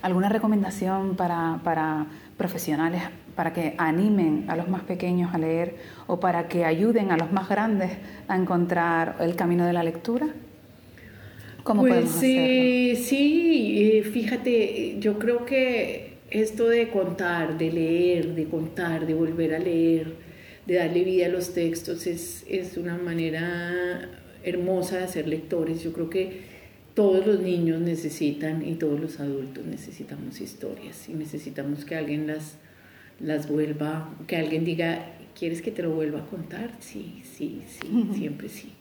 ¿Alguna 0.00 0.28
recomendación 0.28 1.16
para, 1.16 1.60
para 1.64 2.06
profesionales 2.36 3.02
para 3.38 3.52
que 3.52 3.74
animen 3.78 4.46
a 4.48 4.56
los 4.56 4.68
más 4.68 4.82
pequeños 4.82 5.32
a 5.32 5.38
leer 5.38 5.76
o 6.08 6.18
para 6.18 6.48
que 6.48 6.64
ayuden 6.64 7.12
a 7.12 7.16
los 7.16 7.30
más 7.30 7.48
grandes 7.48 7.92
a 8.26 8.36
encontrar 8.36 9.14
el 9.20 9.36
camino 9.36 9.64
de 9.64 9.72
la 9.72 9.84
lectura? 9.84 10.26
¿Cómo 11.62 11.82
pues 11.82 11.92
podemos 11.92 12.16
hacerlo? 12.16 13.04
sí, 13.04 13.92
eh, 13.92 14.02
fíjate, 14.02 14.96
yo 14.98 15.20
creo 15.20 15.46
que 15.46 16.14
esto 16.30 16.68
de 16.68 16.88
contar, 16.88 17.56
de 17.56 17.70
leer, 17.70 18.34
de 18.34 18.46
contar, 18.46 19.06
de 19.06 19.14
volver 19.14 19.54
a 19.54 19.60
leer, 19.60 20.14
de 20.66 20.74
darle 20.74 21.04
vida 21.04 21.26
a 21.26 21.28
los 21.28 21.54
textos 21.54 22.08
es, 22.08 22.44
es 22.48 22.76
una 22.76 22.98
manera 22.98 24.08
hermosa 24.42 24.98
de 24.98 25.06
ser 25.06 25.28
lectores. 25.28 25.84
Yo 25.84 25.92
creo 25.92 26.10
que 26.10 26.40
todos 26.94 27.24
los 27.24 27.38
niños 27.38 27.80
necesitan 27.80 28.66
y 28.66 28.74
todos 28.74 28.98
los 28.98 29.20
adultos 29.20 29.64
necesitamos 29.64 30.40
historias 30.40 31.08
y 31.08 31.12
necesitamos 31.12 31.84
que 31.84 31.94
alguien 31.94 32.26
las 32.26 32.58
las 33.20 33.48
vuelva, 33.48 34.08
que 34.26 34.36
alguien 34.36 34.64
diga, 34.64 35.06
¿quieres 35.38 35.62
que 35.62 35.70
te 35.70 35.82
lo 35.82 35.90
vuelva 35.90 36.20
a 36.20 36.26
contar? 36.26 36.70
Sí, 36.80 37.22
sí, 37.24 37.62
sí, 37.66 38.10
siempre 38.14 38.48
sí. 38.48 38.72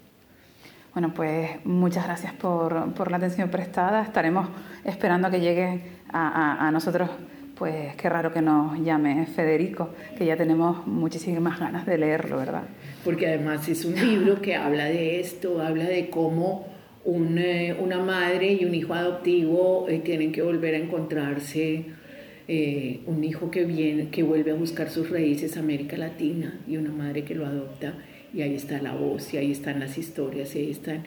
Bueno, 0.93 1.13
pues 1.13 1.63
muchas 1.63 2.05
gracias 2.05 2.33
por, 2.33 2.93
por, 2.93 3.11
la 3.11 3.17
atención 3.17 3.49
prestada. 3.49 4.01
Estaremos 4.01 4.49
esperando 4.83 5.27
a 5.27 5.31
que 5.31 5.39
llegue 5.39 5.81
a, 6.11 6.67
a, 6.67 6.71
nosotros, 6.71 7.09
pues 7.55 7.95
qué 7.95 8.09
raro 8.09 8.33
que 8.33 8.41
nos 8.41 8.79
llame 8.79 9.27
Federico, 9.27 9.89
que 10.17 10.25
ya 10.25 10.35
tenemos 10.35 10.87
muchísimas 10.87 11.59
ganas 11.59 11.85
de 11.85 11.99
leerlo, 11.99 12.37
¿verdad? 12.37 12.63
Porque 13.03 13.27
además 13.27 13.67
es 13.69 13.85
un 13.85 13.93
libro 13.95 14.41
que 14.41 14.55
habla 14.55 14.85
de 14.85 15.19
esto, 15.19 15.61
habla 15.61 15.83
de 15.83 16.09
cómo 16.09 16.65
un, 17.05 17.37
eh, 17.37 17.75
una 17.79 17.99
madre 17.99 18.53
y 18.53 18.65
un 18.65 18.73
hijo 18.73 18.93
adoptivo 18.93 19.85
eh, 19.87 19.99
tienen 19.99 20.31
que 20.31 20.41
volver 20.41 20.75
a 20.75 20.77
encontrarse 20.77 21.85
eh, 22.47 23.01
un 23.05 23.23
hijo 23.23 23.51
que 23.51 23.65
viene, 23.65 24.09
que 24.09 24.23
vuelve 24.23 24.51
a 24.51 24.55
buscar 24.55 24.89
sus 24.89 25.09
raíces 25.09 25.57
América 25.57 25.97
Latina 25.97 26.59
y 26.67 26.77
una 26.77 26.91
madre 26.91 27.23
que 27.23 27.35
lo 27.35 27.45
adopta 27.45 27.95
y 28.33 28.41
ahí 28.41 28.55
está 28.55 28.81
la 28.81 28.93
voz 28.93 29.33
y 29.33 29.37
ahí 29.37 29.51
están 29.51 29.79
las 29.79 29.97
historias 29.97 30.55
y 30.55 30.59
ahí 30.59 30.71
están 30.71 31.03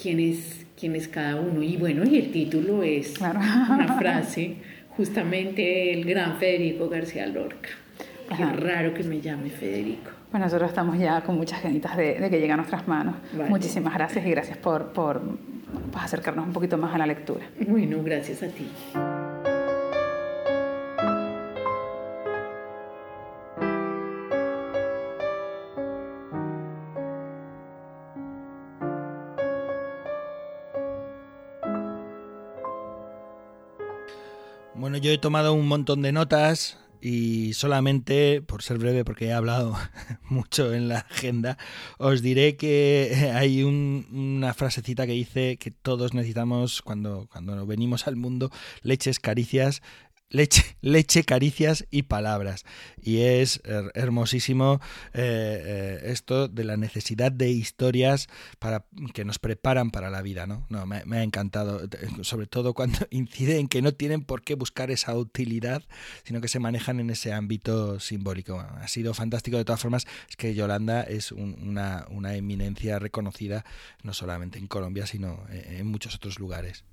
quién 0.00 0.20
es, 0.20 0.66
quién 0.78 0.96
es 0.96 1.08
cada 1.08 1.36
uno. 1.36 1.62
Y 1.62 1.76
bueno, 1.76 2.04
y 2.04 2.18
el 2.18 2.32
título 2.32 2.82
es 2.82 3.18
una 3.20 3.96
frase 3.98 4.56
justamente 4.96 5.92
el 5.92 6.04
gran 6.04 6.36
Federico 6.36 6.88
García 6.88 7.26
Lorca. 7.26 7.70
Qué 8.36 8.44
raro 8.44 8.94
que 8.94 9.02
me 9.04 9.20
llame 9.20 9.50
Federico. 9.50 10.10
Bueno, 10.30 10.46
nosotros 10.46 10.70
estamos 10.70 10.98
ya 10.98 11.20
con 11.20 11.36
muchas 11.36 11.62
ganitas 11.62 11.96
de, 11.96 12.14
que 12.14 12.40
llegue 12.40 12.52
a 12.52 12.56
nuestras 12.56 12.88
manos. 12.88 13.16
Muchísimas 13.48 13.92
gracias 13.92 14.24
y 14.26 14.30
gracias 14.30 14.56
por, 14.56 14.92
por 14.92 15.20
acercarnos 15.94 16.46
un 16.46 16.52
poquito 16.54 16.78
más 16.78 16.94
a 16.94 16.98
la 16.98 17.06
lectura. 17.06 17.44
Bueno, 17.66 18.02
gracias 18.02 18.42
a 18.42 18.48
ti. 18.48 18.66
Yo 35.02 35.10
he 35.10 35.18
tomado 35.18 35.52
un 35.52 35.66
montón 35.66 36.00
de 36.02 36.12
notas 36.12 36.78
y 37.00 37.54
solamente, 37.54 38.40
por 38.40 38.62
ser 38.62 38.78
breve, 38.78 39.04
porque 39.04 39.26
he 39.26 39.32
hablado 39.32 39.76
mucho 40.30 40.72
en 40.72 40.88
la 40.88 40.98
agenda, 40.98 41.58
os 41.98 42.22
diré 42.22 42.56
que 42.56 43.32
hay 43.34 43.64
una 43.64 44.54
frasecita 44.54 45.04
que 45.04 45.12
dice 45.12 45.56
que 45.56 45.72
todos 45.72 46.14
necesitamos, 46.14 46.82
cuando, 46.82 47.28
cuando 47.32 47.66
venimos 47.66 48.06
al 48.06 48.14
mundo, 48.14 48.52
leches, 48.82 49.18
caricias 49.18 49.82
leche, 50.32 50.76
leche, 50.80 51.22
caricias 51.24 51.86
y 51.90 52.02
palabras. 52.02 52.64
Y 53.00 53.20
es 53.20 53.60
hermosísimo 53.94 54.80
eh, 55.12 55.62
eh, 55.64 56.00
esto 56.10 56.48
de 56.48 56.64
la 56.64 56.76
necesidad 56.76 57.30
de 57.30 57.50
historias 57.50 58.28
para 58.58 58.84
que 59.14 59.24
nos 59.24 59.38
preparan 59.38 59.90
para 59.90 60.10
la 60.10 60.22
vida, 60.22 60.46
¿no? 60.46 60.66
No, 60.68 60.86
me, 60.86 61.02
ha 61.16 61.22
encantado, 61.22 61.82
sobre 62.22 62.46
todo 62.46 62.74
cuando 62.74 62.98
incide 63.10 63.58
en 63.58 63.68
que 63.68 63.82
no 63.82 63.92
tienen 63.92 64.22
por 64.22 64.42
qué 64.42 64.54
buscar 64.54 64.90
esa 64.90 65.16
utilidad, 65.16 65.82
sino 66.24 66.40
que 66.40 66.48
se 66.48 66.58
manejan 66.58 66.98
en 66.98 67.10
ese 67.10 67.32
ámbito 67.32 68.00
simbólico. 68.00 68.58
ha 68.58 68.88
sido 68.88 69.14
fantástico 69.14 69.58
de 69.58 69.64
todas 69.64 69.80
formas, 69.80 70.06
es 70.28 70.36
que 70.36 70.54
Yolanda 70.54 71.02
es 71.02 71.32
una, 71.32 72.06
una 72.10 72.34
eminencia 72.34 72.98
reconocida 72.98 73.64
no 74.02 74.14
solamente 74.14 74.58
en 74.58 74.66
Colombia, 74.66 75.06
sino 75.06 75.44
en 75.50 75.86
muchos 75.86 76.14
otros 76.14 76.38
lugares. 76.38 76.84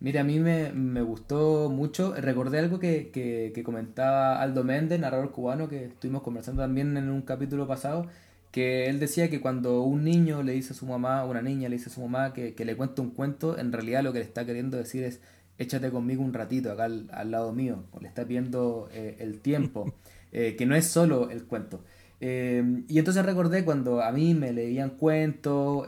Mira, 0.00 0.20
a 0.20 0.24
mí 0.24 0.38
me, 0.40 0.72
me 0.72 1.02
gustó 1.02 1.70
mucho. 1.70 2.14
Recordé 2.14 2.58
algo 2.58 2.78
que, 2.78 3.10
que, 3.10 3.62
comentaba 3.62 4.40
Aldo 4.42 4.62
Méndez, 4.64 5.00
narrador 5.00 5.32
cubano, 5.32 5.68
que 5.68 5.86
estuvimos 5.86 6.22
conversando 6.22 6.62
también 6.62 6.96
en 6.96 7.08
un 7.08 7.22
capítulo 7.22 7.66
pasado, 7.66 8.06
que 8.50 8.86
él 8.86 9.00
decía 9.00 9.30
que 9.30 9.40
cuando 9.40 9.82
un 9.82 10.04
niño 10.04 10.42
le 10.42 10.52
dice 10.52 10.72
a 10.74 10.76
su 10.76 10.86
mamá, 10.86 11.24
una 11.24 11.42
niña 11.42 11.68
le 11.68 11.76
dice 11.76 11.90
a 11.90 11.92
su 11.92 12.00
mamá 12.02 12.32
que, 12.34 12.54
que 12.54 12.64
le 12.64 12.76
cuente 12.76 13.00
un 13.00 13.10
cuento, 13.10 13.58
en 13.58 13.72
realidad 13.72 14.02
lo 14.02 14.12
que 14.12 14.18
le 14.20 14.24
está 14.24 14.44
queriendo 14.44 14.76
decir 14.76 15.04
es 15.04 15.20
échate 15.58 15.90
conmigo 15.90 16.22
un 16.22 16.34
ratito 16.34 16.70
acá 16.72 16.84
al, 16.84 17.08
al 17.12 17.30
lado 17.30 17.52
mío, 17.52 17.84
o 17.92 18.00
le 18.00 18.08
está 18.08 18.24
pidiendo 18.24 18.88
eh, 18.92 19.16
el 19.20 19.40
tiempo, 19.40 19.94
eh, 20.32 20.56
que 20.56 20.66
no 20.66 20.74
es 20.74 20.86
solo 20.86 21.30
el 21.30 21.44
cuento. 21.44 21.82
Eh, 22.20 22.82
y 22.88 22.98
entonces 22.98 23.24
recordé 23.24 23.64
cuando 23.64 24.02
a 24.02 24.10
mí 24.10 24.34
me 24.34 24.52
leían 24.52 24.90
cuentos, 24.90 25.86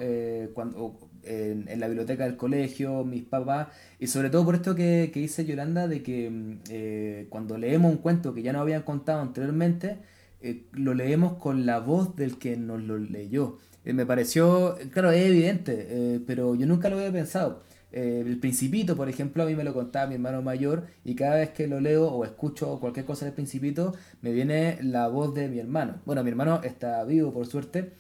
cuando 0.52 0.98
en, 1.24 1.81
la 1.81 1.86
biblioteca 1.89 2.24
del 2.24 2.36
colegio, 2.36 3.05
mis 3.05 3.24
papás, 3.24 3.69
y 3.99 4.07
sobre 4.07 4.31
todo 4.31 4.45
por 4.45 4.55
esto 4.55 4.74
que, 4.74 5.11
que 5.12 5.20
dice 5.20 5.45
Yolanda, 5.45 5.89
de 5.89 6.03
que 6.03 6.31
mm, 6.31 6.59
eh, 6.70 7.27
cuando 7.31 7.59
leemos 7.59 7.93
un 7.93 7.99
cuento 7.99 8.35
que 8.35 8.43
ya 8.43 8.53
nos 8.53 8.62
habían 8.62 8.82
contado 8.82 9.20
anteriormente, 9.20 9.99
eh, 10.40 10.65
lo 10.73 10.95
leemos 10.95 11.35
con 11.35 11.66
la 11.66 11.81
voz 11.81 12.16
del 12.16 12.39
que 12.39 12.57
nos 12.57 12.82
lo 12.82 12.99
leyó. 12.99 13.59
Eh, 13.85 13.93
me 13.93 14.07
pareció, 14.07 14.77
claro, 14.93 15.11
es 15.11 15.27
evidente, 15.27 16.20
pero 16.27 16.55
yo 16.55 16.66
nunca 16.66 16.89
lo 16.89 16.97
había 16.99 17.12
pensado. 17.12 17.62
el 17.93 18.39
Principito, 18.39 18.97
por 18.97 19.09
ejemplo, 19.09 19.43
a 19.43 19.47
mí 19.47 19.55
me 19.55 19.65
lo 19.65 19.73
contaba 19.74 20.07
mi 20.07 20.15
hermano 20.15 20.43
mayor 20.43 20.86
y 21.05 21.15
cada 21.15 21.36
vez 21.36 21.51
que 21.51 21.66
lo 21.66 21.81
leo 21.81 22.09
o 22.09 22.24
escucho 22.24 22.78
cualquier 22.81 23.07
cosa 23.07 23.24
del 23.24 23.35
Principito, 23.35 23.95
me 24.23 24.32
viene 24.32 24.78
la 24.82 25.09
voz 25.09 25.35
de 25.35 25.49
mi 25.49 25.59
hermano. 25.59 26.01
Bueno, 26.07 26.23
mi 26.23 26.31
hermano 26.31 26.61
está 26.62 27.03
vivo, 27.05 27.32
por 27.32 27.47
suerte. 27.47 27.93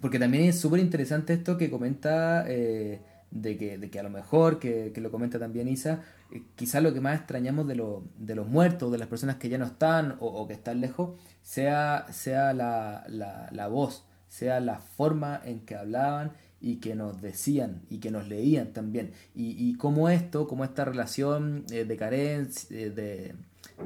Porque 0.00 0.18
también 0.18 0.44
es 0.44 0.58
súper 0.58 0.80
interesante 0.80 1.32
esto 1.32 1.56
que 1.56 1.70
comenta 1.70 2.44
eh, 2.48 3.00
de, 3.30 3.56
que, 3.56 3.78
de 3.78 3.90
que 3.90 3.98
a 3.98 4.02
lo 4.02 4.10
mejor, 4.10 4.58
que, 4.58 4.92
lo 4.96 5.10
comenta 5.10 5.38
también 5.38 5.68
Isa, 5.68 6.02
eh, 6.32 6.42
quizás 6.56 6.82
lo 6.82 6.92
que 6.92 7.00
más 7.00 7.18
extrañamos 7.18 7.66
de, 7.66 7.76
lo, 7.76 8.04
de 8.18 8.34
los 8.34 8.48
muertos, 8.48 8.90
de 8.92 8.98
las 8.98 9.08
personas 9.08 9.36
que 9.36 9.48
ya 9.48 9.58
no 9.58 9.66
están 9.66 10.16
o, 10.20 10.46
que 10.46 10.54
están 10.54 10.80
lejos, 10.80 11.18
sea, 11.42 12.06
sea 12.10 12.52
la, 12.52 13.04
la, 13.08 13.68
voz, 13.68 14.04
sea 14.28 14.60
la 14.60 14.78
forma 14.78 15.40
en 15.44 15.60
que 15.60 15.76
hablaban 15.76 16.32
y 16.60 16.76
que 16.76 16.94
nos 16.94 17.20
decían 17.20 17.82
y 17.90 17.98
que 17.98 18.10
nos 18.10 18.28
leían 18.28 18.72
también. 18.72 19.12
Y, 19.34 19.56
y 19.68 19.74
cómo 19.74 20.08
esto, 20.08 20.48
como 20.48 20.64
esta 20.64 20.84
relación 20.84 21.64
eh, 21.70 21.84
de 21.84 21.96
carencia, 21.96 22.90
de 22.90 23.34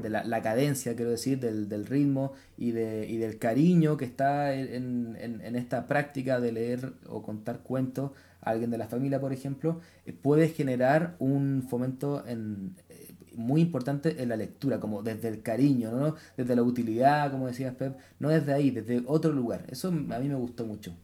de 0.03 0.11
la, 0.11 0.43
cadencia, 0.43 0.95
quiero 0.95 1.11
decir, 1.11 1.41
del, 1.41 1.69
del 1.69 1.87
ritmo 1.87 2.33
y, 2.57 2.73
de, 2.73 3.07
y, 3.09 3.17
del 3.17 3.39
cariño 3.39 3.97
que 3.97 4.05
está 4.05 4.55
en, 4.55 5.17
en, 5.19 5.57
esta 5.57 5.87
práctica 5.87 6.41
de 6.41 6.53
leer 6.53 6.93
o 7.09 7.23
contar 7.23 7.61
cuentos 7.61 8.13
a 8.43 8.51
alguien 8.51 8.71
de 8.71 8.79
la 8.79 8.87
familia, 8.87 9.21
por 9.21 9.33
ejemplo, 9.33 9.81
eh, 10.07 10.13
puede 10.13 10.49
generar 10.49 11.17
un 11.19 11.65
fomento 11.69 12.25
en, 12.27 12.77
eh, 12.91 13.09
muy 13.35 13.61
importante 13.61 14.23
en 14.23 14.29
la 14.29 14.37
lectura, 14.37 14.79
como 14.79 15.03
desde 15.03 15.29
el 15.29 15.43
cariño, 15.43 15.91
¿no? 15.91 16.15
desde 16.37 16.55
la 16.55 16.63
utilidad, 16.63 17.31
como 17.31 17.47
decías 17.47 17.75
Pep, 17.75 17.97
no 18.19 18.29
desde 18.29 18.53
ahí, 18.53 18.71
desde 18.71 19.03
otro 19.07 19.33
lugar. 19.33 19.65
Eso 19.69 19.89
a 19.89 19.91
mí 19.91 20.29
me 20.29 20.35
gustó 20.35 20.67
mucho. 20.67 20.95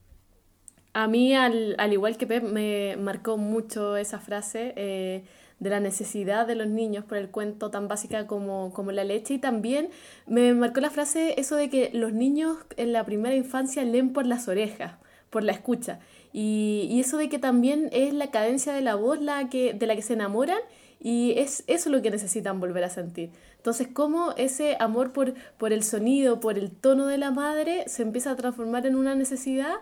A 0.92 1.08
mí, 1.08 1.34
al, 1.34 1.74
al 1.78 1.92
igual 1.92 2.16
que 2.16 2.26
Pep, 2.26 2.44
me 2.44 2.96
marcó 2.96 3.36
mucho 3.36 3.96
esa 3.96 4.20
frase. 4.20 4.74
Eh, 4.76 5.24
de 5.60 5.70
la 5.70 5.80
necesidad 5.80 6.46
de 6.46 6.54
los 6.54 6.68
niños 6.68 7.04
por 7.04 7.18
el 7.18 7.30
cuento 7.30 7.70
tan 7.70 7.88
básica 7.88 8.26
como, 8.26 8.72
como 8.72 8.92
la 8.92 9.04
leche 9.04 9.34
y 9.34 9.38
también 9.38 9.88
me 10.26 10.52
marcó 10.54 10.80
la 10.80 10.90
frase 10.90 11.40
eso 11.40 11.56
de 11.56 11.70
que 11.70 11.90
los 11.92 12.12
niños 12.12 12.58
en 12.76 12.92
la 12.92 13.04
primera 13.04 13.34
infancia 13.34 13.84
leen 13.84 14.12
por 14.12 14.26
las 14.26 14.48
orejas, 14.48 14.94
por 15.30 15.44
la 15.44 15.52
escucha 15.52 16.00
y, 16.32 16.88
y 16.90 17.00
eso 17.00 17.16
de 17.16 17.28
que 17.28 17.38
también 17.38 17.88
es 17.92 18.12
la 18.12 18.30
cadencia 18.30 18.72
de 18.72 18.80
la 18.80 18.94
voz 18.94 19.20
la 19.20 19.48
que, 19.48 19.72
de 19.72 19.86
la 19.86 19.96
que 19.96 20.02
se 20.02 20.14
enamoran 20.14 20.58
y 21.04 21.34
es 21.36 21.64
eso 21.66 21.90
lo 21.90 22.00
que 22.00 22.10
necesitan 22.10 22.60
volver 22.60 22.82
a 22.82 22.88
sentir. 22.88 23.30
Entonces, 23.56 23.88
cómo 23.92 24.32
ese 24.38 24.78
amor 24.80 25.12
por, 25.12 25.34
por 25.58 25.74
el 25.74 25.82
sonido, 25.82 26.40
por 26.40 26.58
el 26.58 26.70
tono 26.70 27.06
de 27.06 27.18
la 27.18 27.30
madre, 27.30 27.84
se 27.88 28.02
empieza 28.02 28.30
a 28.30 28.36
transformar 28.36 28.86
en 28.86 28.96
una 28.96 29.14
necesidad 29.14 29.74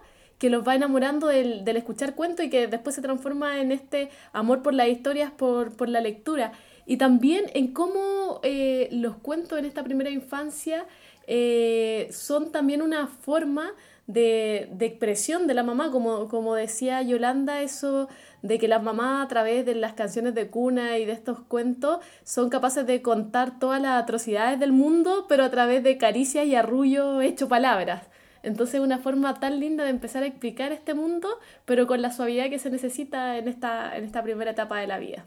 que 0.42 0.50
los 0.50 0.66
va 0.66 0.74
enamorando 0.74 1.28
del, 1.28 1.64
del 1.64 1.76
escuchar 1.76 2.16
cuentos 2.16 2.44
y 2.44 2.50
que 2.50 2.66
después 2.66 2.96
se 2.96 3.00
transforma 3.00 3.60
en 3.60 3.70
este 3.70 4.10
amor 4.32 4.60
por 4.60 4.74
las 4.74 4.88
historias, 4.88 5.30
por, 5.30 5.76
por 5.76 5.88
la 5.88 6.00
lectura. 6.00 6.50
Y 6.84 6.96
también 6.96 7.44
en 7.54 7.72
cómo 7.72 8.40
eh, 8.42 8.88
los 8.90 9.14
cuentos 9.18 9.56
en 9.60 9.66
esta 9.66 9.84
primera 9.84 10.10
infancia 10.10 10.84
eh, 11.28 12.08
son 12.10 12.50
también 12.50 12.82
una 12.82 13.06
forma 13.06 13.70
de, 14.08 14.68
de, 14.72 14.86
expresión 14.86 15.46
de 15.46 15.54
la 15.54 15.62
mamá, 15.62 15.92
como, 15.92 16.26
como 16.26 16.56
decía 16.56 17.00
Yolanda, 17.02 17.62
eso 17.62 18.08
de 18.42 18.58
que 18.58 18.66
las 18.66 18.82
mamás 18.82 19.24
a 19.24 19.28
través 19.28 19.64
de 19.64 19.76
las 19.76 19.92
canciones 19.92 20.34
de 20.34 20.50
cuna 20.50 20.98
y 20.98 21.04
de 21.04 21.12
estos 21.12 21.38
cuentos 21.38 22.00
son 22.24 22.50
capaces 22.50 22.84
de 22.84 23.00
contar 23.00 23.60
todas 23.60 23.80
las 23.80 24.02
atrocidades 24.02 24.58
del 24.58 24.72
mundo, 24.72 25.26
pero 25.28 25.44
a 25.44 25.52
través 25.52 25.84
de 25.84 25.98
caricias 25.98 26.46
y 26.46 26.56
arrullo 26.56 27.20
hecho 27.20 27.46
palabras. 27.46 28.02
Entonces 28.42 28.80
una 28.80 28.98
forma 28.98 29.38
tan 29.40 29.60
linda 29.60 29.84
de 29.84 29.90
empezar 29.90 30.22
a 30.22 30.26
explicar 30.26 30.72
este 30.72 30.94
mundo, 30.94 31.28
pero 31.64 31.86
con 31.86 32.02
la 32.02 32.10
suavidad 32.10 32.50
que 32.50 32.58
se 32.58 32.70
necesita 32.70 33.38
en 33.38 33.48
esta, 33.48 33.96
en 33.96 34.04
esta 34.04 34.22
primera 34.22 34.50
etapa 34.50 34.78
de 34.78 34.86
la 34.86 34.98
vida. 34.98 35.26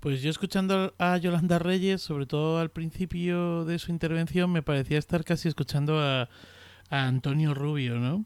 Pues 0.00 0.20
yo 0.20 0.30
escuchando 0.30 0.94
a 0.98 1.16
Yolanda 1.18 1.58
Reyes, 1.58 2.02
sobre 2.02 2.26
todo 2.26 2.58
al 2.58 2.70
principio 2.70 3.64
de 3.64 3.78
su 3.78 3.92
intervención, 3.92 4.50
me 4.50 4.62
parecía 4.62 4.98
estar 4.98 5.24
casi 5.24 5.48
escuchando 5.48 6.00
a, 6.00 6.28
a 6.90 7.06
Antonio 7.06 7.54
Rubio, 7.54 7.96
¿no? 7.96 8.24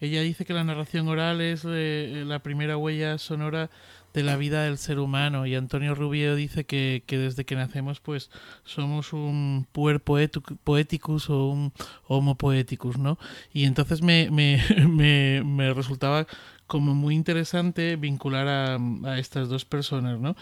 Ella 0.00 0.22
dice 0.22 0.44
que 0.44 0.52
la 0.52 0.64
narración 0.64 1.08
oral 1.08 1.40
es 1.40 1.66
eh, 1.66 2.22
la 2.24 2.38
primera 2.38 2.76
huella 2.76 3.18
sonora 3.18 3.68
de 4.18 4.24
la 4.24 4.36
vida 4.36 4.64
del 4.64 4.78
ser 4.78 4.98
humano 4.98 5.46
y 5.46 5.54
Antonio 5.54 5.94
Rubio 5.94 6.34
dice 6.34 6.66
que, 6.66 7.04
que 7.06 7.18
desde 7.18 7.44
que 7.44 7.54
nacemos 7.54 8.00
pues 8.00 8.30
somos 8.64 9.12
un 9.12 9.68
puer 9.70 10.00
poeticus 10.00 11.30
o 11.30 11.46
un 11.46 11.72
homo 12.08 12.36
poeticus, 12.36 12.98
¿no? 12.98 13.16
Y 13.52 13.64
entonces 13.64 14.02
me, 14.02 14.28
me, 14.32 14.60
me, 14.88 15.44
me 15.44 15.72
resultaba 15.72 16.26
como 16.68 16.94
muy 16.94 17.14
interesante 17.14 17.96
vincular 17.96 18.46
a, 18.46 18.78
a, 19.04 19.18
estas 19.18 19.48
dos 19.48 19.64
personas, 19.64 20.20
¿no? 20.20 20.36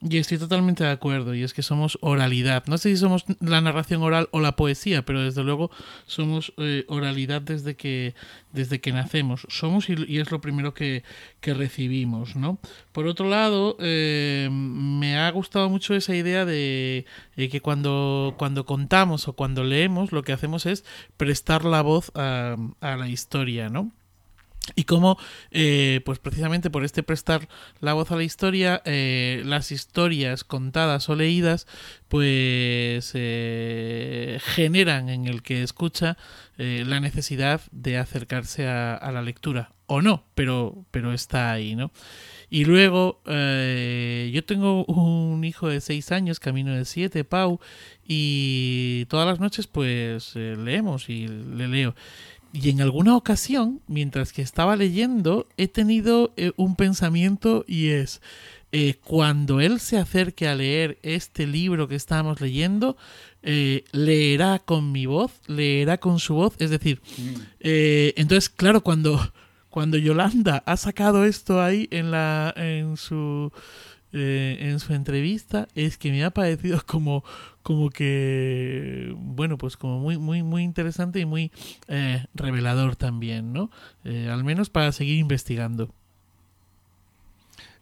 Y 0.00 0.16
estoy 0.16 0.38
totalmente 0.38 0.84
de 0.84 0.90
acuerdo, 0.90 1.34
y 1.34 1.42
es 1.42 1.52
que 1.52 1.62
somos 1.62 1.98
oralidad. 2.00 2.64
No 2.66 2.78
sé 2.78 2.90
si 2.90 2.96
somos 2.96 3.24
la 3.40 3.60
narración 3.60 4.02
oral 4.02 4.28
o 4.30 4.40
la 4.40 4.54
poesía, 4.54 5.04
pero 5.04 5.22
desde 5.22 5.42
luego 5.42 5.70
somos 6.06 6.54
eh, 6.56 6.84
oralidad 6.88 7.42
desde 7.42 7.74
que, 7.74 8.14
desde 8.52 8.80
que 8.80 8.92
nacemos. 8.92 9.44
Somos 9.50 9.90
y, 9.90 9.96
y 10.06 10.20
es 10.20 10.30
lo 10.30 10.40
primero 10.40 10.72
que, 10.72 11.02
que, 11.40 11.52
recibimos, 11.52 12.36
¿no? 12.36 12.58
Por 12.92 13.08
otro 13.08 13.28
lado, 13.28 13.76
eh, 13.80 14.48
me 14.52 15.18
ha 15.18 15.28
gustado 15.32 15.68
mucho 15.68 15.94
esa 15.94 16.14
idea 16.14 16.44
de 16.44 17.06
eh, 17.36 17.48
que 17.48 17.60
cuando, 17.60 18.36
cuando 18.38 18.66
contamos 18.66 19.26
o 19.26 19.32
cuando 19.32 19.64
leemos, 19.64 20.12
lo 20.12 20.22
que 20.22 20.32
hacemos 20.32 20.64
es 20.64 20.84
prestar 21.16 21.64
la 21.64 21.82
voz 21.82 22.12
a, 22.14 22.56
a 22.80 22.96
la 22.96 23.08
historia, 23.08 23.68
¿no? 23.68 23.90
Y 24.76 24.84
cómo, 24.84 25.18
eh, 25.50 26.02
pues 26.04 26.20
precisamente 26.20 26.70
por 26.70 26.84
este 26.84 27.02
prestar 27.02 27.48
la 27.80 27.94
voz 27.94 28.12
a 28.12 28.16
la 28.16 28.22
historia, 28.22 28.80
eh, 28.84 29.42
las 29.44 29.72
historias 29.72 30.44
contadas 30.44 31.08
o 31.08 31.16
leídas, 31.16 31.66
pues 32.06 33.10
eh, 33.14 34.38
generan 34.40 35.08
en 35.08 35.26
el 35.26 35.42
que 35.42 35.62
escucha 35.62 36.16
eh, 36.58 36.84
la 36.86 37.00
necesidad 37.00 37.62
de 37.72 37.98
acercarse 37.98 38.68
a, 38.68 38.94
a, 38.94 39.10
la 39.10 39.22
lectura. 39.22 39.72
O 39.86 40.00
no, 40.00 40.24
pero, 40.34 40.84
pero 40.90 41.12
está 41.12 41.52
ahí, 41.52 41.74
¿no? 41.74 41.90
Y 42.50 42.66
luego, 42.66 43.22
eh, 43.26 44.30
yo 44.32 44.44
tengo 44.44 44.84
un 44.84 45.42
hijo 45.42 45.68
de 45.68 45.80
seis 45.80 46.12
años, 46.12 46.38
camino 46.38 46.74
de 46.74 46.84
siete, 46.84 47.24
Pau, 47.24 47.60
y 48.06 49.06
todas 49.06 49.26
las 49.26 49.40
noches 49.40 49.66
pues 49.66 50.36
leemos 50.36 51.08
y 51.08 51.28
le 51.28 51.66
leo. 51.66 51.94
Y 52.52 52.68
en 52.68 52.82
alguna 52.82 53.16
ocasión, 53.16 53.80
mientras 53.86 54.32
que 54.32 54.42
estaba 54.42 54.76
leyendo, 54.76 55.48
he 55.56 55.68
tenido 55.68 56.32
eh, 56.36 56.52
un 56.56 56.76
pensamiento 56.76 57.64
y 57.66 57.88
es, 57.88 58.20
eh, 58.72 58.94
cuando 59.02 59.60
él 59.60 59.80
se 59.80 59.96
acerque 59.96 60.48
a 60.48 60.54
leer 60.54 60.98
este 61.02 61.46
libro 61.46 61.88
que 61.88 61.94
estamos 61.94 62.40
leyendo, 62.42 62.96
eh, 63.42 63.84
leerá 63.92 64.58
con 64.58 64.92
mi 64.92 65.06
voz, 65.06 65.32
leerá 65.46 65.98
con 65.98 66.18
su 66.18 66.34
voz, 66.34 66.54
es 66.58 66.70
decir, 66.70 67.00
mm. 67.16 67.40
entonces, 68.16 68.50
claro, 68.50 68.82
cuando, 68.82 69.32
cuando 69.70 69.96
Yolanda 69.96 70.62
ha 70.66 70.76
sacado 70.76 71.24
esto 71.24 71.62
ahí 71.62 71.88
en, 71.90 72.10
la, 72.10 72.52
en 72.56 72.98
su 72.98 73.50
eh, 74.12 74.58
en 74.60 74.78
su 74.78 74.92
entrevista 74.92 75.68
es 75.74 75.96
que 75.96 76.10
me 76.10 76.24
ha 76.24 76.30
parecido 76.30 76.82
como, 76.86 77.24
como 77.62 77.90
que, 77.90 79.14
bueno, 79.16 79.58
pues 79.58 79.76
como 79.76 80.00
muy, 80.00 80.18
muy, 80.18 80.42
muy 80.42 80.62
interesante 80.62 81.20
y 81.20 81.24
muy 81.24 81.50
eh, 81.88 82.24
revelador 82.34 82.96
también, 82.96 83.52
¿no? 83.52 83.70
Eh, 84.04 84.28
al 84.30 84.44
menos 84.44 84.70
para 84.70 84.92
seguir 84.92 85.18
investigando. 85.18 85.94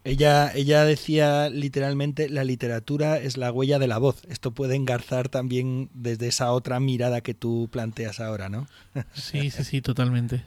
Ella, 0.03 0.51
ella 0.55 0.83
decía 0.83 1.49
literalmente, 1.49 2.27
la 2.27 2.43
literatura 2.43 3.19
es 3.19 3.37
la 3.37 3.51
huella 3.51 3.77
de 3.77 3.87
la 3.87 3.99
voz. 3.99 4.23
Esto 4.29 4.49
puede 4.49 4.75
engarzar 4.75 5.29
también 5.29 5.89
desde 5.93 6.27
esa 6.27 6.51
otra 6.53 6.79
mirada 6.79 7.21
que 7.21 7.35
tú 7.35 7.69
planteas 7.71 8.19
ahora, 8.19 8.49
¿no? 8.49 8.67
Sí, 9.13 9.51
sí, 9.51 9.63
sí, 9.63 9.81
totalmente. 9.81 10.43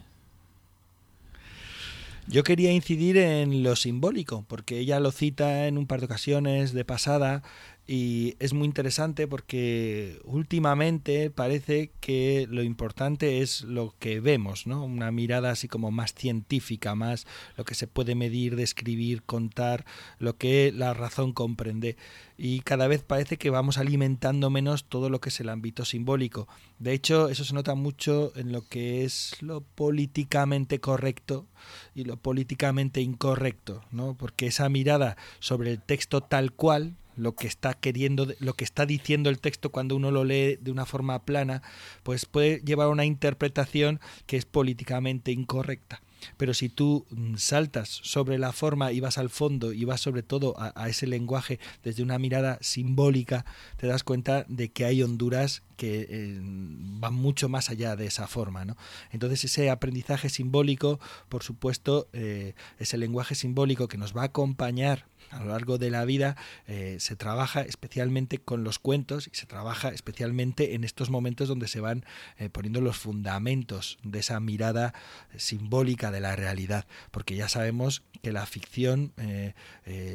Yo 2.27 2.43
quería 2.43 2.71
incidir 2.71 3.17
en 3.17 3.61
lo 3.61 3.75
simbólico, 3.75 4.45
porque 4.47 4.79
ella 4.79 4.99
lo 4.99 5.11
cita 5.11 5.67
en 5.67 5.77
un 5.77 5.85
par 5.85 5.99
de 5.99 6.07
ocasiones 6.07 6.73
de 6.73 6.83
pasada 6.83 7.43
y 7.87 8.35
es 8.39 8.53
muy 8.53 8.65
interesante 8.65 9.27
porque 9.27 10.19
últimamente 10.23 11.29
parece 11.29 11.91
que 11.99 12.47
lo 12.49 12.63
importante 12.63 13.41
es 13.41 13.61
lo 13.61 13.93
que 13.99 14.19
vemos, 14.19 14.65
¿no? 14.65 14.83
Una 14.83 15.11
mirada 15.11 15.51
así 15.51 15.67
como 15.67 15.91
más 15.91 16.15
científica, 16.15 16.95
más 16.95 17.27
lo 17.57 17.63
que 17.63 17.75
se 17.75 17.85
puede 17.85 18.15
medir, 18.15 18.55
describir, 18.55 19.21
contar, 19.21 19.85
lo 20.17 20.35
que 20.35 20.71
la 20.75 20.95
razón 20.95 21.31
comprende. 21.31 21.95
Y 22.37 22.61
cada 22.61 22.87
vez 22.87 23.03
parece 23.03 23.37
que 23.37 23.51
vamos 23.51 23.77
alimentando 23.77 24.49
menos 24.49 24.85
todo 24.85 25.11
lo 25.11 25.21
que 25.21 25.29
es 25.29 25.39
el 25.39 25.49
ámbito 25.49 25.85
simbólico. 25.85 26.47
De 26.79 26.91
hecho, 26.91 27.29
eso 27.29 27.45
se 27.45 27.53
nota 27.53 27.75
mucho 27.75 28.33
en 28.35 28.51
lo 28.51 28.67
que 28.67 29.05
es 29.05 29.37
lo 29.41 29.61
políticamente 29.61 30.79
correcto 30.79 31.45
y 31.93 32.03
lo 32.03 32.17
políticamente 32.17 33.01
incorrecto, 33.01 33.83
¿no? 33.91 34.15
Porque 34.15 34.47
esa 34.47 34.69
mirada 34.69 35.17
sobre 35.39 35.71
el 35.71 35.81
texto 35.81 36.21
tal 36.21 36.51
cual, 36.51 36.95
lo 37.15 37.35
que 37.35 37.47
está 37.47 37.73
queriendo, 37.73 38.27
lo 38.39 38.53
que 38.53 38.63
está 38.63 38.85
diciendo 38.85 39.29
el 39.29 39.39
texto 39.39 39.71
cuando 39.71 39.95
uno 39.95 40.11
lo 40.11 40.23
lee 40.23 40.57
de 40.61 40.71
una 40.71 40.85
forma 40.85 41.23
plana, 41.23 41.61
pues 42.03 42.25
puede 42.25 42.61
llevar 42.61 42.87
a 42.87 42.91
una 42.91 43.05
interpretación 43.05 43.99
que 44.25 44.37
es 44.37 44.45
políticamente 44.45 45.31
incorrecta. 45.31 46.01
Pero 46.37 46.53
si 46.53 46.69
tú 46.69 47.05
mm, 47.09 47.35
saltas 47.35 47.89
sobre 47.89 48.37
la 48.37 48.51
forma 48.51 48.91
y 48.91 48.99
vas 48.99 49.17
al 49.17 49.29
fondo 49.29 49.73
y 49.73 49.85
vas 49.85 50.01
sobre 50.01 50.23
todo 50.23 50.55
a, 50.57 50.89
ese 50.89 51.07
lenguaje 51.07 51.59
desde 51.83 52.03
una 52.03 52.19
mirada 52.19 52.57
simbólica, 52.61 53.45
te 53.77 53.87
das 53.87 54.03
cuenta 54.03 54.45
de 54.47 54.69
que 54.69 54.85
hay 54.85 55.03
Honduras 55.03 55.63
que 55.77 56.07
eh, 56.09 56.39
van 56.41 57.13
mucho 57.13 57.49
más 57.49 57.69
allá 57.69 57.95
de 57.95 58.05
esa 58.05 58.27
forma. 58.27 58.65
¿no? 58.65 58.77
Entonces 59.11 59.43
ese 59.43 59.69
aprendizaje 59.69 60.29
simbólico, 60.29 60.99
por 61.29 61.43
supuesto, 61.43 62.07
eh, 62.13 62.53
ese 62.79 62.97
lenguaje 62.97 63.35
simbólico 63.35 63.87
que 63.87 63.97
nos 63.97 64.15
va 64.15 64.23
a 64.23 64.25
acompañar 64.25 65.05
a 65.31 65.39
lo 65.39 65.49
largo 65.49 65.77
de 65.77 65.89
la 65.89 66.05
vida 66.05 66.35
eh, 66.67 66.97
se 66.99 67.15
trabaja 67.15 67.61
especialmente 67.61 68.39
con 68.39 68.63
los 68.63 68.79
cuentos 68.79 69.27
y 69.31 69.35
se 69.35 69.45
trabaja 69.45 69.89
especialmente 69.89 70.75
en 70.75 70.83
estos 70.83 71.09
momentos 71.09 71.47
donde 71.47 71.67
se 71.67 71.79
van 71.79 72.05
eh, 72.37 72.49
poniendo 72.49 72.81
los 72.81 72.97
fundamentos 72.97 73.97
de 74.03 74.19
esa 74.19 74.39
mirada 74.39 74.93
simbólica 75.35 76.11
de 76.11 76.19
la 76.19 76.35
realidad, 76.35 76.85
porque 77.11 77.35
ya 77.35 77.49
sabemos 77.49 78.03
que 78.21 78.31
la 78.31 78.45
ficción, 78.45 79.13
eh, 79.17 79.53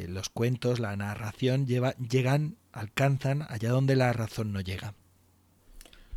los 0.08 0.28
cuentos, 0.28 0.80
la 0.80 0.96
narración 0.96 1.66
llegan, 1.66 2.56
alcanzan 2.72 3.46
allá 3.48 3.70
donde 3.70 3.96
la 3.96 4.12
razón 4.12 4.52
no 4.52 4.60
llega. 4.60 4.94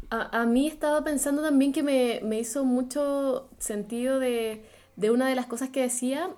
A, 0.10 0.42
a 0.42 0.46
mí 0.46 0.68
he 0.68 0.70
estado 0.70 1.04
pensando 1.04 1.42
también 1.42 1.74
que 1.74 1.84
me, 1.84 2.22
me 2.24 2.40
hizo 2.40 2.66
mucho 2.66 3.50
sentido 3.58 4.20
de, 4.20 4.64
de, 4.96 5.12
una 5.12 5.28
de 5.28 5.36
las 5.36 5.48
cosas 5.48 5.70
que 5.70 5.82
decía. 5.82 6.30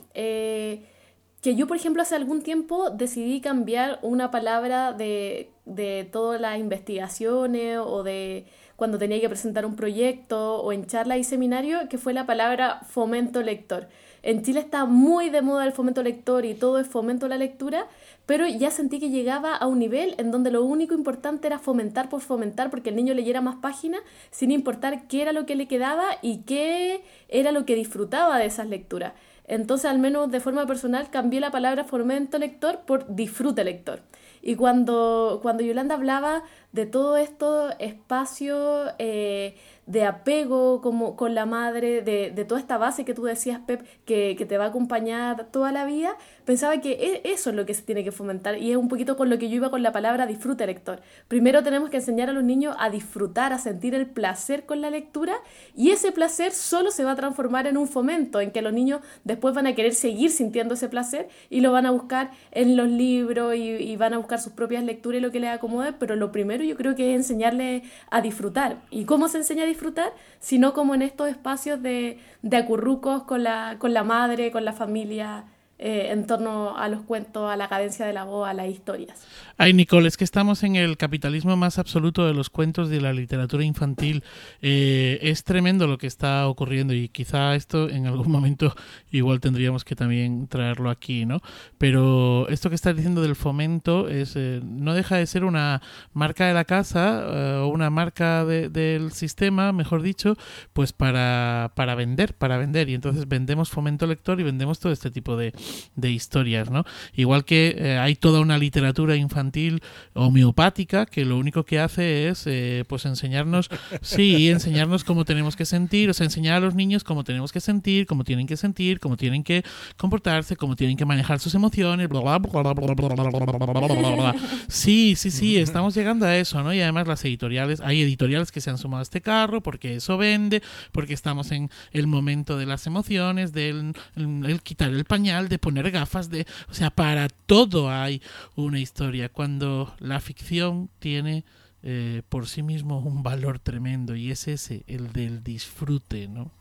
Que 1.45 1.55
yo, 1.55 1.67
por 1.67 1.77
ejemplo, 1.77 2.01
hace 2.01 2.15
algún 2.15 2.41
tiempo 2.41 2.89
decidí 2.89 3.39
cambiar 3.39 3.99
una 4.01 4.31
palabra 4.31 4.93
de, 4.93 5.51
de 5.65 6.09
todas 6.11 6.41
las 6.41 6.57
investigaciones 6.57 7.77
o 7.77 8.01
de 8.01 8.47
cuando 8.75 8.97
tenía 8.97 9.21
que 9.21 9.29
presentar 9.29 9.63
un 9.63 9.75
proyecto 9.75 10.55
o 10.63 10.73
en 10.73 10.87
charla 10.87 11.19
y 11.19 11.23
seminario, 11.23 11.87
que 11.87 11.99
fue 11.99 12.13
la 12.13 12.25
palabra 12.25 12.81
fomento 12.89 13.43
lector. 13.43 13.87
En 14.23 14.41
Chile 14.41 14.59
está 14.59 14.85
muy 14.85 15.29
de 15.29 15.43
moda 15.43 15.67
el 15.67 15.71
fomento 15.71 16.01
lector 16.01 16.45
y 16.45 16.55
todo 16.55 16.79
es 16.79 16.87
fomento 16.87 17.27
la 17.27 17.37
lectura, 17.37 17.85
pero 18.25 18.47
ya 18.47 18.71
sentí 18.71 18.99
que 18.99 19.11
llegaba 19.11 19.55
a 19.55 19.67
un 19.67 19.77
nivel 19.77 20.15
en 20.17 20.31
donde 20.31 20.49
lo 20.49 20.63
único 20.63 20.95
importante 20.95 21.45
era 21.45 21.59
fomentar 21.59 22.09
por 22.09 22.21
fomentar, 22.21 22.71
porque 22.71 22.89
el 22.89 22.95
niño 22.95 23.13
leyera 23.13 23.41
más 23.41 23.57
páginas, 23.57 24.01
sin 24.31 24.49
importar 24.49 25.07
qué 25.07 25.21
era 25.21 25.31
lo 25.31 25.45
que 25.45 25.55
le 25.55 25.67
quedaba 25.67 26.05
y 26.23 26.39
qué 26.39 27.03
era 27.29 27.51
lo 27.51 27.67
que 27.67 27.75
disfrutaba 27.75 28.39
de 28.39 28.47
esas 28.47 28.67
lecturas. 28.67 29.13
Entonces, 29.47 29.89
al 29.89 29.99
menos 29.99 30.31
de 30.31 30.39
forma 30.39 30.65
personal, 30.65 31.09
cambié 31.09 31.39
la 31.39 31.51
palabra 31.51 31.83
fomento 31.83 32.37
lector 32.37 32.79
por 32.85 33.13
disfrute 33.15 33.63
lector. 33.63 34.01
Y 34.41 34.55
cuando, 34.55 35.39
cuando 35.41 35.63
Yolanda 35.63 35.95
hablaba 35.95 36.43
de 36.75 36.85
todo 36.85 37.15
esto 37.15 37.69
espacio 37.79 38.87
eh, 38.99 39.55
de 39.85 40.03
apego 40.03 40.81
como 40.81 41.15
con 41.15 41.33
la 41.33 41.45
madre, 41.45 42.01
de, 42.01 42.31
de, 42.31 42.43
toda 42.43 42.59
esta 42.59 42.77
base 42.77 43.05
que 43.05 43.13
tú 43.13 43.23
decías, 43.23 43.61
Pep, 43.65 43.85
que, 44.03 44.35
que, 44.35 44.45
te 44.45 44.57
va 44.57 44.65
a 44.65 44.67
acompañar 44.69 45.45
toda 45.51 45.71
la 45.71 45.85
vida, 45.85 46.17
pensaba 46.43 46.81
que 46.81 46.91
e, 46.91 47.31
eso 47.31 47.51
es 47.51 47.55
lo 47.55 47.65
que 47.65 47.73
se 47.73 47.83
tiene 47.83 48.03
que 48.03 48.11
fomentar 48.11 48.57
y 48.57 48.71
es 48.71 48.77
un 48.77 48.89
poquito 48.89 49.15
con 49.15 49.29
lo 49.29 49.37
que 49.37 49.47
yo 49.47 49.55
iba 49.55 49.69
con 49.69 49.83
la 49.83 49.93
palabra 49.93 50.25
disfrute 50.25 50.65
lector. 50.65 51.01
Primero 51.29 51.63
tenemos 51.63 51.89
que 51.89 51.97
enseñar 51.97 52.29
a 52.29 52.33
los 52.33 52.43
niños 52.43 52.75
a 52.77 52.89
disfrutar, 52.89 53.53
a 53.53 53.57
sentir 53.57 53.95
el 53.95 54.07
placer 54.07 54.65
con 54.65 54.81
la 54.81 54.89
lectura 54.89 55.35
y 55.77 55.91
ese 55.91 56.11
placer 56.11 56.51
solo 56.51 56.91
se 56.91 57.05
va 57.05 57.11
a 57.11 57.15
transformar 57.15 57.67
en 57.67 57.77
un 57.77 57.87
fomento, 57.87 58.41
en 58.41 58.51
que 58.51 58.61
los 58.61 58.73
niños 58.73 58.99
después 59.23 59.55
van 59.55 59.67
a 59.67 59.75
querer 59.75 59.93
seguir 59.93 60.31
sintiendo 60.31 60.73
ese 60.73 60.89
placer 60.89 61.29
y 61.49 61.61
lo 61.61 61.71
van 61.71 61.85
a 61.85 61.91
buscar 61.91 62.31
en 62.51 62.75
los 62.75 62.89
libros 62.89 63.55
y, 63.55 63.69
y 63.69 63.95
van 63.95 64.13
a 64.13 64.17
buscar 64.17 64.41
sus 64.41 64.51
propias 64.51 64.83
lecturas 64.83 65.19
y 65.19 65.21
lo 65.21 65.31
que 65.31 65.39
les 65.39 65.51
acomode, 65.51 65.93
pero 65.93 66.17
lo 66.17 66.33
primero 66.33 66.64
yo 66.65 66.75
creo 66.75 66.95
que 66.95 67.11
es 67.11 67.17
enseñarles 67.17 67.83
a 68.11 68.21
disfrutar. 68.21 68.81
¿Y 68.89 69.05
cómo 69.05 69.27
se 69.27 69.37
enseña 69.37 69.63
a 69.63 69.67
disfrutar? 69.67 70.13
Sino 70.39 70.73
como 70.73 70.95
en 70.95 71.01
estos 71.01 71.29
espacios 71.29 71.81
de, 71.81 72.19
de 72.41 72.57
acurrucos 72.57 73.23
con 73.23 73.43
la, 73.43 73.77
con 73.79 73.93
la 73.93 74.03
madre, 74.03 74.51
con 74.51 74.65
la 74.65 74.73
familia, 74.73 75.45
eh, 75.77 76.07
en 76.11 76.25
torno 76.25 76.77
a 76.77 76.87
los 76.87 77.01
cuentos, 77.01 77.51
a 77.51 77.57
la 77.57 77.67
cadencia 77.67 78.05
de 78.05 78.13
la 78.13 78.23
voz, 78.23 78.47
a 78.47 78.53
las 78.53 78.69
historias. 78.69 79.27
Ay, 79.57 79.73
Nicole, 79.73 80.07
es 80.07 80.15
que 80.15 80.23
estamos 80.23 80.63
en 80.63 80.77
el 80.77 80.95
capitalismo 80.95 81.57
más 81.57 81.79
absoluto 81.79 82.25
de 82.25 82.33
los 82.33 82.49
cuentos 82.49 82.87
de 82.89 83.01
la 83.01 83.11
literatura 83.11 83.61
infantil. 83.65 84.23
Eh, 84.61 85.19
es 85.21 85.43
tremendo 85.43 85.85
lo 85.87 85.97
que 85.97 86.07
está 86.07 86.47
ocurriendo 86.47 86.93
y 86.93 87.09
quizá 87.09 87.55
esto 87.55 87.89
en 87.89 88.07
algún 88.07 88.31
momento 88.31 88.73
igual 89.11 89.41
tendríamos 89.41 89.83
que 89.83 89.97
también 89.97 90.47
traerlo 90.47 90.89
aquí, 90.89 91.25
¿no? 91.25 91.41
Pero 91.77 92.47
esto 92.47 92.69
que 92.69 92.75
estás 92.75 92.95
diciendo 92.95 93.21
del 93.21 93.35
fomento 93.35 94.07
es 94.07 94.37
eh, 94.37 94.61
no 94.63 94.93
deja 94.93 95.17
de 95.17 95.25
ser 95.25 95.43
una 95.43 95.81
marca 96.13 96.47
de 96.47 96.53
la 96.53 96.63
casa 96.63 97.63
o 97.63 97.67
una 97.67 97.89
marca 97.89 98.45
del 98.45 99.11
sistema, 99.11 99.73
mejor 99.73 100.01
dicho, 100.01 100.37
pues 100.71 100.93
para, 100.93 101.73
para 101.75 101.95
vender, 101.95 102.33
para 102.33 102.57
vender. 102.57 102.87
Y 102.89 102.93
entonces 102.93 103.27
vendemos 103.27 103.69
fomento 103.69 104.07
lector 104.07 104.39
y 104.39 104.43
vendemos 104.43 104.79
todo 104.79 104.93
este 104.93 105.11
tipo 105.11 105.35
de, 105.35 105.53
de 105.95 106.11
historias, 106.11 106.69
¿no? 106.69 106.83
Igual 107.13 107.45
que 107.45 107.75
eh, 107.77 107.97
hay 107.97 108.15
toda 108.15 108.39
una 108.39 108.57
literatura 108.57 109.15
infantil 109.15 109.81
homeopática 110.13 111.05
que 111.05 111.25
lo 111.25 111.37
único 111.37 111.65
que 111.65 111.79
hace 111.79 112.27
es, 112.27 112.45
eh, 112.47 112.83
pues, 112.87 113.05
enseñarnos, 113.05 113.69
sí, 114.01 114.49
enseñarnos 114.49 115.03
cómo 115.03 115.25
tenemos 115.25 115.55
que 115.55 115.65
sentir, 115.65 116.09
o 116.09 116.13
sea, 116.13 116.25
enseñar 116.25 116.57
a 116.57 116.59
los 116.59 116.75
niños 116.75 117.03
cómo 117.03 117.23
tenemos 117.23 117.51
que 117.51 117.59
sentir, 117.59 118.05
cómo 118.05 118.23
tienen 118.23 118.47
que 118.47 118.57
sentir, 118.57 118.99
cómo 118.99 119.17
tienen 119.17 119.43
que 119.43 119.63
comportarse, 119.97 120.55
cómo 120.55 120.75
tienen 120.75 120.97
que 120.97 121.05
manejar 121.05 121.39
sus 121.39 121.55
emociones, 121.55 122.09
bla, 122.09 122.21
bla, 122.21 122.39
bla, 122.39 122.73
bla, 122.73 124.35
Sí, 124.67 125.15
sí, 125.15 125.31
sí, 125.31 125.57
estamos 125.57 125.95
llegando 125.95 126.25
a 126.25 126.35
eso, 126.37 126.61
¿no? 126.63 126.73
Y 126.73 126.81
además 126.81 127.07
las 127.07 127.23
editoriales, 127.25 127.81
hay 127.81 128.01
editoriales 128.01 128.51
que 128.51 128.61
se 128.61 128.69
han 128.69 128.77
sumado 128.77 128.99
a 128.99 129.03
este 129.03 129.21
carro 129.21 129.61
porque 129.61 129.95
eso 129.95 130.17
vende, 130.17 130.61
porque 130.91 131.13
estamos 131.13 131.51
en 131.51 131.69
el 131.91 132.07
momento 132.07 132.57
de 132.57 132.65
las 132.65 132.87
emociones, 132.87 133.53
del 133.53 133.93
el 134.15 134.61
quitar 134.61 134.91
el 134.91 135.05
pañal, 135.05 135.49
de 135.49 135.54
poner 135.59 135.91
gafas, 135.91 136.29
de, 136.29 136.45
o 136.69 136.73
sea, 136.73 136.89
para 136.89 137.29
todo 137.29 137.89
hay 137.89 138.21
una 138.55 138.79
historia. 138.79 139.29
Cuando 139.29 139.93
la 139.99 140.19
ficción 140.19 140.89
tiene 140.99 141.43
eh, 141.83 142.21
por 142.29 142.47
sí 142.47 142.63
mismo 142.63 142.99
un 142.99 143.23
valor 143.23 143.59
tremendo 143.59 144.15
y 144.15 144.31
es 144.31 144.47
ese, 144.47 144.83
el 144.87 145.11
del 145.13 145.43
disfrute, 145.43 146.27
¿no? 146.27 146.51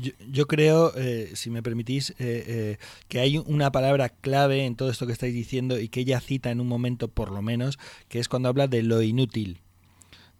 Yo, 0.00 0.12
yo 0.30 0.46
creo, 0.46 0.92
eh, 0.96 1.32
si 1.34 1.50
me 1.50 1.62
permitís, 1.62 2.14
eh, 2.18 2.76
que 3.08 3.18
hay 3.18 3.38
una 3.38 3.72
palabra 3.72 4.10
clave 4.10 4.64
en 4.64 4.76
todo 4.76 4.90
esto 4.90 5.06
que 5.06 5.12
estáis 5.12 5.34
diciendo 5.34 5.80
y 5.80 5.88
que 5.88 6.00
ella 6.00 6.20
cita 6.20 6.50
en 6.50 6.60
un 6.60 6.68
momento, 6.68 7.08
por 7.08 7.32
lo 7.32 7.42
menos, 7.42 7.78
que 8.08 8.20
es 8.20 8.28
cuando 8.28 8.48
habla 8.48 8.68
de 8.68 8.82
lo 8.82 9.02
inútil 9.02 9.60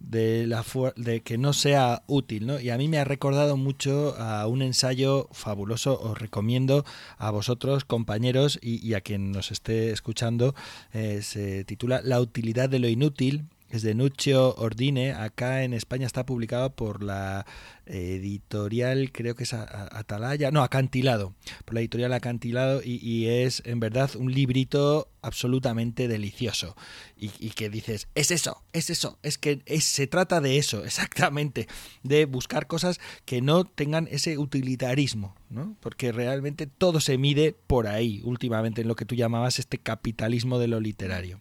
de, 0.01 0.47
la 0.47 0.65
de 0.97 1.21
que 1.21 1.39
no 1.39 1.53
sea 1.53 2.03
útil, 2.07 2.47
¿no? 2.47 2.61
Y 2.61 2.71
a 2.71 2.79
mí 2.79 2.89
me 2.89 2.99
ha 2.99 3.05
recordado 3.05 3.57
mucho 3.57 4.17
a 4.19 4.47
un 4.47 4.63
ensayo 4.63 5.29
fabuloso, 5.33 6.01
os 6.01 6.19
recomiendo 6.19 6.85
a 7.19 7.31
vosotros, 7.31 7.85
compañeros, 7.85 8.59
y, 8.63 8.95
a 8.95 9.01
quien 9.01 9.33
nos 9.33 9.51
esté 9.51 9.91
escuchando, 9.91 10.55
eh, 10.93 11.21
se 11.23 11.65
titula 11.65 12.01
La 12.03 12.21
utilidad 12.21 12.69
de 12.69 12.79
lo 12.79 12.89
inútil, 12.89 13.45
es 13.71 13.83
de 13.83 13.95
Nuccio 13.95 14.55
Ordine, 14.57 15.13
acá 15.13 15.63
en 15.63 15.75
España 15.75 16.07
está 16.07 16.25
publicado 16.25 16.75
por 16.75 17.03
la 17.03 17.47
editorial, 17.87 19.13
creo 19.13 19.35
que 19.35 19.45
es 19.45 19.53
Atalaya, 19.53 20.51
no, 20.51 20.63
Acantilado, 20.63 21.35
por 21.65 21.75
la 21.75 21.81
editorial 21.81 22.13
Acantilado 22.13 22.81
y, 22.85 23.27
es 23.27 23.63
en 23.67 23.81
verdad 23.81 24.11
un 24.17 24.33
librito 24.33 25.09
absolutamente 25.23 26.09
delicioso 26.09 26.77
y, 27.17 27.29
que 27.51 27.69
dices, 27.69 28.09
es 28.15 28.31
eso, 28.31 28.63
es 28.73 28.91
eso, 28.91 29.19
es 29.23 29.39
que 29.39 29.63
se 29.81 30.07
trata 30.07 30.41
de 30.41 30.59
eso, 30.59 30.85
exactamente, 30.85 31.69
de 32.03 32.25
buscar 32.25 32.67
cosas 32.67 33.01
que 33.25 33.43
no 33.43 33.65
tengan 33.65 34.09
ese 34.11 34.39
utilitarismo, 34.39 35.35
¿no? 35.51 35.77
porque 35.81 36.13
realmente 36.13 36.67
todo 36.67 37.01
se 37.01 37.19
mide 37.19 37.55
por 37.67 37.87
ahí 37.87 38.23
últimamente 38.25 38.83
en 38.83 38.89
lo 38.89 38.97
que 38.97 39.05
tú 39.05 39.15
llamabas 39.15 39.59
este 39.59 39.79
capitalismo 39.79 40.59
de 40.59 40.69
lo 40.69 40.81
literario. 40.81 41.41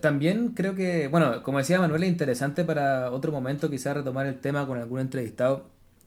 También 0.00 0.48
creo 0.54 0.74
que, 0.74 1.08
bueno, 1.08 1.42
como 1.42 1.58
decía 1.58 1.78
Manuel, 1.78 2.02
es 2.04 2.08
interesante 2.08 2.64
para 2.64 3.10
otro 3.10 3.32
momento 3.32 3.68
quizás 3.68 3.96
retomar 3.96 4.26
el 4.26 4.40
tema 4.40 4.66
con 4.66 4.78
algún 4.78 5.00
entrevistado, 5.00 5.66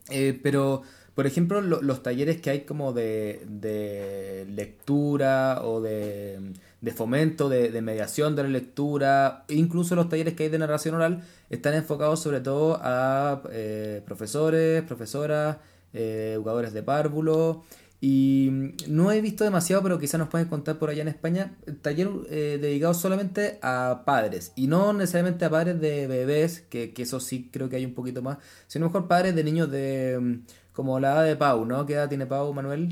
eh, 0.09 0.39
pero 0.41 0.81
por 1.13 1.27
ejemplo 1.27 1.61
los 1.61 2.01
talleres 2.01 2.41
que 2.41 2.49
hay 2.49 2.61
como 2.61 2.93
de, 2.93 3.45
de 3.47 4.47
lectura 4.49 5.61
o 5.63 5.79
de, 5.79 6.39
de 6.81 6.91
fomento, 6.91 7.47
de, 7.49 7.79
mediación 7.81 8.35
de 8.35 8.43
la 8.43 8.49
lectura, 8.49 9.45
incluso 9.49 9.95
los 9.95 10.09
talleres 10.09 10.33
que 10.33 10.43
hay 10.43 10.49
de 10.49 10.57
narración 10.57 10.95
oral, 10.95 11.21
están 11.51 11.75
enfocados 11.75 12.19
sobre 12.21 12.41
todo 12.41 12.79
a 12.81 13.43
eh, 13.51 14.01
profesores, 14.05 14.81
profesoras, 14.83 15.57
eh, 15.93 16.31
educadores 16.33 16.73
de 16.73 16.81
párvulo. 16.81 17.63
Y 18.03 18.73
no 18.87 19.11
he 19.11 19.21
visto 19.21 19.43
demasiado, 19.43 19.83
pero 19.83 19.99
quizás 19.99 20.17
nos 20.17 20.27
pueden 20.27 20.47
contar 20.47 20.79
por 20.79 20.89
allá 20.89 21.03
en 21.03 21.07
España, 21.07 21.55
taller 21.83 22.09
eh, 22.31 22.57
dedicado 22.59 22.95
solamente 22.95 23.59
a 23.61 24.01
padres. 24.07 24.53
Y 24.55 24.65
no 24.65 24.91
necesariamente 24.91 25.45
a 25.45 25.51
padres 25.51 25.79
de 25.79 26.07
bebés, 26.07 26.61
que, 26.61 26.93
que, 26.93 27.03
eso 27.03 27.19
sí 27.19 27.51
creo 27.53 27.69
que 27.69 27.75
hay 27.75 27.85
un 27.85 27.93
poquito 27.93 28.23
más, 28.23 28.39
sino 28.65 28.87
mejor 28.87 29.07
padres 29.07 29.35
de 29.35 29.43
niños 29.43 29.69
de 29.69 30.17
mm, 30.19 30.73
como 30.73 30.99
la 30.99 31.13
edad 31.13 31.25
de 31.25 31.35
Pau, 31.35 31.63
¿no? 31.63 31.85
¿Qué 31.85 31.93
edad 31.93 32.09
tiene 32.09 32.25
Pau, 32.25 32.51
Manuel? 32.55 32.89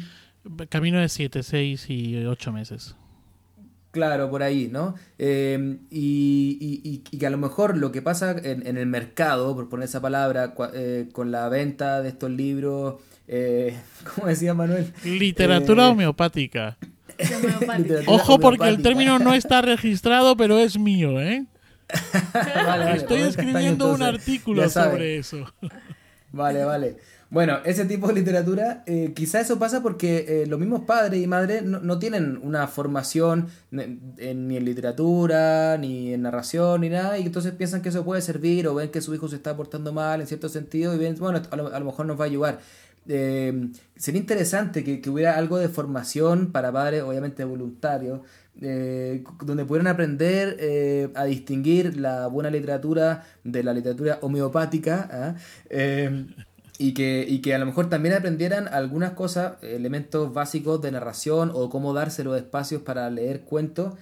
Camino 0.69 0.99
de 0.99 1.09
7, 1.09 1.41
6 1.41 1.89
y 1.89 2.25
8 2.25 2.51
meses. 2.51 2.95
Claro, 3.89 4.29
por 4.29 4.43
ahí, 4.43 4.69
¿no? 4.71 4.93
Eh, 5.17 5.79
y, 5.89 6.57
y, 6.61 7.01
y, 7.11 7.17
que 7.17 7.25
a 7.25 7.31
lo 7.31 7.39
mejor 7.39 7.75
lo 7.75 7.91
que 7.91 8.03
pasa 8.03 8.35
en, 8.37 8.67
en 8.67 8.77
el 8.77 8.85
mercado, 8.85 9.55
por 9.55 9.69
poner 9.69 9.85
esa 9.85 10.01
palabra, 10.01 10.53
eh, 10.75 11.09
con 11.11 11.31
la 11.31 11.49
venta 11.49 12.03
de 12.03 12.09
estos 12.09 12.29
libros 12.29 13.01
eh, 13.29 13.77
¿Cómo 14.15 14.27
decía 14.27 14.53
Manuel? 14.53 14.91
Literatura 15.03 15.85
eh, 15.85 15.91
homeopática. 15.91 16.77
Ojo 18.07 18.39
porque 18.39 18.67
el 18.67 18.81
término 18.81 19.19
no 19.19 19.33
está 19.33 19.61
registrado, 19.63 20.35
pero 20.35 20.57
es 20.57 20.79
mío, 20.79 21.21
¿eh? 21.21 21.45
Estoy 22.95 23.21
escribiendo 23.21 23.93
un 23.93 24.01
artículo 24.01 24.69
sobre 24.69 25.17
eso. 25.17 25.45
Vale, 26.31 26.63
vale. 26.63 26.97
Bueno, 27.31 27.59
ese 27.63 27.85
tipo 27.85 28.07
de 28.07 28.15
literatura, 28.15 28.83
eh, 28.87 29.13
quizá 29.15 29.39
eso 29.39 29.59
pasa 29.59 29.83
porque 29.83 30.25
eh, 30.27 30.47
los 30.47 30.59
mismos 30.59 30.81
padres 30.81 31.21
y 31.21 31.27
madres 31.27 31.63
no, 31.63 31.99
tienen 31.99 32.39
una 32.41 32.67
formación 32.67 33.49
ni 33.69 33.83
en 34.17 34.65
literatura, 34.65 35.77
ni 35.77 36.13
en 36.13 36.23
narración, 36.23 36.81
ni 36.81 36.89
nada, 36.89 37.19
y 37.19 37.27
entonces 37.27 37.53
piensan 37.53 37.83
que 37.83 37.89
eso 37.89 38.03
puede 38.03 38.23
servir 38.23 38.67
o 38.67 38.73
ven 38.73 38.89
que 38.89 39.01
su 39.01 39.13
hijo 39.13 39.27
se 39.27 39.35
está 39.35 39.55
portando 39.55 39.93
mal 39.93 40.21
en 40.21 40.27
cierto 40.27 40.49
sentido 40.49 40.95
y 40.95 40.97
ven, 40.97 41.17
bueno, 41.19 41.39
a 41.51 41.79
lo 41.79 41.85
mejor 41.85 42.07
nos 42.07 42.19
va 42.19 42.23
a 42.23 42.27
ayudar. 42.27 42.59
Eh, 43.11 43.71
sería 43.95 44.21
interesante 44.21 44.83
que, 44.83 45.09
hubiera 45.09 45.35
algo 45.35 45.57
de 45.57 45.67
formación 45.67 46.51
para 46.51 46.71
padres, 46.71 47.01
obviamente 47.01 47.43
voluntarios, 47.43 48.21
eh, 48.61 49.23
donde 49.43 49.65
pudieran 49.65 49.87
aprender 49.87 50.57
eh, 50.59 51.09
a 51.15 51.25
distinguir 51.25 51.97
la 51.97 52.27
buena 52.27 52.51
literatura 52.51 53.23
de 53.43 53.63
la 53.63 53.73
literatura 53.73 54.19
homeopática. 54.21 55.09
¿ah? 55.11 55.35
y 56.81 56.93
que, 56.93 57.25
y 57.27 57.41
que 57.41 57.53
a 57.53 57.57
lo 57.57 57.65
mejor 57.65 57.89
también 57.89 58.15
aprendieran 58.15 58.69
algunas 58.69 59.11
cosas, 59.11 59.61
elementos 59.63 60.31
básicos 60.33 60.81
de 60.81 60.91
narración 60.91 61.51
o 61.53 61.69
cómo 61.69 61.93
darse 61.93 62.23
los 62.23 62.37
espacios 62.37 62.83
para 62.83 63.09
leer 63.09 63.41
cuentos 63.41 63.95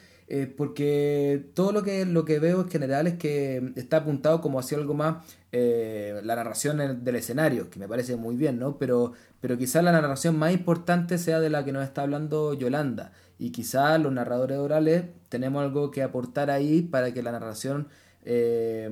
porque 0.58 1.50
todo 1.56 1.72
lo 1.72 1.82
que, 1.84 2.06
lo 2.06 2.24
que 2.26 2.38
veo 2.38 2.62
en 2.62 2.70
general 2.70 3.08
es 3.08 3.16
que 3.16 3.72
está 3.78 3.98
apuntado 3.98 4.42
como 4.42 4.60
hacia 4.60 4.78
algo 4.78 4.94
más 4.94 5.26
eh, 5.52 6.20
la 6.24 6.36
narración 6.36 7.04
del 7.04 7.16
escenario, 7.16 7.70
que 7.70 7.80
me 7.80 7.88
parece 7.88 8.16
muy 8.16 8.36
bien, 8.36 8.60
¿no? 8.60 8.78
Pero, 8.78 9.14
pero 9.40 9.58
quizás 9.58 9.84
la 9.84 9.92
narración 9.92 10.38
más 10.38 10.54
importante 10.54 11.18
sea 11.18 11.40
de 11.40 11.50
la 11.50 11.64
que 11.64 11.72
nos 11.72 11.84
está 11.84 12.04
hablando 12.04 12.54
Yolanda. 12.54 13.12
Y 13.40 13.52
quizás 13.52 14.00
los 14.02 14.12
narradores 14.12 14.58
orales 14.58 15.06
tenemos 15.30 15.64
algo 15.64 15.92
que 15.92 16.04
aportar 16.04 16.50
ahí 16.50 16.82
para 16.82 17.14
que 17.14 17.24
la 17.24 17.32
narración 17.32 17.88
eh, 18.26 18.90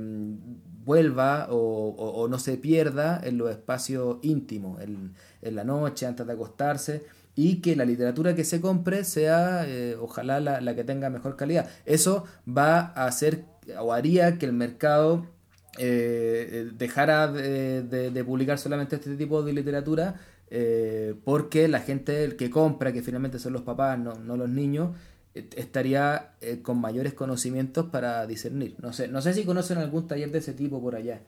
vuelva 0.85 1.47
o, 1.49 2.27
no 2.29 2.39
se 2.39 2.57
pierda 2.57 3.19
en 3.23 3.37
los 3.37 3.49
espacios 3.51 4.17
íntimos, 4.21 4.81
en, 4.81 5.13
en 5.41 5.55
la 5.55 5.63
noche, 5.63 6.05
antes 6.05 6.25
de 6.25 6.33
acostarse 6.33 7.03
y 7.35 7.57
que 7.61 7.75
la 7.75 7.85
literatura 7.85 8.33
que 8.33 8.45
se 8.45 8.61
compre 8.61 9.03
sea, 9.03 9.67
eh, 9.67 9.95
ojalá, 9.99 10.39
la, 10.39 10.75
que 10.75 10.83
tenga 10.83 11.09
mejor 11.09 11.35
calidad. 11.35 11.69
Eso 11.85 12.25
va 12.47 12.93
a 12.95 13.05
hacer 13.05 13.45
o 13.79 13.93
haría 13.93 14.37
que 14.37 14.45
el 14.45 14.53
mercado 14.53 15.25
dejara 15.77 17.31
de, 17.31 18.23
publicar 18.25 18.57
solamente 18.57 18.95
este 18.95 19.15
tipo 19.15 19.43
de 19.43 19.53
literatura 19.53 20.19
porque 21.23 21.67
la 21.67 21.79
gente 21.79 22.23
el 22.23 22.35
que 22.35 22.49
compra, 22.49 22.93
que 22.93 23.01
finalmente 23.01 23.39
son 23.39 23.53
los 23.53 23.63
papás, 23.63 23.99
no, 23.99 24.15
no 24.15 24.37
los 24.37 24.49
niños, 24.49 24.95
estaría 25.33 26.33
con 26.61 26.79
mayores 26.79 27.13
conocimientos 27.13 27.87
para 27.87 28.25
discernir. 28.25 28.75
No 28.81 28.93
sé, 28.93 29.07
no 29.07 29.21
sé 29.21 29.33
si 29.33 29.43
conocen 29.43 29.77
algún 29.77 30.07
taller 30.07 30.31
de 30.31 30.39
ese 30.39 30.53
tipo 30.53 30.81
por 30.81 30.95
allá. 30.95 31.21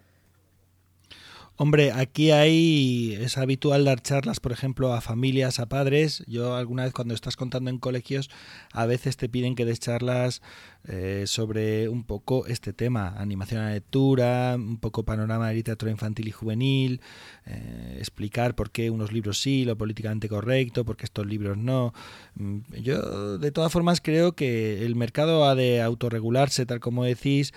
Hombre, 1.59 1.91
aquí 1.91 2.29
hay 2.29 3.17
es 3.19 3.39
habitual 3.39 3.83
dar 3.83 3.99
charlas, 3.99 4.39
por 4.39 4.51
ejemplo, 4.51 4.93
a 4.93 5.01
familias, 5.01 5.59
a 5.59 5.65
padres. 5.65 6.23
Yo 6.27 6.55
alguna 6.55 6.83
vez 6.83 6.93
cuando 6.93 7.15
estás 7.15 7.35
contando 7.35 7.71
en 7.71 7.79
colegios, 7.79 8.29
a 8.73 8.85
veces 8.85 9.17
te 9.17 9.27
piden 9.27 9.55
que 9.55 9.65
des 9.65 9.79
charlas 9.79 10.43
eh, 10.87 11.23
sobre 11.25 11.89
un 11.89 12.03
poco 12.03 12.45
este 12.45 12.73
tema, 12.73 13.15
animación 13.17 13.61
a 13.61 13.71
lectura, 13.71 14.53
un 14.55 14.77
poco 14.77 15.03
panorama 15.03 15.49
de 15.49 15.55
literatura 15.55 15.91
infantil 15.91 16.27
y 16.27 16.31
juvenil, 16.31 17.01
eh, 17.47 17.95
explicar 17.97 18.53
por 18.53 18.69
qué 18.69 18.91
unos 18.91 19.11
libros 19.11 19.41
sí, 19.41 19.65
lo 19.65 19.75
políticamente 19.75 20.29
correcto, 20.29 20.85
por 20.85 20.95
qué 20.95 21.05
estos 21.05 21.25
libros 21.25 21.57
no. 21.57 21.91
Mm, 22.35 22.59
yo, 22.83 23.39
de 23.39 23.51
todas 23.51 23.71
formas, 23.71 23.99
creo 23.99 24.33
que 24.33 24.85
el 24.85 24.95
mercado 24.95 25.43
ha 25.45 25.55
de 25.55 25.81
autorregularse, 25.81 26.67
tal 26.67 26.79
como 26.79 27.03
decís, 27.03 27.51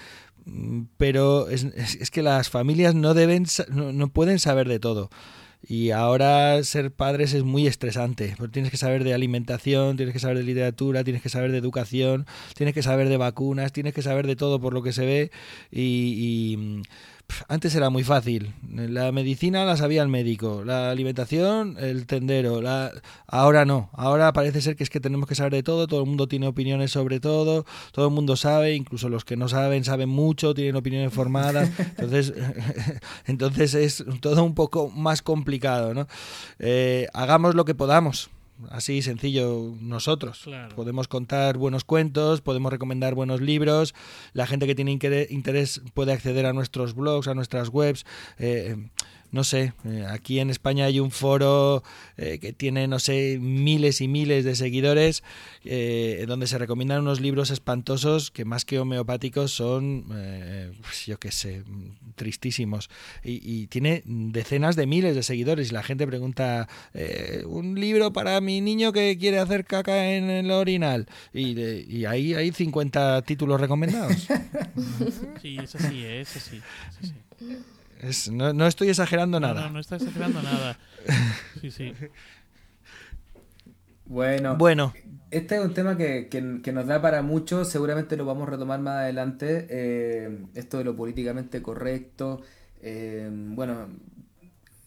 pero 0.97 1.49
es, 1.49 1.65
es, 1.65 2.11
que 2.11 2.23
las 2.23 2.51
familias 2.51 2.95
no 2.95 3.15
deben 3.15 3.47
no, 3.71 4.09
pueden 4.09 4.39
saber 4.39 4.69
de 4.69 4.79
todo. 4.79 5.11
Y 5.67 5.91
ahora 5.91 6.63
ser 6.65 6.91
padres 6.91 7.35
es 7.35 7.43
muy 7.45 7.67
estresante 7.67 8.35
porque 8.39 8.55
tienes 8.55 8.71
que 8.71 8.79
saber 8.79 9.05
de 9.05 9.13
alimentación 9.13 9.99
tienes 9.99 10.15
que 10.15 10.19
saber 10.19 10.39
de 10.39 10.45
literatura 10.45 11.05
tienes 11.05 11.21
que 11.21 11.29
saber 11.29 11.53
de 11.53 11.59
educación 11.59 12.25
tienes 12.55 12.75
que 12.75 12.83
saber 12.83 13.11
de 13.11 13.19
vacunas 13.19 13.71
tienes 13.71 13.93
que 13.93 14.01
saber 14.01 14.27
de 14.27 14.37
todo 14.37 14.59
por 14.61 14.73
lo 14.73 14.83
que 14.83 14.93
se 14.93 15.05
ve. 15.05 15.31
Y, 15.71 16.83
antes 17.49 17.75
era 17.75 17.91
muy 17.91 18.05
fácil. 18.05 18.55
La 18.73 19.13
medicina 19.13 19.65
la 19.65 19.77
sabía 19.77 20.03
el 20.03 20.09
médico, 20.09 20.63
la 20.65 20.91
alimentación 20.91 21.77
el 21.79 22.07
tendero. 22.07 22.61
La... 22.61 22.91
Ahora 23.27 23.65
no. 23.65 23.91
Ahora 23.93 24.33
parece 24.33 24.61
ser 24.61 24.77
que 24.77 24.85
es 24.85 24.91
que 24.91 25.01
tenemos 25.01 25.29
que 25.29 25.35
saber 25.35 25.53
de 25.53 25.63
todo. 25.63 25.87
Todo 25.87 26.01
el 26.01 26.07
mundo 26.07 26.29
tiene 26.29 26.47
opiniones 26.47 26.91
sobre 26.91 27.21
todo. 27.21 27.65
Todo 27.93 28.09
el 28.09 28.15
mundo 28.15 28.37
sabe, 28.37 28.75
incluso 28.75 29.09
los 29.09 29.25
que 29.25 29.37
no 29.37 29.49
saben 29.49 29.85
saben 29.85 30.09
mucho, 30.09 30.55
tienen 30.55 30.77
opiniones 30.77 31.13
formadas. 31.13 31.71
Entonces, 31.99 32.33
entonces 33.27 33.75
es 33.75 34.05
todo 34.21 34.45
un 34.45 34.55
poco 34.55 34.91
más 34.91 35.23
complicado. 35.23 35.95
¿no? 35.95 36.07
Eh, 36.59 37.07
hagamos 37.13 37.55
lo 37.55 37.65
que 37.65 37.75
podamos 37.75 38.31
así 38.69 39.03
sencillo 39.03 39.75
nosotros. 39.81 40.45
Podemos 40.75 41.09
contar 41.09 41.57
buenos 41.57 41.85
cuentos, 41.85 42.41
podemos 42.41 42.73
recomendar 42.73 43.15
buenos 43.15 43.41
libros, 43.41 43.95
la 44.33 44.47
gente 44.47 44.67
que 44.67 44.75
tiene 44.75 44.93
interés 44.93 45.83
puede 45.95 46.13
acceder 46.13 46.47
a 46.47 46.53
nuestros 46.53 46.95
blogs, 46.95 47.29
a 47.29 47.35
nuestras 47.35 47.69
webs. 47.69 48.05
Eh, 48.39 48.77
no 49.33 49.45
sé, 49.45 49.73
eh, 49.85 50.07
aquí 50.09 50.41
en 50.41 50.51
España 50.51 50.87
hay 50.87 50.99
un 50.99 51.11
foro 51.11 51.83
eh, 52.17 52.39
que 52.41 52.53
tiene, 52.53 52.89
no 52.89 52.99
sé, 52.99 53.39
miles 53.41 54.01
y 54.01 54.09
miles 54.09 54.45
de 54.45 54.57
seguidores, 54.57 55.23
eh, 55.65 56.25
donde 56.27 56.47
se 56.47 56.59
recomiendan 56.59 57.03
unos 57.03 57.21
libros 57.21 57.51
espantosos 57.51 58.31
que 58.31 58.45
más 58.45 58.65
que 58.65 58.79
homeopáticos 58.79 59.53
son, 59.53 60.05
pues 60.83 61.07
yo 61.07 61.19
qué 61.19 61.31
sé, 61.31 61.63
tristísimos. 62.17 62.91
Y, 63.25 63.61
tiene 63.71 64.03
decenas 64.05 64.75
de 64.75 64.87
miles 64.87 65.15
de 65.15 65.23
seguidores 65.23 65.71
y 65.71 65.75
la 65.75 65.83
gente 65.83 66.07
pregunta, 66.07 66.69
un 67.47 67.79
libro 67.79 68.13
para 68.13 68.41
mi 68.41 68.61
niño 68.61 68.93
que 68.93 69.17
quiere 69.19 69.39
hacer 69.39 69.65
caca 69.65 70.13
en 70.13 70.31
el 70.31 70.51
orinal. 70.51 71.07
Y, 71.33 71.61
y 71.61 72.05
ahí 72.07 72.35
hay 72.35 72.51
50 72.51 73.23
títulos 73.23 73.61
recomendados. 73.61 74.29
Sí, 75.41 75.41
sí. 75.41 75.59
Eso 75.59 75.79
sí 75.79 76.61
no, 78.33 78.67
estoy 78.67 78.89
exagerando 78.89 79.41
nada. 79.41 79.63
No, 79.63 79.71
no, 79.71 79.81
está 79.81 79.97
exagerando 79.97 80.43
nada. 80.43 80.79
Sí, 81.61 81.71
sí. 81.71 81.93
Bueno, 84.07 84.57
bueno. 84.57 84.93
Este 85.31 85.57
es 85.57 85.65
un 85.65 85.73
tema 85.73 85.97
que, 85.97 86.29
nos 86.73 86.87
da 86.87 87.01
para 87.01 87.23
mucho, 87.23 87.65
seguramente 87.65 88.17
lo 88.17 88.25
vamos 88.25 88.49
a 88.49 88.51
retomar 88.51 88.81
más 88.81 88.97
adelante, 88.97 89.67
eh, 89.71 90.45
esto 90.55 90.79
de 90.79 90.85
lo 90.85 90.97
políticamente 90.97 91.63
correcto. 91.63 92.43
Eh, 92.83 93.31
bueno, 93.31 93.87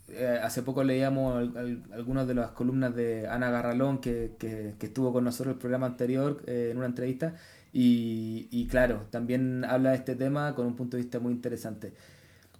eh, 0.10 0.40
hace 0.44 0.62
poco 0.62 0.84
leíamos 0.84 1.56
algunas 1.94 2.28
de 2.28 2.34
las 2.34 2.52
columnas 2.52 2.94
de 2.94 3.26
Ana 3.30 3.50
Garralón, 3.50 4.00
que, 4.00 4.36
estuvo 4.82 5.14
con 5.14 5.24
nosotros 5.24 5.54
en 5.54 5.54
el 5.54 5.60
programa 5.60 5.86
anterior 5.86 6.44
en 6.46 6.76
una 6.76 6.88
entrevista, 6.88 7.36
y, 7.72 8.50
y 8.52 8.68
claro, 8.68 9.08
también 9.10 9.64
habla 9.64 9.92
de 9.92 9.96
este 9.96 10.16
tema 10.16 10.54
con 10.54 10.66
un 10.66 10.76
punto 10.76 10.98
de 10.98 11.04
vista 11.04 11.22
muy 11.22 11.32
interesante 11.32 11.94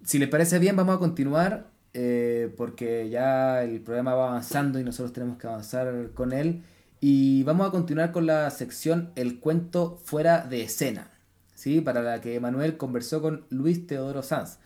si 0.04 0.18
les 0.18 0.28
parece 0.28 0.58
bien, 0.58 0.76
vamos 0.76 0.96
a 0.96 0.98
continuar 0.98 1.66
eh, 1.94 2.52
porque 2.56 3.08
ya 3.08 3.62
el 3.62 3.80
programa 3.80 4.14
va 4.14 4.28
avanzando 4.28 4.80
y 4.80 4.84
nosotros 4.84 5.12
tenemos 5.12 5.38
que 5.38 5.46
avanzar 5.46 6.10
con 6.14 6.32
él. 6.32 6.62
Y 7.00 7.42
vamos 7.44 7.68
a 7.68 7.70
continuar 7.70 8.12
con 8.12 8.26
la 8.26 8.50
sección 8.50 9.10
El 9.14 9.38
cuento 9.38 9.98
fuera 10.04 10.46
de 10.46 10.62
escena, 10.62 11.10
¿sí? 11.54 11.80
para 11.80 12.02
la 12.02 12.20
que 12.20 12.40
Manuel 12.40 12.76
conversó 12.76 13.20
con 13.22 13.44
Luis 13.50 13.86
Teodoro 13.86 14.22
Sanz. 14.22 14.58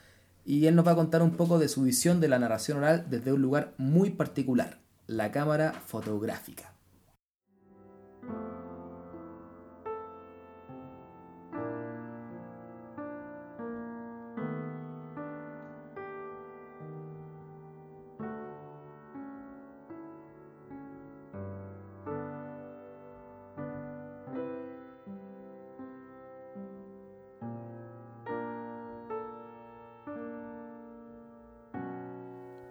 Y 0.44 0.66
él 0.66 0.74
nos 0.74 0.86
va 0.86 0.93
a 0.93 0.97
contar 0.97 1.23
un 1.23 1.32
poco 1.32 1.59
de 1.59 1.69
su 1.69 1.82
visión 1.82 2.20
de 2.20 2.28
la 2.28 2.39
narración 2.39 2.78
oral 2.78 3.06
desde 3.10 3.32
un 3.32 3.43
lugar 3.43 3.74
muy 3.77 4.10
particular, 4.10 4.78
la 5.06 5.31
cámara 5.31 5.73
fotográfica. 5.86 6.73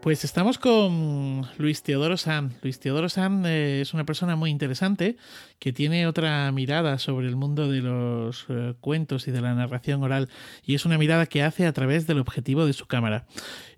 Pues 0.07 0.23
estamos 0.23 0.57
con 0.57 1.45
Luis 1.57 1.83
Teodoro 1.83 2.15
Sam. 2.15 2.51
Luis 2.61 2.79
Teodoro 2.79 3.09
Sam 3.09 3.45
eh, 3.45 3.81
es 3.81 3.93
una 3.93 4.05
persona 4.05 4.37
muy 4.37 4.51
interesante 4.51 5.17
que 5.59 5.73
tiene 5.73 6.07
otra 6.07 6.49
mirada 6.53 6.97
sobre 6.97 7.27
el 7.27 7.35
mundo 7.35 7.69
de 7.69 7.81
los 7.81 8.45
eh, 8.47 8.73
cuentos 8.79 9.27
y 9.27 9.31
de 9.31 9.41
la 9.41 9.53
narración 9.53 10.01
oral 10.03 10.29
y 10.63 10.75
es 10.75 10.85
una 10.85 10.97
mirada 10.97 11.25
que 11.25 11.43
hace 11.43 11.65
a 11.65 11.73
través 11.73 12.07
del 12.07 12.19
objetivo 12.19 12.65
de 12.65 12.71
su 12.71 12.85
cámara. 12.85 13.25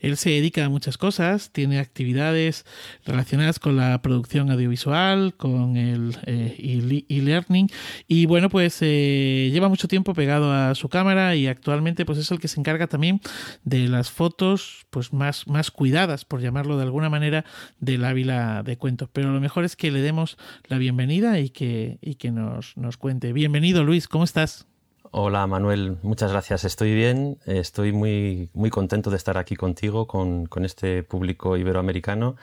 Él 0.02 0.18
se 0.18 0.30
dedica 0.30 0.64
a 0.64 0.70
muchas 0.70 1.00
cosas, 1.00 1.50
tiene 1.52 1.80
actividades 1.80 2.64
relacionadas 3.08 3.58
con 3.58 3.76
la 3.76 4.00
producción 4.04 4.52
audiovisual, 4.52 5.34
con 5.34 5.78
el 5.78 6.16
eh, 6.28 7.06
e-learning 7.10 7.72
y 8.08 8.28
bueno, 8.28 8.50
pues 8.50 8.82
lleva 8.82 9.68
mucho 9.68 9.88
tiempo 9.88 10.14
pegado 10.14 10.54
a 10.54 10.76
su 10.76 10.90
cámara 10.90 11.36
y 11.36 11.48
actualmente 11.48 12.06
pues 12.06 12.20
es 12.20 12.30
el 12.30 12.40
que 12.40 12.48
se 12.48 12.60
encarga 12.60 12.86
también 12.86 13.20
de 13.64 13.88
las 13.88 14.12
fotos 14.12 14.86
pues 14.92 15.12
más, 15.12 15.48
más 15.48 15.72
cuidadas 15.72 16.19
por 16.26 16.42
llamarlo 16.42 16.78
de 16.78 16.84
alguna 16.84 17.10
manera, 17.10 17.46
del 17.80 18.06
Ávila 18.06 18.64
de 18.64 18.78
Cuentos. 18.78 19.10
Pero 19.12 19.32
lo 19.32 19.40
mejor 19.40 19.64
es 19.66 19.76
que 19.76 19.92
le 19.92 20.02
demos 20.02 20.38
la 20.68 20.78
bienvenida 20.78 21.40
y 21.40 21.50
que, 21.50 21.98
y 22.02 22.16
que 22.16 22.32
nos, 22.32 22.76
nos 22.78 22.98
cuente. 22.98 23.34
Bienvenido, 23.34 23.84
Luis, 23.84 24.08
¿cómo 24.08 24.24
estás? 24.24 24.68
Hola 25.12 25.48
Manuel, 25.48 25.98
muchas 26.04 26.32
gracias. 26.32 26.66
Estoy 26.66 26.94
bien, 26.94 27.40
estoy 27.46 27.92
muy, 27.92 28.52
muy 28.54 28.70
contento 28.70 29.10
de 29.10 29.18
estar 29.18 29.40
aquí 29.40 29.56
contigo, 29.56 30.06
con, 30.06 30.46
con 30.46 30.66
este 30.66 31.02
público 31.02 31.58
iberoamericano. 31.58 32.36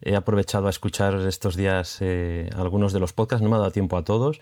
He 0.00 0.14
aprovechado 0.14 0.66
a 0.66 0.70
escuchar 0.70 1.14
estos 1.26 1.56
días 1.56 1.98
eh, 2.00 2.50
algunos 2.56 2.92
de 2.92 3.00
los 3.00 3.12
podcasts, 3.12 3.42
no 3.42 3.50
me 3.50 3.56
ha 3.56 3.60
dado 3.60 3.70
tiempo 3.70 3.96
a 3.96 4.04
todos 4.04 4.40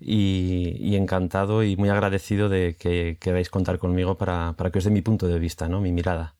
y, 0.00 0.96
encantado 0.96 1.62
y 1.62 1.76
muy 1.76 1.88
agradecido 1.88 2.48
de 2.48 2.76
que 2.78 3.16
queráis 3.20 3.50
contar 3.50 3.78
conmigo 3.78 4.16
para, 4.16 4.54
para 4.54 4.70
que 4.70 4.78
os 4.78 4.84
dé 4.84 4.90
mi 4.90 5.02
punto 5.02 5.28
de 5.28 5.38
vista, 5.38 5.68
¿no? 5.68 5.80
mi 5.80 5.92
mirada. 5.92 6.37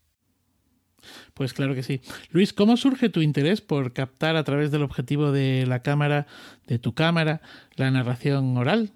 Pues 1.35 1.53
claro 1.53 1.75
que 1.75 1.83
sí. 1.83 2.01
Luis, 2.31 2.53
¿cómo 2.53 2.77
surge 2.77 3.09
tu 3.09 3.21
interés 3.21 3.61
por 3.61 3.93
captar 3.93 4.37
a 4.37 4.45
través 4.45 4.71
del 4.71 4.83
objetivo 4.83 5.33
de 5.33 5.67
la 5.67 5.83
cámara, 5.83 6.27
de 6.67 6.79
tu 6.79 6.95
cámara, 6.95 7.41
la 7.77 7.91
narración 7.91 8.57
oral? 8.57 8.93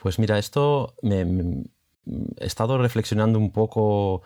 Pues 0.00 0.18
mira, 0.18 0.38
esto 0.38 0.94
me, 1.02 1.64
he 2.38 2.46
estado 2.46 2.78
reflexionando 2.78 3.38
un 3.38 3.50
poco 3.50 4.22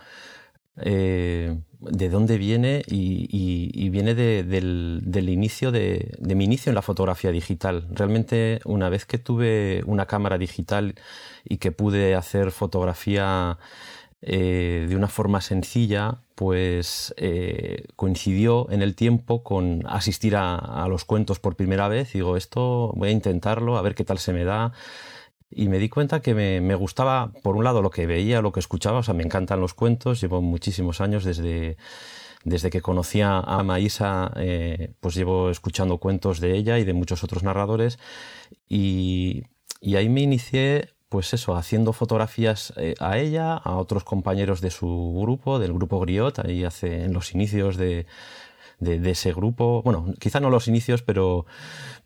eh, 0.77 1.57
de 1.81 2.09
dónde 2.09 2.39
viene 2.39 2.83
y, 2.87 3.89
viene 3.91 4.15
del, 4.15 5.29
inicio 5.29 5.71
de, 5.71 6.15
de, 6.19 6.35
mi 6.35 6.45
inicio 6.45 6.71
en 6.71 6.75
la 6.75 6.83
fotografía 6.83 7.31
digital. 7.31 7.87
Realmente 7.91 8.61
una 8.65 8.89
vez 8.89 9.07
que 9.07 9.19
tuve 9.19 9.83
una 9.87 10.07
cámara 10.07 10.39
digital 10.39 10.95
y 11.45 11.59
que 11.59 11.73
pude 11.73 12.15
hacer 12.15 12.51
fotografía 12.51 13.59
eh, 14.21 14.87
de 14.89 14.97
una 14.97 15.09
forma 15.09 15.41
sencilla, 15.41 16.23
pues 16.39 17.13
eh, 17.17 17.89
coincidió 17.97 18.71
en 18.71 18.81
el 18.81 18.95
tiempo 18.95 19.43
con 19.43 19.83
asistir 19.89 20.37
a, 20.37 20.87
los 20.89 21.05
cuentos 21.05 21.41
por 21.41 21.57
primera 21.57 21.89
vez. 21.89 22.13
Digo, 22.13 22.37
esto 22.37 22.93
voy 22.95 23.09
a 23.09 23.11
intentarlo, 23.11 23.77
a 23.77 23.83
ver 23.83 23.97
qué 23.97 24.05
tal 24.05 24.21
se 24.21 24.33
me 24.33 24.45
da. 24.45 24.73
y 25.51 25.69
me 25.69 25.81
di 25.81 25.89
cuenta 25.89 26.23
que 26.23 26.35
me, 26.35 26.75
gustaba, 26.77 27.33
por 27.43 27.57
un 27.57 27.65
lado, 27.65 27.83
lo 27.83 27.91
que 27.91 28.07
veía, 28.07 28.41
lo 28.41 28.53
que 28.53 28.61
escuchaba, 28.61 29.01
o 29.01 29.03
sea, 29.03 29.15
me 29.15 29.25
encantan 29.25 29.61
los 29.61 29.75
cuentos, 29.75 30.21
llevo 30.21 30.41
muchísimos 30.41 31.01
años 31.01 31.25
desde, 31.25 31.77
desde 32.45 32.71
que 32.71 32.83
conocía 32.83 33.41
a 33.41 33.65
Maísa, 33.65 34.31
eh, 34.37 34.93
pues 35.01 35.17
llevo 35.17 35.51
escuchando 35.51 35.99
cuentos 35.99 36.39
de 36.39 36.57
ella 36.57 36.79
y 36.79 36.85
de 36.85 36.93
muchos 36.93 37.25
otros 37.25 37.43
narradores, 37.43 37.99
y, 38.69 39.43
y 39.81 39.97
ahí 39.97 40.09
me 40.09 40.21
inicié 40.21 40.91
pues 41.09 41.33
eso, 41.33 41.57
haciendo 41.57 41.93
fotografías 41.93 42.73
eh, 42.77 42.95
a 43.01 43.19
ella, 43.19 43.55
a 43.55 43.77
otros 43.77 44.05
compañeros 44.05 44.61
de 44.61 44.71
su 44.71 45.19
grupo, 45.21 45.59
del 45.59 45.73
grupo 45.73 46.01
Griot, 46.01 46.41
ahí 46.41 46.65
hace 46.65 47.05
en 47.05 47.13
los 47.13 47.35
inicios 47.35 47.77
de, 47.77 48.07
de, 48.81 49.11
ese 49.11 49.33
grupo. 49.33 49.83
Bueno, 49.83 50.15
quizá 50.19 50.41
no 50.41 50.51
los 50.51 50.69
inicios, 50.69 51.03
pero 51.03 51.47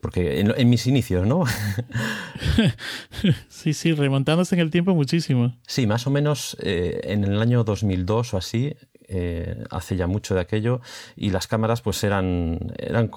porque 0.01 0.41
en, 0.41 0.69
mis 0.69 0.87
inicios, 0.87 1.27
¿no? 1.27 1.45
sí, 3.49 3.73
sí, 3.73 3.93
remontándose 3.93 4.55
en 4.55 4.61
el 4.61 4.71
tiempo 4.71 4.95
muchísimo. 4.95 5.55
Sí, 5.67 5.87
más 5.87 6.07
o 6.07 6.11
menos 6.11 6.57
eh, 6.61 7.01
en 7.05 7.25
el 7.25 7.41
año 7.41 7.65
2002 7.65 8.35
o 8.35 8.37
así, 8.37 8.75
eh, 9.15 9.65
hace 9.71 9.97
ya 9.97 10.07
mucho 10.07 10.35
de 10.35 10.41
aquello, 10.41 10.81
y 11.17 11.31
las 11.31 11.47
cámaras 11.47 11.83
pues 11.83 12.03
eran, 12.03 12.73
eran 12.79 13.11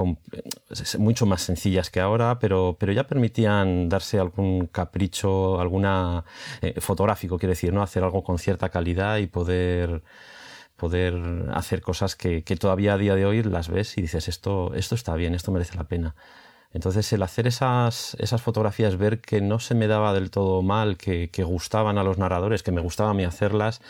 mucho 0.99 1.25
más 1.25 1.41
sencillas 1.41 1.89
que 1.89 2.01
ahora, 2.01 2.37
pero, 2.39 2.75
pero 2.79 2.91
ya 2.91 3.07
permitían 3.07 3.87
darse 3.87 4.19
algún 4.19 4.67
capricho, 4.67 5.59
alguna 5.61 6.25
eh, 6.61 6.79
fotográfico, 6.81 7.39
quiere 7.39 7.53
decir, 7.53 7.71
¿no? 7.71 7.81
Hacer 7.81 8.03
algo 8.03 8.23
con 8.23 8.39
cierta 8.39 8.69
calidad 8.69 9.17
y 9.17 9.27
poder 9.27 10.03
poder 10.75 11.15
hacer 11.53 11.81
cosas 11.81 12.15
que, 12.15 12.41
todavía 12.59 12.95
a 12.95 12.97
día 12.97 13.15
de 13.15 13.25
hoy 13.25 13.43
las 13.43 13.69
ves 13.69 13.97
y 13.97 14.01
dices, 14.01 14.27
esto, 14.27 14.73
esto 14.73 14.95
está 14.95 15.15
bien, 15.15 15.33
esto 15.33 15.51
merece 15.51 15.75
la 15.77 15.85
pena. 15.85 16.15
Entonces 16.73 17.11
el 17.13 17.23
hacer 17.23 17.47
esas, 17.47 18.17
esas 18.19 18.41
fotografías, 18.41 18.97
ver 18.97 19.21
que 19.21 19.39
no 19.39 19.59
se 19.59 19.75
me 19.75 19.87
daba 19.87 20.13
del 20.13 20.29
todo 20.29 20.61
mal, 20.61 20.97
que, 20.97 21.29
que 21.29 21.43
gustaban 21.43 21.97
a 21.97 22.03
los 22.03 22.17
narradores, 22.17 22.63
que 22.63 22.73
me 22.73 22.81
gustaba 22.81 23.11
a 23.11 23.13
mí 23.13 23.23
hacerlas, 23.23 23.81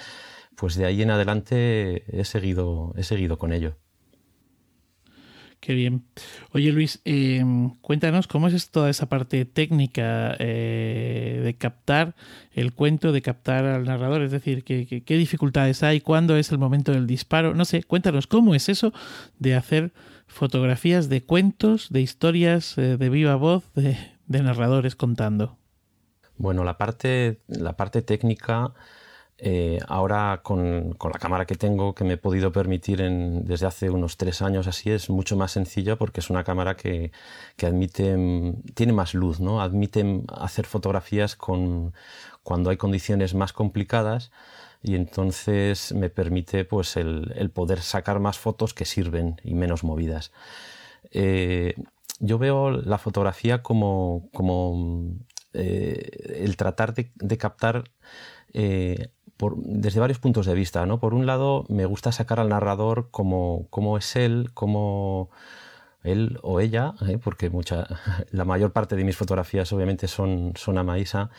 pues 0.56 0.76
de 0.76 0.86
ahí 0.86 1.02
en 1.02 1.12
adelante 1.12 2.04
he 2.08 2.26
seguido, 2.26 2.94
he 2.98 3.04
seguido 3.04 3.38
con 3.38 3.54
ello. 3.54 3.78
Qué 5.66 5.74
bien. 5.74 6.06
Oye 6.52 6.72
Luis, 6.72 7.02
em, 7.06 7.72
cuéntanos 7.82 8.28
cómo 8.28 8.48
es 8.48 8.70
toda 8.70 8.88
esa 8.90 9.10
parte 9.10 9.46
técnica 9.46 10.36
eh, 10.38 11.42
de 11.44 11.56
captar 11.56 12.16
el 12.52 12.74
cuento, 12.74 13.12
de 13.12 13.24
captar 13.24 13.66
al 13.66 13.86
narrador, 13.86 14.22
es 14.22 14.30
decir, 14.30 14.64
¿qué, 14.64 14.86
qué, 14.86 15.18
dificultades 15.18 15.82
hay, 15.82 16.02
cuándo 16.02 16.38
es 16.38 16.52
el 16.52 16.60
momento 16.60 16.92
del 16.92 17.08
disparo, 17.08 17.56
no 17.56 17.66
sé, 17.66 17.82
cuéntanos 17.82 18.28
cómo 18.28 18.54
es 18.54 18.70
eso 18.70 18.94
de 19.40 19.56
hacer 19.56 19.92
fotografías 20.28 21.10
de 21.10 21.24
cuentos, 21.24 21.88
de 21.90 22.02
historias 22.02 22.78
eh, 22.78 22.98
de 22.98 23.10
viva 23.10 23.36
voz, 23.36 23.64
de, 23.74 23.98
de 24.28 24.44
narradores 24.44 24.96
contando. 24.96 25.58
Bueno, 26.38 26.64
la 26.64 26.78
parte, 26.78 27.40
la 27.48 27.76
parte 27.76 28.04
técnica 28.04 28.74
eh, 29.38 29.80
ahora 29.88 30.40
con, 30.44 30.96
la 31.12 31.20
cámara 31.20 31.46
que 31.46 31.56
tengo, 31.56 31.94
que 31.94 32.06
me 32.06 32.14
he 32.14 32.18
podido 32.18 32.54
permitir 32.54 33.02
desde 33.02 33.66
hace 33.66 33.90
unos 33.90 34.16
tres 34.16 34.42
años 34.42 34.66
así, 34.68 34.92
es 34.92 35.10
mucho 35.10 35.36
más 35.36 35.52
sencilla 35.52 35.98
porque 35.98 36.22
es 36.22 36.30
una 36.30 36.46
cámara 36.46 36.78
que, 36.78 37.12
admite, 37.62 38.16
tiene 38.76 38.94
más 38.94 39.14
luz, 39.14 39.42
¿no? 39.42 39.62
admite 39.62 40.22
hacer 40.30 40.66
fotografías 40.66 41.36
con, 41.36 41.94
cuando 42.44 42.70
hay 42.70 42.78
condiciones 42.78 43.34
más 43.34 43.52
complicadas 43.52 44.32
y 44.82 44.96
entonces 44.96 45.94
me 45.94 46.10
permite 46.10 46.64
pues, 46.64 46.96
el, 46.96 47.52
poder 47.54 47.82
sacar 47.82 48.20
más 48.20 48.38
fotos 48.38 48.74
que 48.74 48.86
sirven 48.86 49.42
y 49.44 49.54
menos 49.54 49.84
movidas. 49.84 50.32
Eh, 51.12 51.76
yo 52.20 52.38
veo 52.38 52.72
la 52.72 52.98
fotografía 52.98 53.62
como, 53.64 54.30
como 54.32 55.16
eh, 55.54 56.38
el 56.44 56.56
tratar 56.56 56.94
de, 56.94 57.38
captar 57.38 57.84
desde 59.38 60.00
varios 60.00 60.20
puntos 60.20 60.46
de 60.46 60.54
vista. 60.54 60.86
¿no? 60.86 61.00
Por 61.00 61.14
un 61.14 61.26
lado, 61.26 61.66
me 61.70 61.86
gusta 61.86 62.12
sacar 62.12 62.40
al 62.40 62.50
narrador 62.50 63.10
como, 63.12 63.98
es 63.98 64.16
él, 64.16 64.52
como 64.54 65.30
él 66.04 66.40
o 66.44 66.60
ella, 66.60 66.94
¿eh? 67.08 67.18
porque 67.18 67.50
mucha, 67.50 67.88
la 68.32 68.46
mayor 68.46 68.72
parte 68.72 68.96
de 68.96 69.04
mis 69.04 69.18
fotografías 69.18 69.72
obviamente 69.74 70.08
son, 70.08 70.54
son 70.56 70.78
a 70.78 70.84
Maísa, 70.84 71.30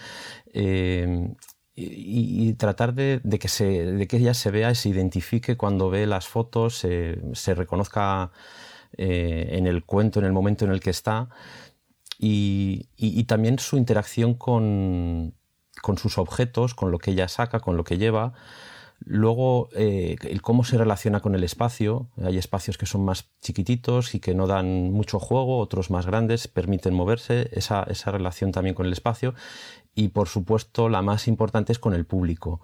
eh, 0.52 1.34
y, 1.78 2.54
tratar 2.54 2.94
de, 2.94 3.20
que 3.38 3.48
se, 3.48 3.64
de 3.64 4.08
que 4.08 4.16
ella 4.16 4.32
se 4.32 4.50
vea 4.50 4.70
y 4.70 4.74
se 4.74 4.88
identifique 4.88 5.58
cuando 5.58 5.90
ve 5.90 6.06
las 6.06 6.26
fotos, 6.26 6.78
se, 6.78 7.54
reconozca 7.54 8.32
eh, 8.96 9.48
en 9.50 9.66
el 9.66 9.84
cuento, 9.84 10.18
en 10.18 10.24
el 10.24 10.32
momento 10.32 10.64
en 10.64 10.70
el 10.70 10.80
que 10.80 10.88
está, 10.88 11.28
y 12.18 13.24
también 13.24 13.58
su 13.58 13.76
interacción 13.76 14.32
con, 14.32 15.34
con 15.86 15.98
sus 15.98 16.18
objetos, 16.18 16.74
con 16.74 16.90
lo 16.90 16.98
que 16.98 17.12
ella 17.12 17.28
saca, 17.28 17.60
con 17.60 17.76
lo 17.76 17.84
que 17.84 17.96
lleva. 17.96 18.32
Luego, 19.04 19.68
eh, 19.72 20.16
el 20.22 20.42
cómo 20.42 20.64
se 20.64 20.76
relaciona 20.76 21.20
con 21.20 21.36
el 21.36 21.44
espacio. 21.44 22.08
Hay 22.20 22.38
espacios 22.38 22.76
que 22.76 22.86
son 22.86 23.04
más 23.04 23.28
chiquititos 23.40 24.16
y 24.16 24.18
que 24.18 24.34
no 24.34 24.48
dan 24.48 24.90
mucho 24.90 25.20
juego, 25.20 25.60
otros 25.60 25.92
más 25.92 26.04
grandes, 26.04 26.48
permiten 26.48 26.92
moverse, 26.92 27.50
esa, 27.52 27.84
esa 27.84 28.10
relación 28.10 28.50
también 28.50 28.74
con 28.74 28.86
el 28.86 28.92
espacio. 28.92 29.34
Y 29.94 30.08
por 30.08 30.26
supuesto, 30.26 30.88
la 30.88 31.02
más 31.02 31.28
importante 31.28 31.70
es 31.70 31.78
con 31.78 31.94
el 31.94 32.04
público. 32.04 32.60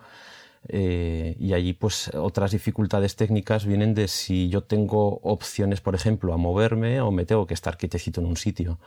Eh, 0.66 1.36
y 1.38 1.52
allí, 1.52 1.74
pues, 1.74 2.10
otras 2.14 2.50
dificultades 2.50 3.14
técnicas 3.14 3.66
vienen 3.66 3.94
de 3.94 4.08
si 4.08 4.48
yo 4.48 4.64
tengo 4.64 5.20
opciones, 5.22 5.80
por 5.80 5.94
ejemplo, 5.94 6.34
a 6.34 6.38
moverme 6.38 7.00
o 7.00 7.12
me 7.12 7.24
tengo 7.24 7.46
que 7.46 7.54
estar 7.54 7.76
quietecito 7.76 8.20
en 8.20 8.26
un 8.26 8.36
sitio. 8.36 8.80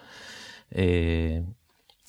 Eh, 0.71 1.41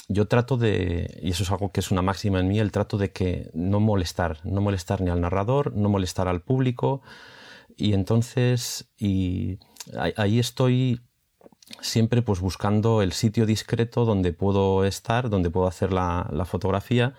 yo 0.09 0.29
trato 0.29 0.57
de, 0.57 1.19
y 1.23 1.31
eso 1.31 1.43
es 1.43 1.51
algo 1.51 1.73
que 1.73 1.81
es 1.81 1.91
una 1.91 2.03
máxima 2.03 2.39
en 2.39 2.49
mí, 2.49 2.59
el 2.61 2.71
trato 2.71 2.97
de 2.97 3.13
que 3.13 3.51
no 3.55 3.81
molestar, 3.81 4.39
no 4.45 4.61
molestar 4.61 5.01
ni 5.01 5.11
al 5.11 5.21
narrador, 5.21 5.75
no 5.75 5.89
molestar 5.89 6.29
al 6.29 6.43
público. 6.43 7.03
Y 7.77 7.93
entonces, 7.93 8.89
y 8.97 9.59
ahí 10.17 10.39
estoy 10.39 11.01
siempre 11.81 12.23
pues 12.23 12.41
buscando 12.41 13.03
el 13.03 13.13
sitio 13.13 13.45
discreto 13.47 14.05
donde 14.05 14.33
puedo 14.33 14.85
estar, 14.85 15.29
donde 15.29 15.51
puedo 15.51 15.67
hacer 15.67 15.93
la, 15.93 16.47
fotografía. 16.47 17.15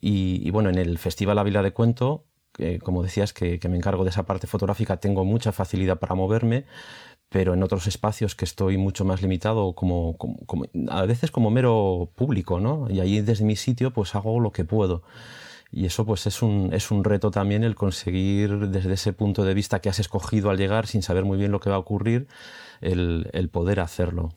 Y, 0.00 0.50
bueno, 0.50 0.68
en 0.70 0.78
el 0.78 0.98
Festival 0.98 1.38
Ávila 1.38 1.62
de 1.62 1.72
Cuento, 1.72 2.26
como 2.82 3.02
decías 3.02 3.32
que 3.32 3.60
me 3.68 3.76
encargo 3.76 4.04
de 4.04 4.10
esa 4.10 4.24
parte 4.24 4.46
fotográfica, 4.46 4.98
tengo 4.98 5.24
mucha 5.24 5.52
facilidad 5.52 5.98
para 5.98 6.14
moverme, 6.14 6.66
pero 7.28 7.54
en 7.54 7.62
otros 7.62 7.86
espacios 7.86 8.34
que 8.34 8.44
estoy 8.44 8.76
mucho 8.78 9.04
más 9.04 9.22
limitado, 9.22 9.72
como, 9.74 10.16
a 10.88 11.04
veces 11.06 11.30
como 11.30 11.50
mero 11.50 12.10
público, 12.14 12.60
¿no? 12.60 12.88
Y 12.90 13.00
ahí 13.00 13.20
desde 13.20 13.44
mi 13.44 13.56
sitio 13.56 13.92
pues 13.92 14.14
hago 14.14 14.40
lo 14.40 14.52
que 14.52 14.64
puedo. 14.64 15.02
Y 15.72 15.86
eso 15.86 16.06
pues 16.06 16.26
es 16.26 16.42
un, 16.42 16.70
es 16.72 16.90
un 16.90 17.04
reto 17.04 17.30
también 17.30 17.64
el 17.64 17.74
conseguir 17.74 18.68
desde 18.68 18.94
ese 18.94 19.12
punto 19.12 19.44
de 19.44 19.54
vista 19.54 19.80
que 19.80 19.88
has 19.88 19.98
escogido 19.98 20.50
al 20.50 20.58
llegar 20.58 20.86
sin 20.86 21.02
saber 21.02 21.24
muy 21.24 21.38
bien 21.38 21.50
lo 21.50 21.60
que 21.60 21.70
va 21.70 21.76
a 21.76 21.80
ocurrir, 21.80 22.28
el, 22.80 23.28
el 23.32 23.48
poder 23.48 23.80
hacerlo. 23.80 24.32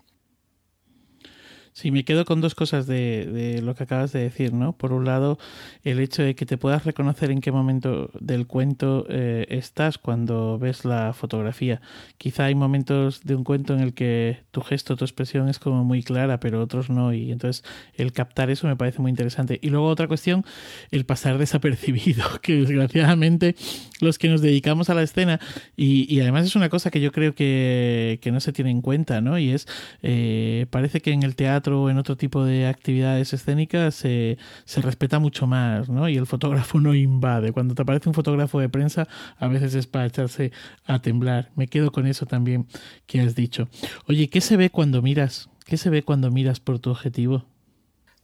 Sí, 1.79 1.91
me 1.91 2.03
quedo 2.03 2.25
con 2.25 2.41
dos 2.41 2.55
cosas 2.55 2.87
de, 2.87 3.61
lo 3.63 3.73
que 3.73 3.83
acabas 3.83 4.11
de 4.11 4.19
decir, 4.19 4.51
¿no? 4.51 4.73
Por 4.73 4.91
un 4.91 5.05
lado, 5.05 5.39
el 5.85 6.01
hecho 6.01 6.21
de 6.23 6.35
que 6.35 6.45
te 6.45 6.57
puedas 6.57 6.83
reconocer 6.83 7.31
en 7.31 7.39
qué 7.39 7.53
momento 7.53 8.11
del 8.19 8.47
cuento 8.47 9.05
eh, 9.07 9.45
estás 9.47 9.97
cuando 9.97 10.59
ves 10.59 10.83
la 10.83 11.13
fotografía. 11.13 11.79
Quizá 12.17 12.43
hay 12.43 12.55
momentos 12.55 13.23
de 13.23 13.33
un 13.33 13.45
cuento 13.45 13.75
en 13.75 13.79
el 13.79 13.93
que 13.93 14.39
tu 14.51 14.59
gesto, 14.59 14.97
tu 14.97 15.05
expresión 15.05 15.47
es 15.47 15.57
como 15.57 15.85
muy 15.85 16.03
clara, 16.03 16.41
pero 16.41 16.61
otros 16.61 16.89
no, 16.89 17.13
y 17.13 17.31
entonces 17.31 17.63
el 17.93 18.11
captar 18.11 18.49
eso 18.49 18.67
me 18.67 18.75
parece 18.75 19.01
muy 19.01 19.11
interesante. 19.11 19.57
Y 19.61 19.69
luego 19.69 19.87
otra 19.87 20.09
cuestión, 20.09 20.43
el 20.91 21.05
pasar 21.05 21.37
desapercibido, 21.37 22.25
que 22.41 22.57
desgraciadamente 22.57 23.55
los 24.01 24.17
que 24.19 24.27
nos 24.27 24.41
dedicamos 24.41 24.89
a 24.89 24.95
la 24.95 25.03
escena, 25.03 25.39
y, 25.77 26.13
y 26.13 26.19
además 26.19 26.45
es 26.45 26.57
una 26.57 26.67
cosa 26.67 26.91
que 26.91 26.99
yo 26.99 27.13
creo 27.13 27.33
que, 27.33 28.19
que, 28.21 28.33
no 28.33 28.41
se 28.41 28.51
tiene 28.51 28.69
en 28.69 28.81
cuenta, 28.81 29.21
¿no? 29.21 29.39
Y 29.39 29.51
es, 29.51 29.65
eh, 30.03 30.65
parece 30.71 31.01
que 31.01 31.13
en 31.13 31.23
el 31.23 31.37
teatro 31.37 31.68
o 31.73 31.89
en 31.89 31.97
otro 31.97 32.17
tipo 32.17 32.43
de 32.43 32.67
actividades 32.67 33.33
escénicas 33.33 33.95
se, 33.95 34.37
se 34.65 34.81
respeta 34.81 35.19
mucho 35.19 35.47
más, 35.47 35.89
¿no? 35.89 36.09
Y 36.09 36.17
el 36.17 36.25
fotógrafo 36.25 36.79
no 36.79 36.93
invade. 36.93 37.51
Cuando 37.51 37.75
te 37.75 37.81
aparece 37.81 38.09
un 38.09 38.15
fotógrafo 38.15 38.59
de 38.59 38.69
prensa, 38.69 39.07
a 39.37 39.47
veces 39.47 39.75
es 39.75 39.87
para 39.87 40.05
echarse 40.05 40.51
a 40.85 41.01
temblar. 41.01 41.51
Me 41.55 41.67
quedo 41.67 41.91
con 41.91 42.07
eso 42.07 42.25
también 42.25 42.67
que 43.05 43.21
has 43.21 43.35
dicho. 43.35 43.67
Oye, 44.07 44.29
¿qué 44.29 44.41
se 44.41 44.57
ve 44.57 44.69
cuando 44.69 45.01
miras? 45.01 45.49
¿Qué 45.65 45.77
se 45.77 45.89
ve 45.89 46.03
cuando 46.03 46.31
miras 46.31 46.59
por 46.59 46.79
tu 46.79 46.89
objetivo? 46.89 47.45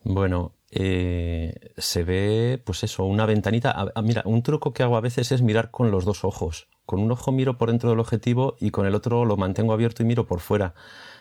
Bueno, 0.03 0.53
eh, 0.71 1.71
se 1.77 2.03
ve, 2.03 2.61
pues 2.63 2.83
eso, 2.83 3.05
una 3.05 3.25
ventanita. 3.25 3.93
mira, 4.03 4.23
un 4.25 4.43
truco 4.43 4.73
que 4.73 4.83
hago 4.83 4.97
a 4.97 5.01
veces 5.01 5.31
es 5.31 5.41
mirar 5.41 5.71
con 5.71 5.91
los 5.91 6.05
dos 6.05 6.23
ojos. 6.23 6.67
Con 6.85 6.99
un 6.99 7.11
ojo 7.11 7.31
miro 7.31 7.57
por 7.57 7.69
dentro 7.69 7.89
del 7.89 7.99
objetivo 7.99 8.55
y 8.59 8.71
con 8.71 8.85
el 8.85 8.93
otro 8.93 9.25
lo 9.25 9.37
mantengo 9.37 9.73
abierto 9.73 10.03
y 10.03 10.05
miro 10.05 10.27
por 10.27 10.39
fuera 10.39 10.75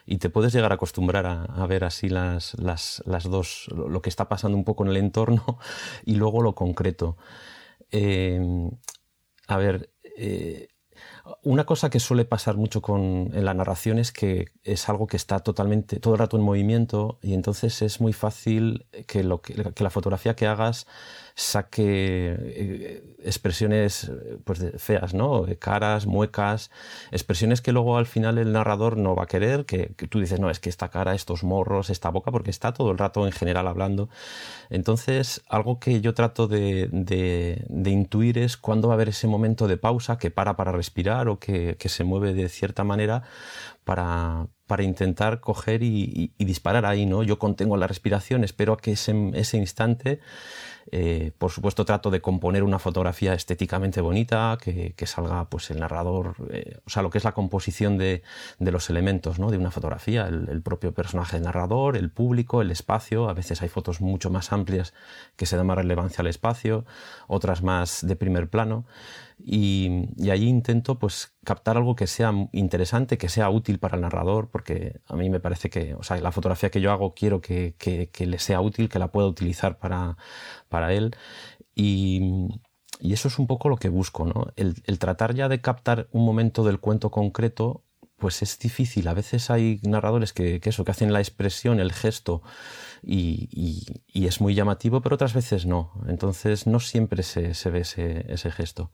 y 0.06 0.18
te 0.18 0.30
puedes 0.30 0.52
llegar 0.52 0.72
a 0.72 0.76
acostumbrar 0.76 1.26
a, 1.26 1.66
ver 1.66 1.84
así 1.84 2.08
las, 2.08 2.54
las, 2.60 3.02
las, 3.06 3.24
dos, 3.24 3.68
lo 3.74 4.02
que 4.02 4.10
está 4.10 4.28
pasando 4.28 4.56
un 4.56 4.64
poco 4.64 4.84
en 4.84 4.90
el 4.90 4.96
entorno 4.98 5.58
y 6.04 6.16
luego 6.16 6.42
lo 6.42 6.54
concreto. 6.54 7.16
Eh, 7.90 8.40
a 9.46 9.56
ver, 9.56 9.90
eh, 10.16 10.68
Una 11.42 11.64
cosa 11.64 11.90
que 11.90 12.00
suele 12.00 12.24
pasar 12.24 12.56
mucho 12.56 12.82
con, 12.82 13.30
en 13.34 13.44
la 13.44 13.54
narración 13.54 13.98
es 13.98 14.12
que 14.12 14.46
es 14.62 14.88
algo 14.88 15.06
que 15.06 15.16
está 15.16 15.40
totalmente, 15.40 16.00
todo 16.00 16.14
el 16.14 16.20
rato 16.20 16.36
en 16.36 16.42
movimiento 16.42 17.18
y 17.22 17.34
entonces 17.34 17.82
es 17.82 18.00
muy 18.00 18.12
fácil 18.12 18.86
que, 19.06 19.24
lo 19.24 19.40
que 19.42 19.54
la 19.78 19.90
fotografía 19.90 20.36
que 20.36 20.46
hagas 20.46 20.86
saque 21.34 22.36
eh, 22.38 23.16
expresiones 23.24 24.12
pues, 24.44 24.64
feas, 24.78 25.14
¿no? 25.14 25.46
Caras, 25.58 26.06
muecas, 26.06 26.70
expresiones 27.10 27.60
que 27.60 27.72
luego 27.72 27.96
al 27.96 28.06
final 28.06 28.38
el 28.38 28.52
narrador 28.52 28.96
no 28.96 29.16
va 29.16 29.24
a 29.24 29.26
querer, 29.26 29.64
que, 29.64 29.88
tú 30.08 30.20
dices, 30.20 30.38
no, 30.38 30.48
es 30.48 30.60
que 30.60 30.68
esta 30.68 30.90
cara, 30.90 31.14
estos 31.14 31.42
morros, 31.42 31.90
esta 31.90 32.10
boca, 32.10 32.30
porque 32.30 32.50
está 32.50 32.72
todo 32.72 32.92
el 32.92 32.98
rato 32.98 33.26
en 33.26 33.32
general 33.32 33.66
hablando. 33.66 34.08
Entonces, 34.70 35.42
algo 35.48 35.80
que 35.80 36.00
yo 36.00 36.14
trato 36.14 36.46
de, 36.46 36.88
de, 36.92 37.90
intuir 37.90 38.38
es 38.38 38.56
cuándo 38.56 38.88
va 38.88 38.94
a 38.94 38.96
haber 38.96 39.08
ese 39.08 39.26
momento 39.26 39.68
de 39.68 39.76
pausa 39.76 40.18
que 40.18 40.30
para 40.30 40.56
para 40.56 40.72
respirar 40.72 41.28
o 41.28 41.38
que, 41.38 41.76
que 41.78 41.88
se 41.88 42.04
mueve 42.04 42.34
de 42.34 42.48
cierta 42.48 42.84
manera 42.84 43.22
para, 43.84 44.48
para 44.66 44.82
intentar 44.82 45.40
coger 45.40 45.82
y, 45.82 46.32
disparar 46.38 46.86
ahí, 46.86 47.06
¿no? 47.06 47.22
Yo 47.22 47.38
contengo 47.38 47.76
la 47.76 47.86
respiración, 47.86 48.44
espero 48.44 48.72
a 48.72 48.76
que 48.78 48.92
ese, 48.92 49.30
ese 49.34 49.58
instante, 49.58 50.20
eh, 50.92 51.32
por 51.38 51.50
supuesto 51.50 51.84
trato 51.84 52.10
de 52.10 52.20
componer 52.20 52.62
una 52.62 52.78
fotografía 52.78 53.34
estéticamente 53.34 54.00
bonita, 54.00 54.58
que, 54.60 54.94
salga 55.06 55.48
pues 55.48 55.70
el 55.70 55.80
narrador, 55.80 56.34
eh, 56.50 56.78
o 56.86 56.90
sea, 56.90 57.02
lo 57.02 57.10
que 57.10 57.18
es 57.18 57.24
la 57.24 57.32
composición 57.32 57.98
de, 57.98 58.22
los 58.58 58.90
elementos, 58.90 59.38
¿no? 59.38 59.50
De 59.50 59.58
una 59.58 59.70
fotografía, 59.70 60.26
el, 60.26 60.62
propio 60.62 60.92
personaje 60.92 61.38
narrador, 61.40 61.96
el 61.96 62.10
público, 62.10 62.62
el 62.62 62.70
espacio, 62.70 63.28
a 63.28 63.34
veces 63.34 63.62
hay 63.62 63.68
fotos 63.68 64.00
mucho 64.00 64.30
más 64.30 64.52
amplias 64.52 64.94
que 65.36 65.46
se 65.46 65.56
dan 65.56 65.66
más 65.66 65.76
relevancia 65.76 66.22
al 66.22 66.26
espacio, 66.26 66.84
otras 67.26 67.62
más 67.62 68.06
de 68.06 68.16
primer 68.16 68.48
plano, 68.48 68.84
y, 69.38 70.08
y 70.16 70.30
allí 70.30 70.48
intento 70.48 70.98
pues 70.98 71.34
captar 71.44 71.76
algo 71.76 71.94
que 71.94 72.06
sea 72.06 72.32
interesante, 72.52 73.18
que 73.18 73.28
sea 73.28 73.50
útil 73.50 73.78
para 73.78 73.96
el 73.96 74.02
narrador, 74.02 74.50
porque 74.50 75.00
a 75.06 75.16
mí 75.16 75.30
me 75.30 75.40
parece 75.40 75.70
que, 75.70 75.94
o 75.94 76.02
sea, 76.02 76.18
la 76.18 76.32
fotografía 76.32 76.70
que 76.70 76.80
yo 76.80 76.90
hago 76.90 77.14
quiero 77.14 77.40
que, 77.40 77.74
le 78.18 78.38
sea 78.38 78.60
útil, 78.60 78.88
que 78.88 78.98
la 78.98 79.12
pueda 79.12 79.28
utilizar 79.28 79.78
para, 79.78 80.16
para 80.68 80.92
él. 80.92 81.14
Y, 81.74 82.48
eso 83.00 83.28
es 83.28 83.38
un 83.38 83.46
poco 83.46 83.68
lo 83.68 83.76
que 83.76 83.88
busco, 83.88 84.24
¿no? 84.24 84.46
El, 84.56 84.98
tratar 84.98 85.34
ya 85.34 85.48
de 85.48 85.60
captar 85.60 86.08
un 86.12 86.24
momento 86.24 86.64
del 86.64 86.80
cuento 86.80 87.10
concreto, 87.10 87.82
pues 88.16 88.40
es 88.40 88.58
difícil. 88.58 89.08
A 89.08 89.14
veces 89.14 89.50
hay 89.50 89.80
narradores 89.82 90.32
que, 90.32 90.60
eso, 90.64 90.84
que 90.84 90.92
hacen 90.92 91.12
la 91.12 91.20
expresión, 91.20 91.80
el 91.80 91.92
gesto, 91.92 92.42
y, 93.02 93.84
es 94.14 94.40
muy 94.40 94.54
llamativo, 94.54 95.02
pero 95.02 95.16
otras 95.16 95.34
veces 95.34 95.66
no. 95.66 95.92
Entonces 96.08 96.66
no 96.66 96.80
siempre 96.80 97.22
se, 97.22 97.52
ve 97.70 97.80
ese, 97.80 98.24
ese 98.32 98.50
gesto. 98.50 98.90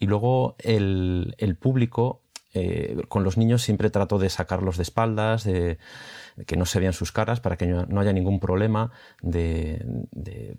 Y 0.00 0.06
luego 0.06 0.56
el, 0.58 1.56
público, 1.60 2.22
eh, 2.54 3.02
con 3.08 3.22
los 3.22 3.36
niños 3.36 3.62
siempre 3.62 3.90
trato 3.90 4.18
de 4.18 4.30
sacarlos 4.30 4.78
de 4.78 4.82
espaldas, 4.82 5.44
de, 5.44 5.78
que 6.46 6.56
no 6.56 6.64
se 6.64 6.80
vean 6.80 6.94
sus 6.94 7.12
caras 7.12 7.40
para 7.40 7.56
que 7.58 7.66
no, 7.66 8.00
haya 8.00 8.12
ningún 8.14 8.40
problema 8.40 8.90
de, 9.22 10.06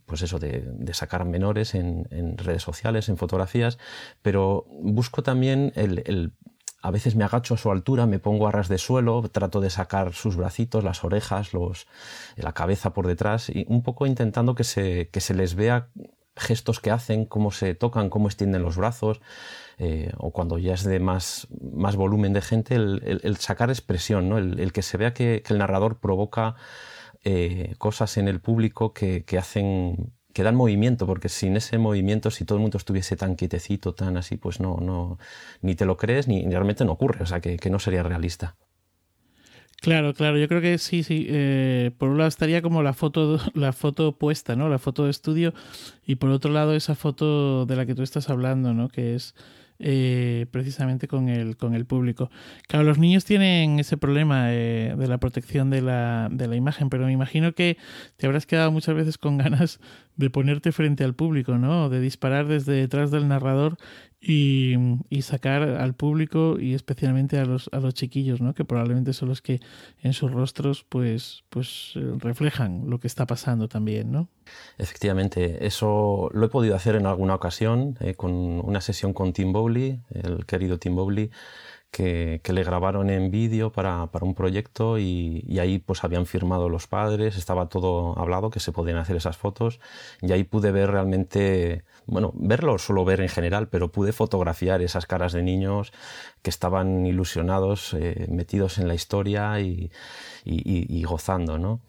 pues 0.05 0.21
eso, 0.21 0.37
de, 0.37 0.93
sacar 0.93 1.25
menores 1.25 1.73
en, 1.73 2.37
redes 2.37 2.61
sociales, 2.61 3.09
en 3.09 3.17
fotografías, 3.17 3.79
pero 4.21 4.67
busco 4.69 5.23
también 5.23 5.73
el, 5.75 6.33
a 6.83 6.91
veces 6.91 7.15
me 7.15 7.23
agacho 7.23 7.55
a 7.55 7.57
su 7.57 7.71
altura, 7.71 8.05
me 8.05 8.19
pongo 8.19 8.47
a 8.47 8.51
ras 8.51 8.67
de 8.67 8.77
suelo, 8.77 9.27
trato 9.29 9.59
de 9.59 9.71
sacar 9.71 10.13
sus 10.13 10.35
bracitos, 10.35 10.83
las 10.83 11.03
orejas, 11.03 11.51
los, 11.51 11.87
la 12.35 12.53
cabeza 12.53 12.93
por 12.93 13.07
detrás, 13.07 13.49
y 13.49 13.65
un 13.67 13.81
poco 13.81 14.05
intentando 14.05 14.53
que 14.53 14.63
se, 14.63 15.09
que 15.09 15.19
se 15.19 15.33
les 15.33 15.55
vea 15.55 15.87
gestos 16.35 16.79
que 16.79 16.91
hacen, 16.91 17.25
cómo 17.25 17.51
se 17.51 17.75
tocan, 17.75 18.09
cómo 18.09 18.27
extienden 18.27 18.63
los 18.63 18.77
brazos, 18.77 19.21
eh, 19.77 20.11
o 20.17 20.31
cuando 20.31 20.57
ya 20.57 20.73
es 20.73 20.83
de 20.83 20.99
más, 20.99 21.47
más 21.61 21.95
volumen 21.95 22.33
de 22.33 22.41
gente, 22.41 22.75
el, 22.75 23.37
sacar 23.37 23.69
expresión, 23.69 24.29
¿no? 24.29 24.37
el, 24.37 24.71
que 24.73 24.81
se 24.81 24.97
vea 24.97 25.13
que, 25.13 25.43
el 25.47 25.57
narrador 25.57 25.99
provoca 25.99 26.55
eh, 27.23 27.75
cosas 27.77 28.17
en 28.17 28.27
el 28.27 28.39
público 28.39 28.93
que, 28.93 29.25
hacen 29.37 30.13
que 30.33 30.43
dan 30.43 30.55
movimiento, 30.55 31.05
porque 31.05 31.27
sin 31.27 31.57
ese 31.57 31.77
movimiento, 31.77 32.31
si 32.31 32.45
todo 32.45 32.57
el 32.57 32.61
mundo 32.61 32.77
estuviese 32.77 33.17
tan 33.17 33.35
quietecito, 33.35 33.93
tan 33.93 34.15
así, 34.15 34.37
pues 34.37 34.61
no, 34.61 34.77
no, 34.77 35.19
ni 35.61 35.75
te 35.75 35.85
lo 35.85 35.97
crees, 35.97 36.27
ni, 36.27 36.45
realmente 36.45 36.85
no 36.85 36.93
ocurre, 36.93 37.23
o 37.23 37.25
sea, 37.25 37.41
que 37.41 37.69
no 37.69 37.79
sería 37.79 38.03
realista. 38.03 38.55
Claro, 39.81 40.13
claro, 40.13 40.37
yo 40.37 40.47
creo 40.47 40.61
que 40.61 40.77
sí, 40.77 41.01
sí. 41.01 41.25
Eh, 41.27 41.89
por 41.97 42.09
un 42.09 42.19
lado 42.19 42.27
estaría 42.27 42.61
como 42.61 42.83
la 42.83 42.93
foto, 42.93 43.39
la 43.55 43.73
foto 43.73 44.11
puesta, 44.15 44.55
¿no? 44.55 44.69
La 44.69 44.77
foto 44.77 45.05
de 45.05 45.09
estudio, 45.09 45.55
y 46.05 46.15
por 46.15 46.29
otro 46.29 46.51
lado 46.51 46.75
esa 46.75 46.93
foto 46.93 47.65
de 47.65 47.75
la 47.75 47.85
que 47.87 47.95
tú 47.95 48.03
estás 48.03 48.29
hablando, 48.29 48.75
¿no? 48.75 48.89
Que 48.89 49.15
es 49.15 49.33
eh, 49.79 50.45
precisamente 50.51 51.07
con 51.07 51.29
el, 51.29 51.57
con 51.57 51.73
el 51.73 51.85
público. 51.87 52.29
Claro, 52.67 52.85
los 52.85 52.99
niños 52.99 53.25
tienen 53.25 53.79
ese 53.79 53.97
problema 53.97 54.53
eh, 54.53 54.93
de 54.95 55.07
la 55.07 55.17
protección 55.17 55.71
de 55.71 55.81
la, 55.81 56.29
de 56.31 56.47
la 56.47 56.55
imagen, 56.55 56.91
pero 56.91 57.07
me 57.07 57.11
imagino 57.11 57.53
que 57.53 57.77
te 58.17 58.27
habrás 58.27 58.45
quedado 58.45 58.71
muchas 58.71 58.93
veces 58.93 59.17
con 59.17 59.37
ganas 59.39 59.79
de 60.15 60.29
ponerte 60.29 60.71
frente 60.71 61.03
al 61.03 61.15
público, 61.15 61.57
¿no? 61.57 61.89
De 61.89 61.99
disparar 62.01 62.47
desde 62.47 62.73
detrás 62.73 63.09
del 63.09 63.27
narrador 63.27 63.77
y, 64.21 64.75
sacar 65.21 65.63
al 65.63 65.93
público 65.93 66.57
y 66.59 66.73
especialmente 66.73 67.37
a 67.39 67.45
los, 67.45 67.69
a 67.71 67.79
los 67.79 67.93
chiquillos, 67.93 68.41
¿no? 68.41 68.53
que 68.53 68.65
probablemente 68.65 69.13
son 69.13 69.29
los 69.29 69.41
que 69.41 69.59
en 70.01 70.13
sus 70.13 70.31
rostros 70.31 70.85
pues, 70.87 71.43
pues 71.49 71.93
eh, 71.95 72.13
reflejan 72.17 72.89
lo 72.89 72.99
que 72.99 73.07
está 73.07 73.25
pasando 73.25 73.67
también. 73.67 74.11
¿no? 74.11 74.29
Efectivamente, 74.77 75.65
eso 75.65 76.29
lo 76.33 76.45
he 76.45 76.49
podido 76.49 76.75
hacer 76.75 76.95
en 76.95 77.05
alguna 77.05 77.35
ocasión 77.35 77.97
eh, 77.99 78.15
con 78.15 78.31
una 78.33 78.81
sesión 78.81 79.13
con 79.13 79.33
Tim 79.33 79.53
Bowley, 79.53 79.99
el 80.11 80.45
querido 80.45 80.77
Tim 80.77 80.95
Bowley, 80.95 81.31
que, 81.91 82.41
le 82.43 82.63
grabaron 82.63 83.09
en 83.09 83.31
vídeo 83.31 83.71
para, 83.71 84.09
un 84.21 84.33
proyecto 84.33 84.97
y, 84.97 85.43
y, 85.47 85.59
ahí 85.59 85.79
pues 85.79 86.03
habían 86.03 86.25
firmado 86.25 86.69
los 86.69 86.87
padres, 86.87 87.37
estaba 87.37 87.67
todo 87.67 88.17
hablado 88.17 88.49
que 88.49 88.59
se 88.59 88.71
podían 88.71 88.97
hacer 88.97 89.17
esas 89.17 89.37
fotos 89.37 89.79
y 90.21 90.31
ahí 90.31 90.43
pude 90.43 90.71
ver 90.71 90.89
realmente 90.91 91.83
bueno, 92.05 92.31
verlo 92.35 92.77
solo 92.77 93.05
ver 93.05 93.21
en 93.21 93.29
general, 93.29 93.67
pero 93.69 93.91
pude 93.91 94.11
fotografiar 94.13 94.81
esas 94.81 95.05
caras 95.05 95.33
de 95.33 95.43
niños 95.43 95.93
que 96.41 96.49
estaban 96.49 97.05
ilusionados, 97.05 97.93
eh, 97.93 98.25
metidos 98.29 98.77
en 98.79 98.87
la 98.87 98.95
historia 98.95 99.59
y, 99.59 99.91
y 100.43 101.03
gozando, 101.03 101.57
¿no? 101.57 101.81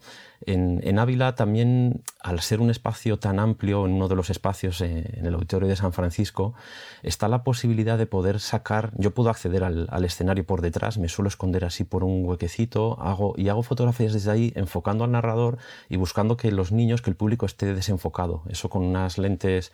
En, 0.45 0.99
Ávila 0.99 1.35
también, 1.35 2.01
al 2.21 2.41
ser 2.41 2.59
un 2.59 2.69
espacio 2.69 3.17
tan 3.17 3.39
amplio, 3.39 3.85
en 3.85 3.93
uno 3.93 4.07
de 4.07 4.15
los 4.15 4.29
espacios 4.29 4.81
eh, 4.81 5.17
en 5.17 5.25
el 5.25 5.33
auditorio 5.33 5.67
de 5.67 5.75
San 5.75 5.93
Francisco, 5.93 6.53
está 7.01 7.27
la 7.27 7.43
posibilidad 7.43 7.97
de 7.97 8.05
poder 8.05 8.39
sacar, 8.39 8.91
yo 8.97 9.11
puedo 9.11 9.29
acceder 9.29 9.63
al, 9.63 10.05
escenario 10.05 10.45
por 10.45 10.61
detrás, 10.61 10.97
me 10.97 11.07
suelo 11.07 11.29
esconder 11.29 11.65
así 11.65 11.83
por 11.83 12.03
un 12.03 12.25
huequecito, 12.25 12.99
hago, 13.01 13.33
y 13.37 13.49
hago 13.49 13.63
fotografías 13.63 14.13
desde 14.13 14.31
ahí 14.31 14.53
enfocando 14.55 15.03
al 15.03 15.11
narrador 15.11 15.57
y 15.89 15.95
buscando 15.95 16.35
que 16.35 16.51
los 16.51 16.71
niños, 16.71 17.01
que 17.01 17.09
el 17.09 17.15
público 17.15 17.45
esté 17.45 17.73
desenfocado. 17.73 18.43
Eso 18.49 18.69
con 18.69 18.83
unas 18.83 19.17
lentes 19.17 19.71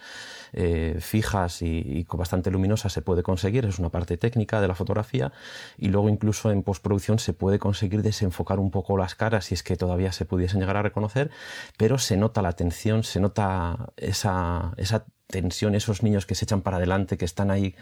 eh, 0.54 0.98
fijas 1.00 1.62
y, 1.62 1.68
y 1.68 2.08
bastante 2.12 2.52
luminosas 2.52 2.94
se 2.94 3.02
puede 3.02 3.24
conseguir, 3.24 3.66
es 3.66 3.80
una 3.80 3.90
parte 3.90 4.18
técnica 4.18 4.62
de 4.62 4.68
la 4.68 4.76
fotografía, 4.76 5.32
y 5.78 5.88
luego 5.88 6.10
incluso 6.10 6.52
en 6.52 6.64
postproducción 6.64 7.20
se 7.20 7.34
puede 7.34 7.60
conseguir 7.60 8.02
desenfocar 8.02 8.60
un 8.60 8.72
poco 8.72 8.98
las 8.98 9.16
caras 9.16 9.46
si 9.46 9.56
es 9.56 9.64
que 9.64 9.76
todavía 9.76 10.12
se 10.12 10.26
pudiesen 10.26 10.59
llegar 10.60 10.78
a 10.78 10.82
reconocer, 10.82 11.32
pero 11.78 11.98
se 11.98 12.18
nota 12.18 12.42
la 12.42 12.54
tensión, 12.54 13.04
se 13.04 13.20
nota 13.20 13.92
esa, 13.98 14.74
esa 14.78 15.06
tensión, 15.28 15.76
esos 15.76 16.04
niños 16.04 16.26
que 16.26 16.36
se 16.36 16.46
echan 16.46 16.62
para 16.62 16.78
adelante, 16.78 17.18
que 17.18 17.26
están 17.26 17.52
ahí 17.52 17.76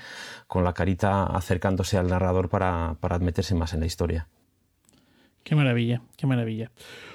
con 0.47 0.63
la 0.63 0.73
carita 0.73 1.23
acercándose 1.25 1.97
al 1.97 2.07
narrador 2.07 2.49
para, 2.49 2.97
para 2.99 3.19
meterse 3.19 3.55
más 3.55 3.73
en 3.73 3.79
la 3.79 3.85
historia. 3.85 4.27
Qué 5.43 5.55
maravilla, 5.55 6.01
qué 6.17 6.27
maravilla. 6.27 6.71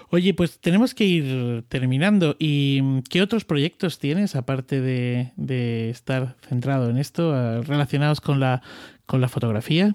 Oye, 0.09 0.33
pues 0.33 0.59
tenemos 0.59 0.95
que 0.95 1.05
ir 1.05 1.65
terminando. 1.69 2.37
¿Y 2.39 3.03
qué 3.11 3.21
otros 3.21 3.45
proyectos 3.45 3.99
tienes, 3.99 4.37
aparte 4.37 4.81
de, 4.81 5.33
de 5.37 5.91
estar 5.91 6.37
centrado 6.49 6.89
en 6.89 6.97
esto, 6.97 7.63
relacionados 7.63 8.21
con 8.21 8.41
la, 8.41 8.63
con 9.07 9.21
la 9.21 9.29
fotografía? 9.29 9.95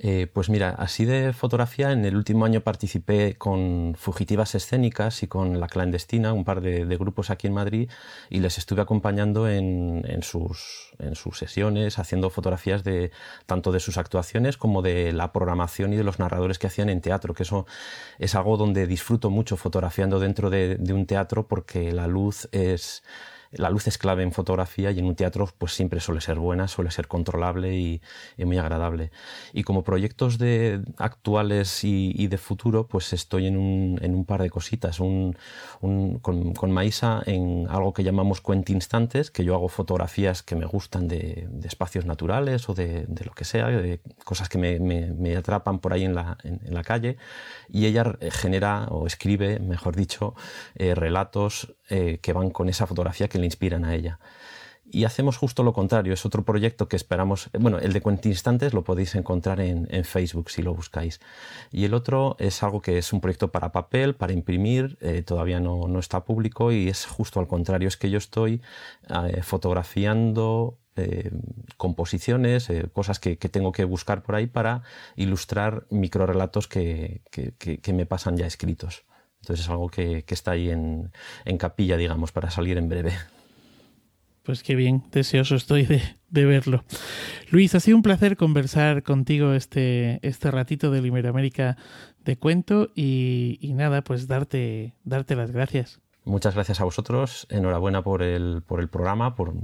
Eh, 0.00 0.28
pues 0.32 0.48
mira, 0.48 0.70
así 0.78 1.04
de 1.04 1.32
fotografía, 1.32 1.90
en 1.90 2.04
el 2.04 2.14
último 2.14 2.44
año 2.44 2.60
participé 2.60 3.36
con 3.36 3.96
Fugitivas 3.98 4.54
Escénicas 4.54 5.24
y 5.24 5.26
con 5.26 5.58
La 5.58 5.66
Clandestina, 5.66 6.32
un 6.32 6.44
par 6.44 6.60
de, 6.60 6.84
grupos 6.96 7.30
aquí 7.30 7.48
en 7.48 7.54
Madrid, 7.54 7.90
y 8.30 8.38
les 8.38 8.58
estuve 8.58 8.80
acompañando 8.80 9.48
en, 9.48 10.22
sus, 10.22 10.92
en 11.00 11.16
sus 11.16 11.38
sesiones, 11.38 11.98
haciendo 11.98 12.30
fotografías 12.30 12.84
de 12.84 13.10
tanto 13.46 13.72
de 13.72 13.80
sus 13.80 13.98
actuaciones 13.98 14.56
como 14.56 14.82
de 14.82 15.12
la 15.12 15.32
programación 15.32 15.92
y 15.92 15.96
de 15.96 16.04
los 16.04 16.20
narradores 16.20 16.60
que 16.60 16.68
hacían 16.68 16.90
en 16.90 17.00
teatro, 17.00 17.34
que 17.34 17.42
eso 17.42 17.66
es 18.20 18.36
algo 18.36 18.56
donde 18.56 18.86
disfruto 18.86 19.30
mucho 19.30 19.56
fotografiando 19.56 20.20
dentro 20.20 20.48
de 20.48 20.92
un 20.92 21.06
teatro 21.06 21.48
porque 21.48 21.92
la 21.92 22.06
luz 22.06 22.48
es 22.52 23.02
la 23.52 23.70
luz 23.70 23.86
es 23.86 23.98
clave 23.98 24.22
en 24.22 24.32
fotografía 24.32 24.90
y 24.90 24.98
en 24.98 25.06
un 25.06 25.14
teatro 25.14 25.48
pues 25.56 25.72
siempre 25.72 26.00
suele 26.00 26.20
ser 26.20 26.38
buena, 26.38 26.68
suele 26.68 26.90
ser 26.90 27.08
controlable 27.08 27.76
y, 27.76 28.00
muy 28.38 28.58
agradable. 28.58 29.10
Y 29.52 29.62
como 29.62 29.84
proyectos 29.84 30.38
de 30.38 30.82
actuales 30.96 31.84
y, 31.84 32.26
de 32.28 32.38
futuro, 32.38 32.86
pues 32.86 33.12
estoy 33.12 33.46
en 33.46 33.56
un, 33.56 33.98
en 34.02 34.14
un 34.14 34.24
par 34.24 34.42
de 34.42 34.50
cositas. 34.50 34.98
Con, 34.98 36.18
con, 36.20 36.70
Maísa 36.70 37.22
en 37.26 37.66
algo 37.68 37.92
que 37.92 38.04
llamamos 38.04 38.40
cuenta 38.40 38.72
instantes, 38.72 39.30
que 39.30 39.44
yo 39.44 39.54
hago 39.54 39.68
fotografías 39.68 40.42
que 40.42 40.54
me 40.54 40.66
gustan 40.66 41.08
de, 41.08 41.48
espacios 41.64 42.04
naturales 42.04 42.68
o 42.68 42.74
de, 42.74 43.06
lo 43.24 43.32
que 43.32 43.44
sea, 43.44 43.68
de 43.68 44.00
cosas 44.24 44.48
que 44.48 44.58
me, 44.58 45.36
atrapan 45.36 45.78
por 45.78 45.92
ahí 45.92 46.04
en 46.04 46.14
la, 46.14 46.38
en, 46.44 46.74
la, 46.74 46.82
calle. 46.82 47.16
Y 47.68 47.86
ella 47.86 48.16
genera 48.30 48.86
o 48.90 49.06
escribe, 49.06 49.58
mejor 49.60 49.96
dicho, 49.96 50.34
eh, 50.74 50.94
relatos 50.94 51.74
eh, 51.88 52.18
que 52.20 52.32
van 52.32 52.50
con 52.50 52.68
esa 52.68 52.86
fotografía 52.86 53.28
que 53.28 53.38
le 53.38 53.44
inspiran 53.44 53.84
a 53.84 53.94
ella. 53.94 54.18
Y 54.90 55.04
hacemos 55.04 55.36
justo 55.36 55.62
lo 55.62 55.72
contrario, 55.72 56.14
es 56.14 56.24
otro 56.24 56.44
proyecto 56.44 56.88
que 56.88 56.96
esperamos, 56.96 57.50
bueno, 57.58 57.78
el 57.78 57.92
de 57.92 58.02
Instantes 58.24 58.72
lo 58.72 58.84
podéis 58.84 59.14
encontrar 59.14 59.60
en, 59.60 59.86
Facebook 60.04 60.50
si 60.50 60.62
lo 60.62 60.74
buscáis. 60.74 61.20
Y 61.70 61.84
el 61.84 61.92
otro 61.92 62.36
es 62.38 62.62
algo 62.62 62.80
que 62.80 62.98
es 62.98 63.12
un 63.12 63.20
proyecto 63.20 63.50
para 63.50 63.70
papel, 63.72 64.14
para 64.14 64.32
imprimir, 64.32 64.96
eh, 65.00 65.22
todavía 65.22 65.60
no, 65.60 65.88
no, 65.88 65.98
está 65.98 66.24
público 66.24 66.72
y 66.72 66.88
es 66.88 67.04
justo 67.04 67.40
al 67.40 67.46
contrario, 67.46 67.88
es 67.88 67.96
que 67.96 68.10
yo 68.10 68.18
estoy 68.18 68.62
eh, 69.08 69.42
fotografiando 69.42 70.78
eh, 70.96 71.30
composiciones, 71.76 72.68
cosas 72.92 73.20
que, 73.20 73.36
tengo 73.36 73.72
que 73.72 73.84
buscar 73.84 74.22
por 74.22 74.36
ahí 74.36 74.46
para 74.46 74.82
ilustrar 75.16 75.86
microrelatos 75.90 76.66
que, 76.66 77.20
que, 77.30 77.52
que 77.52 77.92
me 77.92 78.06
pasan 78.06 78.36
ya 78.36 78.46
escritos. 78.46 79.04
Entonces 79.40 79.64
es 79.64 79.70
algo 79.70 79.88
que, 79.88 80.24
está 80.28 80.52
ahí 80.52 80.70
en, 80.70 81.10
en 81.44 81.58
capilla, 81.58 81.96
digamos, 81.96 82.32
para 82.32 82.50
salir 82.50 82.76
en 82.76 82.88
breve. 82.88 83.12
Pues 84.48 84.62
qué 84.62 84.74
bien, 84.74 85.02
deseoso 85.12 85.56
estoy 85.56 85.84
de, 85.84 86.00
verlo. 86.46 86.82
Luis, 87.50 87.74
ha 87.74 87.80
sido 87.80 87.98
un 87.98 88.02
placer 88.02 88.38
conversar 88.38 89.02
contigo 89.02 89.52
este, 89.52 90.26
este 90.26 90.50
ratito 90.50 90.90
de 90.90 91.06
Iberoamérica 91.06 91.76
de 92.24 92.38
cuento 92.38 92.88
y, 92.94 93.58
nada, 93.74 94.02
pues 94.02 94.26
darte, 94.26 94.94
darte 95.04 95.36
las 95.36 95.50
gracias. 95.50 96.00
Muchas 96.24 96.54
gracias 96.54 96.80
a 96.80 96.84
vosotros, 96.84 97.46
enhorabuena 97.48 98.02
por 98.02 98.22
el, 98.22 98.62
por 98.66 98.80
el 98.80 98.88
programa, 98.88 99.34
por, 99.34 99.54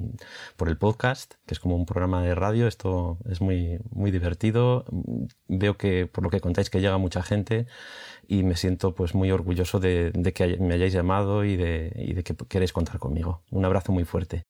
por, 0.56 0.68
el 0.68 0.78
podcast, 0.78 1.34
que 1.46 1.54
es 1.54 1.60
como 1.60 1.76
un 1.76 1.84
programa 1.84 2.22
de 2.22 2.34
radio, 2.34 2.66
esto 2.66 3.18
es 3.28 3.42
muy, 3.42 3.80
muy 3.90 4.10
divertido, 4.10 4.86
veo 5.46 5.76
que 5.76 6.06
por 6.06 6.24
lo 6.24 6.30
que 6.30 6.40
contáis 6.40 6.70
que 6.70 6.80
llega 6.80 6.96
mucha 6.96 7.22
gente 7.22 7.66
y 8.26 8.44
me 8.44 8.56
siento 8.56 8.94
pues 8.94 9.14
muy 9.14 9.30
orgulloso 9.30 9.78
de, 9.78 10.10
de 10.12 10.32
que 10.32 10.56
me 10.58 10.74
hayáis 10.74 10.94
llamado 10.94 11.44
y 11.44 11.56
de, 11.56 11.92
y 11.96 12.14
de 12.14 12.22
que 12.22 12.34
queréis 12.48 12.72
contar 12.72 12.98
conmigo. 12.98 13.42
Un 13.50 13.64
abrazo 13.66 13.92
muy 13.92 14.04
fuerte. 14.04 14.46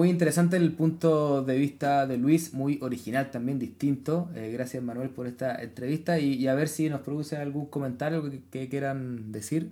Muy 0.00 0.08
interesante 0.08 0.56
el 0.56 0.72
punto 0.72 1.42
de 1.42 1.58
vista 1.58 2.06
de 2.06 2.16
Luis, 2.16 2.54
muy 2.54 2.78
original 2.80 3.30
también, 3.30 3.58
distinto. 3.58 4.30
Eh, 4.34 4.50
gracias 4.50 4.82
Manuel 4.82 5.10
por 5.10 5.26
esta 5.26 5.56
entrevista 5.56 6.18
y, 6.18 6.48
a 6.48 6.54
ver 6.54 6.68
si 6.68 6.88
nos 6.88 7.02
produce 7.02 7.36
algún 7.36 7.66
comentario 7.66 8.24
que, 8.50 8.70
quieran 8.70 9.30
decir. 9.30 9.68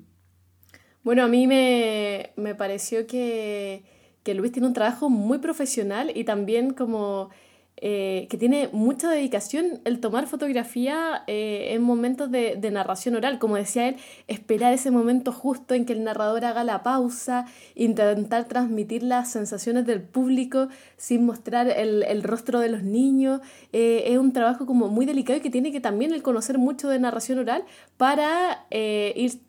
Bueno, 1.02 1.22
a 1.24 1.28
mí 1.28 1.46
me, 1.46 2.32
me 2.36 2.54
pareció 2.54 3.06
que, 3.06 3.84
que 4.22 4.34
Luis 4.34 4.52
tiene 4.52 4.68
un 4.68 4.74
trabajo 4.74 5.08
muy 5.08 5.38
profesional 5.38 6.12
y 6.14 6.24
también 6.24 6.74
como 6.74 7.30
eh, 7.80 8.26
que 8.28 8.36
tiene 8.36 8.68
mucha 8.72 9.08
dedicación 9.08 9.80
el 9.84 10.00
tomar 10.00 10.26
fotografía 10.26 11.22
eh, 11.28 11.68
en 11.70 11.82
momentos 11.82 12.28
de, 12.30 12.58
narración 12.72 13.14
oral. 13.14 13.38
Como 13.38 13.56
decía 13.56 13.88
él, 13.88 13.96
esperar 14.26 14.72
ese 14.72 14.90
momento 14.90 15.32
justo 15.32 15.74
en 15.74 15.84
que 15.84 15.92
el 15.92 16.02
narrador 16.02 16.44
haga 16.44 16.64
la 16.64 16.82
pausa, 16.82 17.46
intentar 17.76 18.46
transmitir 18.46 19.02
las 19.02 19.30
sensaciones 19.30 19.86
del 19.86 20.02
público 20.02 20.68
sin 20.96 21.24
mostrar 21.24 21.68
el, 21.68 22.22
rostro 22.24 22.58
de 22.58 22.68
los 22.68 22.82
niños. 22.82 23.40
Eh, 23.72 24.04
es 24.06 24.18
un 24.18 24.32
trabajo 24.32 24.66
como 24.66 24.88
muy 24.88 25.06
delicado 25.06 25.38
y 25.38 25.42
que 25.42 25.50
tiene 25.50 25.70
que 25.70 25.80
también 25.80 26.12
el 26.12 26.22
conocer 26.22 26.58
mucho 26.58 26.88
de 26.88 26.98
narración 26.98 27.38
oral 27.38 27.64
para 27.96 28.66
ir 28.70 29.40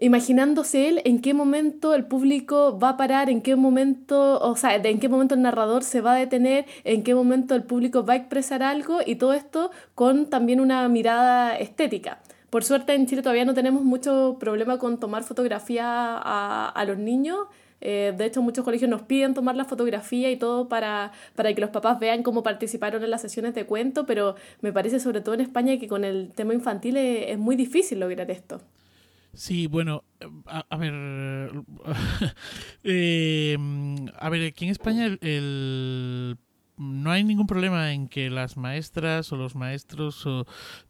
imaginándose 0.00 0.88
él 0.88 1.02
en 1.04 1.20
qué 1.20 1.34
momento 1.34 1.94
el 1.94 2.06
público 2.06 2.78
va 2.78 2.90
a 2.90 2.96
parar, 2.96 3.30
en 3.30 3.42
qué 3.42 3.54
momento, 3.54 4.40
o 4.40 4.56
sea, 4.56 4.76
en 4.76 4.98
qué 4.98 5.08
momento 5.08 5.34
el 5.34 5.42
narrador 5.42 5.84
se 5.84 6.00
va 6.00 6.14
a 6.14 6.16
detener, 6.16 6.64
en 6.84 7.02
qué 7.02 7.14
momento 7.14 7.54
el 7.54 7.62
público 7.62 8.04
va 8.04 8.14
a 8.14 8.16
expresar 8.16 8.62
algo 8.62 9.00
y 9.04 9.16
todo 9.16 9.34
esto 9.34 9.70
con 9.94 10.26
también 10.26 10.60
una 10.60 10.88
mirada 10.88 11.56
estética. 11.58 12.18
Por 12.48 12.64
suerte 12.64 12.94
en 12.94 13.06
Chile 13.06 13.22
todavía 13.22 13.44
no 13.44 13.54
tenemos 13.54 13.82
mucho 13.84 14.36
problema 14.40 14.78
con 14.78 14.98
tomar 14.98 15.22
fotografía 15.22 16.18
a, 16.18 16.84
los 16.84 16.98
niños. 16.98 17.38
Eh, 17.82 18.12
de 18.16 18.26
hecho, 18.26 18.42
muchos 18.42 18.64
colegios 18.64 18.90
nos 18.90 19.02
piden 19.02 19.34
tomar 19.34 19.54
la 19.54 19.64
fotografía 19.64 20.30
y 20.30 20.36
todo 20.36 20.68
para, 20.68 21.12
para 21.36 21.54
que 21.54 21.60
los 21.60 21.70
papás 21.70 22.00
vean 22.00 22.22
cómo 22.22 22.42
participaron 22.42 23.04
en 23.04 23.10
las 23.10 23.22
sesiones 23.22 23.54
de 23.54 23.64
cuento, 23.66 24.04
pero 24.04 24.34
me 24.62 24.72
parece 24.72 24.98
sobre 24.98 25.20
todo 25.20 25.34
en 25.34 25.42
España 25.42 25.78
que 25.78 25.88
con 25.88 26.04
el 26.04 26.32
tema 26.34 26.52
infantil 26.52 26.96
es 26.96 27.38
muy 27.38 27.56
difícil 27.56 28.00
lograr 28.00 28.30
esto. 28.30 28.60
Sí, 29.32 29.68
bueno, 29.68 30.04
a, 30.46 30.76
ver, 30.76 30.92
eh, 32.84 33.56
a 34.18 34.28
ver, 34.28 34.46
aquí 34.48 34.64
en 34.64 34.70
España 34.72 35.06
el, 35.20 36.36
no 36.76 37.10
hay 37.12 37.22
ningún 37.22 37.46
problema 37.46 37.92
en 37.92 38.08
que 38.08 38.28
las 38.28 38.56
maestras 38.56 39.32
o 39.32 39.36
los 39.36 39.54
maestros 39.54 40.26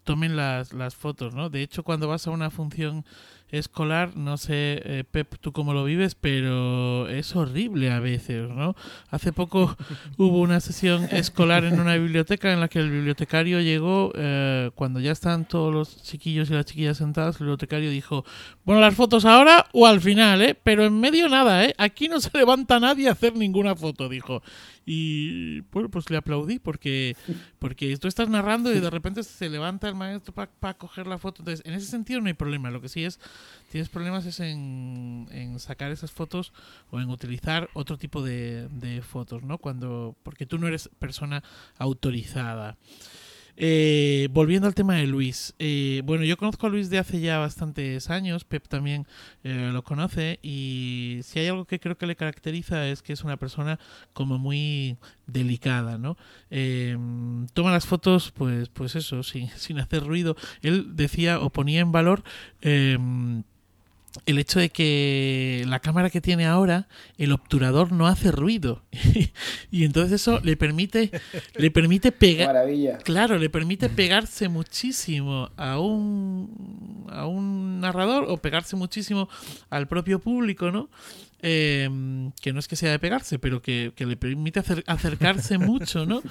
tomen 0.05 0.37
las, 0.37 0.73
las 0.73 0.95
fotos, 0.95 1.35
¿no? 1.35 1.51
De 1.51 1.63
hecho, 1.63 1.83
cuando 1.83 2.09
vas 2.09 2.27
a 2.27 2.31
una 2.31 2.51
función 2.51 3.05
escolar, 3.51 4.17
no 4.17 4.37
sé, 4.37 4.81
eh, 4.85 5.05
Pep, 5.11 5.37
tú 5.41 5.53
cómo 5.53 5.75
lo 5.75 5.85
vives, 5.85 6.15
pero 6.15 7.09
es 7.09 7.35
horrible 7.35 7.91
a 7.91 8.01
veces, 8.01 8.49
¿no? 8.49 8.77
Hace 9.11 9.33
poco 9.33 9.77
hubo 10.19 10.41
una 10.41 10.61
sesión 10.61 11.05
escolar 11.11 11.65
en 11.65 11.81
una 11.81 11.97
biblioteca 11.97 12.53
en 12.53 12.61
la 12.61 12.69
que 12.69 12.79
el 12.79 12.91
bibliotecario 12.91 13.61
llegó, 13.61 14.13
eh, 14.15 14.71
cuando 14.75 15.01
ya 15.01 15.13
están 15.13 15.47
todos 15.47 15.73
los 15.73 16.03
chiquillos 16.03 16.51
y 16.51 16.55
las 16.55 16.67
chiquillas 16.67 16.99
sentadas, 16.99 17.37
el 17.37 17.47
bibliotecario 17.47 17.91
dijo, 17.91 18.25
bueno, 18.71 18.83
las 18.83 18.95
fotos 18.95 19.25
ahora 19.25 19.67
o 19.73 19.85
al 19.85 20.01
final, 20.01 20.41
¿eh? 20.43 20.55
Pero 20.55 20.85
en 20.85 21.01
medio 21.01 21.29
nada, 21.29 21.65
¿eh? 21.65 21.75
Aquí 21.77 22.07
no 22.07 22.21
se 22.21 22.31
levanta 22.39 22.79
nadie 22.79 23.09
a 23.09 23.13
hacer 23.15 23.35
ninguna 23.35 23.75
foto, 23.75 24.09
dijo. 24.09 24.45
Y 24.87 25.63
bueno, 25.73 25.89
pues 25.89 26.09
le 26.09 26.17
aplaudí 26.17 26.61
porque, 26.61 27.17
porque 27.59 27.97
tú 27.97 28.07
estás 28.07 28.29
narrando 28.29 28.73
y 28.73 28.79
de 28.79 28.89
repente 28.89 29.25
se 29.25 29.49
levanta 29.49 29.89
el 29.89 29.97
maestro 29.97 30.33
para 30.33 30.75
coger 30.75 31.09
la 31.09 31.19
foto. 31.19 31.43
Entonces, 31.43 31.67
en 31.67 31.75
ese 31.75 31.87
sentido 31.87 32.21
no 32.21 32.29
hay 32.29 32.35
problema. 32.35 32.71
Lo 32.71 32.81
que 32.81 32.89
sí 32.89 33.05
es, 33.05 33.19
tienes 33.73 33.89
problemas 33.89 34.25
es 34.25 34.39
en, 34.39 35.27
en 35.33 35.59
sacar 35.59 35.91
esas 35.91 36.13
fotos 36.13 36.53
o 36.93 37.01
en 37.01 37.11
utilizar 37.11 37.71
otro 37.75 37.99
tipo 37.99 38.23
de, 38.23 38.69
de 38.69 39.03
fotos, 39.03 39.43
¿no? 39.43 39.59
Cuando, 39.59 40.15
porque 40.23 40.47
tú 40.47 40.59
no 40.59 40.69
eres 40.69 40.89
persona 41.01 41.43
autorizada. 41.77 42.77
Eh, 43.57 44.29
volviendo 44.33 44.67
al 44.67 44.75
tema 44.75 44.95
de 44.95 45.07
Luis. 45.07 45.55
Eh, 45.59 46.03
bueno, 46.05 46.25
yo 46.25 46.37
conozco 46.37 46.67
a 46.67 46.71
Luis 46.71 46.91
de 46.91 46.99
hace 46.99 47.21
ya 47.21 47.39
bastantes 47.39 48.11
años, 48.11 48.45
Pep 48.45 48.67
también 48.69 49.07
eh, 49.45 49.71
lo 49.73 49.83
conoce, 49.85 50.39
y 50.43 51.21
si 51.25 51.41
hay 51.41 51.49
algo 51.49 51.65
que 51.65 51.81
creo 51.81 51.99
que 51.99 52.07
le 52.07 52.17
caracteriza 52.17 52.87
es 52.89 53.03
que 53.03 53.13
es 53.13 53.23
una 53.23 53.37
persona 53.37 53.79
como 54.13 54.39
muy 54.39 54.97
delicada, 55.27 55.99
¿no? 55.99 56.17
toma 57.53 57.71
las 57.71 57.87
fotos, 57.87 58.33
pues, 58.33 58.69
pues 58.69 58.97
eso, 58.97 59.23
sin, 59.23 59.49
sin 59.57 59.79
hacer 59.79 60.05
ruido. 60.05 60.37
Él 60.63 60.97
decía 60.97 61.41
o 61.41 61.51
ponía 61.51 61.81
en 61.81 61.93
valor 61.93 62.23
el 64.27 64.39
hecho 64.39 64.61
de 64.61 64.71
que 64.71 65.65
la 65.67 65.81
cámara 65.81 66.11
que 66.11 66.21
tiene 66.21 66.47
ahora, 66.47 66.89
el 67.19 67.33
obturador 67.33 67.93
no 67.93 68.07
hace 68.07 68.33
ruido. 68.33 68.83
y 69.71 69.85
entonces 69.85 70.21
eso 70.21 70.41
le 70.43 70.57
permite, 70.57 71.11
le 71.57 71.71
permite 71.71 72.13
pegar. 72.13 72.49
Claro, 73.05 73.39
le 73.39 73.51
permite 73.51 73.89
pegarse 73.89 74.49
muchísimo 74.49 75.51
a 75.57 75.79
un, 75.79 77.07
a 77.11 77.27
un 77.27 77.81
narrador 77.81 78.27
o 78.29 78.37
pegarse 78.39 78.77
muchísimo 78.77 79.29
al 79.71 79.89
propio 79.89 80.19
público, 80.19 80.71
¿no? 80.71 80.89
em, 81.43 82.33
que 82.43 82.53
no 82.53 82.59
es 82.61 82.69
que 82.69 82.77
sea 82.77 82.91
de 82.91 82.99
pegarse, 82.99 83.39
pero 83.39 83.63
que, 83.63 83.93
le 83.97 84.17
permite 84.17 84.61
acercarse 84.87 85.59
mucho, 85.59 86.07
¿no? 86.07 86.23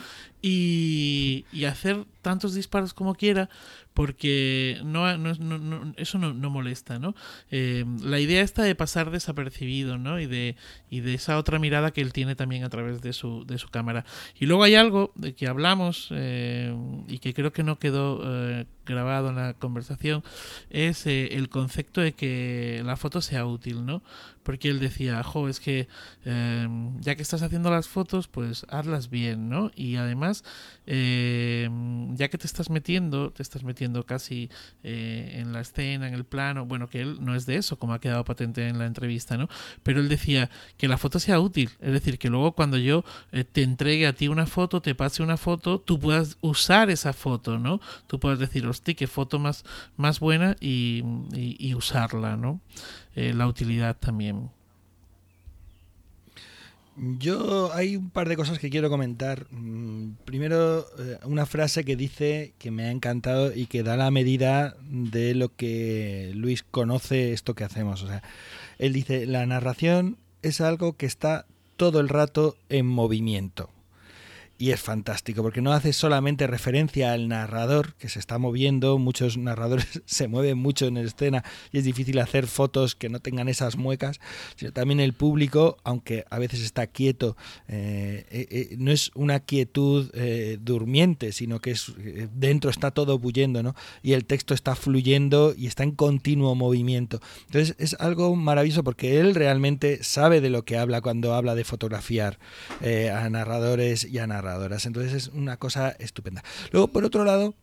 Y, 0.42 1.46
y 1.52 1.66
hacer 1.66 2.06
tantos 2.22 2.54
disparos 2.54 2.94
como 2.94 3.16
quiera, 3.16 3.50
porque 3.94 4.80
no, 4.84 5.18
no, 5.18 5.94
eso 5.98 6.18
no, 6.18 6.50
molesta, 6.50 7.00
¿no? 7.00 7.16
Eh, 7.52 7.86
la 8.02 8.20
idea 8.20 8.42
está 8.44 8.64
de 8.64 8.76
pasar 8.76 9.12
desapercibido, 9.12 9.98
¿no? 9.98 10.20
Y 10.20 10.26
de, 10.26 10.56
y 10.90 11.02
de 11.02 11.16
esa 11.16 11.38
otra 11.38 11.60
mirada 11.60 11.92
que 11.92 12.02
él 12.02 12.14
tiene 12.14 12.36
también 12.36 12.64
a 12.64 12.70
través 12.70 13.02
de 13.02 13.14
su, 13.14 13.46
de 13.46 13.58
su 13.58 13.70
cámara. 13.70 14.06
Y 14.40 14.46
luego 14.46 14.64
hay 14.64 14.76
algo 14.76 15.12
de 15.16 15.34
que 15.34 15.48
hablamos 15.48 16.10
eh, 16.12 16.74
y 17.08 17.20
que 17.20 17.34
creo 17.34 17.52
que 17.52 17.64
no 17.64 17.80
quedó 17.80 18.22
eh, 18.24 18.66
grabado 18.86 19.30
en 19.30 19.36
la 19.36 19.54
conversación, 19.54 20.24
es 20.70 21.06
el 21.06 21.50
concepto 21.50 22.02
de 22.02 22.14
que 22.14 22.82
la 22.84 22.96
foto 22.96 23.22
sea 23.22 23.46
útil, 23.46 23.86
¿no? 23.86 24.02
Porque 24.44 24.70
él 24.70 24.80
decía, 24.80 25.22
jo, 25.24 25.48
es 25.48 25.60
que 25.60 25.88
ya 26.26 27.16
que 27.16 27.22
estás 27.22 27.44
haciendo 27.44 27.70
las 27.70 27.88
fotos, 27.88 28.28
pues 28.28 28.66
hazlas 28.70 29.12
bien, 29.12 29.48
¿no? 29.48 29.72
Y 29.76 29.98
además, 29.98 30.44
ya 32.16 32.30
que 32.30 32.38
te 32.38 32.48
estás 32.48 32.70
metiendo, 32.70 33.32
te 33.32 33.44
estás 33.44 33.64
metiendo 33.64 34.06
casi 34.06 34.50
eh, 34.84 35.36
en 35.36 35.54
la 35.54 35.62
escena, 35.62 36.08
en 36.08 36.14
el 36.14 36.26
plano, 36.26 36.66
bueno, 36.66 36.88
que 36.88 37.02
él 37.02 37.18
no 37.22 37.36
es 37.36 37.46
de 37.46 37.56
eso, 37.56 37.78
como 37.78 37.94
ha 37.94 38.00
quedado 38.00 38.24
patente 38.26 38.68
en 38.68 38.80
la 38.80 38.86
entrevista, 38.86 39.38
¿no? 39.38 39.48
Pero 39.84 40.00
él 40.00 40.10
decía 40.10 40.50
que 40.78 40.88
la 40.88 40.98
foto 40.98 41.20
sea 41.20 41.40
útil, 41.40 41.72
es 41.80 41.94
decir, 41.94 42.18
que 42.20 42.30
luego 42.30 42.54
cuando 42.54 42.78
yo 42.78 43.04
eh, 43.32 43.44
te 43.44 43.64
entregue 43.64 44.08
a 44.08 44.14
ti 44.14 44.28
una 44.28 44.46
foto, 44.46 44.82
te 44.82 44.96
pase 44.96 45.24
una 45.24 45.38
foto, 45.38 45.80
tú 45.80 46.00
puedas 46.00 46.38
usar 46.42 46.90
esa 46.90 47.14
foto, 47.14 47.60
¿no? 47.60 47.80
Tú 48.08 48.20
puedas 48.20 48.40
decir, 48.40 48.66
hostia, 48.66 48.94
qué 48.94 49.08
foto 49.08 49.40
más, 49.40 49.64
más 49.98 50.20
buena 50.20 50.56
y, 50.60 51.04
usarla, 51.76 52.36
¿no? 52.36 52.60
Eh, 53.16 53.34
la 53.34 53.48
utilidad 53.48 53.98
también. 53.98 54.50
Yo 57.18 57.74
hay 57.74 57.96
un 57.96 58.10
par 58.10 58.28
de 58.28 58.36
cosas 58.36 58.60
que 58.60 58.70
quiero 58.70 58.90
comentar. 58.90 59.48
Mm, 59.52 60.16
primero, 60.26 60.86
eh, 61.00 61.18
una 61.24 61.46
frase 61.46 61.86
que 61.86 61.96
dice 61.96 62.54
que 62.60 62.72
me 62.72 62.84
ha 62.84 62.92
encantado 62.92 63.56
y 63.56 63.68
que 63.68 63.84
da 63.84 63.96
la 63.96 64.12
medida 64.12 64.76
de 64.90 65.34
lo 65.34 65.56
que 65.56 66.32
Luis 66.36 66.64
conoce 66.64 67.32
esto 67.32 67.56
que 67.56 67.64
hacemos. 67.64 68.04
O 68.04 68.08
sea, 68.08 68.22
él 68.80 68.92
dice, 68.92 69.26
la 69.26 69.46
narración 69.46 70.18
es 70.42 70.60
algo 70.60 70.98
que 70.98 71.06
está 71.06 71.46
todo 71.78 72.02
el 72.02 72.10
rato 72.10 72.58
en 72.68 72.86
movimiento 72.86 73.70
y 74.60 74.72
es 74.72 74.82
fantástico 74.82 75.42
porque 75.42 75.62
no 75.62 75.72
hace 75.72 75.94
solamente 75.94 76.46
referencia 76.46 77.14
al 77.14 77.30
narrador 77.30 77.94
que 77.94 78.10
se 78.10 78.20
está 78.20 78.38
moviendo, 78.38 78.98
muchos 79.00 79.38
narradores 79.38 80.02
se 80.06 80.28
mueven 80.28 80.58
mucho 80.58 80.86
en 80.86 80.98
escena 80.98 81.46
y 81.72 81.78
es 81.78 81.86
difícil 81.86 82.20
hacer 82.20 82.46
fotos 82.46 82.94
que 82.94 83.08
no 83.08 83.22
tengan 83.22 83.48
esas 83.48 83.78
muecas, 83.78 84.20
sino 84.58 84.74
también 84.74 85.00
el 85.00 85.14
público, 85.14 85.78
aunque 85.86 86.26
a 86.30 86.38
veces 86.40 86.60
está 86.60 86.88
quieto, 86.88 87.38
eh, 87.70 88.26
eh, 88.30 88.48
eh, 88.52 88.76
no 88.78 88.92
es 88.92 89.12
una 89.16 89.40
quietud 89.40 90.12
durmiente, 90.60 91.32
sino 91.32 91.62
que 91.62 91.72
es, 91.72 91.94
dentro 92.34 92.70
está 92.70 92.92
todo 92.92 93.18
bullendo, 93.18 93.64
¿no? 93.64 93.76
Y 94.04 94.12
el 94.12 94.26
texto 94.26 94.54
está 94.54 94.76
fluyendo 94.76 95.54
y 95.56 95.68
está 95.68 95.84
en 95.84 95.92
continuo 95.92 96.54
movimiento. 96.56 97.22
Entonces 97.46 97.76
es 97.80 97.96
algo 98.00 98.36
maravilloso 98.36 98.84
porque 98.84 99.22
él 99.22 99.36
realmente 99.36 100.04
sabe 100.04 100.42
de 100.42 100.50
lo 100.50 100.66
que 100.66 100.78
habla 100.78 101.00
cuando 101.00 101.34
habla 101.34 101.56
de 101.56 101.64
fotografiar 101.64 102.40
a 102.82 103.30
narradores 103.30 104.04
y 104.04 104.18
a 104.18 104.28
narradores 104.28 104.49
entonces 104.86 105.14
es 105.14 105.28
una 105.30 105.58
cosa 105.58 105.90
estupenda. 106.00 106.44
Luego, 106.72 106.88
por 106.90 107.06
otro 107.06 107.24
lado, 107.24 107.56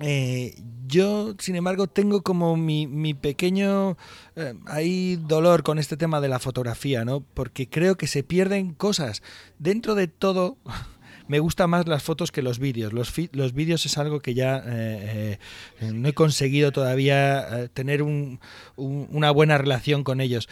eh, 0.00 0.56
yo, 0.86 1.34
sin 1.38 1.56
embargo, 1.56 1.86
tengo 1.86 2.22
como 2.22 2.56
mi, 2.56 3.14
pequeño 3.14 3.96
eh, 4.36 5.18
dolor 5.20 5.62
con 5.62 5.78
este 5.78 5.96
tema 5.96 6.20
de 6.20 6.28
la 6.28 6.38
fotografía, 6.38 7.04
¿no? 7.04 7.20
Porque 7.34 7.68
creo 7.68 7.96
que 7.96 8.06
se 8.06 8.22
pierden 8.22 8.74
cosas. 8.74 9.22
Dentro 9.58 9.94
de 9.94 10.08
todo, 10.08 10.56
me 11.32 11.38
gustan 11.38 11.70
más 11.70 11.88
las 11.88 12.02
fotos 12.02 12.30
que 12.30 12.42
los 12.42 12.58
vídeos. 12.58 12.92
Los, 12.92 13.14
vídeos 13.54 13.86
es 13.86 13.96
algo 13.96 14.20
que 14.20 14.34
ya 14.34 14.62
eh, 14.66 15.38
no 15.80 16.06
he 16.06 16.12
conseguido 16.12 16.72
todavía 16.72 17.70
tener 17.72 18.02
una 18.76 19.30
buena 19.30 19.56
relación 19.56 20.04
con 20.04 20.20
ellos 20.20 20.46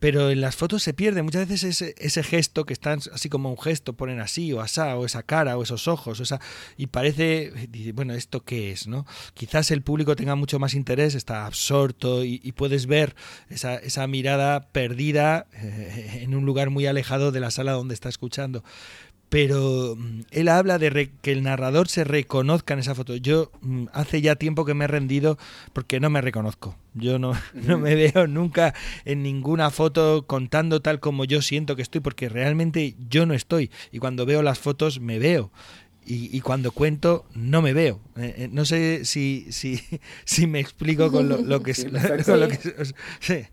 pero 0.00 0.30
en 0.30 0.40
las 0.40 0.56
fotos 0.56 0.82
se 0.82 0.94
pierde 0.94 1.22
muchas 1.22 1.46
veces 1.46 1.82
ese, 1.82 1.94
ese 1.98 2.22
gesto 2.22 2.64
que 2.64 2.72
están 2.72 3.00
así 3.12 3.28
como 3.28 3.50
un 3.50 3.58
gesto, 3.58 3.92
ponen 3.92 4.18
así 4.18 4.52
o 4.52 4.60
asá, 4.60 4.96
o 4.96 5.04
esa 5.04 5.22
cara 5.22 5.56
o 5.58 5.62
esos 5.62 5.88
ojos, 5.88 6.18
o 6.18 6.22
esa, 6.22 6.40
y 6.78 6.86
parece, 6.86 7.52
bueno, 7.94 8.14
¿esto 8.14 8.40
qué 8.42 8.72
es? 8.72 8.86
no 8.86 9.06
Quizás 9.34 9.70
el 9.70 9.82
público 9.82 10.16
tenga 10.16 10.34
mucho 10.34 10.58
más 10.58 10.72
interés, 10.74 11.14
está 11.14 11.46
absorto 11.46 12.24
y, 12.24 12.38
puedes 12.52 12.86
ver 12.86 13.14
esa, 13.48 13.76
esa 13.76 14.06
mirada 14.06 14.68
perdida 14.72 15.46
eh, 15.52 16.20
en 16.22 16.34
un 16.34 16.44
lugar 16.44 16.70
muy 16.70 16.86
alejado 16.86 17.30
de 17.30 17.40
la 17.40 17.50
sala 17.50 17.72
donde 17.72 17.94
está 17.94 18.08
escuchando 18.08 18.64
pero 19.30 19.96
mm, 19.96 20.22
él 20.32 20.48
habla 20.48 20.78
de 20.78 21.10
que 21.22 21.32
el 21.32 21.42
narrador 21.42 21.88
se 21.88 22.04
reconozca 22.04 22.74
en 22.74 22.80
esa 22.80 22.94
foto. 22.94 23.16
Yo 23.16 23.50
mm, 23.62 23.86
hace 23.94 24.20
ya 24.20 24.34
tiempo 24.34 24.66
que 24.66 24.74
me 24.74 24.84
he 24.84 24.88
rendido 24.88 25.38
porque 25.72 26.00
no 26.00 26.10
me 26.10 26.20
reconozco. 26.20 26.76
Yo 26.92 27.18
no, 27.18 27.32
no 27.54 27.78
me 27.78 27.94
veo 27.94 28.26
nunca 28.26 28.74
en 29.06 29.22
ninguna 29.22 29.70
foto 29.70 30.26
contando 30.26 30.82
tal 30.82 31.00
como 31.00 31.24
yo 31.24 31.40
siento 31.40 31.76
que 31.76 31.82
estoy, 31.82 32.02
porque 32.02 32.28
realmente 32.28 32.96
yo 33.08 33.24
no 33.24 33.32
estoy. 33.32 33.70
Y 33.92 34.00
cuando 34.00 34.26
veo 34.26 34.42
las 34.42 34.58
fotos 34.58 35.00
me 35.00 35.18
veo 35.18 35.50
y, 36.06 36.40
cuando 36.40 36.72
cuento 36.72 37.24
no 37.34 37.62
me 37.62 37.72
veo. 37.72 38.00
Eh, 38.16 38.34
eh, 38.36 38.48
no 38.50 38.64
sé 38.64 39.04
si, 39.04 39.46
si, 39.50 39.80
si, 40.24 40.46
me 40.46 40.58
explico 40.58 41.12
con 41.12 41.28
lo, 41.28 41.62
que... 41.62 41.74
Sí, 43.20 43.44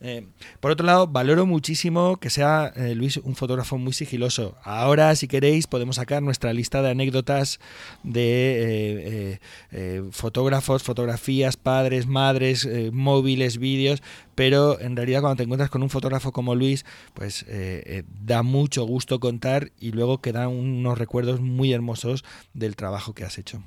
eh, 0.00 0.26
por 0.60 0.72
otro 0.72 0.84
lado, 0.84 1.06
valoro 1.06 1.46
muchísimo 1.46 2.18
que 2.18 2.28
sea 2.28 2.72
Luis 2.94 3.16
un 3.18 3.34
fotógrafo 3.34 3.78
muy 3.78 3.92
sigiloso. 3.94 4.56
Ahora, 4.62 5.14
si 5.16 5.26
queréis, 5.26 5.66
podemos 5.66 5.96
sacar 5.96 6.22
nuestra 6.22 6.52
lista 6.52 6.82
de 6.82 6.90
anécdotas 6.90 7.60
de 8.02 9.40
fotógrafos, 10.10 10.82
fotografías, 10.82 11.56
padres, 11.56 12.06
madres, 12.06 12.68
móviles, 12.92 13.58
vídeos, 13.58 14.02
pero 14.42 14.80
en 14.80 14.96
realidad 14.96 15.20
cuando 15.20 15.36
te 15.36 15.44
encuentras 15.44 15.70
con 15.70 15.84
un 15.84 15.88
fotógrafo 15.88 16.32
como 16.32 16.56
Luis, 16.56 16.84
pues 17.14 17.46
da 18.24 18.42
mucho 18.42 18.84
gusto 18.84 19.20
contar 19.20 19.70
y 19.78 19.92
luego 19.92 20.20
quedan 20.20 20.48
unos 20.48 20.98
recuerdos 20.98 21.40
muy 21.40 21.72
hermosos 21.72 22.24
del 22.52 22.74
trabajo 22.74 23.14
que 23.14 23.22
has 23.22 23.38
hecho. 23.38 23.62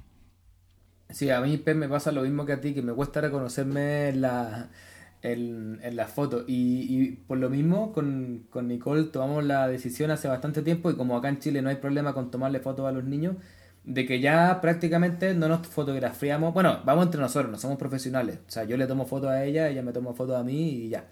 Sí, 1.09 1.29
a 1.29 1.39
mí 1.39 1.63
me 1.65 1.87
pasa 1.87 2.11
lo 2.11 2.23
mismo 2.23 2.45
que 2.45 2.51
a 2.51 2.59
ti, 2.59 2.73
que 2.73 2.81
me 2.81 2.91
cuesta 2.91 3.21
reconocerme 3.21 4.09
en 4.09 4.21
en, 5.21 5.95
la 5.95 6.07
foto. 6.07 6.43
Y, 6.45 7.11
por 7.25 7.37
lo 7.37 7.49
mismo, 7.49 7.93
con, 7.93 8.45
con, 8.49 8.67
Nicole 8.67 9.05
tomamos 9.05 9.45
la 9.45 9.69
decisión 9.69 10.11
hace 10.11 10.27
bastante 10.27 10.61
tiempo, 10.61 10.91
y 10.91 10.97
como 10.97 11.15
acá 11.15 11.29
en 11.29 11.39
Chile 11.39 11.61
no 11.61 11.69
hay 11.69 11.77
problema 11.77 12.13
con 12.13 12.31
tomarle 12.31 12.59
fotos 12.59 12.85
a 12.85 12.91
los 12.91 13.05
niños, 13.05 13.37
de 13.85 14.05
que 14.05 14.19
ya 14.19 14.59
prácticamente 14.61 15.33
no 15.33 15.47
nos 15.47 15.67
fotografiamos. 15.67 16.53
Bueno, 16.53 16.81
vamos 16.85 17.05
entre 17.05 17.21
nosotros, 17.21 17.51
no 17.51 17.57
somos 17.57 17.77
profesionales. 17.77 18.39
O 18.47 18.51
sea, 18.51 18.63
yo 18.63 18.77
le 18.77 18.87
tomo 18.87 19.05
fotos 19.05 19.29
a 19.29 19.45
ella, 19.45 19.69
ella 19.69 19.83
me 19.83 19.93
toma 19.93 20.13
fotos 20.13 20.35
a 20.35 20.43
mí 20.43 20.69
y 20.69 20.89
ya. 20.89 21.05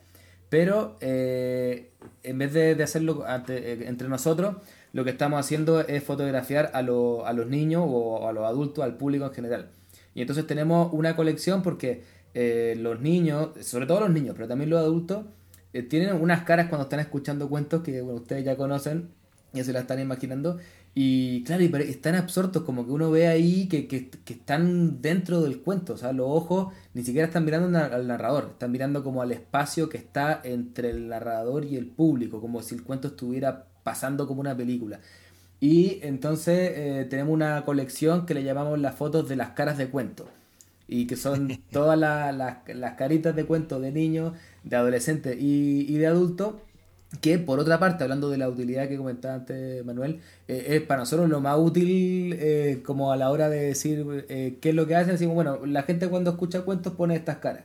Pero 0.49 0.97
eh, 1.01 1.91
en 2.23 2.37
vez 2.37 2.53
de, 2.53 2.81
hacerlo 2.83 3.25
eh, 3.47 3.85
entre 3.87 4.09
nosotros, 4.09 4.55
lo 4.91 5.03
que 5.03 5.11
estamos 5.11 5.39
haciendo 5.39 5.81
es 5.81 6.03
fotografiar 6.03 6.71
a, 6.73 6.79
a 6.79 6.81
los 7.33 7.47
niños 7.47 7.83
o 7.87 8.27
a 8.27 8.33
los 8.33 8.45
adultos, 8.45 8.83
al 8.83 8.97
público 8.97 9.25
en 9.25 9.33
general. 9.33 9.69
Y 10.15 10.21
entonces 10.21 10.45
tenemos 10.45 10.91
una 10.93 11.15
colección 11.15 11.63
porque 11.63 12.03
eh, 12.33 12.75
los 12.77 12.99
niños, 13.01 13.49
sobre 13.61 13.85
todo 13.85 14.01
los 14.01 14.11
niños, 14.11 14.35
pero 14.35 14.47
también 14.47 14.69
los 14.69 14.79
adultos, 14.79 15.25
tienen 15.89 16.21
unas 16.21 16.43
caras 16.43 16.67
cuando 16.69 16.83
están 16.83 16.99
escuchando 16.99 17.49
cuentos 17.49 17.81
que 17.81 18.03
ustedes 18.03 18.45
ya 18.45 18.55
conocen, 18.55 19.09
ya 19.53 19.63
se 19.63 19.73
la 19.73 19.79
están 19.79 19.99
imaginando. 19.99 20.59
Y 20.95 21.43
claro, 21.43 21.63
y 21.63 21.71
están 21.89 22.15
absortos, 22.15 22.63
como 22.63 22.85
que 22.85 22.91
uno 22.91 23.09
ve 23.09 23.27
ahí 23.27 23.67
que, 23.67 23.87
que, 23.87 24.09
están 24.27 25.01
dentro 25.01 25.41
del 25.41 25.61
cuento. 25.61 25.93
O 25.93 25.97
sea, 25.97 26.13
los 26.13 26.27
ojos 26.29 26.73
ni 26.93 27.03
siquiera 27.03 27.27
están 27.27 27.45
mirando 27.45 27.77
al 27.79 28.07
narrador, 28.07 28.49
están 28.51 28.71
mirando 28.71 29.03
como 29.03 29.21
al 29.21 29.31
espacio 29.31 29.89
que 29.89 29.97
está 29.97 30.39
entre 30.43 30.91
el 30.91 31.07
narrador 31.07 31.65
y 31.65 31.77
el 31.77 31.87
público, 31.87 32.41
como 32.41 32.61
si 32.61 32.75
el 32.75 32.83
cuento 32.83 33.07
estuviera 33.09 33.65
pasando 33.83 34.27
como 34.27 34.41
una 34.41 34.55
película. 34.55 34.99
Y 35.63 35.99
entonces 36.01 36.73
eh, 36.75 37.07
tenemos 37.09 37.33
una 37.33 37.63
colección 37.63 38.25
que 38.25 38.33
le 38.33 38.43
llamamos 38.43 38.77
las 38.79 38.95
fotos 38.95 39.29
de 39.29 39.37
las 39.37 39.51
caras 39.51 39.77
de 39.77 39.87
cuento. 39.87 40.27
Y 40.89 41.07
que 41.07 41.15
son 41.15 41.57
todas 41.71 41.97
las 41.97 42.93
caritas 42.97 43.33
de 43.33 43.45
cuento 43.45 43.79
de 43.79 43.93
niños, 43.93 44.33
de 44.65 44.75
adolescentes 44.75 45.37
y, 45.39 45.97
de 45.97 46.05
adultos. 46.05 46.55
Que 47.21 47.37
por 47.37 47.59
otra 47.59 47.79
parte, 47.79 48.03
hablando 48.03 48.29
de 48.29 48.37
la 48.37 48.49
utilidad 48.49 48.87
que 48.87 48.97
comentaba 48.97 49.35
antes 49.35 49.85
Manuel, 49.85 50.19
eh, 50.47 50.65
es 50.69 50.81
para 50.81 51.01
nosotros 51.01 51.29
lo 51.29 51.41
más 51.41 51.57
útil 51.59 52.35
eh, 52.39 52.81
como 52.85 53.11
a 53.11 53.17
la 53.17 53.29
hora 53.29 53.49
de 53.49 53.61
decir 53.61 54.25
qué 54.27 54.69
es 54.69 54.75
lo 54.75 54.87
que 54.87 54.95
hacen. 54.95 55.13
Decimos, 55.13 55.35
bueno, 55.35 55.65
la 55.65 55.83
gente 55.83 56.07
cuando 56.09 56.31
escucha 56.31 56.61
cuentos 56.61 56.93
pone 56.93 57.15
estas 57.15 57.37
caras. 57.37 57.63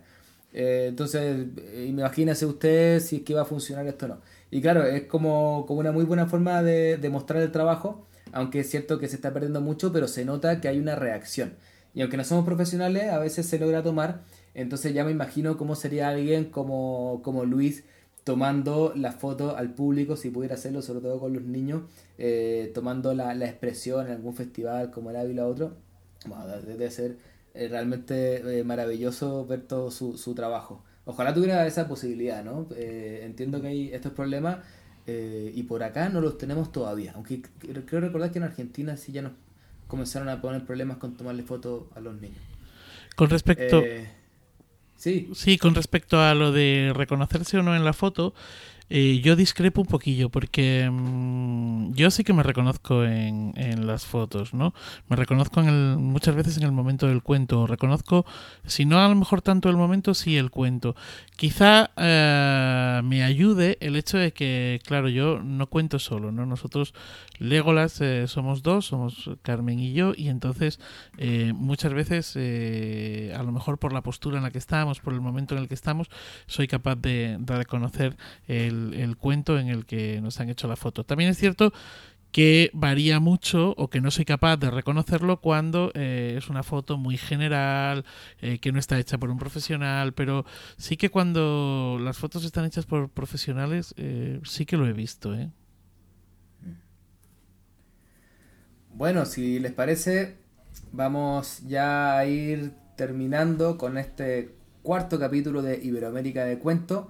entonces, 0.53 1.47
imagínese 1.87 2.47
usted 2.47 3.01
si 3.01 3.17
es 3.17 3.23
que 3.23 3.35
va 3.35 3.43
a 3.43 3.45
funcionar 3.45 3.87
esto 3.87 4.07
o 4.07 4.09
no. 4.09 4.19
Y 4.51 4.61
claro, 4.61 4.85
es 4.85 5.05
como, 5.05 5.65
como 5.67 5.81
una 5.81 5.93
muy 5.93 6.05
buena 6.05 6.27
forma 6.27 6.63
de, 6.63 6.97
de, 6.97 7.11
mostrar 7.11 7.43
el 7.43 7.53
trabajo, 7.53 8.07
aunque 8.33 8.61
es 8.61 8.71
cierto 8.71 8.99
que 8.99 9.09
se 9.09 9.17
está 9.17 9.33
perdiendo 9.33 9.61
mucho, 9.61 9.93
pero 9.93 10.09
se 10.09 10.25
nota 10.25 10.61
que 10.61 10.69
hay 10.69 10.79
una 10.79 10.95
reacción. 10.95 11.55
Y 11.95 12.03
aunque 12.03 12.17
no 12.17 12.25
somos 12.25 12.45
profesionales, 12.45 13.11
a 13.11 13.19
veces 13.19 13.47
se 13.47 13.59
logra 13.59 13.83
tomar. 13.83 14.23
Entonces 14.55 14.95
ya 14.95 15.05
me 15.05 15.11
imagino 15.11 15.57
cómo 15.57 15.75
sería 15.75 16.09
alguien 16.09 16.47
como, 16.47 17.21
como 17.23 17.45
Luis 17.45 17.85
tomando 18.29 18.93
la 18.95 19.13
foto 19.13 19.57
al 19.57 19.73
público, 19.73 20.15
si 20.15 20.29
pudiera 20.29 20.57
hacerlo, 20.57 20.83
sobre 20.83 21.01
todo 21.01 21.19
con 21.19 21.33
los 21.33 21.45
niños, 21.45 21.85
eh, 22.19 22.71
tomando 22.75 23.15
la, 23.15 23.33
la, 23.33 23.47
expresión 23.47 24.07
en 24.07 24.13
algún 24.13 24.35
festival 24.35 24.91
como 24.91 25.09
el 25.09 25.17
Ávila 25.17 25.47
o 25.47 25.49
otro. 25.49 25.79
Bueno, 26.27 26.47
debe 26.47 26.91
ser 26.91 27.17
eh, 27.55 27.69
realmente 27.69 28.59
eh, 28.59 28.65
maravilloso 28.65 29.47
ver 29.47 29.63
todo 29.63 29.91
su, 29.91 30.19
su, 30.19 30.35
trabajo. 30.35 30.85
Ojalá 31.07 31.33
tuviera 31.33 31.67
esa 31.67 31.89
posibilidad, 31.89 32.45
¿no? 32.45 32.69
entiendo 32.77 33.63
que 33.63 33.69
hay 33.69 33.93
estos 33.95 34.13
problemas 34.13 34.59
y 35.07 35.63
por 35.63 35.83
acá 35.83 36.11
no 36.11 36.21
los 36.21 36.37
tenemos 36.37 36.71
todavía. 36.71 37.13
Aunque 37.15 37.41
creo 37.87 38.03
recordar 38.03 38.31
que 38.31 38.41
en 38.41 38.45
Argentina 38.45 38.95
sí 38.99 39.11
ya 39.11 39.23
nos 39.23 39.33
comenzaron 39.87 40.29
a 40.29 40.43
poner 40.43 40.67
problemas 40.67 40.99
con 40.99 41.17
tomarle 41.17 41.45
fotos 41.45 41.85
a 41.95 42.01
los 42.01 42.21
niños. 42.21 42.43
Con 43.17 43.31
respecto... 43.31 43.83
Sí. 44.99 45.31
Sí, 45.33 45.59
con 45.59 45.75
respecto 45.75 46.21
a 46.21 46.35
lo 46.35 46.51
de 46.53 46.93
reconocerse 46.95 47.57
o 47.57 47.63
no 47.63 47.77
en 47.77 47.85
la 47.85 47.93
foto, 47.93 48.35
eh, 48.91 49.21
yo 49.23 49.37
discrepo 49.37 49.83
un 49.83 49.87
poquillo 49.87 50.31
porque 50.31 50.89
mm, 50.91 51.93
yo 51.93 52.11
sí 52.11 52.25
que 52.25 52.33
me 52.33 52.43
reconozco 52.43 53.05
en, 53.05 53.53
en, 53.57 53.87
las 53.87 54.07
fotos, 54.07 54.55
¿no? 54.55 54.75
Me 55.09 55.17
reconozco 55.17 55.61
en 55.61 55.69
el, 55.69 55.99
muchas 55.99 56.35
veces 56.35 56.57
en 56.57 56.63
el 56.63 56.73
momento 56.73 57.07
del 57.07 57.23
cuento. 57.23 57.67
Reconozco, 57.67 58.25
si 58.65 58.87
no 58.87 58.99
a 58.99 59.09
lo 59.09 59.15
mejor 59.15 59.43
tanto 59.43 59.69
el 59.69 59.77
momento, 59.77 60.15
sí 60.15 60.37
el 60.39 60.51
cuento. 60.51 60.97
Quizá 61.37 61.91
eh, 61.97 63.01
me 63.05 63.23
ayude 63.25 63.77
el 63.81 63.97
hecho 63.97 64.17
de 64.17 64.33
que, 64.33 64.81
claro, 64.87 65.09
yo 65.09 65.41
no 65.43 65.67
cuento 65.67 65.99
solo, 65.99 66.33
¿no? 66.33 66.47
Nosotros, 66.47 66.95
Legolas, 67.39 68.01
eh, 68.01 68.27
somos 68.27 68.63
dos, 68.63 68.87
somos 68.87 69.31
Carmen 69.43 69.81
y 69.81 69.93
yo, 69.93 70.13
y 70.17 70.29
entonces 70.29 70.81
muchas 71.55 71.93
veces, 71.93 72.37
a 72.37 73.43
lo 73.43 73.53
mejor 73.53 73.79
por 73.79 73.93
la 73.93 74.03
postura 74.03 74.39
en 74.39 74.45
la 74.45 74.51
que 74.51 74.59
estamos, 74.59 75.01
por 75.01 75.13
el 75.13 75.21
momento 75.21 75.55
en 75.55 75.63
el 75.63 75.69
que 75.69 75.75
estamos, 75.75 76.09
soy 76.47 76.69
capaz 76.69 76.97
de, 76.97 77.37
de 77.39 77.57
reconocer 77.57 78.17
el 78.47 78.78
el, 78.95 79.17
cuento 79.17 79.59
en 79.59 79.69
el 79.69 79.87
que 79.87 80.21
nos 80.21 80.41
han 80.41 80.49
hecho 80.49 80.69
la 80.69 80.77
foto. 80.77 81.05
También 81.05 81.31
es 81.31 81.39
cierto 81.39 81.73
que 82.33 82.71
varía 82.75 83.21
mucho 83.21 83.75
o 83.77 83.89
que 83.89 84.01
no 84.01 84.11
soy 84.11 84.25
capaz 84.25 84.59
de 84.59 84.71
reconocerlo 84.71 85.41
cuando 85.41 85.91
eh, 85.95 86.35
es 86.37 86.49
una 86.51 86.63
foto 86.63 86.99
muy 86.99 87.17
general, 87.17 88.05
eh, 88.41 88.59
que 88.59 88.71
no 88.71 88.79
está 88.79 88.99
hecha 88.99 89.19
por 89.19 89.31
un 89.31 89.39
profesional, 89.39 90.13
pero 90.13 90.45
sí 90.77 90.97
que 90.97 91.11
cuando 91.11 91.99
las 92.01 92.19
fotos 92.19 92.45
están 92.45 92.65
hechas 92.67 92.87
por 92.87 93.09
profesionales, 93.09 93.95
eh, 93.97 94.41
sí 94.45 94.67
que 94.67 94.77
lo 94.77 94.87
he 94.87 94.93
visto. 94.93 95.35
Bueno, 98.93 99.25
si 99.25 99.59
les 99.59 99.73
parece, 99.73 100.37
vamos 100.93 101.63
ya 101.67 102.19
a 102.19 102.27
ir 102.27 102.73
terminando 102.97 103.79
con 103.79 103.97
este 103.97 104.55
cuarto 104.83 105.19
capítulo 105.19 105.63
de 105.63 105.79
Iberoamérica 105.83 106.45
de 106.45 106.59
Cuento. 106.59 107.09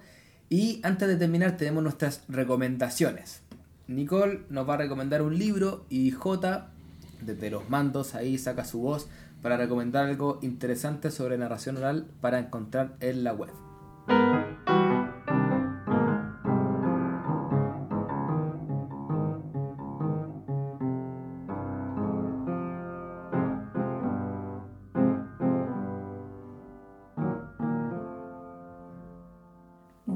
Y 0.50 0.80
antes 0.82 1.08
de 1.08 1.16
terminar 1.16 1.56
tenemos 1.56 1.82
nuestras 1.82 2.22
recomendaciones. 2.28 3.42
Nicole 3.86 4.42
nos 4.50 4.68
va 4.68 4.74
a 4.74 4.78
recomendar 4.78 5.22
un 5.22 5.38
libro 5.38 5.84
y 5.88 6.10
J, 6.10 6.68
desde 7.22 7.50
los 7.50 7.68
mandos, 7.68 8.14
ahí 8.14 8.38
saca 8.38 8.64
su 8.64 8.80
voz 8.80 9.08
para 9.42 9.56
recomendar 9.56 10.06
algo 10.06 10.38
interesante 10.42 11.10
sobre 11.10 11.38
narración 11.38 11.76
oral 11.76 12.06
para 12.20 12.38
encontrar 12.38 12.96
en 13.00 13.24
la 13.24 13.32
web. 13.32 13.50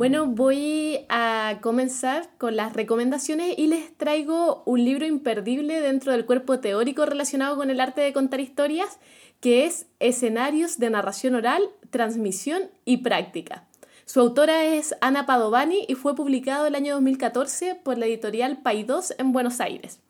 Bueno, 0.02 0.26
voy 0.26 1.06
a 1.10 1.58
comenzar 1.60 2.28
con 2.36 2.56
las 2.56 2.72
recomendaciones 2.72 3.56
y 3.56 3.68
les 3.68 3.96
traigo 3.96 4.64
un 4.66 4.84
libro 4.84 5.06
imperdible 5.06 5.80
dentro 5.80 6.10
del 6.10 6.26
cuerpo 6.26 6.58
teórico 6.58 7.06
relacionado 7.06 7.54
con 7.54 7.70
el 7.70 7.80
arte 7.80 8.00
de 8.00 8.12
contar 8.12 8.40
historias, 8.40 8.98
que 9.38 9.64
es 9.64 9.86
Escenarios 10.00 10.80
de 10.80 10.90
narración 10.90 11.36
oral, 11.36 11.62
transmisión 11.90 12.62
y 12.84 12.96
práctica. 12.96 13.68
Su 14.04 14.18
autora 14.18 14.64
es 14.64 14.92
Ana 15.00 15.24
Padovani 15.24 15.84
y 15.86 15.94
fue 15.94 16.16
publicado 16.16 16.66
el 16.66 16.74
año 16.74 16.94
2014 16.94 17.76
por 17.76 17.96
la 17.96 18.06
editorial 18.06 18.60
Paidós 18.60 19.14
en 19.18 19.30
Buenos 19.30 19.60
Aires. 19.60 20.00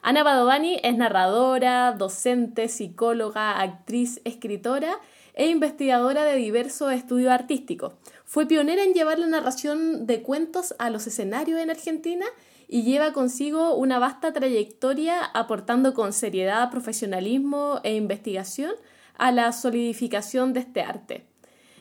Ana 0.00 0.24
Padovani 0.24 0.80
es 0.82 0.96
narradora, 0.96 1.92
docente, 1.92 2.68
psicóloga, 2.68 3.60
actriz, 3.60 4.22
escritora 4.24 4.98
e 5.34 5.48
investigadora 5.48 6.24
de 6.24 6.36
diversos 6.36 6.92
estudios 6.92 7.32
artísticos. 7.32 7.92
Fue 8.32 8.46
pionera 8.46 8.82
en 8.82 8.94
llevar 8.94 9.18
la 9.18 9.26
narración 9.26 10.06
de 10.06 10.22
cuentos 10.22 10.74
a 10.78 10.88
los 10.88 11.06
escenarios 11.06 11.60
en 11.60 11.68
Argentina 11.68 12.24
y 12.66 12.82
lleva 12.82 13.12
consigo 13.12 13.74
una 13.74 13.98
vasta 13.98 14.32
trayectoria 14.32 15.22
aportando 15.22 15.92
con 15.92 16.14
seriedad, 16.14 16.70
profesionalismo 16.70 17.80
e 17.84 17.94
investigación 17.94 18.72
a 19.18 19.32
la 19.32 19.52
solidificación 19.52 20.54
de 20.54 20.60
este 20.60 20.80
arte. 20.80 21.26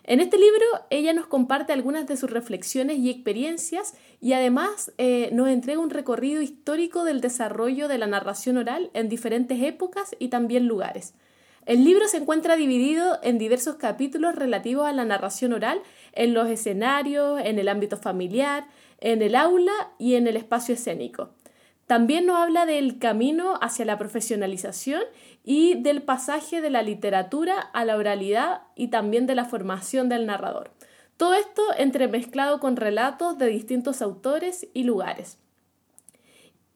En 0.03 0.19
este 0.19 0.37
libro 0.37 0.65
ella 0.89 1.13
nos 1.13 1.27
comparte 1.27 1.71
algunas 1.71 2.05
de 2.05 2.17
sus 2.17 2.29
reflexiones 2.29 2.97
y 2.97 3.09
experiencias 3.09 3.93
y 4.19 4.33
además 4.33 4.91
eh, 4.97 5.29
nos 5.31 5.47
entrega 5.47 5.79
un 5.79 5.89
recorrido 5.89 6.41
histórico 6.41 7.05
del 7.05 7.21
desarrollo 7.21 7.87
de 7.87 7.97
la 7.97 8.07
narración 8.07 8.57
oral 8.57 8.91
en 8.93 9.07
diferentes 9.07 9.63
épocas 9.63 10.17
y 10.19 10.27
también 10.27 10.67
lugares. 10.67 11.13
El 11.67 11.83
libro 11.83 12.07
se 12.07 12.17
encuentra 12.17 12.55
dividido 12.55 13.19
en 13.21 13.37
diversos 13.37 13.75
capítulos 13.75 14.33
relativos 14.33 14.87
a 14.87 14.93
la 14.93 15.05
narración 15.05 15.53
oral 15.53 15.81
en 16.13 16.33
los 16.33 16.49
escenarios, 16.49 17.41
en 17.43 17.59
el 17.59 17.67
ámbito 17.67 17.97
familiar, 17.97 18.65
en 18.99 19.21
el 19.21 19.35
aula 19.35 19.73
y 19.97 20.15
en 20.15 20.27
el 20.27 20.37
espacio 20.37 20.75
escénico. 20.75 21.29
También 21.87 22.25
nos 22.25 22.37
habla 22.37 22.65
del 22.65 22.99
camino 22.99 23.59
hacia 23.61 23.83
la 23.83 23.97
profesionalización 23.97 25.01
y 25.43 25.81
del 25.81 26.01
pasaje 26.01 26.61
de 26.61 26.69
la 26.69 26.83
literatura 26.83 27.59
a 27.59 27.83
la 27.83 27.97
oralidad 27.97 28.61
y 28.75 28.87
también 28.87 29.27
de 29.27 29.35
la 29.35 29.45
formación 29.45 30.07
del 30.07 30.25
narrador. 30.25 30.71
Todo 31.17 31.33
esto 31.33 31.61
entremezclado 31.77 32.59
con 32.59 32.77
relatos 32.77 33.37
de 33.37 33.47
distintos 33.47 34.01
autores 34.01 34.67
y 34.73 34.83
lugares. 34.83 35.37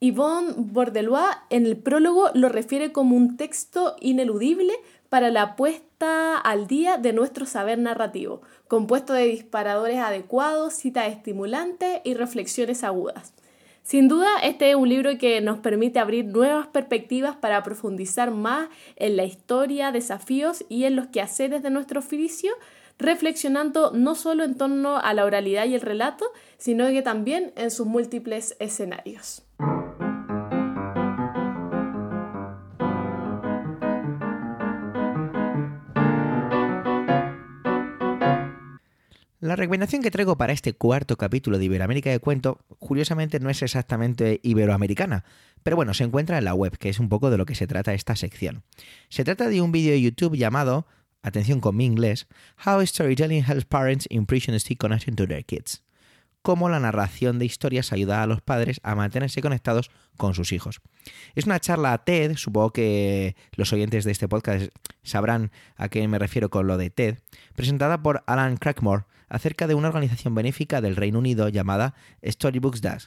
Yvonne 0.00 0.52
Bordelois 0.56 1.36
en 1.48 1.64
el 1.64 1.78
prólogo 1.78 2.30
lo 2.34 2.50
refiere 2.50 2.92
como 2.92 3.16
un 3.16 3.38
texto 3.38 3.96
ineludible 4.00 4.74
para 5.16 5.30
la 5.30 5.56
puesta 5.56 6.36
al 6.36 6.66
día 6.66 6.98
de 6.98 7.14
nuestro 7.14 7.46
saber 7.46 7.78
narrativo, 7.78 8.42
compuesto 8.68 9.14
de 9.14 9.24
disparadores 9.24 9.96
adecuados, 9.96 10.74
citas 10.74 11.08
estimulantes 11.08 12.02
y 12.04 12.12
reflexiones 12.12 12.84
agudas. 12.84 13.32
Sin 13.82 14.08
duda, 14.08 14.28
este 14.42 14.68
es 14.68 14.76
un 14.76 14.90
libro 14.90 15.16
que 15.16 15.40
nos 15.40 15.56
permite 15.60 16.00
abrir 16.00 16.26
nuevas 16.26 16.66
perspectivas 16.66 17.34
para 17.34 17.62
profundizar 17.62 18.30
más 18.30 18.68
en 18.96 19.16
la 19.16 19.24
historia, 19.24 19.90
desafíos 19.90 20.66
y 20.68 20.84
en 20.84 20.96
los 20.96 21.06
quehaceres 21.06 21.62
de 21.62 21.70
nuestro 21.70 22.00
oficio, 22.00 22.52
reflexionando 22.98 23.92
no 23.92 24.16
solo 24.16 24.44
en 24.44 24.58
torno 24.58 24.98
a 24.98 25.14
la 25.14 25.24
oralidad 25.24 25.64
y 25.64 25.76
el 25.76 25.80
relato, 25.80 26.26
sino 26.58 26.88
que 26.88 27.00
también 27.00 27.54
en 27.56 27.70
sus 27.70 27.86
múltiples 27.86 28.54
escenarios. 28.58 29.46
La 39.46 39.54
recomendación 39.54 40.02
que 40.02 40.10
traigo 40.10 40.36
para 40.36 40.52
este 40.52 40.72
cuarto 40.72 41.16
capítulo 41.16 41.56
de 41.56 41.66
Iberoamérica 41.66 42.10
de 42.10 42.18
Cuento, 42.18 42.58
curiosamente 42.80 43.38
no 43.38 43.48
es 43.48 43.62
exactamente 43.62 44.40
iberoamericana, 44.42 45.24
pero 45.62 45.76
bueno, 45.76 45.94
se 45.94 46.02
encuentra 46.02 46.36
en 46.36 46.44
la 46.44 46.52
web, 46.52 46.76
que 46.78 46.88
es 46.88 46.98
un 46.98 47.08
poco 47.08 47.30
de 47.30 47.38
lo 47.38 47.46
que 47.46 47.54
se 47.54 47.68
trata 47.68 47.94
esta 47.94 48.16
sección. 48.16 48.64
Se 49.08 49.22
trata 49.22 49.48
de 49.48 49.60
un 49.60 49.70
vídeo 49.70 49.92
de 49.92 50.02
YouTube 50.02 50.36
llamado, 50.36 50.88
atención 51.22 51.60
con 51.60 51.76
mi 51.76 51.84
inglés, 51.84 52.26
How 52.66 52.84
Storytelling 52.84 53.44
Helps 53.44 53.66
Parents 53.66 54.08
Impression 54.10 54.56
Stay 54.56 54.74
Connected 54.74 55.14
to 55.14 55.28
Their 55.28 55.44
Kids. 55.44 55.84
Cómo 56.42 56.68
la 56.68 56.80
narración 56.80 57.38
de 57.38 57.44
historias 57.44 57.92
ayuda 57.92 58.24
a 58.24 58.26
los 58.26 58.40
padres 58.40 58.80
a 58.82 58.96
mantenerse 58.96 59.42
conectados 59.42 59.92
con 60.16 60.34
sus 60.34 60.50
hijos. 60.50 60.80
Es 61.36 61.46
una 61.46 61.60
charla 61.60 61.96
TED, 61.98 62.34
supongo 62.36 62.72
que 62.72 63.36
los 63.52 63.72
oyentes 63.72 64.04
de 64.04 64.10
este 64.10 64.26
podcast 64.26 64.70
sabrán 65.04 65.52
a 65.76 65.88
qué 65.88 66.08
me 66.08 66.18
refiero 66.18 66.50
con 66.50 66.66
lo 66.66 66.76
de 66.78 66.90
TED, 66.90 67.18
presentada 67.54 68.02
por 68.02 68.24
Alan 68.26 68.56
Crackmore, 68.56 69.04
acerca 69.28 69.66
de 69.66 69.74
una 69.74 69.88
organización 69.88 70.34
benéfica 70.34 70.80
del 70.80 70.96
Reino 70.96 71.18
Unido 71.18 71.48
llamada 71.48 71.94
Storybooks 72.24 72.80
Dash, 72.80 73.06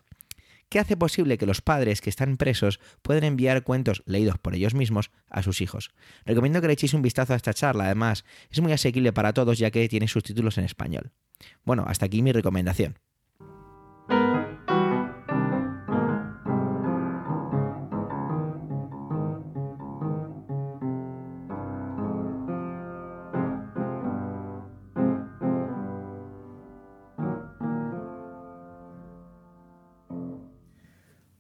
que 0.70 0.80
hace 0.80 0.96
posible 0.96 1.38
que 1.38 1.46
los 1.46 1.62
padres 1.62 2.02
que 2.02 2.10
están 2.10 2.38
presos 2.38 2.80
puedan 3.02 3.24
enviar 3.24 3.64
cuentos 3.64 4.04
leídos 4.06 4.38
por 4.38 4.56
ellos 4.56 4.76
mismos 4.76 5.12
a 5.30 5.42
sus 5.42 5.62
hijos. 5.62 5.92
Recomiendo 6.26 6.62
que 6.62 6.68
le 6.68 6.74
echéis 6.74 6.94
un 6.94 7.02
vistazo 7.02 7.34
a 7.34 7.36
esta 7.36 7.54
charla, 7.54 7.86
además 7.86 8.24
es 8.52 8.62
muy 8.62 8.72
asequible 8.72 9.12
para 9.12 9.34
todos 9.34 9.58
ya 9.58 9.72
que 9.72 9.90
tiene 9.90 10.08
subtítulos 10.08 10.58
en 10.58 10.66
español. 10.66 11.12
Bueno, 11.64 11.86
hasta 11.88 12.06
aquí 12.06 12.22
mi 12.22 12.32
recomendación. 12.32 13.00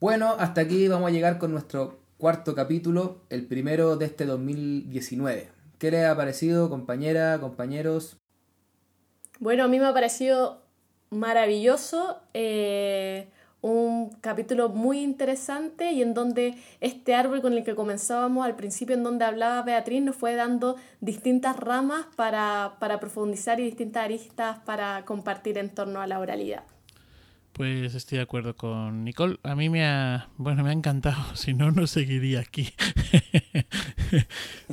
Bueno, 0.09 0.35
hasta 0.39 0.61
aquí 0.61 0.87
vamos 0.87 1.07
a 1.07 1.11
llegar 1.11 1.37
con 1.37 1.51
nuestro 1.51 1.99
cuarto 2.17 2.55
capítulo, 2.55 3.21
el 3.29 3.45
primero 3.45 3.95
de 3.95 4.07
este 4.07 4.25
2019. 4.25 5.51
¿Qué 5.77 5.91
les 5.91 6.03
ha 6.07 6.17
parecido, 6.17 6.67
compañera, 6.67 7.37
compañeros? 7.39 8.17
Bueno, 9.37 9.65
a 9.65 9.67
mí 9.67 9.79
me 9.79 9.85
ha 9.85 9.93
parecido 9.93 10.63
maravilloso. 11.11 12.21
Eh, 12.33 13.27
un 13.61 14.09
capítulo 14.19 14.69
muy 14.69 15.01
interesante 15.01 15.91
y 15.91 16.01
en 16.01 16.15
donde 16.15 16.55
este 16.81 17.13
árbol 17.13 17.43
con 17.43 17.53
el 17.53 17.63
que 17.63 17.75
comenzábamos 17.75 18.47
al 18.47 18.55
principio, 18.55 18.95
en 18.95 19.03
donde 19.03 19.25
hablaba 19.25 19.61
Beatriz, 19.61 20.01
nos 20.01 20.15
fue 20.15 20.33
dando 20.33 20.75
distintas 21.01 21.55
ramas 21.55 22.07
para, 22.15 22.77
para 22.79 22.99
profundizar 22.99 23.59
y 23.59 23.65
distintas 23.65 24.05
aristas 24.05 24.57
para 24.65 25.05
compartir 25.05 25.59
en 25.59 25.69
torno 25.69 26.01
a 26.01 26.07
la 26.07 26.17
oralidad. 26.17 26.63
Pues 27.53 27.93
estoy 27.93 28.17
de 28.17 28.23
acuerdo 28.23 28.55
con 28.55 29.03
Nicole. 29.03 29.37
A 29.43 29.55
mí 29.55 29.69
me 29.69 29.85
ha, 29.85 30.29
bueno, 30.37 30.63
me 30.63 30.69
ha 30.69 30.73
encantado. 30.73 31.21
Si 31.35 31.53
no, 31.53 31.71
no 31.71 31.87
seguiría 31.87 32.39
aquí. 32.41 32.69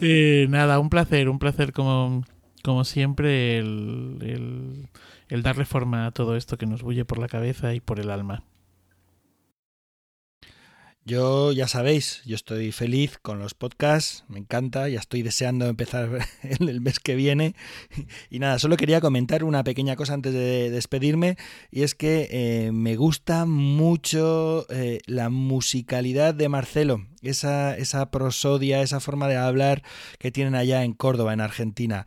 Eh, 0.00 0.46
nada, 0.48 0.78
un 0.78 0.88
placer, 0.90 1.28
un 1.28 1.38
placer 1.38 1.72
como, 1.72 2.24
como 2.62 2.84
siempre 2.84 3.58
el, 3.58 4.18
el, 4.22 4.88
el 5.28 5.42
darle 5.42 5.64
forma 5.66 6.06
a 6.06 6.10
todo 6.10 6.36
esto 6.36 6.56
que 6.58 6.66
nos 6.66 6.82
bulle 6.82 7.04
por 7.04 7.18
la 7.18 7.28
cabeza 7.28 7.74
y 7.74 7.80
por 7.80 8.00
el 8.00 8.10
alma. 8.10 8.44
Yo 11.08 11.52
ya 11.52 11.68
sabéis, 11.68 12.20
yo 12.26 12.34
estoy 12.34 12.72
feliz 12.72 13.16
con 13.22 13.38
los 13.38 13.54
podcasts, 13.54 14.24
me 14.26 14.40
encanta, 14.40 14.88
ya 14.88 14.98
estoy 14.98 15.22
deseando 15.22 15.66
empezar 15.66 16.26
el 16.42 16.80
mes 16.80 16.98
que 16.98 17.14
viene. 17.14 17.54
Y 18.28 18.40
nada, 18.40 18.58
solo 18.58 18.76
quería 18.76 19.00
comentar 19.00 19.44
una 19.44 19.62
pequeña 19.62 19.94
cosa 19.94 20.14
antes 20.14 20.32
de 20.34 20.68
despedirme, 20.68 21.36
y 21.70 21.84
es 21.84 21.94
que 21.94 22.26
eh, 22.32 22.72
me 22.72 22.96
gusta 22.96 23.44
mucho 23.46 24.66
eh, 24.68 24.98
la 25.06 25.30
musicalidad 25.30 26.34
de 26.34 26.48
Marcelo 26.48 27.06
esa, 27.30 27.76
esa 27.76 28.10
prosodia, 28.10 28.82
esa 28.82 29.00
forma 29.00 29.28
de 29.28 29.36
hablar 29.36 29.82
que 30.18 30.30
tienen 30.30 30.54
allá 30.54 30.84
en 30.84 30.92
Córdoba, 30.92 31.32
en 31.32 31.40
Argentina. 31.40 32.06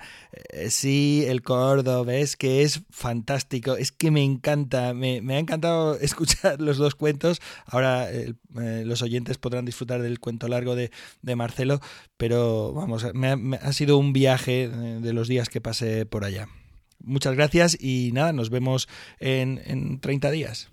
Eh, 0.51 0.69
sí, 0.69 1.23
el 1.27 1.41
Córdoba, 1.41 2.13
es 2.15 2.35
que 2.35 2.63
es 2.63 2.81
fantástico, 2.89 3.75
es 3.75 3.91
que 3.91 4.11
me 4.11 4.23
encanta, 4.23 4.93
me, 4.93 5.21
ha 5.35 5.39
encantado 5.39 5.95
escuchar 5.99 6.61
los 6.61 6.77
dos 6.77 6.95
cuentos. 6.95 7.41
Ahora 7.65 8.11
eh, 8.11 8.33
los 8.85 9.01
oyentes 9.01 9.37
podrán 9.37 9.65
disfrutar 9.65 10.01
del 10.01 10.19
cuento 10.19 10.47
largo 10.47 10.75
de, 10.75 10.89
Marcelo, 11.35 11.79
pero 12.17 12.73
vamos, 12.73 13.05
me 13.13 13.57
ha, 13.61 13.73
sido 13.73 13.97
un 13.97 14.13
viaje 14.13 14.67
de 14.67 15.13
los 15.13 15.27
días 15.27 15.47
que 15.47 15.61
pasé 15.61 16.05
por 16.05 16.25
allá. 16.25 16.47
Muchas 17.01 17.35
gracias 17.35 17.77
y 17.79 18.11
nada, 18.13 18.33
nos 18.33 18.49
vemos 18.49 18.89
en, 19.19 19.61
en 19.65 19.99
30 19.99 20.31
días. 20.31 20.69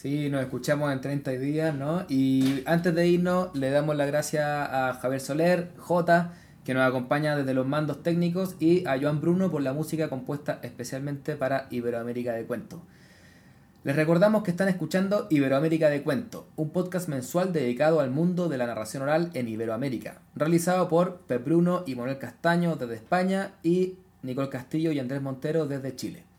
Sí, 0.00 0.30
nos 0.30 0.40
escuchamos 0.40 0.90
en 0.90 1.02
30 1.02 1.32
días, 1.32 1.74
¿no? 1.74 2.06
Y 2.08 2.62
antes 2.64 2.94
de 2.94 3.06
irnos, 3.06 3.54
le 3.54 3.68
damos 3.68 3.94
las 3.96 4.06
gracias 4.06 4.46
a 4.46 4.94
Javier 4.94 5.20
Soler, 5.20 5.72
J, 5.76 6.32
que 6.64 6.72
nos 6.72 6.88
acompaña 6.88 7.36
desde 7.36 7.52
los 7.52 7.66
mandos 7.66 8.02
técnicos, 8.02 8.56
y 8.58 8.86
a 8.86 8.98
Joan 8.98 9.20
Bruno 9.20 9.50
por 9.50 9.60
la 9.60 9.74
música 9.74 10.08
compuesta 10.08 10.58
especialmente 10.62 11.36
para 11.36 11.66
Iberoamérica 11.68 12.32
de 12.32 12.46
Cuento. 12.46 12.80
Les 13.84 13.94
recordamos 13.94 14.42
que 14.42 14.52
están 14.52 14.70
escuchando 14.70 15.26
Iberoamérica 15.28 15.90
de 15.90 16.02
Cuento, 16.02 16.48
un 16.56 16.70
podcast 16.70 17.10
mensual 17.10 17.52
dedicado 17.52 18.00
al 18.00 18.10
mundo 18.10 18.48
de 18.48 18.56
la 18.56 18.66
narración 18.66 19.02
oral 19.02 19.30
en 19.34 19.48
Iberoamérica, 19.48 20.22
realizado 20.34 20.88
por 20.88 21.18
Pep 21.26 21.44
Bruno 21.44 21.84
y 21.86 21.94
Manuel 21.94 22.16
Castaño 22.16 22.76
desde 22.76 22.94
España 22.94 23.52
y 23.62 23.98
Nicole 24.22 24.48
Castillo 24.48 24.92
y 24.92 24.98
Andrés 24.98 25.20
Montero 25.20 25.66
desde 25.66 25.94
Chile. 25.94 26.29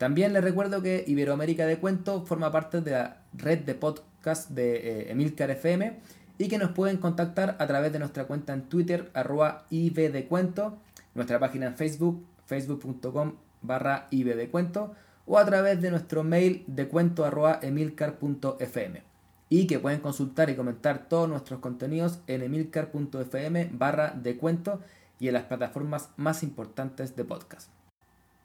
También 0.00 0.32
les 0.32 0.42
recuerdo 0.42 0.80
que 0.80 1.04
Iberoamérica 1.06 1.66
de 1.66 1.78
Cuento 1.78 2.24
forma 2.24 2.50
parte 2.50 2.80
de 2.80 2.92
la 2.92 3.18
red 3.34 3.58
de 3.58 3.74
podcast 3.74 4.48
de 4.48 4.76
eh, 4.76 5.12
Emilcar 5.12 5.50
FM 5.50 6.00
y 6.38 6.48
que 6.48 6.56
nos 6.56 6.70
pueden 6.70 6.96
contactar 6.96 7.56
a 7.58 7.66
través 7.66 7.92
de 7.92 7.98
nuestra 7.98 8.24
cuenta 8.24 8.54
en 8.54 8.62
Twitter, 8.62 9.10
arroba 9.12 9.66
ibdecuento, 9.68 10.78
nuestra 11.14 11.38
página 11.38 11.66
en 11.66 11.74
Facebook, 11.74 12.24
facebook.com 12.46 13.34
barra 13.60 14.08
ibdecuento, 14.10 14.94
o 15.26 15.36
a 15.38 15.44
través 15.44 15.82
de 15.82 15.90
nuestro 15.90 16.24
mail 16.24 16.64
decuento 16.66 17.26
arroba 17.26 17.58
emilcar.fm. 17.60 19.02
Y 19.50 19.66
que 19.66 19.80
pueden 19.80 20.00
consultar 20.00 20.48
y 20.48 20.56
comentar 20.56 21.10
todos 21.10 21.28
nuestros 21.28 21.60
contenidos 21.60 22.20
en 22.26 22.40
emilcar.fm 22.40 23.68
barra 23.74 24.14
decuento 24.16 24.80
y 25.18 25.28
en 25.28 25.34
las 25.34 25.44
plataformas 25.44 26.08
más 26.16 26.42
importantes 26.42 27.16
de 27.16 27.24
podcast. 27.26 27.79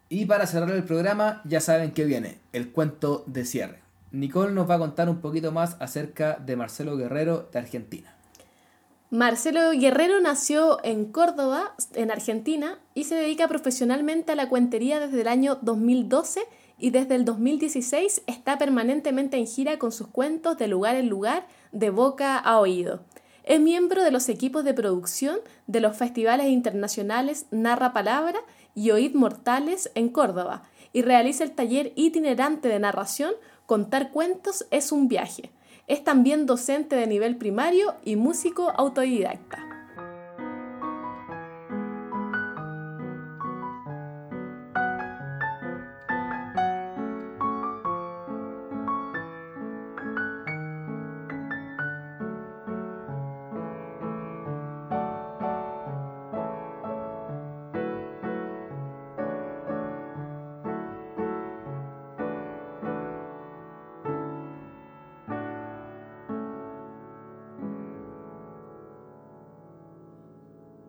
Y 0.10 0.26
para 0.26 0.46
cerrar 0.46 0.72
el 0.72 0.84
programa, 0.84 1.42
ya 1.46 1.60
saben 1.60 1.92
que 1.92 2.06
viene 2.06 2.38
el 2.54 2.72
cuento 2.72 3.24
de 3.28 3.46
cierre. 3.46 3.80
Nicole 4.12 4.54
nos 4.54 4.70
va 4.70 4.76
a 4.76 4.80
contar 4.80 5.10
un 5.10 5.20
poquito 5.20 5.52
más 5.52 5.78
acerca 5.80 6.36
de 6.36 6.56
Marcelo 6.56 6.96
Guerrero 6.96 7.50
de 7.52 7.60
Argentina. 7.60 8.16
Marcelo 9.10 9.72
Guerrero 9.72 10.20
nació 10.20 10.80
en 10.84 11.06
Córdoba, 11.06 11.76
en 11.94 12.12
Argentina, 12.12 12.80
y 12.94 13.06
se 13.06 13.16
dedica 13.16 13.48
profesionalmente 13.48 14.32
a 14.32 14.36
la 14.36 14.50
cuentería 14.50 15.00
desde 15.00 15.22
el 15.22 15.28
año 15.28 15.58
2012 15.62 16.42
y 16.78 16.90
desde 16.90 17.16
el 17.16 17.26
2016 17.26 18.24
está 18.28 18.58
permanentemente 18.58 19.38
en 19.38 19.48
gira 19.48 19.80
con 19.80 19.92
sus 19.92 20.08
cuentos 20.08 20.58
de 20.58 20.68
lugar 20.68 20.96
en 20.96 21.10
lugar, 21.10 21.48
de 21.72 21.90
boca 21.90 22.38
a 22.38 22.60
oído. 22.60 23.02
Es 23.44 23.60
miembro 23.60 24.04
de 24.04 24.12
los 24.12 24.28
equipos 24.28 24.64
de 24.64 24.74
producción 24.74 25.38
de 25.68 25.80
los 25.80 25.96
festivales 25.96 26.48
internacionales 26.48 27.46
Narra 27.52 27.94
Palabra 27.94 28.40
y 28.76 28.92
Oíd 28.92 29.16
Mortales 29.16 29.90
en 29.96 30.10
Córdoba 30.10 30.64
y 30.94 31.02
realiza 31.02 31.44
el 31.44 31.52
taller 31.52 31.94
itinerante 31.96 32.68
de 32.68 32.80
narración 32.80 33.34
Contar 33.66 34.12
cuentos 34.12 34.68
es 34.70 34.92
un 34.92 35.08
viaje. 35.08 35.52
Es 35.88 36.04
también 36.04 36.46
docente 36.46 36.96
de 36.96 37.08
nivel 37.08 37.38
primario 37.38 37.96
y 38.04 38.16
músico 38.16 38.72
autodidacta. 38.78 39.75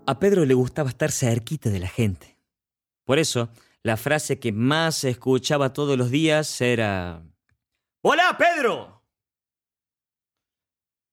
A 0.07 0.21
Pedro 0.21 0.45
le 0.45 0.55
gustaba 0.55 0.89
estar 0.89 1.11
cerquita 1.11 1.69
de 1.69 1.81
la 1.81 1.89
gente. 1.89 2.39
Por 3.05 3.19
eso, 3.19 3.49
la 3.83 3.97
frase 3.97 4.39
que 4.39 4.53
más 4.53 5.03
escuchaba 5.03 5.73
todos 5.73 5.99
los 5.99 6.11
días 6.11 6.61
era... 6.61 7.23
¡Hola, 8.03 8.37
Pedro! 8.39 9.03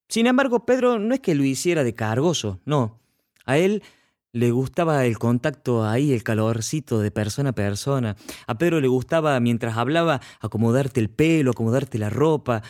Sin 0.08 0.28
embargo, 0.28 0.64
Pedro 0.64 1.00
no 1.00 1.12
es 1.12 1.20
que 1.20 1.34
lo 1.34 1.42
hiciera 1.42 1.82
de 1.82 1.94
cargoso, 1.94 2.60
no. 2.64 3.00
A 3.44 3.58
él 3.58 3.82
le 4.30 4.52
gustaba 4.52 5.04
el 5.06 5.18
contacto 5.18 5.84
ahí, 5.84 6.12
el 6.12 6.22
calorcito 6.22 7.00
de 7.00 7.10
persona 7.10 7.50
a 7.50 7.54
persona. 7.54 8.16
A 8.46 8.58
Pedro 8.58 8.80
le 8.80 8.86
gustaba, 8.86 9.38
mientras 9.40 9.76
hablaba, 9.76 10.20
acomodarte 10.40 11.00
el 11.00 11.10
pelo, 11.10 11.50
acomodarte 11.50 11.98
la 11.98 12.10
ropa. 12.10 12.62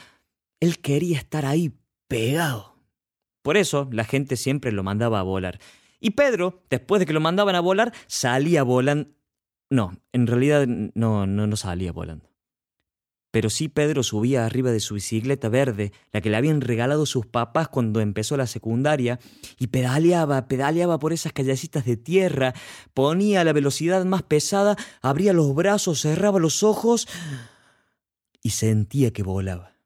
Él 0.59 0.79
quería 0.79 1.19
estar 1.19 1.45
ahí, 1.45 1.73
pegado. 2.09 2.77
Por 3.43 3.59
eso 3.59 3.89
la 3.93 4.05
gente 4.05 4.37
siempre 4.37 4.73
lo 4.73 4.83
mandaba 4.83 5.21
a 5.21 5.23
volar. 5.23 5.61
Y 6.05 6.11
Pedro, 6.11 6.63
después 6.69 7.01
de 7.01 7.07
que 7.07 7.15
lo 7.15 7.21
mandaban 7.21 7.55
a 7.55 7.61
volar, 7.61 7.95
salía 8.09 8.63
volando. 8.63 9.09
No, 9.71 9.97
en 10.13 10.27
realidad 10.27 10.67
no, 10.67 11.27
no, 11.27 11.47
no 11.47 11.57
salía 11.57 11.93
volando. 11.93 12.31
Pero 13.31 13.49
sí 13.49 13.69
Pedro 13.69 14.03
subía 14.03 14.45
arriba 14.45 14.71
de 14.71 14.81
su 14.81 14.97
bicicleta 14.97 15.49
verde, 15.49 15.93
la 16.13 16.21
que 16.21 16.29
le 16.29 16.37
habían 16.37 16.61
regalado 16.61 17.07
sus 17.07 17.25
papás 17.25 17.69
cuando 17.69 18.01
empezó 18.03 18.37
la 18.37 18.47
secundaria, 18.47 19.19
y 19.59 19.69
pedaleaba, 19.69 20.47
pedaleaba 20.47 20.99
por 20.99 21.15
esas 21.15 21.33
callecitas 21.33 21.87
de 21.87 21.97
tierra, 21.97 22.53
ponía 22.93 23.43
la 23.43 23.55
velocidad 23.55 24.05
más 24.05 24.23
pesada, 24.23 24.77
abría 25.01 25.33
los 25.33 25.55
brazos, 25.55 26.03
cerraba 26.03 26.39
los 26.39 26.63
ojos 26.63 27.09
y 28.43 28.51
sentía 28.51 29.11
que 29.11 29.23
volaba. 29.23 29.79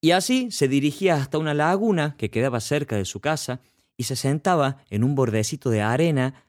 Y 0.00 0.12
así 0.12 0.52
se 0.52 0.68
dirigía 0.68 1.16
hasta 1.16 1.38
una 1.38 1.54
laguna 1.54 2.14
que 2.16 2.30
quedaba 2.30 2.60
cerca 2.60 2.94
de 2.94 3.04
su 3.04 3.18
casa, 3.18 3.62
y 3.98 4.04
se 4.04 4.16
sentaba 4.16 4.78
en 4.88 5.04
un 5.04 5.14
bordecito 5.14 5.68
de 5.68 5.82
arena. 5.82 6.44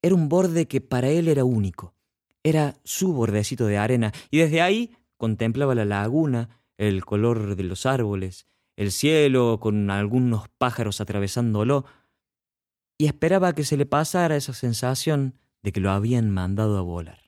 Era 0.00 0.14
un 0.14 0.30
borde 0.30 0.66
que 0.66 0.80
para 0.80 1.08
él 1.08 1.28
era 1.28 1.44
único. 1.44 1.92
Era 2.42 2.76
su 2.84 3.12
bordecito 3.12 3.66
de 3.66 3.76
arena 3.76 4.12
y 4.30 4.38
desde 4.38 4.62
ahí 4.62 4.96
contemplaba 5.18 5.74
la 5.74 5.84
laguna, 5.84 6.62
el 6.78 7.04
color 7.04 7.56
de 7.56 7.64
los 7.64 7.84
árboles, 7.84 8.46
el 8.76 8.92
cielo 8.92 9.58
con 9.60 9.90
algunos 9.90 10.48
pájaros 10.56 11.02
atravesándolo 11.02 11.84
y 12.96 13.06
esperaba 13.06 13.54
que 13.54 13.64
se 13.64 13.76
le 13.76 13.84
pasara 13.84 14.36
esa 14.36 14.54
sensación 14.54 15.34
de 15.62 15.72
que 15.72 15.80
lo 15.80 15.90
habían 15.90 16.30
mandado 16.30 16.78
a 16.78 16.82
volar. 16.82 17.18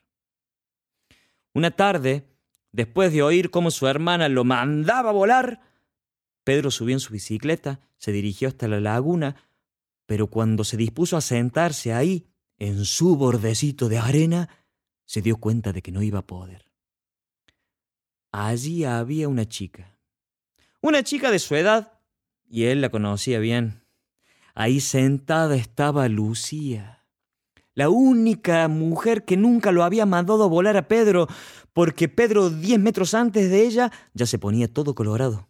Una 1.52 1.70
tarde, 1.72 2.26
después 2.70 3.12
de 3.12 3.22
oír 3.22 3.50
cómo 3.50 3.70
su 3.70 3.86
hermana 3.86 4.30
lo 4.30 4.44
mandaba 4.44 5.10
a 5.10 5.12
volar, 5.12 5.60
Pedro 6.44 6.70
subió 6.70 6.94
en 6.94 7.00
su 7.00 7.12
bicicleta, 7.12 7.80
se 7.98 8.12
dirigió 8.12 8.48
hasta 8.48 8.68
la 8.68 8.80
laguna, 8.80 9.36
pero 10.06 10.26
cuando 10.26 10.64
se 10.64 10.76
dispuso 10.76 11.16
a 11.16 11.20
sentarse 11.20 11.92
ahí, 11.92 12.26
en 12.58 12.84
su 12.84 13.16
bordecito 13.16 13.88
de 13.88 13.98
arena, 13.98 14.48
se 15.04 15.22
dio 15.22 15.36
cuenta 15.36 15.72
de 15.72 15.82
que 15.82 15.92
no 15.92 16.02
iba 16.02 16.20
a 16.20 16.26
poder. 16.26 16.70
Allí 18.30 18.84
había 18.84 19.28
una 19.28 19.46
chica. 19.46 19.96
Una 20.80 21.02
chica 21.02 21.30
de 21.30 21.38
su 21.38 21.54
edad, 21.54 22.00
y 22.48 22.64
él 22.64 22.80
la 22.80 22.90
conocía 22.90 23.38
bien. 23.38 23.84
Ahí 24.54 24.80
sentada 24.80 25.56
estaba 25.56 26.08
Lucía, 26.08 27.04
la 27.74 27.88
única 27.88 28.68
mujer 28.68 29.24
que 29.24 29.36
nunca 29.36 29.72
lo 29.72 29.82
había 29.82 30.04
mandado 30.04 30.48
volar 30.48 30.76
a 30.76 30.88
Pedro, 30.88 31.26
porque 31.72 32.08
Pedro, 32.08 32.50
diez 32.50 32.78
metros 32.78 33.14
antes 33.14 33.48
de 33.50 33.64
ella, 33.66 33.90
ya 34.12 34.26
se 34.26 34.38
ponía 34.38 34.72
todo 34.72 34.94
colorado. 34.94 35.48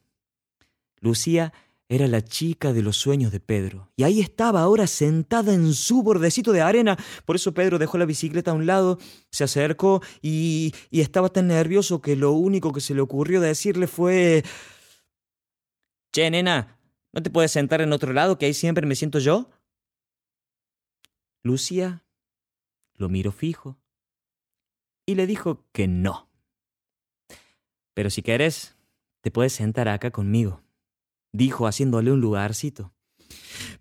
Lucía 1.03 1.53
era 1.89 2.07
la 2.07 2.23
chica 2.23 2.73
de 2.73 2.81
los 2.81 2.97
sueños 2.97 3.33
de 3.33 3.41
Pedro, 3.41 3.93
y 3.97 4.05
ahí 4.05 4.21
estaba 4.21 4.63
ahora 4.63 4.87
sentada 4.87 5.53
en 5.53 5.75
su 5.75 6.03
bordecito 6.03 6.53
de 6.53 6.63
arena. 6.63 6.97
Por 7.27 7.37
eso 7.37 7.53
Pedro 7.53 7.79
dejó 7.79 7.99
la 7.99 8.07
bicicleta 8.07 8.53
a 8.53 8.55
un 8.55 8.65
lado, 8.65 8.99
se 9.31 9.45
acercó 9.45 10.01
y, 10.23 10.73
y 10.91 11.03
estaba 11.03 11.29
tan 11.29 11.49
nervioso 11.49 12.01
que 12.01 12.17
lo 12.17 12.33
único 12.33 12.73
que 12.73 12.81
se 12.81 12.95
le 12.95 13.03
ocurrió 13.03 13.43
decirle 13.43 13.87
fue... 13.87 14.43
Che, 16.15 16.31
nena, 16.31 16.79
¿no 17.13 17.23
te 17.23 17.29
puedes 17.29 17.53
sentar 17.53 17.83
en 17.83 17.93
otro 17.93 18.15
lado 18.15 18.39
que 18.39 18.47
ahí 18.47 18.55
siempre 18.55 18.87
me 18.87 18.95
siento 18.95 19.19
yo? 19.19 19.51
Lucía 21.43 22.05
lo 22.95 23.09
miró 23.09 23.33
fijo 23.33 23.77
y 25.05 25.15
le 25.15 25.27
dijo 25.27 25.67
que 25.73 25.89
no. 25.89 26.31
Pero 27.93 28.09
si 28.09 28.23
quieres, 28.23 28.77
te 29.21 29.31
puedes 29.31 29.53
sentar 29.53 29.89
acá 29.89 30.11
conmigo, 30.11 30.62
dijo 31.33 31.67
haciéndole 31.67 32.13
un 32.13 32.21
lugarcito. 32.21 32.93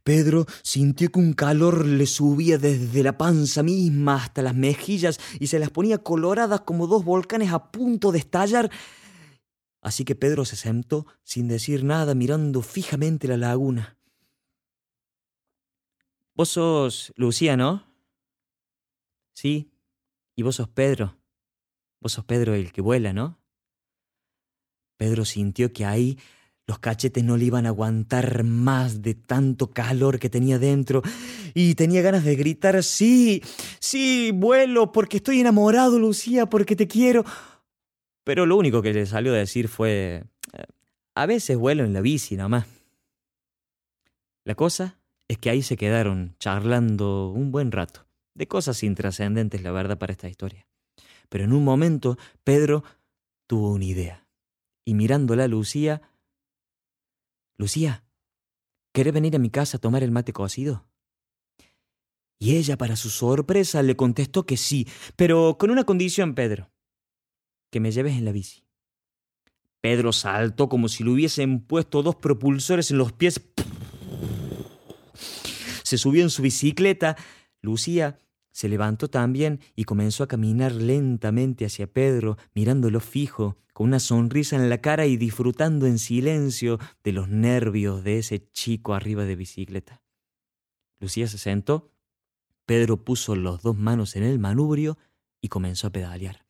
Pedro 0.04 0.46
sintió 0.64 1.12
que 1.12 1.20
un 1.20 1.34
calor 1.34 1.86
le 1.86 2.06
subía 2.08 2.58
desde 2.58 3.04
la 3.04 3.18
panza 3.18 3.64
misma 3.64 4.16
hasta 4.16 4.42
las 4.42 4.56
mejillas 4.56 5.20
y 5.40 5.48
se 5.48 5.60
las 5.60 5.70
ponía 5.70 6.00
coloradas 6.00 6.62
como 6.62 6.88
dos 6.88 7.06
volcanes 7.06 7.52
a 7.52 7.72
punto 7.72 8.12
de 8.12 8.20
estallar. 8.20 8.72
Así 9.82 10.06
que 10.06 10.16
Pedro 10.16 10.46
se 10.46 10.56
sentó 10.56 11.06
sin 11.24 11.48
decir 11.48 11.84
nada, 11.84 12.16
mirando 12.16 12.62
fijamente 12.62 13.28
la 13.28 13.38
laguna. 13.38 13.98
Vos 16.34 16.50
sos 16.50 17.12
Lucía, 17.16 17.58
¿no? 17.58 17.84
Sí. 19.34 19.72
Y 20.36 20.44
vos 20.44 20.56
sos 20.56 20.70
Pedro. 20.70 21.18
Vos 22.00 22.14
sos 22.14 22.26
Pedro 22.26 22.54
el 22.54 22.72
que 22.72 22.82
vuela, 22.82 23.14
¿no? 23.14 23.40
Pedro 24.98 25.26
sintió 25.26 25.74
que 25.74 25.86
ahí 25.86 26.20
los 26.72 26.80
cachetes 26.80 27.22
no 27.22 27.36
le 27.36 27.44
iban 27.44 27.66
a 27.66 27.70
aguantar 27.70 28.46
más 28.46 29.02
de 29.02 29.14
tanto 29.14 29.72
calor 29.72 30.20
que 30.20 30.30
tenía 30.30 30.58
dentro 30.58 31.02
y 31.54 31.76
tenía 31.76 32.02
ganas 32.02 32.24
de 32.24 32.34
gritar, 32.38 32.82
sí, 32.82 33.44
sí, 33.82 34.32
vuelo, 34.34 34.94
porque 34.94 35.18
estoy 35.18 35.42
enamorado, 35.42 36.00
Lucía, 36.00 36.46
porque 36.46 36.78
te 36.78 36.88
quiero. 36.88 37.26
Pero 38.24 38.46
lo 38.46 38.56
único 38.56 38.82
que 38.82 38.94
le 38.94 39.06
salió 39.06 39.34
a 39.34 39.36
decir 39.36 39.68
fue, 39.68 40.24
a 41.14 41.26
veces 41.26 41.58
vuelo 41.58 41.84
en 41.84 41.92
la 41.92 42.00
bici 42.00 42.38
nomás. 42.38 42.66
La 44.46 44.56
cosa 44.56 44.98
es 45.28 45.38
que 45.38 45.50
ahí 45.50 45.64
se 45.64 45.76
quedaron 45.76 46.38
charlando 46.40 47.32
un 47.32 47.52
buen 47.52 47.74
rato, 47.74 48.06
de 48.34 48.48
cosas 48.48 48.82
intrascendentes, 48.82 49.62
la 49.62 49.74
verdad, 49.74 49.98
para 49.98 50.14
esta 50.14 50.30
historia. 50.30 50.66
Pero 51.28 51.44
en 51.44 51.52
un 51.52 51.66
momento 51.66 52.18
Pedro 52.46 52.86
tuvo 53.46 53.74
una 53.74 53.84
idea, 53.84 54.26
y 54.86 54.94
mirándola 54.94 55.44
a 55.44 55.50
Lucía, 55.50 56.02
Lucía, 57.58 58.06
¿querés 58.94 59.14
venir 59.14 59.36
a 59.36 59.40
mi 59.40 59.50
casa 59.50 59.78
a 59.78 59.82
tomar 59.82 60.04
el 60.04 60.12
mate 60.12 60.34
cocido? 60.34 60.88
Y 62.40 62.56
ella, 62.56 62.78
para 62.78 62.96
su 62.96 63.10
sorpresa, 63.10 63.84
le 63.84 63.96
contestó 63.96 64.46
que 64.46 64.58
sí, 64.58 64.88
pero 65.16 65.58
con 65.60 65.70
una 65.70 65.84
condición, 65.84 66.34
Pedro, 66.34 66.72
que 67.72 67.80
me 67.80 67.92
lleves 67.92 68.18
en 68.18 68.26
la 68.26 68.32
bici. 68.32 68.66
Pedro 69.82 70.14
saltó 70.14 70.70
como 70.70 70.90
si 70.90 71.04
le 71.04 71.12
hubiesen 71.12 71.62
puesto 71.62 72.04
dos 72.04 72.16
propulsores 72.16 72.92
en 72.92 72.98
los 72.98 73.12
pies. 73.12 73.42
Se 75.84 75.98
subió 75.98 76.24
en 76.24 76.30
su 76.30 76.42
bicicleta. 76.42 77.18
Lucía 77.62 78.20
se 78.52 78.68
levantó 78.70 79.10
también 79.10 79.60
y 79.76 79.86
comenzó 79.86 80.24
a 80.24 80.28
caminar 80.28 80.74
lentamente 80.74 81.66
hacia 81.66 81.88
Pedro, 81.88 82.38
mirándolo 82.54 83.00
fijo, 83.00 83.58
con 83.74 83.88
una 83.88 84.00
sonrisa 84.00 84.58
en 84.58 84.70
la 84.70 84.80
cara 84.80 85.06
y 85.06 85.18
disfrutando 85.18 85.88
en 85.88 85.98
silencio 85.98 86.78
de 87.04 87.14
los 87.14 87.30
nervios 87.30 88.04
de 88.04 88.20
ese 88.20 88.52
chico 88.52 88.94
arriba 88.94 89.24
de 89.26 89.36
bicicleta. 89.36 90.02
Lucía 91.00 91.28
se 91.28 91.38
sentó, 91.38 91.92
Pedro 92.66 93.04
puso 93.04 93.36
las 93.36 93.62
dos 93.62 93.78
manos 93.78 94.16
en 94.16 94.24
el 94.24 94.40
manubrio 94.40 94.98
y 95.42 95.48
comenzó 95.48 95.88
a 95.88 95.92
pedalear. 95.92 96.46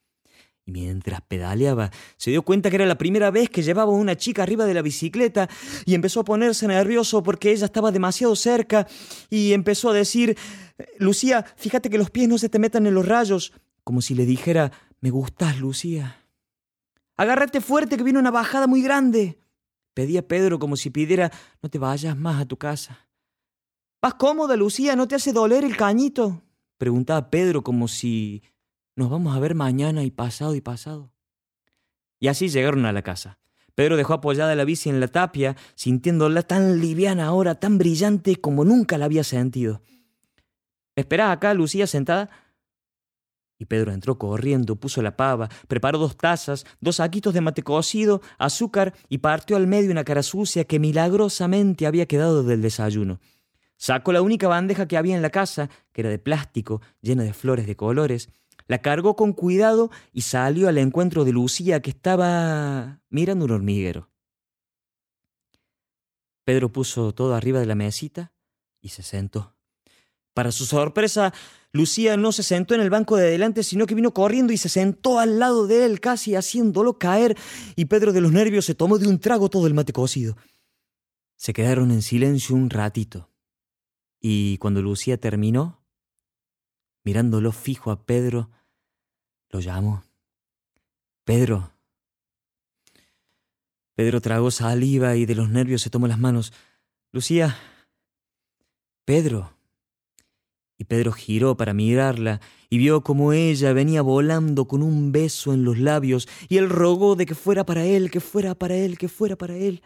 Mientras 0.72 1.20
pedaleaba, 1.22 1.92
se 2.16 2.32
dio 2.32 2.44
cuenta 2.44 2.70
que 2.70 2.78
era 2.78 2.86
la 2.86 2.98
primera 2.98 3.30
vez 3.30 3.50
que 3.50 3.62
llevaba 3.62 3.92
una 3.92 4.16
chica 4.16 4.44
arriba 4.44 4.66
de 4.66 4.74
la 4.74 4.82
bicicleta 4.82 5.50
y 5.86 5.96
empezó 5.96 6.22
a 6.22 6.24
ponerse 6.24 6.66
nervioso 6.66 7.22
porque 7.22 7.52
ella 7.52 7.66
estaba 7.66 7.92
demasiado 7.92 8.38
cerca 8.38 8.88
y 9.30 9.52
empezó 9.52 9.90
a 9.90 9.94
decir, 9.94 10.38
Lucía, 10.98 11.46
fíjate 11.58 11.90
que 11.90 11.98
los 11.98 12.10
pies 12.10 12.30
no 12.30 12.38
se 12.38 12.48
te 12.48 12.58
metan 12.58 12.86
en 12.88 12.94
los 12.94 13.06
rayos, 13.06 13.52
como 13.84 14.02
si 14.02 14.16
le 14.16 14.26
dijera, 14.26 14.72
me 15.02 15.10
gustas, 15.10 15.60
Lucía. 15.60 16.24
Agárrate 17.18 17.60
fuerte 17.60 17.98
que 17.98 18.04
viene 18.04 18.20
una 18.20 18.32
bajada 18.32 18.66
muy 18.66 18.82
grande. 18.82 19.40
Pedía 19.94 20.26
Pedro 20.26 20.58
como 20.58 20.78
si 20.78 20.90
pidiera, 20.90 21.32
no 21.62 21.70
te 21.70 21.80
vayas 21.80 22.18
más 22.18 22.42
a 22.42 22.46
tu 22.46 22.56
casa. 22.56 23.10
¿Vas 24.02 24.14
cómoda, 24.14 24.56
Lucía? 24.56 24.96
¿No 24.96 25.08
te 25.08 25.16
hace 25.16 25.34
doler 25.34 25.66
el 25.66 25.76
cañito? 25.76 26.42
Preguntaba 26.78 27.30
Pedro 27.30 27.62
como 27.62 27.88
si 27.90 28.42
nos 28.96 29.10
vamos 29.10 29.36
a 29.36 29.40
ver 29.40 29.56
mañana 29.56 30.04
y 30.04 30.12
pasado 30.12 30.56
y 30.56 30.62
pasado. 30.62 31.12
Y 32.20 32.28
así 32.28 32.50
llegaron 32.50 32.86
a 32.86 32.94
la 32.94 33.02
casa. 33.02 33.40
Pedro 33.74 33.98
dejó 33.98 34.14
apoyada 34.14 34.56
la 34.56 34.66
bici 34.66 34.90
en 34.90 35.00
la 35.00 35.08
tapia, 35.08 35.56
sintiéndola 35.76 36.44
tan 36.44 36.80
liviana 36.80 37.26
ahora, 37.26 37.56
tan 37.56 37.78
brillante 37.78 38.36
como 38.36 38.66
nunca 38.66 38.98
la 38.98 39.06
había 39.06 39.24
sentido. 39.24 39.82
¿Esperás 40.96 41.32
acá, 41.32 41.54
Lucía, 41.54 41.88
sentada? 41.88 42.30
Y 43.58 43.66
Pedro 43.66 43.92
entró 43.92 44.18
corriendo, 44.18 44.76
puso 44.76 45.02
la 45.02 45.16
pava, 45.16 45.48
preparó 45.68 46.00
dos 46.00 46.18
tazas, 46.18 46.66
dos 46.80 46.98
saquitos 46.98 47.34
de 47.34 47.42
mate 47.42 47.64
cocido, 47.64 48.22
azúcar 48.40 48.94
y 49.08 49.20
partió 49.20 49.56
al 49.56 49.68
medio 49.68 49.92
una 49.92 50.04
cara 50.04 50.24
sucia 50.24 50.66
que 50.66 50.80
milagrosamente 50.80 51.86
había 51.86 52.08
quedado 52.08 52.44
del 52.44 52.62
desayuno. 52.62 53.20
Sacó 53.78 54.14
la 54.14 54.22
única 54.22 54.48
bandeja 54.48 54.88
que 54.88 54.98
había 54.98 55.16
en 55.16 55.22
la 55.22 55.30
casa, 55.30 55.70
que 55.92 56.02
era 56.02 56.10
de 56.10 56.20
plástico, 56.20 56.82
llena 57.02 57.24
de 57.24 57.34
flores 57.34 57.68
de 57.68 57.76
colores, 57.76 58.30
la 58.68 58.82
cargó 58.82 59.16
con 59.16 59.34
cuidado 59.34 59.92
y 60.14 60.22
salió 60.22 60.68
al 60.68 60.78
encuentro 60.78 61.26
de 61.26 61.32
Lucía, 61.32 61.82
que 61.82 61.90
estaba 61.90 63.02
mirando 63.10 63.46
un 63.46 63.52
hormiguero. 63.52 64.10
Pedro 66.44 66.72
puso 66.72 67.14
todo 67.14 67.36
arriba 67.36 67.60
de 67.60 67.66
la 67.66 67.76
mesita 67.76 68.34
y 68.82 68.90
se 68.90 69.04
sentó. 69.04 69.56
Para 70.34 70.52
su 70.52 70.66
sorpresa, 70.66 71.34
Lucía 71.74 72.18
no 72.18 72.32
se 72.32 72.44
sentó 72.44 72.74
en 72.74 72.82
el 72.82 72.90
banco 72.90 73.16
de 73.16 73.28
adelante, 73.28 73.64
sino 73.64 73.86
que 73.86 73.96
vino 73.96 74.14
corriendo 74.14 74.54
y 74.54 74.58
se 74.58 74.70
sentó 74.70 75.20
al 75.20 75.40
lado 75.40 75.68
de 75.68 75.86
él, 75.86 76.00
casi 76.00 76.36
haciéndolo 76.36 76.98
caer, 76.98 77.38
y 77.76 77.86
Pedro 77.86 78.12
de 78.12 78.22
los 78.22 78.32
nervios 78.32 78.66
se 78.66 78.76
tomó 78.76 78.98
de 78.98 79.08
un 79.08 79.20
trago 79.20 79.50
todo 79.50 79.68
el 79.68 79.74
mate 79.74 79.94
cocido. 79.94 80.36
Se 81.36 81.54
quedaron 81.54 81.92
en 81.92 82.02
silencio 82.02 82.56
un 82.56 82.70
ratito, 82.70 83.30
y 84.20 84.58
cuando 84.58 84.82
Lucía 84.82 85.18
terminó, 85.18 85.81
mirándolo 87.04 87.52
fijo 87.52 87.92
a 87.92 88.04
Pedro, 88.06 88.50
lo 89.50 89.60
llamó. 89.60 90.04
Pedro. 91.24 91.72
Pedro 93.96 94.22
tragó 94.22 94.52
saliva 94.52 95.16
y 95.16 95.26
de 95.26 95.36
los 95.36 95.50
nervios 95.50 95.82
se 95.82 95.90
tomó 95.90 96.08
las 96.08 96.20
manos. 96.20 96.54
Lucía. 97.12 97.58
Pedro. 99.06 99.54
Y 100.78 100.86
Pedro 100.86 101.12
giró 101.12 101.56
para 101.58 101.74
mirarla 101.74 102.42
y 102.70 102.80
vio 102.80 103.02
como 103.02 103.34
ella 103.34 103.74
venía 103.74 104.02
volando 104.02 104.66
con 104.68 104.82
un 104.82 105.12
beso 105.12 105.54
en 105.54 105.64
los 105.64 105.78
labios 105.78 106.28
y 106.50 106.58
él 106.58 106.70
rogó 106.70 107.16
de 107.16 107.28
que 107.28 107.36
fuera 107.36 107.66
para 107.66 107.86
él, 107.86 108.10
que 108.10 108.20
fuera 108.20 108.56
para 108.56 108.76
él, 108.76 108.98
que 108.98 109.08
fuera 109.08 109.36
para 109.36 109.56
él. 109.56 109.84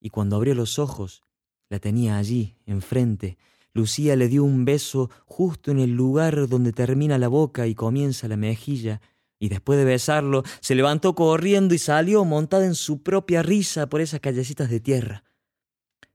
Y 0.00 0.10
cuando 0.10 0.36
abrió 0.36 0.54
los 0.54 0.78
ojos, 0.78 1.22
la 1.68 1.78
tenía 1.78 2.16
allí, 2.16 2.56
enfrente, 2.64 3.36
Lucía 3.74 4.14
le 4.14 4.28
dio 4.28 4.44
un 4.44 4.64
beso 4.64 5.10
justo 5.26 5.72
en 5.72 5.80
el 5.80 5.90
lugar 5.90 6.48
donde 6.48 6.72
termina 6.72 7.18
la 7.18 7.28
boca 7.28 7.66
y 7.66 7.74
comienza 7.74 8.28
la 8.28 8.36
mejilla, 8.36 9.00
y 9.40 9.48
después 9.48 9.78
de 9.78 9.84
besarlo 9.84 10.44
se 10.60 10.76
levantó 10.76 11.14
corriendo 11.14 11.74
y 11.74 11.78
salió 11.78 12.24
montada 12.24 12.64
en 12.64 12.76
su 12.76 13.02
propia 13.02 13.42
risa 13.42 13.88
por 13.88 14.00
esas 14.00 14.20
callecitas 14.20 14.70
de 14.70 14.80
tierra. 14.80 15.24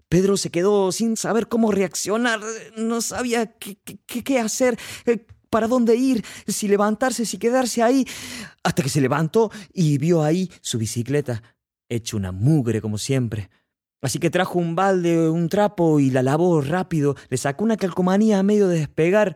Pedro 0.07 0.38
se 0.38 0.49
quedó 0.49 0.91
sin 0.91 1.18
saber 1.18 1.49
cómo 1.49 1.72
reaccionar, 1.72 2.40
no 2.77 3.02
sabía 3.02 3.53
qué, 3.57 3.77
qué, 3.84 4.23
qué 4.23 4.40
hacer, 4.40 4.80
eh, 5.06 5.27
para 5.49 5.68
dónde 5.68 5.95
ir, 5.95 6.23
si 6.48 6.68
levantarse, 6.68 7.26
si 7.26 7.38
quedarse 7.38 7.84
ahí, 7.84 8.07
hasta 8.64 8.84
que 8.84 8.90
se 8.90 9.02
levantó 9.02 9.52
y 9.73 9.98
vio 9.98 10.23
ahí 10.23 10.49
su 10.61 10.77
bicicleta, 10.77 11.44
hecha 11.90 12.18
una 12.18 12.31
mugre 12.31 12.81
como 12.81 12.98
siempre. 12.98 13.49
Así 14.01 14.19
que 14.19 14.30
trajo 14.30 14.59
un 14.59 14.76
balde, 14.76 15.30
un 15.30 15.49
trapo 15.49 15.99
y 15.99 16.09
la 16.09 16.23
lavó 16.23 16.61
rápido, 16.61 17.15
le 17.30 17.38
sacó 17.38 17.63
una 17.63 17.77
calcomanía 17.77 18.39
a 18.39 18.43
medio 18.43 18.67
de 18.67 18.80
despegar 18.80 19.35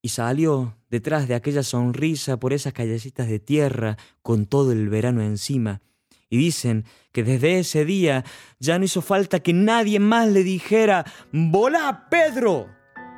y 0.00 0.08
salió 0.08 0.76
detrás 0.90 1.28
de 1.28 1.34
aquella 1.34 1.62
sonrisa 1.62 2.38
por 2.38 2.52
esas 2.52 2.72
callecitas 2.72 3.28
de 3.28 3.38
tierra 3.38 3.96
con 4.22 4.46
todo 4.46 4.72
el 4.72 4.88
verano 4.88 5.22
encima. 5.22 5.80
Y 6.28 6.38
dicen 6.38 6.86
que 7.12 7.22
desde 7.22 7.58
ese 7.58 7.84
día 7.84 8.24
ya 8.58 8.78
no 8.78 8.86
hizo 8.86 9.02
falta 9.02 9.40
que 9.40 9.52
nadie 9.52 10.00
más 10.00 10.28
le 10.28 10.42
dijera 10.42 11.04
¡Volá, 11.30 12.08
Pedro! 12.10 12.68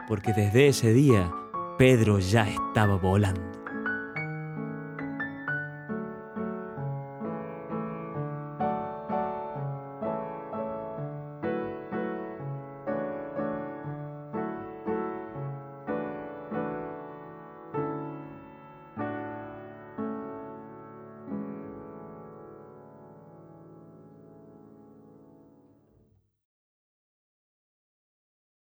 Porque 0.09 0.33
desde 0.33 0.67
ese 0.69 0.93
día 0.93 1.33
Pedro 1.79 2.19
ya 2.19 2.49
estaba 2.49 2.97
volando. 2.97 3.54